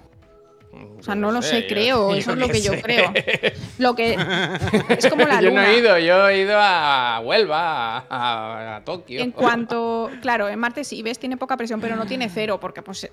O 0.98 1.02
sea, 1.02 1.14
Yo 1.14 1.20
no 1.20 1.32
lo 1.32 1.42
sé, 1.42 1.62
yo- 1.62 1.68
creo. 1.68 2.14
Eso 2.14 2.32
es 2.32 2.38
lo 2.38 2.48
que 2.48 2.60
yo 2.62 2.72
sé. 2.72 2.82
creo. 2.82 3.12
Lo 3.78 3.94
que. 3.94 4.16
Es 4.88 5.06
como 5.08 5.24
la 5.24 5.40
yo 5.40 5.48
luna. 5.50 5.62
no 5.64 5.68
he 5.68 5.78
ido, 5.78 5.98
yo 5.98 6.28
he 6.28 6.40
ido 6.40 6.56
a 6.58 7.20
Huelva, 7.24 7.98
a, 7.98 8.06
a- 8.08 8.76
a 8.76 8.84
Tokio. 8.84 9.20
En 9.20 9.32
cuanto. 9.32 10.10
Claro, 10.22 10.48
en 10.48 10.58
Marte 10.58 10.84
sí, 10.84 11.02
ves, 11.02 11.18
tiene 11.18 11.36
poca 11.36 11.56
presión, 11.56 11.80
pero 11.80 11.96
no 11.96 12.06
tiene 12.06 12.28
cero, 12.28 12.58
porque 12.60 12.82
pues. 12.82 13.10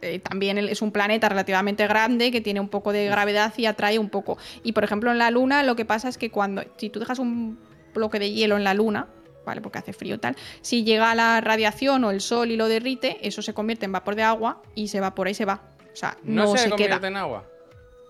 eh, 0.00 0.18
también 0.20 0.58
es 0.58 0.80
un 0.82 0.92
planeta 0.92 1.28
relativamente 1.28 1.86
grande 1.86 2.30
que 2.30 2.40
tiene 2.40 2.60
un 2.60 2.68
poco 2.68 2.92
de 2.92 3.06
gravedad 3.06 3.52
y 3.56 3.66
atrae 3.66 3.98
un 3.98 4.08
poco. 4.10 4.38
Y 4.62 4.72
por 4.72 4.84
ejemplo, 4.84 5.10
en 5.12 5.18
la 5.18 5.30
Luna 5.30 5.62
lo 5.62 5.76
que 5.76 5.84
pasa 5.84 6.08
es 6.08 6.18
que 6.18 6.30
cuando. 6.30 6.62
Si 6.76 6.88
tú 6.90 6.98
dejas 7.00 7.18
un 7.18 7.58
bloque 7.94 8.18
de 8.18 8.30
hielo 8.32 8.56
en 8.56 8.64
la 8.64 8.74
Luna, 8.74 9.08
¿vale? 9.44 9.60
Porque 9.60 9.78
hace 9.78 9.92
frío 9.92 10.16
y 10.16 10.18
tal. 10.18 10.36
Si 10.60 10.84
llega 10.84 11.14
la 11.14 11.40
radiación 11.40 12.04
o 12.04 12.10
el 12.10 12.20
sol 12.20 12.50
y 12.50 12.56
lo 12.56 12.68
derrite, 12.68 13.18
eso 13.26 13.42
se 13.42 13.54
convierte 13.54 13.84
en 13.86 13.92
vapor 13.92 14.14
de 14.14 14.22
agua 14.22 14.62
y 14.74 14.88
se 14.88 14.98
evapora 14.98 15.30
y 15.30 15.34
se 15.34 15.44
va. 15.44 15.62
O 15.98 16.00
sea, 16.00 16.16
no, 16.22 16.44
no, 16.44 16.52
se, 16.52 16.58
se, 16.58 16.70
convierte 16.70 16.96
queda. 16.98 17.08
en 17.08 17.16
agua. 17.16 17.44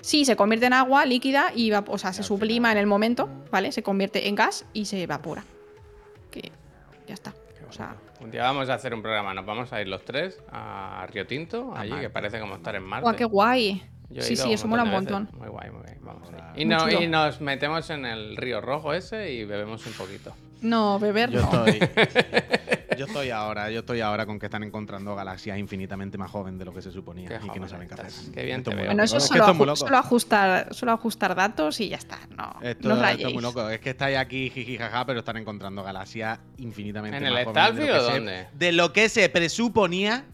Sí, 0.03 0.26
se 0.26 0.36
convierte 0.36 0.66
en 0.66 0.74
agua 0.74 1.07
líquida 1.07 1.53
y 1.55 1.70
va- 1.70 1.82
o 1.89 1.97
sea, 1.97 2.12
se 2.12 2.22
sublima 2.22 2.70
en 2.70 2.76
el 2.76 2.86
momento, 2.86 3.30
¿vale? 3.51 3.72
Se 3.72 3.82
convierte 3.82 4.28
en 4.28 4.34
gas 4.34 4.66
y 4.74 4.84
se 4.84 5.03
evapora. 5.03 5.43
Que 6.30 6.53
ya 7.07 7.14
está. 7.14 7.32
O 7.66 7.72
sea, 7.72 7.97
un 8.20 8.30
día 8.30 8.43
vamos 8.43 8.68
a 8.68 8.74
hacer 8.74 8.93
un 8.93 9.01
programa, 9.01 9.32
nos 9.32 9.47
vamos 9.47 9.72
a 9.72 9.80
ir 9.80 9.89
los 9.89 10.05
tres 10.05 10.39
a 10.53 11.07
Río 11.11 11.26
Tinto, 11.26 11.72
A 11.74 11.80
allí, 11.80 11.91
Marte. 11.93 12.05
que 12.07 12.11
parece 12.11 12.41
como 12.41 12.57
estar 12.57 12.74
en 12.74 12.82
Marte. 12.82 13.05
¡guau, 13.05 13.16
qué 13.16 13.24
guay! 13.24 13.82
Sí, 14.20 14.36
sí, 14.36 14.53
eso 14.53 14.68
mola 14.68 14.82
un 14.82 14.91
montón 14.91 15.24
veces. 15.24 15.39
Muy 15.41 15.49
guay, 15.49 15.70
muy 15.70 15.80
guay. 15.82 15.95
Vamos 16.01 16.30
no- 16.30 16.91
y 17.01 17.07
nos 17.09 17.41
metemos 17.41 17.89
en 17.89 18.05
el 18.05 18.36
río 18.36 18.61
rojo 18.61 18.93
ese 18.93 19.32
y 19.32 19.47
bebemos 19.47 19.86
un 19.86 19.93
poquito. 19.95 20.34
No, 20.61 20.99
beber 20.99 21.30
yo 21.30 21.41
no. 21.41 21.64
estoy. 21.66 21.89
yo 22.99 23.07
estoy 23.07 23.30
ahora, 23.30 23.70
yo 23.70 23.80
estoy 23.80 24.01
ahora 24.01 24.26
con 24.26 24.38
que 24.38 24.46
están 24.46 24.62
encontrando 24.62 25.14
galaxias 25.14 25.59
infinitamente 25.59 26.18
más 26.18 26.30
jóvenes 26.30 26.59
de 26.59 26.64
lo 26.64 26.74
que 26.74 26.82
se 26.82 26.90
suponía 26.92 27.28
Qué 27.28 27.36
y 27.36 27.38
que 27.38 27.46
no 27.46 27.53
joven 27.66 27.68
saben 27.68 27.88
qué 27.88 27.94
hacer. 27.94 28.32
Qué 28.34 28.44
bien 28.44 28.62
te 28.62 28.74
veo. 28.74 28.86
Bueno, 28.86 29.03
eso 29.03 29.16
Es 29.16 29.24
es 29.24 29.30
que 29.30 29.38
solo, 29.38 29.46
aju- 29.74 29.96
ajustar, 29.99 30.74
solo 30.74 30.92
ajustar 30.92 31.34
datos 31.34 31.80
y 31.80 31.88
ya 31.88 31.96
está. 31.96 32.18
No, 32.36 32.57
Esto, 32.61 32.88
no 32.88 33.05
esto 33.07 33.28
es 33.28 33.32
muy 33.34 33.42
loco. 33.42 33.68
Es 33.70 33.80
que 33.80 33.90
estáis 33.90 34.18
aquí 34.18 34.51
jijijaja, 34.51 35.07
pero 35.07 35.20
están 35.20 35.36
encontrando 35.36 35.82
galaxias 35.82 36.38
infinitamente 36.59 37.16
¿En 37.18 37.22
más 37.32 37.32
el 37.40 37.44
jóvenes 37.46 37.74
de 37.74 37.82
lo 37.82 37.86
Starfield 37.86 37.90
que 37.92 37.99
o 37.99 38.07
se- 38.07 38.12
dónde? 38.18 38.46
De 38.53 38.72
lo 38.72 38.92
que 38.92 39.09
se 39.09 39.28
presuponía 39.28 40.24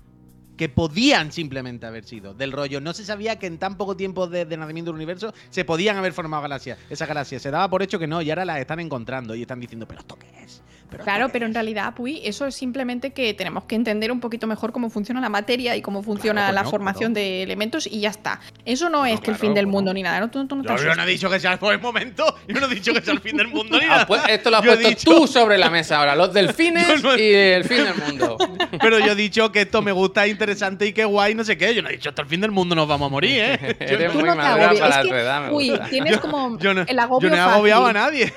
que 0.56 0.68
podían 0.68 1.32
simplemente 1.32 1.84
haber 1.84 2.04
sido. 2.04 2.32
Del 2.32 2.52
rollo. 2.52 2.80
No 2.80 2.92
se 2.94 3.04
sabía 3.04 3.40
que 3.40 3.46
en 3.48 3.58
tan 3.58 3.76
poco 3.76 3.96
tiempo 3.96 4.28
de, 4.28 4.44
de 4.44 4.56
nacimiento 4.56 4.90
del 4.92 4.96
universo 4.96 5.34
se 5.50 5.64
podían 5.64 5.96
haber 5.96 6.12
formado 6.12 6.42
galaxias. 6.42 6.78
Esas 6.88 7.08
galaxias 7.08 7.42
se 7.42 7.50
daba 7.50 7.68
por 7.68 7.82
hecho 7.82 7.98
que 7.98 8.06
no 8.06 8.22
y 8.22 8.30
ahora 8.30 8.44
las 8.44 8.58
están 8.60 8.78
encontrando 8.78 9.34
y 9.34 9.42
están 9.42 9.58
diciendo, 9.58 9.88
¿pero 9.88 10.00
esto 10.00 10.16
qué 10.16 10.28
es? 10.44 10.62
¿Pero 10.94 11.04
Claro, 11.04 11.26
qué 11.26 11.32
pero 11.34 11.44
en 11.46 11.50
es?". 11.52 11.54
realidad, 11.54 11.94
Puy, 11.94 12.20
eso 12.24 12.46
es 12.46 12.54
simplemente 12.54 13.12
que 13.12 13.34
tenemos 13.34 13.64
que 13.64 13.74
entender 13.74 14.10
un 14.12 14.20
poquito 14.20 14.46
mejor 14.46 14.72
cómo 14.72 14.90
funciona 14.90 15.20
la 15.20 15.28
materia 15.28 15.76
y 15.76 15.82
cómo 15.82 16.02
funciona 16.02 16.42
Claro, 16.42 16.54
la 16.54 16.60
coño, 16.62 16.70
formación 16.70 17.12
claro. 17.12 17.26
de 17.26 17.42
elementos 17.42 17.86
y 17.86 18.00
ya 18.00 18.10
está. 18.10 18.40
Eso 18.64 18.88
no, 18.88 18.94
No, 18.98 19.06
es 19.06 19.20
que 19.20 19.30
el 19.32 19.36
fin 19.36 19.54
del 19.54 19.66
mundo 19.66 19.92
ni 19.92 20.02
nada. 20.02 20.20
No, 20.20 20.30
tú, 20.30 20.46
tú 20.46 20.56
no 20.56 20.62
te 20.62 20.68
Yo, 20.68 20.76
yo 20.76 20.94
no 20.94 21.02
he 21.02 21.06
dicho 21.06 21.28
que 21.28 21.38
sea 21.40 21.58
por 21.58 21.72
el 21.74 21.80
momento. 21.80 22.24
Yo 22.48 22.60
no 22.60 22.66
he 22.66 22.74
dicho 22.74 22.92
que 22.94 23.00
sea 23.02 23.12
el 23.14 23.20
fin 23.20 23.36
del 23.36 23.48
mundo 23.48 23.78
ni 23.78 23.84
Ah, 23.84 23.88
nada. 23.88 24.06
pues 24.06 24.22
esto 24.28 24.50
lo 24.50 24.56
has 24.58 24.64
Yo 24.64 24.72
puesto 24.72 24.88
dicho- 24.88 25.10
tú 25.10 25.26
sobre 25.26 25.58
la 25.58 25.68
mesa 25.70 25.98
ahora. 25.98 26.14
Los 26.16 26.32
delfines 26.32 26.86
Yo 27.02 27.08
no 27.08 27.14
he- 27.14 27.22
y 27.22 27.34
el 27.34 27.64
fin 27.64 27.84
del 27.84 27.94
mundo. 27.94 28.36
Pero 28.80 28.98
yo 28.98 29.12
he 29.12 29.14
dicho 29.14 29.50
que 29.52 29.62
esto 29.62 29.82
me 29.82 29.92
gusta, 29.92 30.24
es 30.26 30.30
interesante 30.32 30.86
y 30.86 30.92
que 30.92 31.04
guay, 31.04 31.34
no 31.34 31.44
sé 31.44 31.56
qué. 31.58 31.74
Yo 31.74 31.82
no 31.82 31.88
he 31.88 31.92
dicho 31.92 32.08
hasta 32.08 32.22
el 32.22 32.28
fin 32.28 32.40
del 32.40 32.50
mundo 32.50 32.74
nos 32.74 32.86
vamos 32.88 33.06
a 33.06 33.10
morir, 33.10 33.36
¿eh? 33.40 33.76
Yo 33.80 33.86
Eres 33.86 34.08
no, 34.14 34.20
muy 34.20 34.28
no 34.28 34.32
te 34.32 34.38
madura 34.38 34.72
para 34.78 35.00
es 35.02 35.08
que, 35.08 35.18
edad, 35.20 35.46
me 35.48 35.52
Uy, 35.52 35.80
tienes 35.90 36.18
como 36.18 36.58
yo 36.58 36.74
no- 36.74 36.82
el 36.86 36.98
agobio 36.98 37.28
yo 37.28 37.34
no 37.36 37.40
he 37.40 37.44
agobiado 37.44 37.86
a 37.86 37.92
fácil. 37.92 38.00
nadie. 38.20 38.34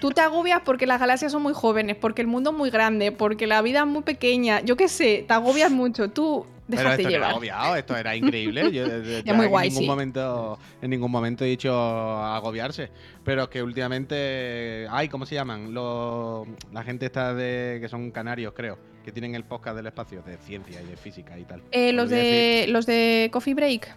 Tú 0.00 0.10
te 0.10 0.20
agobias 0.20 0.60
porque 0.64 0.86
las 0.86 1.00
galaxias 1.00 1.32
son 1.32 1.42
muy 1.42 1.54
jóvenes, 1.54 1.96
porque 1.96 2.20
el 2.22 2.28
mundo 2.28 2.50
es 2.50 2.56
muy 2.56 2.70
grande, 2.70 3.12
porque 3.12 3.46
la 3.46 3.62
vida 3.62 3.80
es 3.80 3.86
muy 3.86 4.02
pequeña. 4.02 4.60
Yo 4.60 4.76
qué 4.76 4.88
sé, 4.88 5.24
te 5.26 5.32
agobias 5.34 5.70
mucho. 5.70 6.10
Tú 6.10 6.44
Pero 6.68 6.82
déjate 6.82 7.02
esto 7.02 7.02
no 7.04 7.08
era 7.08 7.18
llevar. 7.18 7.30
agobiado, 7.30 7.76
esto 7.76 7.96
era 7.96 8.16
increíble. 8.16 8.70
Yo, 8.72 8.86
muy 9.34 9.44
en 9.46 9.50
guay, 9.50 9.68
ningún 9.68 9.82
sí. 9.82 9.88
momento, 9.88 10.58
en 10.82 10.90
ningún 10.90 11.10
momento 11.10 11.44
he 11.44 11.48
dicho 11.48 11.72
agobiarse. 11.74 12.90
Pero 13.24 13.44
es 13.44 13.48
que 13.48 13.62
últimamente. 13.62 14.86
Ay, 14.90 15.08
¿cómo 15.08 15.26
se 15.26 15.34
llaman? 15.34 15.72
Los, 15.74 16.46
la 16.72 16.82
gente 16.82 17.06
está 17.06 17.34
de. 17.34 17.78
que 17.80 17.88
son 17.88 18.10
canarios, 18.10 18.52
creo. 18.54 18.78
Que 19.04 19.12
tienen 19.12 19.34
el 19.34 19.44
podcast 19.44 19.76
del 19.76 19.86
espacio, 19.86 20.22
de 20.22 20.36
ciencia 20.38 20.80
y 20.82 20.86
de 20.86 20.96
física 20.96 21.38
y 21.38 21.44
tal. 21.44 21.62
Eh, 21.72 21.92
los, 21.92 22.08
decir- 22.10 22.66
de, 22.66 22.66
los 22.68 22.86
de 22.86 23.28
Coffee 23.32 23.54
Break. 23.54 23.94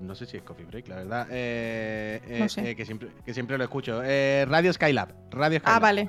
No 0.00 0.14
sé 0.14 0.26
si 0.26 0.36
es 0.36 0.42
Coffee 0.42 0.64
Break, 0.66 0.88
la 0.88 0.96
verdad. 0.96 1.26
Eh, 1.30 2.20
eh, 2.28 2.38
No 2.40 2.48
sé. 2.48 2.70
eh, 2.70 2.76
que, 2.76 2.84
siempre, 2.84 3.08
que 3.24 3.34
siempre 3.34 3.58
lo 3.58 3.64
escucho. 3.64 4.00
Eh, 4.04 4.46
Radio 4.48 4.72
Skylab. 4.72 5.08
Radio 5.30 5.58
Skylab. 5.58 5.76
Ah, 5.76 5.80
vale. 5.80 6.08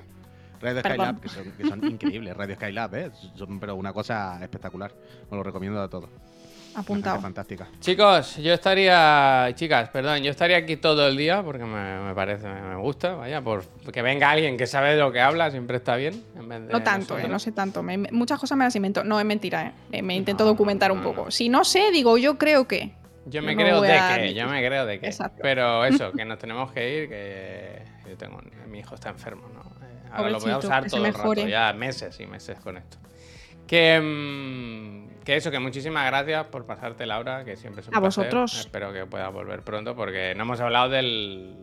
Radio 0.62 0.82
Perdón. 0.82 1.18
Skylab, 1.18 1.20
que 1.22 1.30
son, 1.30 1.52
que 1.54 1.68
son 1.68 1.84
increíbles. 1.92 2.36
Radio 2.38 2.56
Skylab, 2.56 2.96
¿eh? 2.96 3.12
Son, 3.36 3.60
pero 3.60 3.76
una 3.76 3.94
cosa 3.94 4.40
espectacular. 4.42 4.92
Os 5.30 5.38
lo 5.38 5.44
recomiendo 5.44 5.82
a 5.82 5.90
todos. 5.90 6.10
Apuntado. 6.76 7.20
fantástica. 7.20 7.68
Chicos, 7.80 8.38
yo 8.38 8.54
estaría. 8.54 9.50
Chicas, 9.56 9.90
perdón, 9.90 10.20
yo 10.20 10.30
estaría 10.30 10.58
aquí 10.58 10.78
todo 10.78 11.08
el 11.08 11.18
día 11.18 11.42
porque 11.42 11.64
me, 11.66 12.00
me 12.02 12.14
parece, 12.14 12.48
me, 12.48 12.76
gusta, 12.76 13.16
vaya, 13.16 13.42
por 13.42 13.64
que 13.92 14.02
venga 14.04 14.30
alguien 14.30 14.56
que 14.56 14.68
sabe 14.68 14.92
de 14.92 14.98
lo 15.00 15.12
que 15.12 15.20
habla, 15.20 15.50
siempre 15.50 15.78
está 15.78 15.96
bien. 15.96 16.24
En 16.38 16.48
vez 16.48 16.68
de 16.68 16.72
No 16.72 16.84
tanto, 16.84 17.16
eh, 17.16 17.24
nosotros. 17.24 17.30
no 17.32 17.40
sé 17.40 17.52
tanto. 17.54 17.82
Me- 17.82 17.98
muchas 18.12 18.40
cosas 18.40 18.56
me 18.56 18.66
las 18.66 18.76
invento. 18.76 19.04
No, 19.04 19.20
es 19.20 19.26
mentira, 19.26 19.74
eh. 19.92 20.02
Me 20.04 20.16
intento 20.16 20.44
No, 20.44 20.52
documentar 20.52 20.92
no, 20.92 20.98
un 20.98 21.02
poco. 21.04 21.26
no. 21.26 21.32
Si 21.32 21.50
no 21.50 21.64
sé, 21.66 21.90
digo, 21.92 22.18
yo 22.20 22.38
creo 22.38 22.68
que. 22.68 22.92
Yo 23.26 23.42
me 23.42 23.54
No 23.56 23.62
creo 23.62 23.82
de 23.82 23.94
a 23.94 24.18
que, 24.18 24.34
yo 24.34 24.48
me 24.48 24.66
creo 24.66 24.86
de 24.86 25.00
que. 25.00 25.08
Exacto. 25.08 25.40
Pero 25.42 25.86
eso, 25.86 26.12
que 26.12 26.26
nos 26.26 26.40
tenemos 26.40 26.72
que 26.72 26.98
ir, 27.04 27.10
que 27.10 27.84
yo 28.10 28.18
tengo, 28.18 28.42
mi 28.68 28.80
hijo 28.80 28.96
está 28.96 29.10
enfermo, 29.10 29.48
¿no? 29.54 29.62
Eh, 29.86 30.10
Ahora 30.12 30.30
lo 30.32 30.40
voy 30.40 30.52
a 30.52 30.58
usar 30.58 30.88
todo 30.88 31.06
el 31.06 31.14
rato, 31.14 31.34
ya 31.48 31.72
meses 31.74 32.20
y 32.20 32.26
meses 32.26 32.60
con 32.60 32.78
esto. 32.78 32.98
Que, 33.68 34.00
mm, 34.02 35.24
que 35.24 35.36
eso, 35.36 35.52
que 35.52 35.60
muchísimas 35.60 36.06
gracias 36.08 36.46
por 36.48 36.66
pasarte, 36.66 37.06
Laura, 37.06 37.44
que 37.46 37.56
siempre 37.56 37.82
es 37.82 37.88
un 37.88 37.96
A 37.96 38.00
placer. 38.02 38.24
vosotros. 38.24 38.60
Espero 38.60 38.92
que 38.92 39.06
puedas 39.06 39.32
volver 39.32 39.62
pronto, 39.62 39.96
porque 39.96 40.34
no 40.36 40.44
hemos 40.44 40.60
hablado 40.60 40.90
del, 40.90 41.54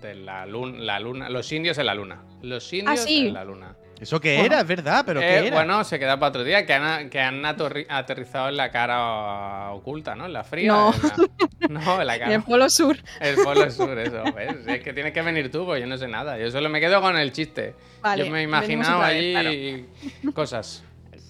de 0.00 0.14
la 0.14 0.46
luna, 0.46 0.78
la 0.78 1.00
luna, 1.00 1.28
los 1.28 1.50
indios 1.50 1.76
en 1.78 1.86
la 1.86 1.94
luna. 1.94 2.22
Los 2.42 2.72
indios 2.72 3.00
Ah, 3.00 3.02
sí. 3.02 3.26
en 3.28 3.34
la 3.34 3.44
luna. 3.44 3.74
¿Eso 4.00 4.18
qué 4.20 4.36
Bueno. 4.38 4.46
era? 4.54 4.60
Es 4.62 4.66
verdad, 4.66 5.02
pero 5.04 5.20
Eh, 5.20 5.24
¿qué 5.42 5.46
era? 5.48 5.56
Bueno, 5.56 5.84
se 5.84 5.98
queda 5.98 6.18
para 6.18 6.30
otro 6.30 6.42
día, 6.44 6.64
que 6.64 6.72
han, 6.72 7.10
que 7.10 7.20
han 7.20 7.44
aterrizado 7.44 8.48
en 8.48 8.56
la 8.56 8.70
cara 8.70 9.70
oculta, 9.72 10.14
¿no? 10.14 10.26
En 10.26 10.32
la 10.32 10.42
fría. 10.42 10.68
No. 10.72 10.92
en 10.94 11.74
la- 11.74 11.80
no, 11.80 12.00
en 12.00 12.06
la 12.06 12.14
En 12.16 12.20
cara. 12.20 12.34
el 12.34 12.42
Polo 12.42 12.70
Sur. 12.70 12.96
El 13.20 13.36
polo 13.36 13.70
sur, 13.70 13.98
eso, 13.98 14.24
¿ves? 14.34 14.56
Es 14.66 14.80
que 14.82 14.92
tienes 14.94 15.12
que 15.12 15.20
venir 15.22 15.50
tú, 15.50 15.64
pues 15.66 15.80
yo 15.80 15.86
no 15.86 15.98
sé 15.98 16.08
nada. 16.08 16.38
Yo 16.38 16.50
solo 16.50 16.68
me 16.70 16.80
quedo 16.80 17.00
con 17.02 17.16
el 17.18 17.30
chiste. 17.32 17.74
Vale, 18.00 18.24
yo 18.24 18.30
me 18.32 18.40
he 18.40 18.42
imaginado 18.44 19.02
allí 19.02 19.86
cosas. 20.34 20.82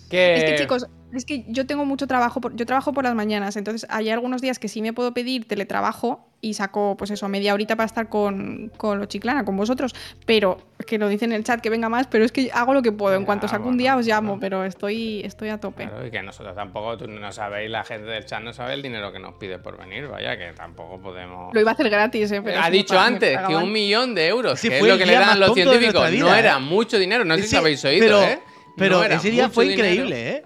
Que... 0.09 0.35
Es 0.37 0.45
que 0.45 0.55
chicos, 0.57 0.87
es 1.13 1.25
que 1.25 1.45
yo 1.49 1.67
tengo 1.67 1.85
mucho 1.85 2.07
trabajo, 2.07 2.41
por- 2.41 2.55
yo 2.57 2.67
trabajo 2.67 2.93
por 2.93 3.05
las 3.05 3.15
mañanas, 3.15 3.57
entonces 3.57 3.87
hay 3.91 4.11
algunos 4.11 4.41
días 4.43 4.59
que 4.59 4.69
sí 4.69 4.81
me 4.83 4.93
puedo 4.93 5.13
pedir 5.13 5.47
teletrabajo 5.49 6.27
y 6.43 6.55
saco 6.55 6.95
pues 6.97 7.11
eso, 7.11 7.29
media 7.29 7.53
horita 7.53 7.77
para 7.77 7.87
estar 7.87 8.09
con, 8.09 8.71
con 8.79 8.99
los 8.99 9.09
chiclana, 9.09 9.45
con 9.45 9.57
vosotros, 9.57 9.95
pero 10.25 10.57
es 10.79 10.87
que 10.87 10.97
lo 10.99 11.09
dicen 11.09 11.33
en 11.33 11.37
el 11.37 11.45
chat 11.45 11.61
que 11.61 11.69
venga 11.69 11.89
más, 11.91 12.07
pero 12.07 12.25
es 12.25 12.33
que 12.33 12.51
hago 12.55 12.73
lo 12.73 12.81
que 12.81 12.93
puedo, 12.93 13.15
en 13.15 13.23
Ya, 13.23 13.27
cuanto 13.27 13.47
saco 13.49 13.69
un 13.69 13.77
día 13.77 13.95
os 13.97 14.07
llamo, 14.07 14.29
bueno. 14.31 14.41
pero 14.41 14.65
estoy, 14.65 15.21
estoy 15.23 15.51
a 15.51 15.59
tope. 15.59 15.87
Claro, 15.87 16.07
y 16.07 16.11
que 16.11 16.23
nosotros 16.23 16.55
tampoco, 16.55 16.97
tú 16.97 17.07
no 17.09 17.31
sabéis, 17.33 17.71
la 17.71 17.85
gente 17.85 18.07
del 18.07 18.25
chat 18.25 18.43
no 18.43 18.53
sabe 18.55 18.73
el 18.75 18.81
dinero 18.83 19.13
que 19.13 19.19
nos 19.19 19.35
pide 19.35 19.59
por 19.59 19.77
venir, 19.79 20.07
vaya, 20.09 20.39
que 20.39 20.53
tampoco 20.55 20.99
podemos... 21.01 21.53
Lo 21.53 21.61
iba 21.61 21.73
a 21.73 21.75
hacer 21.75 21.91
gratis, 21.91 22.33
eh, 22.33 22.41
pero 22.43 22.61
ha 22.63 22.71
dicho 22.71 22.99
antes 22.99 23.39
que 23.47 23.55
un 23.57 23.71
millón 23.71 24.15
de 24.15 24.29
euros, 24.29 24.55
Ese 24.59 24.69
que 24.71 24.75
es 24.77 24.81
fue 24.81 24.89
lo 24.89 24.97
que 24.97 25.05
le 25.07 25.13
dan 25.15 25.39
los 25.41 25.53
científicos, 25.55 26.11
no 26.13 26.35
era 26.35 26.59
mucho 26.59 26.99
dinero, 26.99 27.25
no 27.27 27.37
sé 27.37 27.43
si 27.43 27.57
habéis 27.57 27.85
oído, 27.85 28.07
pero, 28.07 28.23
¿eh? 28.23 28.39
Pero 28.77 28.99
No 29.01 29.05
ese 29.05 29.31
día 29.31 29.51
fue 29.51 29.65
dinero. 29.69 29.85
increíble, 29.89 30.31
¿eh? 30.31 30.43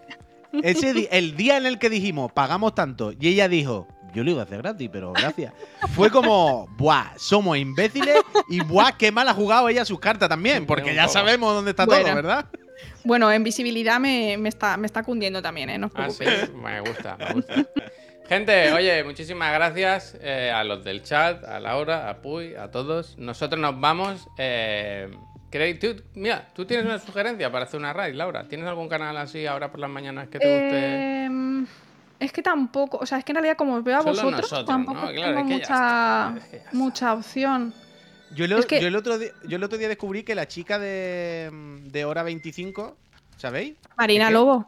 Ese 0.62 0.92
di- 0.94 1.08
el 1.10 1.36
día 1.36 1.56
en 1.56 1.66
el 1.66 1.78
que 1.78 1.90
dijimos, 1.90 2.32
pagamos 2.32 2.74
tanto, 2.74 3.12
y 3.18 3.28
ella 3.28 3.48
dijo, 3.48 3.88
yo 4.14 4.22
lo 4.22 4.30
iba 4.30 4.40
a 4.42 4.44
hacer 4.44 4.58
gratis, 4.58 4.88
pero 4.92 5.12
gracias. 5.12 5.52
Fue 5.94 6.10
como, 6.10 6.66
buah, 6.76 7.12
somos 7.16 7.58
imbéciles 7.58 8.16
y 8.48 8.60
buah, 8.60 8.92
qué 8.96 9.10
mal 9.10 9.28
ha 9.28 9.34
jugado 9.34 9.68
ella 9.68 9.84
sus 9.84 9.98
cartas 9.98 10.28
también, 10.28 10.66
porque 10.66 10.94
ya 10.94 11.08
sabemos 11.08 11.54
dónde 11.54 11.70
está 11.72 11.84
Bueno. 11.86 12.04
todo, 12.04 12.14
¿verdad? 12.14 12.46
Bueno, 13.04 13.30
en 13.30 13.42
visibilidad 13.44 13.98
me, 14.00 14.36
me 14.38 14.48
está, 14.48 14.76
me 14.76 14.86
está 14.86 15.02
cundiendo 15.02 15.42
también, 15.42 15.68
¿eh? 15.70 15.78
No 15.78 15.86
os 15.88 15.92
Ah, 15.96 16.08
sí, 16.10 16.24
me 16.54 16.80
gusta, 16.80 17.16
me 17.18 17.32
gusta. 17.34 17.54
Gente, 18.28 18.72
oye, 18.72 19.04
muchísimas 19.04 19.52
gracias 19.52 20.16
eh, 20.22 20.50
a 20.50 20.64
los 20.64 20.82
del 20.82 21.02
chat, 21.02 21.44
a 21.44 21.60
Laura, 21.60 22.08
a 22.08 22.22
Puy, 22.22 22.54
a 22.54 22.70
todos. 22.70 23.18
Nosotros 23.18 23.60
nos 23.60 23.78
vamos. 23.78 24.26
Eh, 24.38 25.10
¿queréis- 25.54 25.78
tú- 25.78 26.02
mira, 26.14 26.48
tú 26.52 26.64
tienes 26.64 26.84
una 26.84 26.98
sugerencia 26.98 27.50
para 27.52 27.64
hacer 27.64 27.78
una 27.78 27.92
raid, 27.92 28.14
Laura. 28.14 28.48
¿Tienes 28.48 28.66
algún 28.66 28.88
canal 28.88 29.16
así 29.16 29.46
ahora 29.46 29.70
por 29.70 29.78
las 29.78 29.88
mañanas 29.90 30.28
que 30.28 30.38
te 30.40 30.46
guste? 30.46 31.24
Em, 31.26 31.66
es 32.18 32.32
que 32.32 32.42
tampoco, 32.42 32.98
o 32.98 33.06
sea, 33.06 33.18
es 33.18 33.24
que 33.24 33.30
en 33.32 33.36
realidad 33.36 33.56
como 33.56 33.74
os 33.76 33.84
veo 33.84 33.96
a 33.98 34.02
Solo 34.02 34.14
vosotros, 34.14 34.40
nosotros, 34.42 34.66
tampoco 34.66 35.00
¿no? 35.06 35.12
Claro, 35.12 35.36
tengo 35.36 35.54
es 35.54 35.60
que 35.60 35.66
ya 35.66 36.30
mucha, 36.32 36.46
es 36.56 36.62
que 36.70 36.76
mucha 36.76 37.12
opción. 37.14 37.74
Yo, 38.34 38.46
lo- 38.48 38.58
Es 38.58 38.66
que- 38.66 38.80
yo 38.80 38.88
el 38.88 38.96
otro 38.96 39.16
día, 39.18 39.30
yo 39.46 39.56
el 39.56 39.62
otro 39.62 39.78
día 39.78 39.86
descubrí 39.88 40.24
que 40.24 40.34
la 40.34 40.48
chica 40.48 40.78
de, 40.80 41.50
de 41.84 42.04
hora 42.04 42.24
25, 42.24 42.96
¿sabéis? 43.36 43.76
Marina 43.96 44.24
Es 44.24 44.28
que- 44.30 44.34
Lobo. 44.34 44.66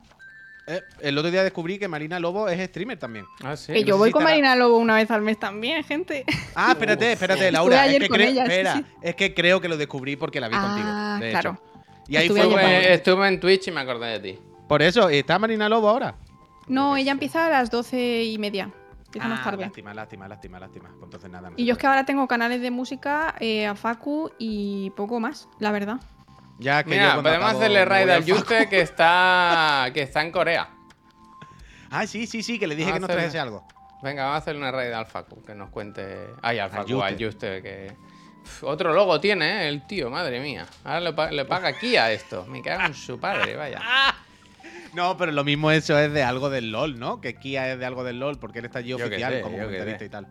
Eh, 0.69 0.83
el 1.01 1.17
otro 1.17 1.31
día 1.31 1.45
descubrí 1.45 1.79
que 1.79 1.87
Marina 1.87 2.19
Lobo 2.19 2.49
es 2.49 2.61
streamer 2.69 2.99
también. 2.99 3.25
Ah, 3.45 3.57
sí. 3.57 3.73
que 3.73 3.85
yo 3.85 3.97
voy 3.99 4.11
con 4.11 4.25
Marina 4.25 4.57
Lobo 4.57 4.79
una 4.79 4.97
vez 4.97 5.11
al 5.11 5.23
mes 5.23 5.39
también, 5.39 5.85
gente. 5.85 6.25
Ah, 6.57 6.73
espérate, 6.73 7.13
espérate, 7.13 7.53
Laura. 7.53 7.83
ayer 7.83 8.03
es, 8.03 8.03
que 8.03 8.09
con 8.09 8.17
creo, 8.19 8.31
ella, 8.31 8.47
sí, 8.47 8.51
espera, 8.53 8.75
sí. 8.77 8.85
es 9.03 9.15
que 9.15 9.35
creo 9.35 9.61
que 9.61 9.69
lo 9.69 9.77
descubrí 9.77 10.17
porque 10.17 10.41
la 10.41 10.49
vi 10.49 10.55
Ah, 10.59 10.63
contigo. 11.19 11.25
De 11.27 11.31
claro. 11.31 11.51
hecho. 11.53 11.63
Y 12.09 12.17
ahí 12.17 12.27
Estuve 12.27 12.43
fue 12.43 12.95
Estuve, 12.95 13.29
en 13.29 13.41
Twitch 13.41 13.69
y 13.69 13.71
me 13.71 13.81
acordé 13.81 14.19
de 14.19 14.21
ti. 14.21 14.39
Por 14.69 14.83
eso, 14.83 15.09
¿está 15.09 15.39
Marina 15.39 15.69
Lobo 15.69 15.89
ahora? 15.89 16.15
No, 16.67 16.97
ella 16.97 17.13
empieza 17.13 17.47
a 17.47 17.51
las 17.51 17.71
doce 17.71 18.25
y 18.25 18.37
media. 18.39 18.71
Empieza 19.07 19.29
más 19.29 19.41
Ah, 19.41 19.45
tarde. 19.45 19.63
Lástima, 19.65 19.95
lástima, 19.95 20.27
lástima, 20.29 20.59
lástima. 20.59 20.89
Pues 20.91 21.05
Entonces 21.05 21.31
nada. 21.31 21.51
no 21.51 21.55
Y 21.57 21.65
yo 21.65 21.75
es 21.75 21.79
que 21.79 21.87
ahora 21.87 22.05
tengo 22.05 22.27
canales 22.27 22.61
de 22.61 22.73
música 22.73 23.37
eh, 23.39 23.67
a 23.67 23.77
Facu 23.77 24.31
y 24.39 24.91
poco 24.97 25.21
más, 25.21 25.49
la 25.61 25.71
verdad. 25.71 26.01
Ya 26.59 26.83
que 26.83 26.91
Mira, 26.91 27.21
podemos 27.23 27.53
hacerle 27.55 27.85
raid 27.85 28.09
al. 28.09 28.25
Juste 28.31 28.69
que 28.69 28.81
está, 28.81 29.91
que 29.93 30.03
está 30.03 30.23
en 30.23 30.33
Corea. 30.33 30.69
Ah, 31.91 32.07
sí, 32.07 32.27
sí, 32.27 32.43
sí, 32.43 32.59
que 32.59 32.67
le 32.67 32.75
dije 32.75 32.91
Vamos 32.91 32.97
que 32.97 33.01
nos 33.01 33.11
hacerle. 33.11 33.23
trajese 33.25 33.39
algo. 33.41 33.67
Venga, 34.03 34.23
vamos 34.25 34.35
a 34.37 34.39
hacer 34.39 34.57
una 34.57 34.71
raid 34.71 34.93
al 34.93 35.07
Facu, 35.07 35.43
que 35.43 35.55
nos 35.55 35.71
cuente. 35.71 36.29
Ay, 36.43 36.59
al 36.59 36.71
Facu, 36.71 37.03
al 37.03 37.17
Juste. 37.23 37.63
Que. 37.63 37.93
Uf, 38.43 38.65
otro 38.65 38.93
logo 38.93 39.21
tiene, 39.21 39.65
¿eh? 39.65 39.69
El 39.69 39.87
tío, 39.87 40.09
madre 40.11 40.41
mía. 40.41 40.67
Ahora 40.85 41.01
le, 41.01 41.13
pa- 41.13 41.31
le 41.31 41.45
paga 41.45 41.69
aquí 41.69 41.97
a 41.97 42.11
esto. 42.13 42.45
Me 42.47 42.63
cago 42.63 42.85
en 42.87 42.95
su 42.95 43.19
padre, 43.19 43.57
vaya. 43.57 43.81
No, 44.95 45.17
pero 45.17 45.33
lo 45.33 45.45
mismo 45.45 45.71
eso 45.71 45.99
es 45.99 46.13
de 46.13 46.23
algo 46.23 46.49
del 46.49 46.71
LOL, 46.71 46.99
¿no? 46.99 47.21
Que 47.21 47.35
Kia 47.35 47.73
es 47.73 47.79
de 47.79 47.85
algo 47.85 48.03
del 48.05 48.19
LOL 48.19 48.39
porque 48.39 48.61
él 48.61 48.65
está 48.67 48.79
allí 48.79 48.91
Yo 48.91 48.97
oficial 48.97 49.33
sé, 49.35 49.41
como 49.43 49.59
comentarista 49.59 50.05
y 50.05 50.09
tal. 50.09 50.27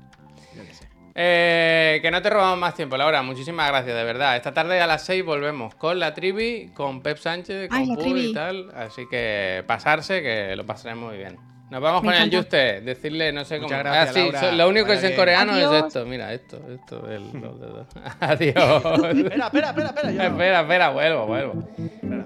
Yo 0.56 0.64
qué 0.66 0.74
sé. 0.74 0.85
Eh, 1.18 2.00
que 2.02 2.12
no 2.12 2.22
te 2.22 2.30
robamos 2.30 2.60
más 2.60 2.76
tiempo, 2.76 2.98
Laura. 2.98 3.22
Muchísimas 3.22 3.70
gracias, 3.70 3.96
de 3.96 4.04
verdad. 4.04 4.36
Esta 4.36 4.54
tarde 4.54 4.82
a 4.82 4.86
las 4.88 5.06
6 5.06 5.24
volvemos 5.24 5.74
con 5.76 5.98
la 5.98 6.14
trivi, 6.14 6.72
con 6.74 7.02
Pep 7.02 7.18
Sánchez, 7.18 7.70
con 7.70 7.78
Ay, 7.78 7.96
trivi. 7.98 8.26
y 8.32 8.34
tal. 8.34 8.70
Así 8.76 9.08
que 9.10 9.64
pasarse, 9.66 10.22
que 10.22 10.56
lo 10.58 10.66
pasaremos 10.66 11.10
muy 11.10 11.18
bien. 11.18 11.38
Nos 11.72 11.82
vamos 11.82 12.04
Me 12.04 12.08
con 12.10 12.14
el 12.16 12.20
encanta. 12.28 12.38
Juste. 12.38 12.82
Decirle, 12.82 13.32
no 13.32 13.44
sé 13.46 13.56
cómo. 13.56 13.70
Muchas 13.70 13.80
gracias, 13.84 14.10
ah, 14.10 14.14
sí, 14.14 14.20
Laura. 14.32 14.40
so- 14.42 14.52
lo 14.52 14.70
único 14.70 14.86
que 14.88 14.94
es 14.94 15.04
en 15.06 15.16
coreano 15.16 15.54
Adiós. 15.54 15.74
es 15.74 15.84
esto. 15.86 16.06
Mira, 16.06 16.34
esto, 16.34 16.62
esto, 16.70 17.10
el, 17.10 17.32
los 17.42 17.60
dedos. 17.62 17.88
Adiós. 18.20 18.86
Espera, 18.86 19.46
espera, 19.46 19.68
espera, 19.70 19.88
espera. 19.88 20.12
yo 20.12 20.18
no. 20.18 20.24
espera, 20.24 20.62
espera, 20.62 20.90
vuelvo, 20.90 21.26
vuelvo. 21.28 21.54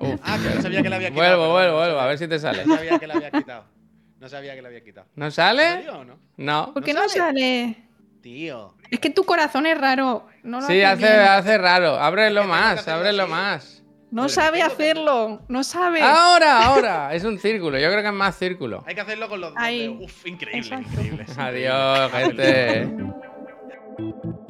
Uf. 0.02 0.20
Ah, 0.24 0.38
que 0.44 0.56
no 0.56 0.61
sabía 0.64 0.82
que 0.82 0.90
la 0.90 0.95
había 0.95 1.11
quitado. 1.11 1.38
Vuelvo, 1.38 1.53
vuelvo, 1.53 1.72
no 1.74 1.78
vuelvo, 1.78 1.99
a 1.99 2.07
ver 2.07 2.18
si 2.18 2.28
te 2.28 2.38
sale. 2.40 2.66
No 2.66 2.76
sabía 2.76 2.99
que 2.99 3.07
la 3.07 3.14
había 3.14 3.32
quitado. 3.32 3.64
No 4.20 4.28
sabía 4.28 4.56
que 4.56 4.61
la 4.61 4.68
había 4.68 4.84
quitado. 4.84 5.07
¿No 5.16 5.26
¿En 5.26 5.32
sale? 5.32 5.64
serio 5.74 5.99
o 5.99 6.03
no? 6.03 6.20
No. 6.38 6.74
¿Por 6.74 6.82
¿No 6.82 6.86
qué 6.86 6.94
no 6.94 7.07
sale? 7.07 7.11
sale? 7.14 7.76
Tío. 8.22 8.76
Es 8.91 9.00
que 9.00 9.10
tu 9.10 9.24
corazón 9.24 9.66
es 9.66 9.78
raro. 9.80 10.26
No 10.44 10.60
lo 10.60 10.68
Sí, 10.68 10.82
hace 10.82 11.06
hace, 11.06 11.16
bien. 11.18 11.28
hace 11.30 11.58
raro. 11.58 11.96
Ábrelo 12.00 12.44
más, 12.44 12.88
ábrelo 12.88 13.24
así. 13.24 13.32
más. 13.32 13.84
No 14.12 14.24
Pero 14.24 14.30
sabe 14.34 14.62
hacerlo. 14.62 15.41
No 15.48 15.64
sabe. 15.64 16.02
Ahora, 16.02 16.64
ahora. 16.66 17.14
Es 17.14 17.24
un 17.24 17.38
círculo. 17.40 17.78
Yo 17.80 17.90
creo 17.90 18.02
que 18.02 18.08
es 18.08 18.14
más 18.14 18.36
círculo. 18.38 18.84
Hay 18.88 18.96
que 18.96 19.02
hacerlo 19.02 19.30
con 19.30 19.40
los 19.40 19.54
Ahí. 19.56 19.82
dedos. 19.88 20.02
Uf, 20.12 20.26
increíble, 20.28 20.76
increíble. 20.78 21.26
Adiós, 21.38 22.12
gente. 22.12 22.90